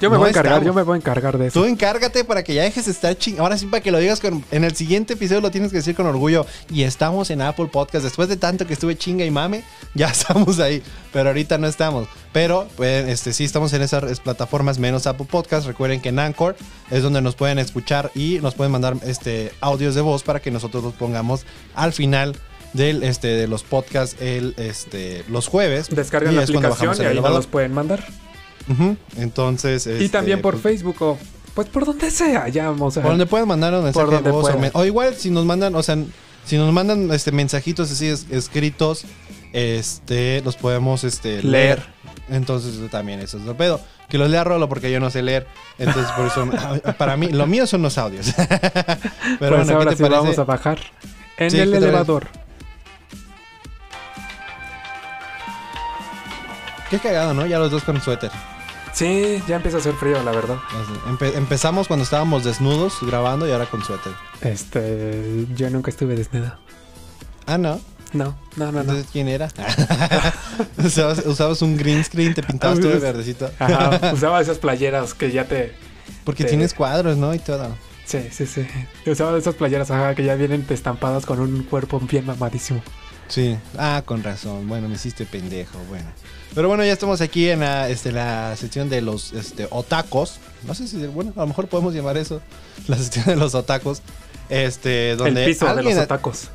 Yo 0.00 0.10
me 0.10 0.14
no 0.14 0.20
voy 0.20 0.28
a 0.28 0.30
encargar, 0.30 0.52
estamos. 0.54 0.66
yo 0.66 0.74
me 0.74 0.82
voy 0.82 0.94
a 0.94 0.96
encargar 0.96 1.38
de 1.38 1.46
eso. 1.48 1.60
Tú 1.60 1.66
encárgate 1.66 2.24
para 2.24 2.42
que 2.42 2.54
ya 2.54 2.62
dejes 2.62 2.86
de 2.86 2.92
estar 2.92 3.16
ching. 3.16 3.38
Ahora 3.38 3.56
sí, 3.56 3.66
para 3.66 3.80
que 3.82 3.90
lo 3.92 3.98
digas 3.98 4.20
con. 4.20 4.44
En 4.50 4.64
el 4.64 4.74
siguiente 4.74 5.14
episodio 5.14 5.40
lo 5.40 5.50
tienes 5.50 5.70
que 5.70 5.76
decir 5.78 5.94
con 5.94 6.06
orgullo. 6.06 6.46
Y 6.70 6.82
estamos 6.82 7.30
en 7.30 7.42
Apple 7.42 7.66
Podcast. 7.66 8.04
Después 8.04 8.28
de 8.28 8.36
tanto 8.36 8.66
que 8.66 8.72
estuve 8.74 8.96
chinga 8.96 9.24
y 9.24 9.30
mame, 9.30 9.62
ya 9.94 10.08
estamos 10.10 10.58
ahí. 10.58 10.82
Pero 11.12 11.28
ahorita 11.30 11.58
no 11.58 11.66
estamos. 11.66 12.08
Pero, 12.32 12.66
pues, 12.76 13.08
este, 13.08 13.32
sí 13.34 13.44
estamos 13.44 13.72
en 13.74 13.82
esas 13.82 14.20
plataformas 14.20 14.78
menos 14.78 15.06
Apple 15.06 15.26
Podcast. 15.30 15.66
Recuerden 15.66 16.00
que 16.00 16.08
en 16.08 16.18
Anchor 16.18 16.56
es 16.90 17.02
donde 17.02 17.20
nos 17.20 17.34
pueden 17.34 17.58
escuchar 17.58 18.10
y 18.14 18.38
nos 18.40 18.54
pueden 18.54 18.72
mandar 18.72 18.96
este, 19.04 19.52
audios 19.60 19.94
de 19.94 20.00
voz 20.00 20.22
para 20.22 20.40
que 20.40 20.50
nosotros 20.50 20.82
los 20.82 20.94
pongamos 20.94 21.44
al 21.74 21.92
final 21.92 22.34
del, 22.72 23.02
este, 23.02 23.28
de 23.28 23.48
los 23.48 23.64
podcasts 23.64 24.16
el, 24.20 24.54
este, 24.56 25.24
los 25.28 25.46
jueves. 25.46 25.90
Descargan 25.90 26.34
la 26.34 26.42
aplicación 26.42 26.94
y 26.96 27.00
ahí 27.00 27.04
nos 27.04 27.10
elevador. 27.12 27.36
los 27.36 27.46
pueden 27.46 27.74
mandar. 27.74 28.02
Entonces. 29.16 29.86
y 29.86 29.90
este, 29.90 30.08
también 30.08 30.40
por 30.40 30.54
pues, 30.54 30.62
Facebook 30.62 30.96
o. 31.02 31.18
Pues 31.54 31.68
por 31.68 31.84
donde 31.84 32.10
sea, 32.10 32.48
ya 32.48 32.70
vamos 32.70 32.96
a 32.96 33.02
por 33.02 33.10
donde 33.10 33.26
pueden 33.26 33.46
mandar 33.46 33.74
un 33.74 33.84
mensaje 33.84 34.22
de 34.22 34.30
voz 34.30 34.48
o, 34.48 34.52
puedan. 34.54 34.70
o 34.72 34.84
igual 34.86 35.14
si 35.16 35.28
nos 35.28 35.44
mandan, 35.44 35.74
o 35.74 35.82
sea, 35.82 35.98
si 36.46 36.56
nos 36.56 36.72
mandan 36.72 37.10
este 37.12 37.30
mensajitos 37.30 37.90
así 37.92 38.06
es- 38.06 38.26
escritos, 38.30 39.04
este 39.52 40.40
los 40.44 40.56
podemos 40.56 41.04
este 41.04 41.42
leer. 41.42 41.78
Leer. 41.78 41.82
Entonces 42.30 42.90
también 42.90 43.20
eso 43.20 43.36
es 43.38 43.44
lo 43.44 43.56
pedo. 43.56 43.80
Que 44.08 44.18
los 44.18 44.28
lea 44.30 44.44
Rolo 44.44 44.68
porque 44.68 44.90
yo 44.92 45.00
no 45.00 45.10
sé 45.10 45.22
leer. 45.22 45.46
Entonces 45.78 46.10
por 46.12 46.26
eso 46.26 46.48
para 46.98 47.16
mí 47.16 47.28
lo 47.28 47.46
mío 47.46 47.66
son 47.66 47.82
los 47.82 47.96
audios. 47.98 48.32
Pero 48.36 49.02
pues 49.38 49.50
bueno, 49.50 49.72
ahora 49.74 49.90
¿qué 49.90 49.96
sí 49.96 50.02
te 50.02 50.08
parece? 50.08 50.20
vamos 50.22 50.38
a 50.38 50.44
bajar 50.44 50.78
en 51.38 51.50
Sí, 51.50 51.58
el 51.60 51.72
¿qué 51.72 51.78
te 51.78 51.84
elevador. 51.84 52.28
Qué 56.90 56.98
cagado, 56.98 57.32
¿no? 57.32 57.46
Ya 57.46 57.58
los 57.58 57.70
dos 57.70 57.82
con 57.84 58.00
suéter. 58.02 58.30
Sí, 58.92 59.42
ya 59.48 59.56
empieza 59.56 59.78
a 59.78 59.80
hacer 59.80 59.94
frío, 59.94 60.22
la 60.22 60.32
verdad. 60.32 60.56
Empe- 61.08 61.34
empezamos 61.34 61.88
cuando 61.88 62.04
estábamos 62.04 62.44
desnudos 62.44 62.98
grabando 63.00 63.48
y 63.48 63.52
ahora 63.52 63.64
con 63.64 63.82
suéter. 63.82 64.12
Este, 64.42 65.46
yo 65.54 65.70
nunca 65.70 65.90
estuve 65.90 66.14
desnuda. 66.14 66.58
Ah, 67.46 67.56
no. 67.56 67.80
No, 68.12 68.36
no, 68.56 68.72
no. 68.72 68.80
Entonces, 68.80 69.06
¿quién 69.10 69.28
era? 69.28 69.48
usabas, 70.78 71.24
usabas 71.24 71.62
un 71.62 71.76
green 71.76 72.04
screen, 72.04 72.34
te 72.34 72.42
pintabas 72.42 72.80
todo 72.80 72.90
de 72.90 72.98
verdecito. 72.98 73.50
Ajá, 73.58 74.12
usaba 74.14 74.40
esas 74.40 74.58
playeras 74.58 75.14
que 75.14 75.30
ya 75.30 75.44
te 75.44 75.72
Porque 76.24 76.44
tienes 76.44 76.74
cuadros, 76.74 77.16
¿no? 77.16 77.34
Y 77.34 77.38
todo. 77.38 77.74
Sí, 78.04 78.28
sí, 78.30 78.46
sí. 78.46 78.66
Usaba 79.06 79.38
esas 79.38 79.54
playeras 79.54 79.90
ajá, 79.90 80.14
que 80.14 80.24
ya 80.24 80.34
vienen 80.34 80.66
estampadas 80.68 81.24
con 81.24 81.40
un 81.40 81.62
cuerpo 81.62 82.00
bien 82.00 82.26
mamadísimo. 82.26 82.82
Sí. 83.28 83.56
Ah, 83.78 84.02
con 84.04 84.22
razón. 84.22 84.68
Bueno, 84.68 84.88
me 84.88 84.96
hiciste 84.96 85.24
pendejo. 85.24 85.78
Bueno. 85.88 86.06
Pero 86.54 86.68
bueno, 86.68 86.84
ya 86.84 86.92
estamos 86.92 87.22
aquí 87.22 87.48
en 87.48 87.60
la, 87.60 87.88
este, 87.88 88.12
la 88.12 88.54
sección 88.56 88.90
de 88.90 89.00
los 89.00 89.32
este, 89.32 89.66
otacos. 89.70 90.38
No 90.66 90.74
sé 90.74 90.86
si, 90.86 91.06
bueno, 91.06 91.32
a 91.36 91.40
lo 91.40 91.46
mejor 91.46 91.68
podemos 91.68 91.94
llamar 91.94 92.18
eso. 92.18 92.42
La 92.88 92.98
sección 92.98 93.24
de 93.24 93.36
los 93.36 93.54
otacos. 93.54 94.02
Este, 94.50 95.16
donde 95.16 95.44
El 95.44 95.50
piso 95.50 95.74
de 95.74 95.82
los 95.82 96.08
tacos. 96.08 96.50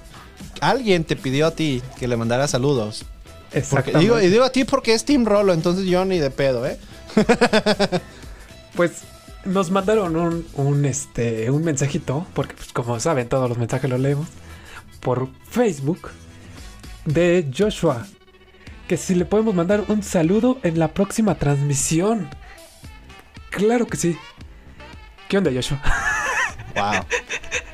Alguien 0.62 1.04
te 1.04 1.16
pidió 1.16 1.48
a 1.48 1.52
ti 1.52 1.82
que 2.00 2.08
le 2.08 2.18
mandara 2.18 2.48
saludos. 2.48 3.06
Porque, 3.48 3.60
Exactamente. 3.60 4.00
digo, 4.00 4.22
y 4.22 4.28
digo 4.28 4.44
a 4.44 4.52
ti 4.52 4.66
porque 4.66 4.94
es 4.94 5.06
Team 5.06 5.26
Rolo, 5.26 5.54
entonces 5.54 5.86
yo 5.86 6.04
ni 6.06 6.20
de 6.20 6.32
pedo, 6.32 6.66
¿eh? 6.66 6.78
Pues 8.76 9.02
nos 9.44 9.72
mandaron 9.72 10.16
un, 10.16 10.46
un, 10.54 10.86
este, 10.86 11.50
un 11.50 11.64
mensajito, 11.64 12.28
porque 12.36 12.54
pues, 12.54 12.72
como 12.74 13.00
saben, 13.00 13.28
todos 13.28 13.50
los 13.50 13.58
mensajes 13.58 13.90
los 13.90 14.00
leemos, 14.00 14.28
por 15.00 15.30
Facebook, 15.50 16.12
de 17.06 17.50
Joshua. 17.58 18.06
Que 18.88 18.98
si 18.98 19.16
le 19.16 19.26
podemos 19.26 19.56
mandar 19.56 19.86
un 19.88 20.04
saludo 20.04 20.60
en 20.64 20.78
la 20.78 20.90
próxima 20.94 21.36
transmisión. 21.36 22.30
Claro 23.50 23.88
que 23.88 23.98
sí. 23.98 24.18
¿Qué 25.28 25.38
onda, 25.40 25.52
Joshua? 25.54 25.82
Wow. 26.76 27.06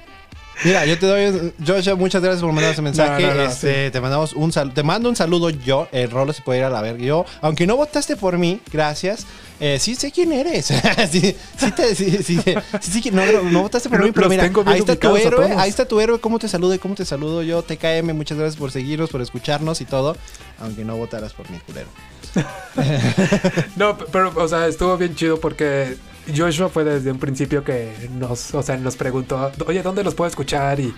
Mira, 0.64 0.86
yo 0.86 0.98
te 0.98 1.06
doy, 1.06 1.54
Joshua, 1.66 1.96
muchas 1.96 2.22
gracias 2.22 2.42
por 2.42 2.52
mandar 2.52 2.74
ese 2.74 2.82
mensaje. 2.82 3.24
No, 3.24 3.30
no, 3.30 3.36
no, 3.36 3.44
este, 3.44 3.92
Te 3.92 4.02
mandamos 4.02 4.34
un 4.34 4.52
saludo, 4.52 4.74
te 4.74 4.84
mando 4.84 5.10
un 5.10 5.16
saludo 5.16 5.50
yo, 5.50 5.88
el 5.92 6.10
Rolo 6.10 6.34
se 6.34 6.42
puede 6.42 6.60
ir 6.60 6.66
a 6.66 6.70
la 6.70 6.82
verga. 6.82 7.04
Yo, 7.04 7.26
aunque 7.42 7.68
no 7.68 7.76
votaste 7.76 8.16
por 8.16 8.38
mí, 8.38 8.62
gracias. 8.72 9.26
Eh, 9.60 9.80
sí 9.80 9.96
sé 9.96 10.12
quién 10.12 10.32
eres. 10.32 10.66
sí, 11.12 11.36
sí, 11.58 11.72
te, 11.72 11.96
sí, 11.96 13.12
no, 13.12 13.62
votaste 13.62 13.90
por 13.90 14.04
mí, 14.04 14.12
pero 14.12 14.30
mira, 14.30 14.44
ahí 14.66 14.80
está 14.80 14.96
tu 14.96 15.16
héroe, 15.16 15.54
ahí 15.58 15.70
está 15.70 15.86
tu 15.86 16.00
héroe, 16.00 16.20
cómo 16.20 16.40
te 16.40 16.48
saludo 16.48 16.74
y 16.74 16.80
cómo 16.80 16.96
te 16.96 17.06
saludo 17.06 17.44
yo, 17.44 17.62
TKM, 17.62 18.14
muchas 18.14 18.38
gracias 18.38 18.58
por 18.58 18.72
seguirnos, 18.72 19.10
por 19.10 19.22
escucharnos 19.22 19.80
y 19.82 19.86
todo, 19.86 20.18
aunque 20.60 20.84
no 20.84 20.98
votaras 20.98 21.34
por 21.34 21.50
mí, 21.50 21.60
culero. 21.66 21.88
No, 23.76 23.98
pero, 23.98 24.34
o 24.36 24.48
sea, 24.48 24.68
estuvo 24.68 24.98
bien 24.98 25.16
chido 25.16 25.40
porque 25.40 25.98
Joshua 26.36 26.70
fue 26.70 26.84
desde 26.84 27.12
un 27.12 27.20
principio 27.20 27.64
que 27.64 28.10
nos, 28.18 28.54
o 28.56 28.64
sea, 28.64 28.78
nos 28.78 28.96
preguntó, 28.96 29.52
oye, 29.66 29.82
¿dónde 29.84 30.04
los 30.04 30.16
puedo 30.16 30.30
escuchar? 30.30 30.80
Y, 30.80 30.94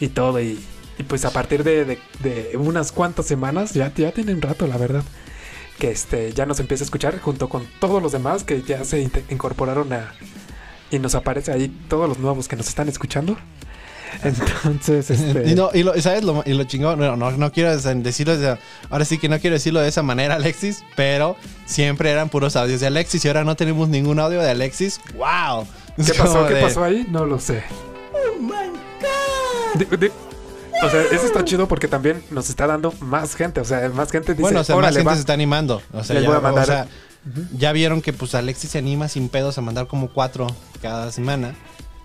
y 0.00 0.08
todo. 0.08 0.40
Y, 0.40 0.58
y 0.98 1.02
pues 1.04 1.24
a 1.24 1.30
partir 1.30 1.62
de, 1.62 1.98
de- 2.20 2.56
unas 2.56 2.90
cuantas 2.92 3.26
semanas, 3.26 3.72
ya, 3.74 3.92
ya 3.94 4.12
tiene 4.12 4.32
un 4.34 4.42
rato, 4.42 4.66
la 4.66 4.76
verdad, 4.78 5.04
que 5.78 5.90
este, 5.90 6.32
ya 6.32 6.46
nos 6.46 6.58
empieza 6.60 6.82
a 6.84 6.86
escuchar 6.86 7.20
junto 7.20 7.48
con 7.48 7.66
todos 7.80 8.02
los 8.02 8.12
demás 8.12 8.44
que 8.44 8.62
ya 8.62 8.84
se 8.84 9.08
incorporaron 9.30 9.92
a... 9.92 10.12
Y 10.90 10.98
nos 11.00 11.14
aparece 11.16 11.52
ahí 11.52 11.68
todos 11.88 12.08
los 12.08 12.18
nuevos 12.18 12.46
que 12.48 12.56
nos 12.56 12.68
están 12.68 12.88
escuchando. 12.88 13.36
Entonces, 14.24 15.10
este... 15.10 15.50
Y, 15.50 15.54
no, 15.54 15.70
y 15.74 15.82
lo, 15.82 16.00
¿sabes? 16.00 16.24
Lo, 16.24 16.42
y 16.46 16.52
lo 16.54 16.64
chingón, 16.64 16.98
no, 16.98 17.16
no, 17.16 17.30
no 17.32 17.52
quiero 17.52 17.76
decirlo, 17.76 18.36
de- 18.36 18.58
ahora 18.90 19.04
sí 19.04 19.18
que 19.18 19.28
no 19.28 19.38
quiero 19.40 19.54
decirlo 19.54 19.80
de 19.80 19.88
esa 19.88 20.02
manera, 20.02 20.34
Alexis, 20.36 20.84
pero 20.94 21.36
siempre 21.66 22.10
eran 22.10 22.28
puros 22.28 22.56
audios 22.56 22.80
de 22.80 22.86
Alexis 22.86 23.24
y 23.24 23.28
ahora 23.28 23.44
no 23.44 23.56
tenemos 23.56 23.88
ningún 23.88 24.18
audio 24.20 24.40
de 24.40 24.50
Alexis. 24.50 25.00
¡Wow! 25.16 25.66
¿Qué 25.96 26.14
pasó? 26.14 26.46
¿Qué 26.46 26.56
pasó 26.56 26.84
ahí? 26.84 27.06
No 27.10 27.24
lo 27.26 27.38
sé. 27.38 27.62
De- 29.74 29.96
de- 29.96 30.12
o 30.82 30.90
sea, 30.90 31.02
eso 31.10 31.26
está 31.26 31.42
chido 31.44 31.66
porque 31.68 31.88
también 31.88 32.22
nos 32.30 32.50
está 32.50 32.66
dando 32.66 32.92
más 33.00 33.34
gente. 33.34 33.60
O 33.60 33.64
sea, 33.64 33.88
más 33.90 34.10
gente 34.10 34.32
dice, 34.32 34.42
Bueno, 34.42 34.60
o 34.60 34.64
sea, 34.64 34.74
más 34.74 34.78
"Órale, 34.84 34.96
gente 34.96 35.08
va". 35.08 35.14
se 35.14 35.20
está 35.20 35.32
animando. 35.32 35.82
O 35.92 36.04
sea, 36.04 36.14
Les 36.14 36.22
ya, 36.24 36.28
voy 36.28 36.38
a 36.38 36.40
mandar- 36.40 36.64
o 36.64 36.66
sea, 36.66 36.86
ya 37.56 37.72
vieron 37.72 38.02
que 38.02 38.12
pues 38.12 38.34
Alexis 38.34 38.70
se 38.70 38.78
anima 38.78 39.08
sin 39.08 39.28
pedos 39.30 39.56
a 39.58 39.62
mandar 39.62 39.86
como 39.86 40.08
cuatro 40.08 40.46
cada 40.82 41.10
semana. 41.12 41.54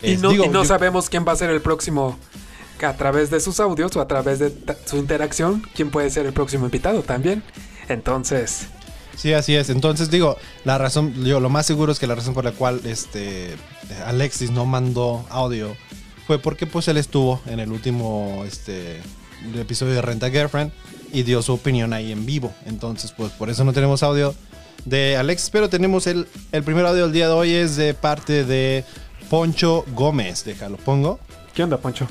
Y 0.04 0.18
no, 0.18 0.30
digo, 0.30 0.46
y 0.46 0.50
no 0.50 0.64
yo- 0.64 0.68
sabemos 0.68 1.10
quién 1.10 1.26
va 1.28 1.32
a 1.34 1.36
ser 1.36 1.50
el 1.50 1.62
próximo 1.62 2.18
a 2.86 2.94
través 2.98 3.30
de 3.30 3.40
sus 3.40 3.60
audios 3.60 3.96
o 3.96 4.02
a 4.02 4.08
través 4.08 4.40
de 4.40 4.52
su 4.86 4.98
interacción, 4.98 5.62
quién 5.76 5.92
puede 5.92 6.10
ser 6.10 6.26
el 6.26 6.34
próximo 6.34 6.66
invitado 6.66 7.04
también. 7.04 7.44
Entonces, 7.90 8.68
Sí, 9.18 9.34
así 9.34 9.54
es. 9.56 9.70
Entonces 9.70 10.10
digo, 10.10 10.38
la 10.64 10.80
razón, 10.80 11.14
yo 11.24 11.40
lo 11.40 11.50
más 11.50 11.66
seguro 11.68 11.92
es 11.92 12.00
que 12.00 12.08
la 12.08 12.16
razón 12.16 12.34
por 12.34 12.44
la 12.44 12.54
cual 12.54 12.82
este 12.86 13.56
Alexis 14.08 14.50
no 14.50 14.66
mandó 14.66 15.24
audio 15.30 15.76
fue 16.26 16.40
porque 16.40 16.66
pues 16.66 16.88
él 16.88 16.98
estuvo 16.98 17.40
en 17.46 17.60
el 17.60 17.72
último 17.72 18.44
este 18.48 19.00
el 19.54 19.60
episodio 19.60 19.94
de 19.94 20.02
Renta 20.02 20.30
Girlfriend 20.32 20.72
y 21.12 21.22
dio 21.24 21.42
su 21.44 21.54
opinión 21.54 21.94
ahí 21.94 22.12
en 22.12 22.26
vivo. 22.26 22.52
Entonces, 22.66 23.12
pues 23.16 23.32
por 23.34 23.50
eso 23.52 23.64
no 23.64 23.74
tenemos 23.74 24.02
audio 24.02 24.34
de 24.86 25.18
Alexis, 25.18 25.50
pero 25.52 25.70
tenemos 25.70 26.08
el, 26.08 26.26
el 26.52 26.64
primer 26.64 26.86
audio 26.88 27.04
del 27.04 27.12
día 27.12 27.28
de 27.28 27.34
hoy 27.34 27.54
es 27.54 27.76
de 27.76 27.94
parte 27.94 28.44
de 28.46 28.86
Poncho 29.32 29.86
Gómez. 29.96 30.44
Déjalo, 30.44 30.76
pongo. 30.76 31.18
¿qué 31.54 31.64
onda, 31.64 31.78
Poncho? 31.78 32.06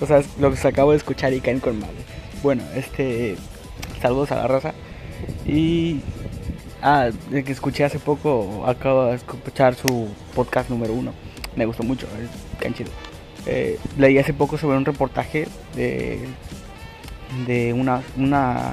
O 0.00 0.06
sea, 0.06 0.18
es 0.18 0.26
lo 0.38 0.48
que 0.52 0.56
se 0.56 0.68
acabo 0.68 0.92
de 0.92 0.96
escuchar 0.98 1.32
y 1.32 1.40
caen 1.40 1.58
con 1.58 1.80
madre. 1.80 1.96
Bueno, 2.40 2.62
este. 2.76 3.34
Saludos 4.00 4.30
a 4.30 4.36
la 4.36 4.46
raza. 4.46 4.74
Y. 5.44 6.00
Ah, 6.82 7.10
el 7.32 7.42
que 7.42 7.50
escuché 7.50 7.82
hace 7.82 7.98
poco, 7.98 8.62
acabo 8.64 9.06
de 9.06 9.16
escuchar 9.16 9.74
su 9.74 10.08
podcast 10.36 10.70
número 10.70 10.92
uno. 10.92 11.12
Me 11.56 11.66
gustó 11.66 11.82
mucho, 11.82 12.06
es 12.22 12.30
caen 12.60 12.72
chido. 12.74 12.90
Eh, 13.46 13.80
leí 13.98 14.18
hace 14.18 14.34
poco 14.34 14.56
sobre 14.56 14.76
un 14.76 14.84
reportaje 14.84 15.48
de. 15.74 16.20
de 17.44 17.72
una. 17.72 18.02
una 18.16 18.72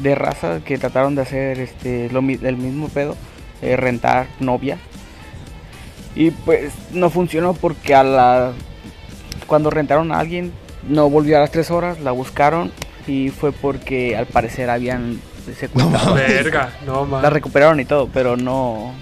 de 0.00 0.14
raza 0.14 0.60
que 0.64 0.78
trataron 0.78 1.16
de 1.16 1.22
hacer 1.22 1.58
este 1.58 2.08
lo, 2.10 2.22
mi- 2.22 2.38
el 2.42 2.56
mismo 2.56 2.88
pedo, 2.88 3.16
eh, 3.62 3.76
rentar 3.76 4.26
novia. 4.38 4.78
Y 6.14 6.30
pues 6.30 6.72
no 6.92 7.10
funcionó 7.10 7.54
porque 7.54 7.94
a 7.94 8.02
la 8.02 8.52
cuando 9.46 9.70
rentaron 9.70 10.12
a 10.12 10.18
alguien 10.18 10.52
no 10.88 11.10
volvió 11.10 11.36
a 11.36 11.40
las 11.40 11.50
tres 11.50 11.70
horas, 11.70 12.00
la 12.00 12.10
buscaron 12.10 12.72
y 13.06 13.30
fue 13.30 13.52
porque 13.52 14.16
al 14.16 14.26
parecer 14.26 14.70
habían 14.70 15.20
secuestrado. 15.58 16.14
Verga, 16.14 16.70
no 16.86 17.06
la 17.20 17.30
recuperaron 17.30 17.80
y 17.80 17.84
todo, 17.84 18.08
pero 18.12 18.36
no 18.36 18.92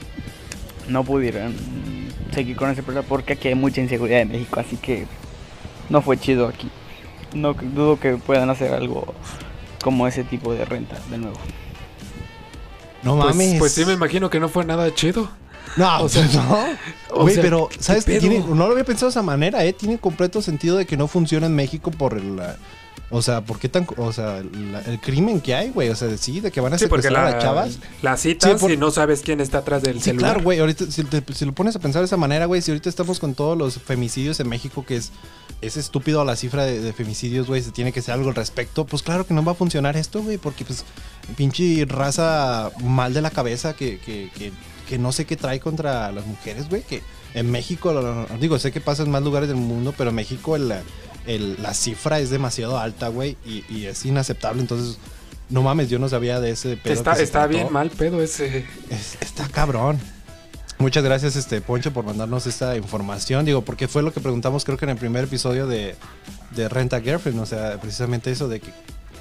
no 0.89 1.05
pudieron 1.05 1.55
seguir 2.33 2.57
con 2.57 2.71
ese 2.71 2.83
proceso 2.83 3.07
porque 3.09 3.35
aquí 3.35 3.49
hay 3.49 3.55
mucha 3.55 3.81
inseguridad 3.81 4.21
en 4.21 4.29
México, 4.29 4.61
así 4.61 4.77
que 4.77 5.07
no 5.89 6.03
fue 6.03 6.19
chido 6.19 6.49
aquí. 6.49 6.71
No 7.35 7.53
dudo 7.55 8.01
que 8.01 8.17
puedan 8.17 8.49
hacer 8.51 8.73
algo 8.73 9.15
como 9.83 10.07
ese 10.07 10.25
tipo 10.25 10.55
de 10.55 10.65
renta 10.65 10.97
de 11.11 11.19
nuevo. 11.19 11.39
No 13.03 13.15
Pues, 13.17 13.27
mames. 13.35 13.59
pues 13.59 13.73
sí, 13.73 13.85
me 13.85 13.93
imagino 13.93 14.29
que 14.31 14.41
no 14.41 14.49
fue 14.49 14.65
nada 14.65 14.93
chido. 14.95 15.29
No, 15.77 16.03
O 16.03 16.09
sea, 16.09 16.27
no. 16.33 16.59
o 17.11 17.23
Güey, 17.23 17.35
sea, 17.35 17.43
pero, 17.43 17.69
¿qué 17.69 17.77
¿sabes? 17.83 18.05
pedo? 18.05 18.21
Tiene- 18.21 18.41
no 18.41 18.55
lo 18.67 18.73
había 18.73 18.85
pensado 18.85 19.07
de 19.07 19.11
esa 19.11 19.23
manera, 19.23 19.65
¿eh? 19.65 19.73
Tiene 19.73 19.99
completo 19.99 20.43
sentido 20.43 20.77
de 20.77 20.87
que 20.87 20.97
no 20.97 21.07
funciona 21.09 21.47
en 21.47 21.55
México 21.55 21.91
por 21.91 22.15
el... 22.15 22.41
la- 23.11 23.17
o 23.17 23.23
sea, 23.23 23.41
¿por 23.43 23.59
qué 23.59 23.69
tan... 23.69 23.87
O 23.97 24.13
sea, 24.13 24.43
la- 24.73 24.81
el 24.83 25.01
crimen 25.01 25.41
que 25.41 25.55
hay, 25.55 25.71
güey. 25.71 25.89
O 25.91 25.97
sea, 25.97 26.17
sí, 26.17 26.41
de 26.41 26.51
que 26.51 26.61
van 26.61 26.75
a 26.75 26.79
Sí, 26.79 26.87
porque 26.87 27.09
a 27.09 27.11
la, 27.11 27.31
las 27.31 27.43
chavas. 27.43 27.79
las 28.03 28.21
citas 28.21 28.53
Sí, 28.53 28.57
por- 28.59 28.71
y 28.71 28.77
no 28.77 28.91
sabes 28.91 29.21
quién 29.23 29.41
está 29.41 29.59
atrás 29.59 29.83
del 29.83 29.99
Sí, 29.99 30.05
celular. 30.11 30.33
claro, 30.33 30.45
güey. 30.45 30.59
Ahorita, 30.59 30.91
si, 30.91 31.05
te- 31.05 31.23
si 31.35 31.45
lo 31.45 31.53
pones 31.53 31.75
a 31.77 31.79
pensar 31.79 32.01
de 32.03 32.07
esa 32.07 32.17
manera, 32.17 32.47
güey, 32.47 32.63
si 32.63 32.71
ahorita 32.71 32.89
estamos 32.89 33.19
con 33.21 33.35
todos 33.35 33.57
los 33.57 33.79
femicidios 33.79 34.41
en 34.41 34.49
México, 34.49 34.85
que 34.87 34.97
es, 34.97 35.11
es 35.61 35.77
estúpido 35.77 36.25
la 36.25 36.37
cifra 36.37 36.65
de, 36.65 36.81
de 36.81 36.93
femicidios, 36.93 37.47
güey, 37.47 37.63
se 37.63 37.73
tiene 37.73 37.93
que 37.93 38.01
hacer 38.01 38.15
algo 38.15 38.29
al 38.29 38.35
respecto, 38.35 38.85
pues 38.87 39.03
claro 39.03 39.27
que 39.27 39.35
no 39.35 39.43
va 39.45 39.53
a 39.53 39.55
funcionar 39.57 39.97
esto, 39.97 40.23
güey, 40.23 40.39
porque 40.39 40.65
pues 40.65 40.85
pinche 41.37 41.85
raza 41.89 42.71
mal 42.83 43.15
de 43.15 43.23
la 43.23 43.31
cabeza 43.31 43.75
que, 43.75 43.99
que, 43.99 44.31
que, 44.37 44.53
que 44.89 44.99
no 44.99 45.13
sé 45.13 45.25
qué 45.27 45.37
trae 45.37 45.61
contra 45.61 46.11
las 46.13 46.27
mujeres, 46.27 46.69
güey, 46.69 46.83
que 46.83 47.03
en 47.35 47.51
México, 47.51 48.27
digo, 48.41 48.59
sé 48.59 48.73
que 48.73 48.81
pasa 48.81 49.03
en 49.03 49.11
más 49.11 49.23
lugares 49.23 49.49
del 49.49 49.59
mundo, 49.59 49.93
pero 49.97 50.11
en 50.11 50.17
México 50.17 50.57
el, 50.57 50.73
el- 51.29 51.63
la 51.63 51.75
cifra 51.75 52.19
es 52.19 52.31
demasiado 52.31 52.79
alta, 52.79 53.07
güey, 53.09 53.37
y, 53.47 53.65
y 53.69 53.87
es 53.87 54.05
inaceptable, 54.05 54.61
entonces... 54.61 54.99
No 55.51 55.63
mames, 55.63 55.89
yo 55.89 55.99
no 55.99 56.11
sabía 56.11 56.41
de 56.41 56.51
ese 56.51 56.77
pedo. 56.77 56.93
está 56.93 57.13
que 57.13 57.17
se 57.19 57.23
está 57.23 57.39
trató. 57.45 57.55
bien 57.55 57.73
mal 57.73 57.89
pedo 57.89 58.21
ese. 58.23 58.67
Es- 58.91 59.17
está 59.23 59.49
cabrón. 59.49 59.99
Muchas 60.77 61.03
gracias, 61.03 61.37
este 61.37 61.63
Poncho, 61.63 61.91
por 61.91 62.05
mandarnos 62.05 62.47
esta 62.47 62.77
información. 62.77 63.47
Digo, 63.47 63.63
porque 63.63 63.89
fue 63.89 64.03
lo 64.03 64.13
que 64.13 64.21
preguntamos, 64.21 64.67
creo 64.67 64.77
que 64.77 64.85
en 64.85 64.91
el 64.91 64.99
primer 64.99 65.25
episodio 65.25 65.67
de, 65.67 65.97
de 66.55 66.69
Renta 66.69 67.01
Girlfriend. 67.01 67.41
O 67.41 67.47
sea, 67.47 67.81
precisamente 67.81 68.31
eso 68.31 68.47
de 68.47 68.61
que. 68.61 68.71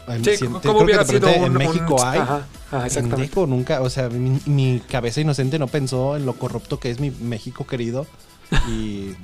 en- 0.09 0.25
Sí, 0.25 0.35
si- 0.35 0.45
¿cómo 0.47 0.59
creo 0.59 0.77
que 0.79 0.83
hubiera 0.83 1.05
te 1.05 1.13
sido 1.13 1.29
un, 1.29 1.45
En 1.45 1.53
México 1.53 1.95
un- 1.95 2.05
hay. 2.05 2.19
Ajá, 2.19 2.45
ajá, 2.73 2.87
En. 2.99 3.07
México 3.09 3.47
nunca, 3.47 3.81
o 3.81 3.89
sea, 3.89 4.09
mi, 4.09 4.37
mi 4.45 4.81
cabeza 4.81 5.21
inocente 5.21 5.57
no 5.59 5.67
pensó 5.67 6.17
en 6.17 6.25
lo 6.25 6.33
corrupto 6.33 6.77
que 6.77 6.91
es 6.91 6.99
mi 6.99 7.09
México 7.09 7.65
querido. 7.65 8.05
Y. 8.69 9.15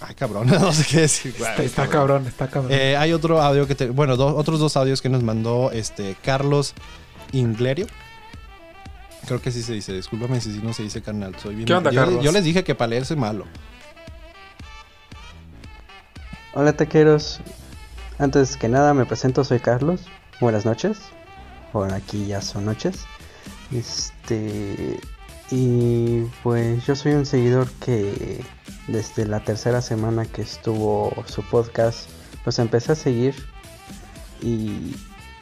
Ay, 0.00 0.14
cabrón, 0.14 0.46
no 0.60 0.72
sé 0.72 0.84
qué 0.90 1.00
decir. 1.02 1.34
Está, 1.36 1.56
está 1.62 1.88
cabrón, 1.88 2.26
está 2.26 2.48
cabrón. 2.48 2.72
Eh, 2.72 2.96
hay 2.96 3.12
otro 3.12 3.40
audio 3.40 3.66
que 3.66 3.74
te, 3.74 3.88
bueno, 3.90 4.16
dos- 4.16 4.34
otros 4.36 4.58
dos 4.60 4.76
audios 4.76 5.00
que 5.02 5.08
nos 5.08 5.22
mandó 5.22 5.70
este 5.72 6.16
Carlos 6.22 6.74
Inglerio. 7.32 7.86
Creo 9.26 9.40
que 9.40 9.50
sí 9.50 9.62
se 9.62 9.72
dice, 9.72 9.92
discúlpame 9.94 10.40
si 10.40 10.50
no 10.62 10.72
se 10.74 10.82
dice 10.82 11.00
carnal, 11.02 11.34
soy 11.42 11.54
bien. 11.54 11.66
¿Qué 11.66 11.74
onda, 11.74 11.90
yo, 11.90 12.00
Carlos? 12.02 12.24
yo 12.24 12.30
les 12.32 12.44
dije 12.44 12.62
que 12.62 12.74
para 12.74 12.88
leer 12.88 13.06
soy 13.06 13.16
malo. 13.16 13.46
Hola 16.52 16.72
taqueros, 16.74 17.40
antes 18.18 18.56
que 18.56 18.68
nada 18.68 18.94
me 18.94 19.06
presento, 19.06 19.42
soy 19.44 19.58
Carlos, 19.60 20.02
buenas 20.40 20.64
noches, 20.64 20.98
bueno 21.72 21.94
aquí 21.94 22.26
ya 22.26 22.40
son 22.40 22.64
noches, 22.66 23.06
Este. 23.72 25.00
Y 25.50 26.22
pues 26.42 26.84
yo 26.86 26.96
soy 26.96 27.12
un 27.12 27.26
seguidor 27.26 27.70
que 27.84 28.44
desde 28.88 29.26
la 29.26 29.40
tercera 29.40 29.80
semana 29.82 30.24
que 30.24 30.42
estuvo 30.42 31.12
su 31.26 31.42
podcast, 31.42 32.08
pues 32.42 32.58
empecé 32.58 32.92
a 32.92 32.96
seguir. 32.96 33.34
Y 34.40 34.94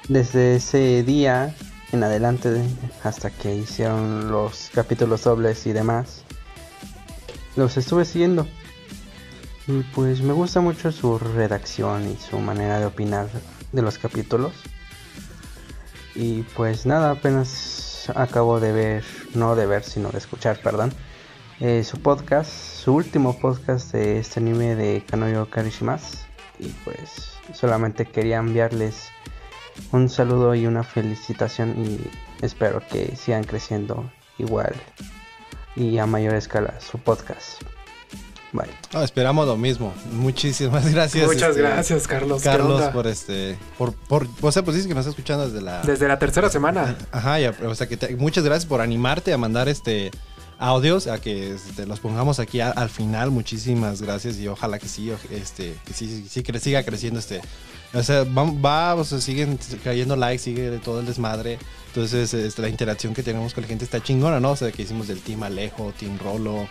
desde 0.08 0.56
ese 0.56 1.02
día 1.02 1.54
en 1.92 2.02
adelante, 2.02 2.62
hasta 3.04 3.30
que 3.30 3.54
hicieron 3.54 4.30
los 4.30 4.70
capítulos 4.74 5.24
dobles 5.24 5.66
y 5.66 5.72
demás, 5.72 6.24
los 7.54 7.76
estuve 7.76 8.04
siguiendo. 8.04 8.46
Y 9.68 9.82
pues 9.94 10.22
me 10.22 10.32
gusta 10.32 10.60
mucho 10.60 10.90
su 10.90 11.18
redacción 11.18 12.10
y 12.10 12.16
su 12.16 12.38
manera 12.38 12.80
de 12.80 12.86
opinar 12.86 13.28
de 13.72 13.82
los 13.82 13.98
capítulos. 13.98 14.52
Y 16.14 16.42
pues 16.56 16.86
nada, 16.86 17.12
apenas 17.12 18.10
acabo 18.14 18.58
de 18.58 18.72
ver, 18.72 19.04
no 19.34 19.56
de 19.56 19.66
ver, 19.66 19.84
sino 19.84 20.10
de 20.10 20.18
escuchar, 20.18 20.60
perdón, 20.60 20.92
eh, 21.60 21.84
su 21.84 22.00
podcast, 22.00 22.50
su 22.50 22.94
último 22.94 23.38
podcast 23.38 23.92
de 23.92 24.18
este 24.18 24.40
anime 24.40 24.74
de 24.74 25.04
Kanoyo 25.06 25.48
Karishimasu. 25.48 26.18
Y 26.58 26.68
pues 26.84 27.38
solamente 27.54 28.06
quería 28.06 28.38
enviarles 28.38 29.10
un 29.90 30.08
saludo 30.08 30.54
y 30.54 30.66
una 30.66 30.82
felicitación 30.82 31.74
y 31.78 32.00
espero 32.44 32.82
que 32.88 33.16
sigan 33.16 33.44
creciendo 33.44 34.10
igual 34.38 34.74
y 35.76 35.98
a 35.98 36.06
mayor 36.06 36.34
escala 36.34 36.80
su 36.80 36.98
podcast. 36.98 37.62
Bye. 38.52 38.68
No, 38.92 39.02
esperamos 39.02 39.46
lo 39.46 39.56
mismo. 39.56 39.94
Muchísimas 40.12 40.86
gracias. 40.92 41.26
Muchas 41.26 41.50
este, 41.50 41.62
gracias, 41.62 42.06
Carlos. 42.06 42.42
¿Qué 42.42 42.48
Carlos, 42.48 42.82
por 42.92 43.06
este. 43.06 43.56
Por, 43.78 43.94
por, 43.94 44.28
o 44.42 44.52
sea, 44.52 44.62
pues 44.62 44.74
dices 44.76 44.88
que 44.88 44.94
nos 44.94 45.06
está 45.06 45.10
escuchando 45.10 45.46
desde 45.48 45.62
la. 45.62 45.80
Desde 45.82 46.06
la 46.06 46.18
tercera 46.18 46.50
semana. 46.50 46.96
Ajá, 47.10 47.38
ya, 47.40 47.54
o 47.66 47.74
sea 47.74 47.86
que 47.88 47.96
te- 47.96 48.14
muchas 48.16 48.44
gracias 48.44 48.66
por 48.66 48.80
animarte 48.82 49.32
a 49.32 49.38
mandar 49.38 49.68
este 49.68 50.10
audios, 50.58 51.06
a 51.06 51.18
que 51.20 51.54
este, 51.54 51.86
los 51.86 51.98
pongamos 52.00 52.38
aquí 52.40 52.60
a- 52.60 52.70
al 52.70 52.90
final. 52.90 53.30
Muchísimas 53.30 54.02
gracias 54.02 54.36
y 54.36 54.46
ojalá 54.48 54.78
que 54.78 54.86
sí, 54.88 55.10
o- 55.10 55.18
este, 55.34 55.74
que 55.86 55.94
sí, 55.94 56.06
sí, 56.06 56.26
sí, 56.28 56.42
que 56.42 56.58
siga 56.60 56.82
creciendo 56.84 57.18
este. 57.20 57.40
O 57.94 58.02
sea, 58.02 58.24
va, 58.24 58.44
va, 58.44 58.94
o 58.94 59.04
sea, 59.04 59.18
siguen 59.20 59.58
cayendo 59.82 60.14
likes, 60.16 60.42
sigue 60.42 60.78
todo 60.84 61.00
el 61.00 61.06
desmadre. 61.06 61.58
Entonces, 61.94 62.32
este, 62.32 62.62
la 62.62 62.70
interacción 62.70 63.12
que 63.12 63.22
tenemos 63.22 63.52
con 63.52 63.60
la 63.60 63.68
gente 63.68 63.84
está 63.84 64.02
chingona, 64.02 64.40
¿no? 64.40 64.52
O 64.52 64.56
sea, 64.56 64.72
que 64.72 64.80
hicimos 64.80 65.08
del 65.08 65.20
Team 65.20 65.42
Alejo, 65.42 65.92
Team 66.00 66.18
Rolo. 66.18 66.66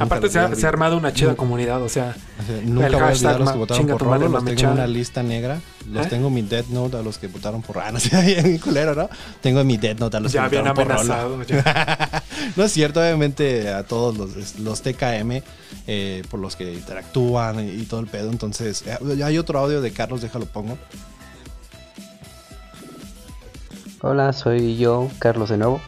Aparte 0.00 0.30
se 0.30 0.38
ha, 0.38 0.54
se 0.54 0.64
ha 0.64 0.70
armado 0.70 0.96
una 0.96 1.12
chida 1.12 1.36
comunidad, 1.36 1.82
o 1.82 1.90
sea, 1.90 2.16
o 2.42 2.46
sea, 2.46 2.62
nunca 2.64 2.88
voy 2.88 2.96
a 2.96 3.06
olvidar 3.08 3.34
a 3.34 3.38
los 3.40 3.52
que 3.52 3.58
votaron 3.58 3.86
por 3.86 4.00
Rolo, 4.00 4.28
los 4.28 4.42
tengo 4.42 4.60
en 4.62 4.68
una 4.68 4.86
lista 4.86 5.22
negra. 5.22 5.60
Los 5.92 6.06
¿Eh? 6.06 6.08
tengo 6.08 6.28
en 6.28 6.34
mi 6.34 6.40
Death 6.40 6.68
Note 6.68 6.96
a 6.96 7.02
los 7.02 7.18
que 7.18 7.26
votaron 7.26 7.60
por 7.60 7.76
no 7.92 8.00
sé, 8.00 8.22
bien 8.22 8.56
culero, 8.56 8.94
¿no? 8.94 9.10
Tengo 9.42 9.60
en 9.60 9.66
mi 9.66 9.76
Death 9.76 9.98
Note 9.98 10.16
a 10.16 10.20
los 10.20 10.32
ya 10.32 10.48
que 10.48 10.56
votaron 10.56 10.74
por 10.74 10.88
Rolo. 10.88 11.12
amenazado. 11.12 11.42
ya. 11.42 12.22
no 12.56 12.64
es 12.64 12.72
cierto, 12.72 13.00
obviamente 13.00 13.68
a 13.68 13.82
todos 13.82 14.16
los, 14.16 14.58
los 14.60 14.80
TKM 14.80 15.42
eh, 15.86 16.22
por 16.30 16.40
los 16.40 16.56
que 16.56 16.72
interactúan 16.72 17.60
y, 17.60 17.82
y 17.82 17.82
todo 17.82 18.00
el 18.00 18.06
pedo. 18.06 18.30
Entonces, 18.30 18.82
eh, 18.86 19.22
hay 19.22 19.36
otro 19.36 19.58
audio 19.58 19.82
de 19.82 19.90
Carlos, 19.90 20.22
déjalo 20.22 20.46
pongo. 20.46 20.78
Hola, 24.06 24.34
soy 24.34 24.76
yo, 24.76 25.08
Carlos 25.18 25.48
de 25.48 25.56
nuevo. 25.56 25.80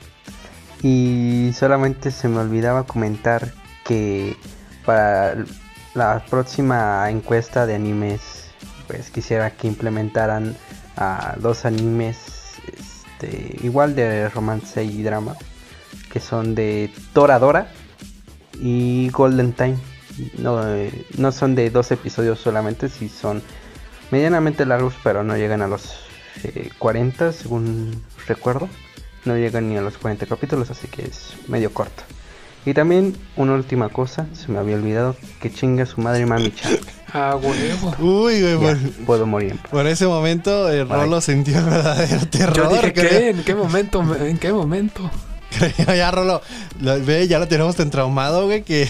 Y 0.83 1.51
solamente 1.53 2.11
se 2.11 2.29
me 2.29 2.39
olvidaba 2.39 2.85
comentar 2.85 3.53
que 3.85 4.39
para 4.87 5.45
la 5.93 6.25
próxima 6.31 7.11
encuesta 7.11 7.67
de 7.67 7.75
animes, 7.75 8.47
pues 8.87 9.11
quisiera 9.11 9.51
que 9.51 9.69
implementaran 9.69 10.57
a 10.97 11.35
dos 11.41 11.67
animes 11.67 12.55
este, 12.67 13.59
igual 13.63 13.95
de 13.95 14.31
romance 14.31 14.83
y 14.83 15.03
drama, 15.03 15.37
que 16.11 16.19
son 16.19 16.55
de 16.55 16.91
Toradora 17.13 17.71
y 18.59 19.11
Golden 19.11 19.53
Time. 19.53 19.77
No, 20.39 20.67
eh, 20.67 21.05
no 21.19 21.33
son 21.33 21.55
de 21.55 21.69
dos 21.69 21.91
episodios 21.91 22.39
solamente, 22.39 22.89
si 22.89 23.11
son 23.11 23.43
medianamente 24.11 24.65
largos, 24.65 24.95
pero 25.05 25.23
no 25.23 25.37
llegan 25.37 25.61
a 25.61 25.67
los 25.67 26.06
eh, 26.45 26.71
40, 26.79 27.33
según 27.33 28.03
recuerdo. 28.27 28.69
No 29.25 29.37
llegan 29.37 29.69
ni 29.69 29.77
a 29.77 29.83
los 29.83 29.99
40 29.99 30.27
capítulos, 30.27 30.71
así 30.71 30.87
que 30.89 31.03
es 31.03 31.35
medio 31.49 31.73
corto. 31.73 32.03
Y 32.65 32.75
también 32.75 33.17
una 33.37 33.55
última 33.55 33.89
cosa, 33.89 34.27
se 34.33 34.51
me 34.51 34.59
había 34.59 34.77
olvidado, 34.77 35.17
que 35.41 35.53
chinga 35.53 35.87
su 35.87 36.01
madre 36.01 36.27
mami 36.27 36.53
chan. 36.53 36.77
Ah, 37.13 37.37
huevo. 37.37 37.95
Uy, 38.01 38.43
güey, 38.43 38.61
Ya, 38.61 38.75
por, 38.75 39.07
puedo 39.07 39.27
morir 39.27 39.57
por 39.71 39.87
ese 39.87 40.07
momento 40.07 40.69
el 40.69 40.85
Bye. 40.85 40.97
Rolo 40.97 41.21
sintió 41.21 41.65
verdadero 41.65 42.27
terror. 42.27 42.57
Yo 42.57 42.69
dije. 42.69 42.93
¿qué? 42.93 43.31
¿En 43.31 43.45
qué 43.45 43.55
momento? 43.55 44.17
¿En 44.17 44.37
qué 44.37 44.53
momento? 44.53 45.09
ya, 45.87 46.11
Rolo, 46.11 46.43
lo- 46.81 47.05
ve, 47.05 47.27
ya 47.29 47.39
lo 47.39 47.49
tenemos 47.49 47.77
tan 47.77 47.91
traumado, 47.91 48.47
güey, 48.47 48.63
que, 48.63 48.89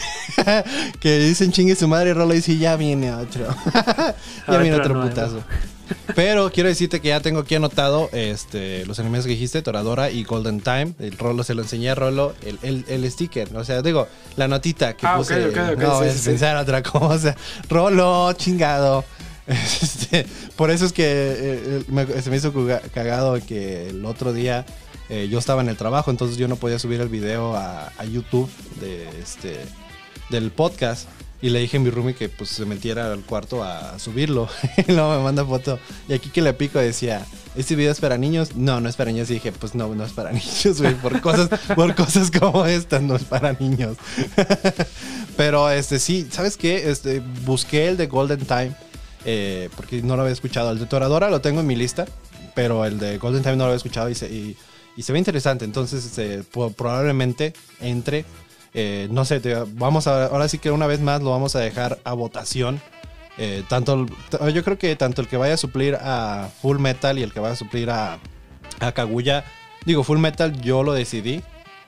que 1.01 1.19
dicen 1.19 1.53
chingue 1.53 1.75
su 1.77 1.89
madre 1.89 2.11
y 2.11 2.13
Rolo 2.13 2.35
dice, 2.35 2.57
ya 2.59 2.77
viene 2.77 3.13
otro. 3.15 3.47
ya 4.49 4.59
viene 4.59 4.77
Otro 4.77 5.01
putazo. 5.03 5.43
Pero 6.17 6.51
quiero 6.51 6.69
decirte 6.69 7.01
que 7.01 7.09
ya 7.09 7.21
tengo 7.21 7.41
aquí 7.41 7.55
anotado 7.55 8.09
este, 8.13 8.85
los 8.87 8.99
animes 8.99 9.23
que 9.25 9.31
dijiste, 9.31 9.63
Toradora 9.63 10.11
y 10.11 10.25
Golden 10.25 10.61
Time. 10.61 10.95
El 10.99 11.17
Rolo 11.17 11.45
se 11.45 11.55
lo 11.55 11.63
enseñé 11.63 11.91
a 11.91 11.95
Rolo, 11.95 12.35
el, 12.45 12.59
el, 12.63 12.85
el 12.89 13.09
sticker. 13.11 13.55
O 13.57 13.65
sea, 13.65 13.83
digo, 13.83 14.09
la 14.37 14.49
notita 14.49 14.97
que 14.97 15.07
Ah, 15.07 15.13
ok, 15.15 15.19
puse. 15.19 15.47
ok, 15.47 15.57
ok, 15.75 15.79
no, 15.79 16.03
sí, 16.03 16.11
sí, 16.11 16.19
sí. 16.19 16.29
pensar 16.31 16.57
otra 16.57 16.83
cosa. 16.83 17.37
Rolo, 17.69 18.33
chingado. 18.33 19.05
Este, 19.47 20.27
por 20.57 20.73
eso 20.73 20.87
es 20.87 20.93
que 20.93 21.05
eh, 21.07 21.85
me- 21.87 22.07
se 22.21 22.31
me 22.31 22.37
hizo 22.39 22.53
cagado 22.93 23.39
que 23.47 23.91
el 23.91 24.05
otro 24.05 24.33
día 24.33 24.67
eh, 25.09 25.29
yo 25.31 25.39
estaba 25.39 25.63
en 25.63 25.69
el 25.69 25.77
trabajo, 25.77 26.11
entonces 26.11 26.37
yo 26.37 26.49
no 26.49 26.57
podía 26.57 26.79
subir 26.79 27.01
el 27.01 27.09
video 27.09 27.57
a, 27.57 27.93
YouTube 28.11 28.51
de 28.81 29.09
este 29.21 29.65
del 30.31 30.51
podcast. 30.51 31.09
Y 31.43 31.51
le 31.51 31.61
dije 31.61 31.77
a 31.77 31.81
mi 31.81 31.91
roomie 31.91 32.15
que 32.15 32.31
pues 32.31 32.49
se 32.49 32.65
metiera 32.65 33.13
al 33.13 33.21
cuarto 33.21 33.63
a 33.63 33.99
subirlo. 33.99 34.49
y 34.89 34.93
luego 34.93 35.17
me 35.17 35.23
manda 35.23 35.45
foto. 35.45 35.79
Y 36.09 36.15
aquí 36.15 36.31
que 36.31 36.41
le 36.41 36.55
pico 36.55 36.79
decía, 36.79 37.27
¿este 37.55 37.77
video 37.77 37.93
es 37.93 38.01
para 38.01 38.17
niños? 38.17 38.57
No, 38.57 38.81
no 38.81 38.89
es 38.89 38.97
para 38.97 39.13
niños. 39.13 39.31
Y 39.31 39.35
dije, 39.35 39.53
pues 39.53 39.75
no, 39.75 39.95
no 39.95 40.05
es 40.05 40.13
para 40.13 40.33
niños. 40.33 40.83
Por 41.03 41.21
cosas, 41.21 41.51
por 41.75 41.95
cosas 41.95 42.31
como 42.31 42.65
estas, 42.65 43.03
no 43.03 43.17
es 43.17 43.25
para 43.25 43.53
niños. 43.53 43.99
Pero 45.37 45.71
este 45.71 45.99
sí, 45.99 46.27
¿sabes 46.31 46.57
qué? 46.57 46.91
Este, 46.91 47.23
busqué 47.45 47.89
el 47.89 47.99
de 47.99 48.07
Golden 48.07 48.41
Time. 48.41 48.75
eh, 49.27 49.69
porque 49.77 50.01
no 50.03 50.17
lo 50.17 50.23
había 50.23 50.33
escuchado. 50.33 50.73
El 50.73 50.79
de 50.79 50.87
Toradora 50.87 51.29
lo 51.29 51.43
tengo 51.43 51.61
en 51.61 51.67
mi 51.67 51.77
lista. 51.77 52.07
Pero 52.55 52.87
el 52.87 52.99
de 52.99 53.19
Golden 53.19 53.43
Time 53.43 53.57
no 53.57 53.65
lo 53.65 53.67
había 53.67 53.77
escuchado 53.77 54.09
y 54.09 54.15
se, 54.15 54.27
y, 54.33 54.57
y 54.97 55.03
se 55.03 55.13
ve 55.13 55.19
interesante. 55.19 55.65
Entonces, 55.65 56.05
este, 56.05 56.43
probablemente 56.77 57.53
entre. 57.81 58.25
eh, 58.75 59.09
no 59.11 59.25
sé, 59.25 59.41
vamos 59.75 60.07
a, 60.07 60.27
ahora 60.27 60.49
sí 60.49 60.59
que 60.59 60.71
una 60.71 60.87
vez 60.87 61.01
más 61.01 61.23
lo 61.23 61.31
vamos 61.31 61.57
a 61.57 61.61
dejar 61.61 61.99
a 62.05 62.13
votación. 62.15 62.81
Eh, 63.39 63.63
tanto, 63.69 64.07
yo 64.53 64.65
creo 64.65 64.79
que 64.79 64.97
tanto 64.97 65.21
el 65.21 65.29
que 65.29 65.37
vaya 65.37 65.55
a 65.55 65.59
suplir 65.59 65.97
a 66.01 66.49
Full 66.63 66.79
Metal 66.79 67.19
y 67.19 67.23
el 67.23 67.33
que 67.33 67.41
vaya 67.41 67.53
a 67.55 67.57
suplir 67.57 67.91
a, 67.91 68.19
a 68.81 68.93
Kaguya. 68.93 69.45
Digo, 69.85 70.05
Full 70.05 70.19
Metal 70.19 70.61
yo 70.61 70.83
lo 70.83 70.93
decidí. 70.93 71.43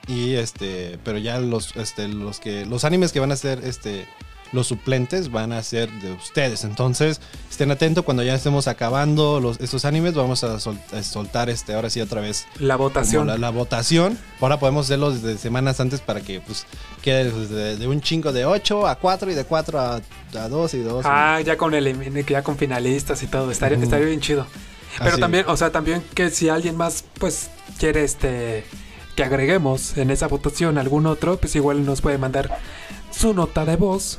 Y 0.07 0.35
este, 0.35 0.97
pero 1.03 1.19
ya 1.19 1.39
los, 1.39 1.75
este, 1.75 2.07
los 2.07 2.39
que, 2.39 2.65
los 2.65 2.83
animes 2.83 3.11
que 3.11 3.19
van 3.19 3.31
a 3.31 3.35
ser, 3.35 3.63
este, 3.63 4.07
los 4.51 4.67
suplentes 4.67 5.31
van 5.31 5.51
a 5.53 5.61
ser 5.63 5.91
de 6.01 6.11
ustedes. 6.13 6.63
Entonces, 6.63 7.21
estén 7.49 7.69
atentos 7.71 8.03
cuando 8.03 8.23
ya 8.23 8.33
estemos 8.35 8.67
acabando 8.67 9.39
los, 9.39 9.59
estos 9.59 9.85
animes. 9.85 10.15
Vamos 10.15 10.43
a, 10.43 10.59
sol- 10.59 10.79
a 10.91 11.03
soltar, 11.03 11.49
este, 11.49 11.73
ahora 11.73 11.89
sí 11.89 12.01
otra 12.01 12.21
vez 12.21 12.45
La 12.59 12.75
votación. 12.75 13.27
La, 13.27 13.37
la 13.37 13.49
votación. 13.51 14.17
Ahora 14.41 14.59
podemos 14.59 14.85
hacerlo 14.87 15.11
desde 15.11 15.37
semanas 15.37 15.79
antes 15.79 16.01
para 16.01 16.21
que, 16.21 16.41
pues, 16.41 16.65
quede 17.01 17.31
de, 17.31 17.77
de 17.77 17.87
un 17.87 18.01
chingo 18.01 18.31
de 18.33 18.45
8 18.45 18.87
a 18.87 18.95
4 18.95 19.31
y 19.31 19.35
de 19.35 19.43
4 19.45 19.79
a, 19.79 19.95
a 19.95 20.49
2 20.49 20.73
y 20.73 20.79
2. 20.79 21.05
Ah, 21.07 21.39
ya 21.41 21.57
con 21.57 21.73
el 21.73 22.25
ya 22.25 22.41
con 22.43 22.57
finalistas 22.57 23.21
y 23.23 23.27
todo, 23.27 23.51
estaría, 23.51 23.77
Ujú. 23.77 23.85
estaría 23.85 24.07
bien 24.07 24.19
chido. 24.21 24.47
Pero 24.97 25.11
Así. 25.11 25.19
también, 25.21 25.45
o 25.47 25.55
sea, 25.55 25.71
también 25.71 26.03
que 26.15 26.29
si 26.31 26.49
alguien 26.49 26.75
más, 26.75 27.03
pues, 27.19 27.49
quiere 27.77 28.03
este 28.03 28.65
que 29.15 29.23
agreguemos 29.23 29.97
en 29.97 30.11
esa 30.11 30.27
votación 30.27 30.77
algún 30.77 31.05
otro, 31.05 31.37
pues 31.37 31.53
igual 31.55 31.85
nos 31.85 31.99
puede 32.01 32.17
mandar 32.17 32.57
su 33.11 33.33
nota 33.33 33.65
de 33.65 33.75
voz, 33.75 34.17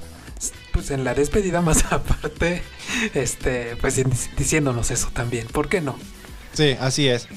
pues 0.72 0.90
en 0.90 1.04
la 1.04 1.14
despedida 1.14 1.60
más 1.60 1.84
aparte, 1.92 2.62
este, 3.14 3.76
pues 3.76 3.98
dic- 3.98 4.34
diciéndonos 4.36 4.90
eso 4.90 5.08
también, 5.12 5.46
¿por 5.48 5.68
qué 5.68 5.80
no? 5.80 5.96
Sí, 6.52 6.76
así 6.80 7.08
es. 7.08 7.28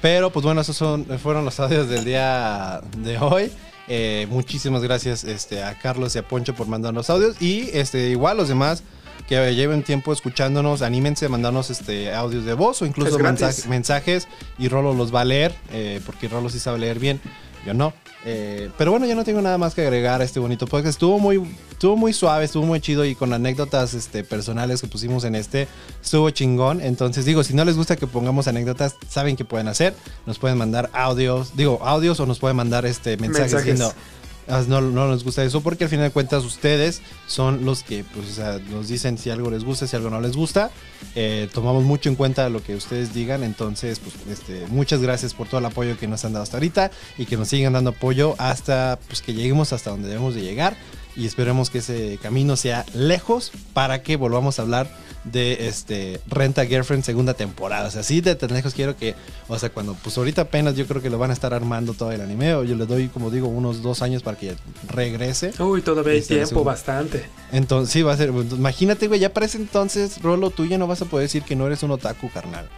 Pero 0.00 0.30
pues 0.32 0.44
bueno, 0.44 0.60
esos 0.60 0.76
son, 0.76 1.06
fueron 1.20 1.44
los 1.44 1.60
audios 1.60 1.88
del 1.88 2.04
día 2.04 2.80
de 2.98 3.18
hoy. 3.18 3.52
Eh, 3.88 4.26
muchísimas 4.30 4.82
gracias 4.82 5.24
este, 5.24 5.62
a 5.62 5.78
Carlos 5.78 6.14
y 6.16 6.18
a 6.18 6.26
Poncho 6.26 6.54
por 6.54 6.66
mandarnos 6.66 7.08
audios. 7.10 7.40
Y 7.40 7.68
este, 7.72 8.08
igual 8.08 8.36
los 8.36 8.48
demás 8.48 8.82
que 9.28 9.54
lleven 9.54 9.82
tiempo 9.84 10.12
escuchándonos, 10.12 10.82
anímense 10.82 11.26
a 11.26 11.28
mandarnos 11.28 11.70
este, 11.70 12.12
audios 12.12 12.44
de 12.44 12.54
voz 12.54 12.82
o 12.82 12.86
incluso 12.86 13.16
mensaje- 13.18 13.68
mensajes 13.68 14.26
y 14.58 14.68
Rolo 14.68 14.92
los 14.94 15.14
va 15.14 15.20
a 15.20 15.24
leer, 15.24 15.54
eh, 15.70 16.00
porque 16.04 16.28
Rolo 16.28 16.48
sí 16.50 16.58
sabe 16.58 16.78
leer 16.80 16.98
bien. 16.98 17.20
Yo 17.66 17.74
no. 17.74 17.92
Eh, 18.24 18.70
pero 18.78 18.92
bueno, 18.92 19.06
yo 19.06 19.16
no 19.16 19.24
tengo 19.24 19.42
nada 19.42 19.58
más 19.58 19.74
que 19.74 19.82
agregar 19.82 20.20
a 20.20 20.24
este 20.24 20.38
bonito 20.38 20.66
podcast. 20.66 20.90
Estuvo 20.90 21.18
muy, 21.18 21.42
estuvo 21.72 21.96
muy 21.96 22.12
suave, 22.12 22.44
estuvo 22.44 22.64
muy 22.64 22.80
chido 22.80 23.04
y 23.04 23.14
con 23.16 23.32
anécdotas 23.32 23.94
este, 23.94 24.22
personales 24.22 24.80
que 24.80 24.86
pusimos 24.86 25.24
en 25.24 25.34
este, 25.34 25.66
estuvo 26.02 26.30
chingón. 26.30 26.80
Entonces 26.80 27.24
digo, 27.24 27.42
si 27.42 27.54
no 27.54 27.64
les 27.64 27.76
gusta 27.76 27.96
que 27.96 28.06
pongamos 28.06 28.46
anécdotas, 28.46 28.94
saben 29.08 29.34
qué 29.36 29.44
pueden 29.44 29.66
hacer. 29.68 29.94
Nos 30.26 30.38
pueden 30.38 30.56
mandar 30.56 30.88
audios, 30.92 31.56
digo, 31.56 31.80
audios 31.82 32.20
o 32.20 32.26
nos 32.26 32.38
pueden 32.38 32.56
mandar 32.56 32.86
este 32.86 33.16
mensajes, 33.16 33.52
Mensajes. 33.54 33.64
diciendo, 33.74 33.92
"Ah, 33.96 34.21
no, 34.68 34.80
no 34.80 35.08
nos 35.08 35.24
gusta 35.24 35.44
eso 35.44 35.60
porque 35.60 35.84
al 35.84 35.90
final 35.90 36.06
de 36.06 36.10
cuentas 36.10 36.44
ustedes 36.44 37.00
son 37.26 37.64
los 37.64 37.82
que 37.82 38.04
pues, 38.04 38.40
nos 38.70 38.88
dicen 38.88 39.18
si 39.18 39.30
algo 39.30 39.50
les 39.50 39.64
gusta, 39.64 39.86
si 39.86 39.96
algo 39.96 40.10
no 40.10 40.20
les 40.20 40.36
gusta. 40.36 40.70
Eh, 41.14 41.48
tomamos 41.52 41.84
mucho 41.84 42.08
en 42.08 42.16
cuenta 42.16 42.48
lo 42.48 42.62
que 42.62 42.74
ustedes 42.74 43.14
digan, 43.14 43.42
entonces 43.42 43.98
pues 43.98 44.14
este, 44.28 44.66
muchas 44.68 45.00
gracias 45.00 45.34
por 45.34 45.48
todo 45.48 45.58
el 45.58 45.66
apoyo 45.66 45.98
que 45.98 46.08
nos 46.08 46.24
han 46.24 46.32
dado 46.32 46.42
hasta 46.42 46.56
ahorita 46.56 46.90
y 47.18 47.26
que 47.26 47.36
nos 47.36 47.48
sigan 47.48 47.72
dando 47.72 47.90
apoyo 47.90 48.34
hasta 48.38 48.98
pues, 49.08 49.22
que 49.22 49.34
lleguemos 49.34 49.72
hasta 49.72 49.90
donde 49.90 50.08
debemos 50.08 50.34
de 50.34 50.42
llegar 50.42 50.76
y 51.16 51.26
esperemos 51.26 51.70
que 51.70 51.78
ese 51.78 52.18
camino 52.22 52.56
sea 52.56 52.86
lejos 52.94 53.52
para 53.74 54.02
que 54.02 54.16
volvamos 54.16 54.58
a 54.58 54.62
hablar 54.62 54.90
de 55.24 55.68
este 55.68 56.20
Renta 56.26 56.66
Girlfriend 56.66 57.04
segunda 57.04 57.34
temporada. 57.34 57.88
O 57.88 57.90
sea, 57.90 58.00
así 58.00 58.20
de 58.20 58.34
tan 58.34 58.52
lejos 58.52 58.74
quiero 58.74 58.96
que, 58.96 59.14
o 59.48 59.58
sea, 59.58 59.70
cuando 59.70 59.94
pues 59.94 60.18
ahorita 60.18 60.42
apenas 60.42 60.76
yo 60.76 60.86
creo 60.86 61.00
que 61.00 61.10
lo 61.10 61.18
van 61.18 61.30
a 61.30 61.32
estar 61.32 61.54
armando 61.54 61.94
todo 61.94 62.12
el 62.12 62.20
anime, 62.20 62.54
o 62.54 62.64
yo 62.64 62.74
le 62.74 62.86
doy 62.86 63.08
como 63.08 63.30
digo 63.30 63.48
unos 63.48 63.82
dos 63.82 64.02
años 64.02 64.22
para 64.22 64.36
que 64.36 64.54
regrese. 64.88 65.52
Uy, 65.58 65.82
todavía 65.82 66.12
hay 66.12 66.18
Este, 66.18 66.36
tiempo, 66.36 66.64
bastante. 66.64 67.24
Entonces, 67.52 67.92
sí, 67.92 68.02
va 68.02 68.12
a 68.12 68.16
ser. 68.16 68.30
Imagínate, 68.30 69.08
güey, 69.08 69.20
ya 69.20 69.32
para 69.32 69.46
ese 69.46 69.58
entonces, 69.58 70.20
Rolo, 70.22 70.50
tú 70.50 70.66
ya 70.66 70.78
no 70.78 70.86
vas 70.86 71.02
a 71.02 71.04
poder 71.04 71.26
decir 71.26 71.42
que 71.42 71.56
no 71.56 71.66
eres 71.66 71.82
un 71.82 71.90
otaku, 71.92 72.30
carnal. 72.30 72.68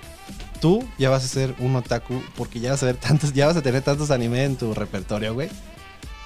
Tú 0.60 0.82
ya 0.98 1.10
vas 1.10 1.24
a 1.24 1.28
ser 1.28 1.54
un 1.58 1.76
otaku 1.76 2.22
porque 2.36 2.60
ya 2.60 2.70
vas 2.70 2.82
a 2.82 2.86
ver 2.86 2.96
tantos, 2.96 3.32
ya 3.32 3.46
vas 3.46 3.56
a 3.56 3.62
tener 3.62 3.82
tantos 3.82 4.10
anime 4.10 4.44
en 4.44 4.56
tu 4.56 4.72
repertorio, 4.74 5.34
güey. 5.34 5.48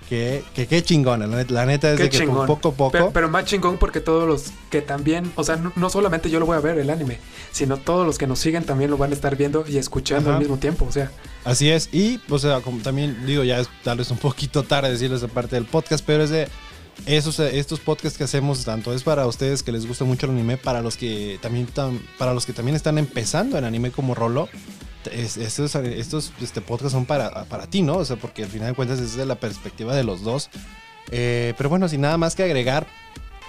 Que, 0.09 0.43
que 0.55 0.67
qué 0.67 0.83
chingona, 0.83 1.27
la 1.27 1.37
neta, 1.37 1.53
la 1.53 1.67
neta 1.67 1.93
es 1.93 1.99
de 1.99 2.09
que 2.09 2.19
chingón. 2.19 2.47
poco 2.47 2.69
a 2.71 2.73
poco. 2.73 2.93
Pero, 2.93 3.11
pero 3.11 3.29
más 3.29 3.45
chingón 3.45 3.77
porque 3.77 4.01
todos 4.01 4.27
los 4.27 4.53
que 4.71 4.81
también, 4.81 5.31
o 5.37 5.45
sea, 5.45 5.57
no, 5.57 5.71
no 5.77 5.91
solamente 5.91 6.31
yo 6.31 6.41
lo 6.41 6.47
voy 6.47 6.57
a 6.57 6.61
ver 6.61 6.79
el 6.79 6.89
anime, 6.89 7.19
sino 7.53 7.77
todos 7.77 8.07
los 8.07 8.17
que 8.17 8.27
nos 8.27 8.39
siguen 8.39 8.65
también 8.65 8.91
lo 8.91 8.97
van 8.97 9.11
a 9.11 9.15
estar 9.15 9.37
viendo 9.37 9.65
y 9.69 9.77
escuchando 9.77 10.31
Ajá. 10.31 10.37
al 10.39 10.43
mismo 10.43 10.57
tiempo. 10.57 10.87
O 10.89 10.93
sea, 10.93 11.11
Así 11.45 11.71
es. 11.71 11.91
Y, 11.93 12.21
o 12.31 12.39
sea, 12.39 12.61
como 12.61 12.81
también 12.81 13.27
digo, 13.27 13.45
ya 13.45 13.59
es 13.61 13.69
tal 13.85 13.99
vez 13.99 14.11
un 14.11 14.17
poquito 14.19 14.63
tarde 14.63 14.91
decirles 14.91 15.23
esa 15.23 15.29
parte 15.33 15.57
del 15.57 15.67
podcast, 15.67 16.03
pero 16.07 16.23
es 16.25 16.31
de 16.31 16.49
esos, 17.05 17.39
estos 17.39 17.79
podcasts 17.79 18.17
que 18.17 18.25
hacemos, 18.25 18.65
tanto 18.65 18.95
es 18.95 19.03
para 19.03 19.27
ustedes 19.27 19.63
que 19.63 19.73
les 19.73 19.87
gusta 19.87 20.05
mucho 20.05 20.25
el 20.25 20.33
anime, 20.33 20.57
para 20.57 20.81
los 20.81 20.97
que 20.97 21.39
también, 21.43 21.67
tam- 21.73 22.01
para 22.17 22.33
los 22.33 22.47
que 22.47 22.55
también 22.55 22.77
están 22.77 22.97
empezando 22.97 23.59
en 23.59 23.65
anime 23.65 23.91
como 23.91 24.15
Rolo. 24.15 24.49
Es- 25.13 25.37
estos 25.37 25.75
estos 25.75 26.33
este, 26.41 26.61
podcasts 26.61 26.93
son 26.93 27.05
para, 27.07 27.45
para 27.45 27.67
ti, 27.67 27.83
¿no? 27.83 27.97
O 27.99 28.05
sea, 28.05 28.17
porque 28.17 28.45
al 28.45 28.49
final 28.51 28.69
de 28.69 28.75
cuentas 28.75 28.99
es 29.01 29.17
de 29.17 29.27
la 29.27 29.35
perspectiva 29.37 29.95
de 29.95 30.05
los 30.05 30.23
dos. 30.23 30.51
Eh, 31.11 31.55
pero 31.57 31.69
bueno, 31.71 31.89
sin 31.89 32.01
nada 32.03 32.19
más 32.19 32.35
que 32.35 32.43
agregar, 32.43 32.87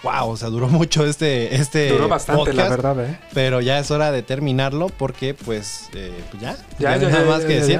wow, 0.03 0.29
o 0.29 0.37
sea, 0.37 0.49
duró 0.49 0.67
mucho 0.69 1.05
este, 1.05 1.55
este 1.55 1.89
duró 1.89 2.07
bastante, 2.07 2.53
la 2.53 2.69
verdad, 2.69 2.99
¿eh? 3.05 3.19
Pero 3.33 3.61
ya 3.61 3.79
es 3.79 3.91
hora 3.91 4.11
de 4.11 4.21
terminarlo 4.23 4.87
porque, 4.89 5.33
pues, 5.33 5.89
eh, 5.93 6.11
pues 6.31 6.41
ya, 6.41 6.57
Ya, 6.79 6.95
ya, 6.97 7.09
nada 7.09 7.25
más 7.25 7.41
que 7.45 7.59
decir. 7.59 7.79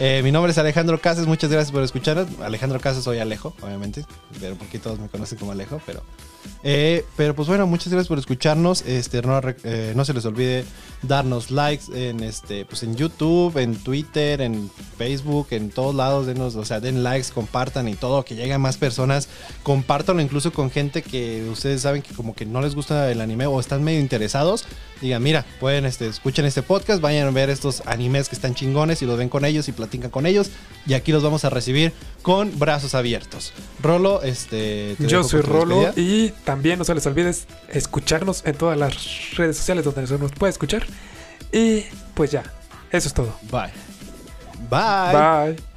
Eh, 0.00 0.22
mi 0.24 0.32
nombre 0.32 0.50
es 0.50 0.58
Alejandro 0.58 1.00
Casas, 1.00 1.26
muchas 1.26 1.50
gracias 1.50 1.70
por 1.70 1.82
escucharnos. 1.82 2.26
Alejandro 2.42 2.80
Casas, 2.80 3.04
soy 3.04 3.20
Alejo, 3.20 3.54
obviamente, 3.62 4.04
pero 4.40 4.56
porque 4.56 4.78
todos 4.80 4.98
me 4.98 5.08
conocen 5.08 5.38
como 5.38 5.52
Alejo, 5.52 5.80
pero... 5.86 6.02
eh, 6.62 7.04
pero 7.16 7.34
pues 7.34 7.48
bueno, 7.48 7.66
muchas 7.66 7.88
gracias 7.88 8.08
por 8.08 8.18
escucharnos. 8.18 8.82
Este, 8.82 9.22
no, 9.22 9.40
eh, 9.64 9.92
no 9.94 10.04
se 10.04 10.14
les 10.14 10.24
olvide 10.24 10.64
darnos 11.02 11.50
likes 11.50 11.84
en 11.92 12.22
este, 12.22 12.64
pues 12.64 12.82
en 12.82 12.96
YouTube, 12.96 13.56
en 13.58 13.76
Twitter, 13.76 14.40
en 14.40 14.70
Facebook, 14.96 15.48
en 15.50 15.70
todos 15.70 15.94
lados, 15.94 16.26
denos, 16.26 16.56
o 16.56 16.64
sea, 16.64 16.80
den 16.80 17.02
likes, 17.02 17.28
compartan 17.34 17.88
y 17.88 17.94
todo, 17.94 18.24
que 18.24 18.34
lleguen 18.34 18.60
más 18.60 18.76
personas. 18.76 19.28
Compártanlo 19.62 20.22
incluso 20.22 20.52
con 20.52 20.70
gente 20.70 21.02
que 21.02 21.46
ustedes 21.50 21.82
saben 21.82 22.02
que 22.02 22.14
como 22.14 22.34
que 22.34 22.46
no 22.46 22.60
les 22.62 22.74
gusta 22.74 23.10
el 23.10 23.20
anime 23.20 23.46
o 23.46 23.60
están 23.60 23.82
medio 23.84 24.00
interesados. 24.00 24.64
Digan, 25.00 25.22
mira, 25.22 25.44
pueden, 25.60 25.84
este, 25.84 26.06
escuchen 26.06 26.46
este 26.46 26.62
podcast, 26.62 27.02
vayan 27.02 27.28
a 27.28 27.30
ver 27.30 27.50
estos 27.50 27.82
animes 27.86 28.28
que 28.28 28.36
están 28.36 28.54
chingones 28.54 29.02
y 29.02 29.06
los 29.06 29.18
ven 29.18 29.28
con 29.28 29.44
ellos 29.44 29.68
y 29.68 29.72
platican 29.72 30.10
con 30.10 30.24
ellos. 30.24 30.50
Y 30.86 30.94
aquí 30.94 31.12
los 31.12 31.22
vamos 31.22 31.44
a 31.44 31.50
recibir 31.50 31.92
con 32.22 32.58
brazos 32.58 32.94
abiertos. 32.94 33.52
Rolo, 33.82 34.22
este... 34.22 34.96
te 34.98 35.06
Yo 35.06 35.24
soy 35.24 35.42
Rolo 35.42 35.80
despedida. 35.80 36.10
y 36.10 36.33
también 36.44 36.78
no 36.78 36.84
se 36.84 36.94
les 36.94 37.06
olvide 37.06 37.34
escucharnos 37.68 38.42
en 38.44 38.56
todas 38.56 38.78
las 38.78 39.36
redes 39.36 39.56
sociales 39.56 39.84
donde 39.84 40.06
se 40.06 40.18
nos 40.18 40.32
puede 40.32 40.50
escuchar. 40.50 40.84
Y 41.52 41.84
pues 42.14 42.30
ya, 42.30 42.42
eso 42.90 43.08
es 43.08 43.14
todo. 43.14 43.34
Bye. 43.50 43.72
Bye. 44.70 45.54
Bye. 45.54 45.73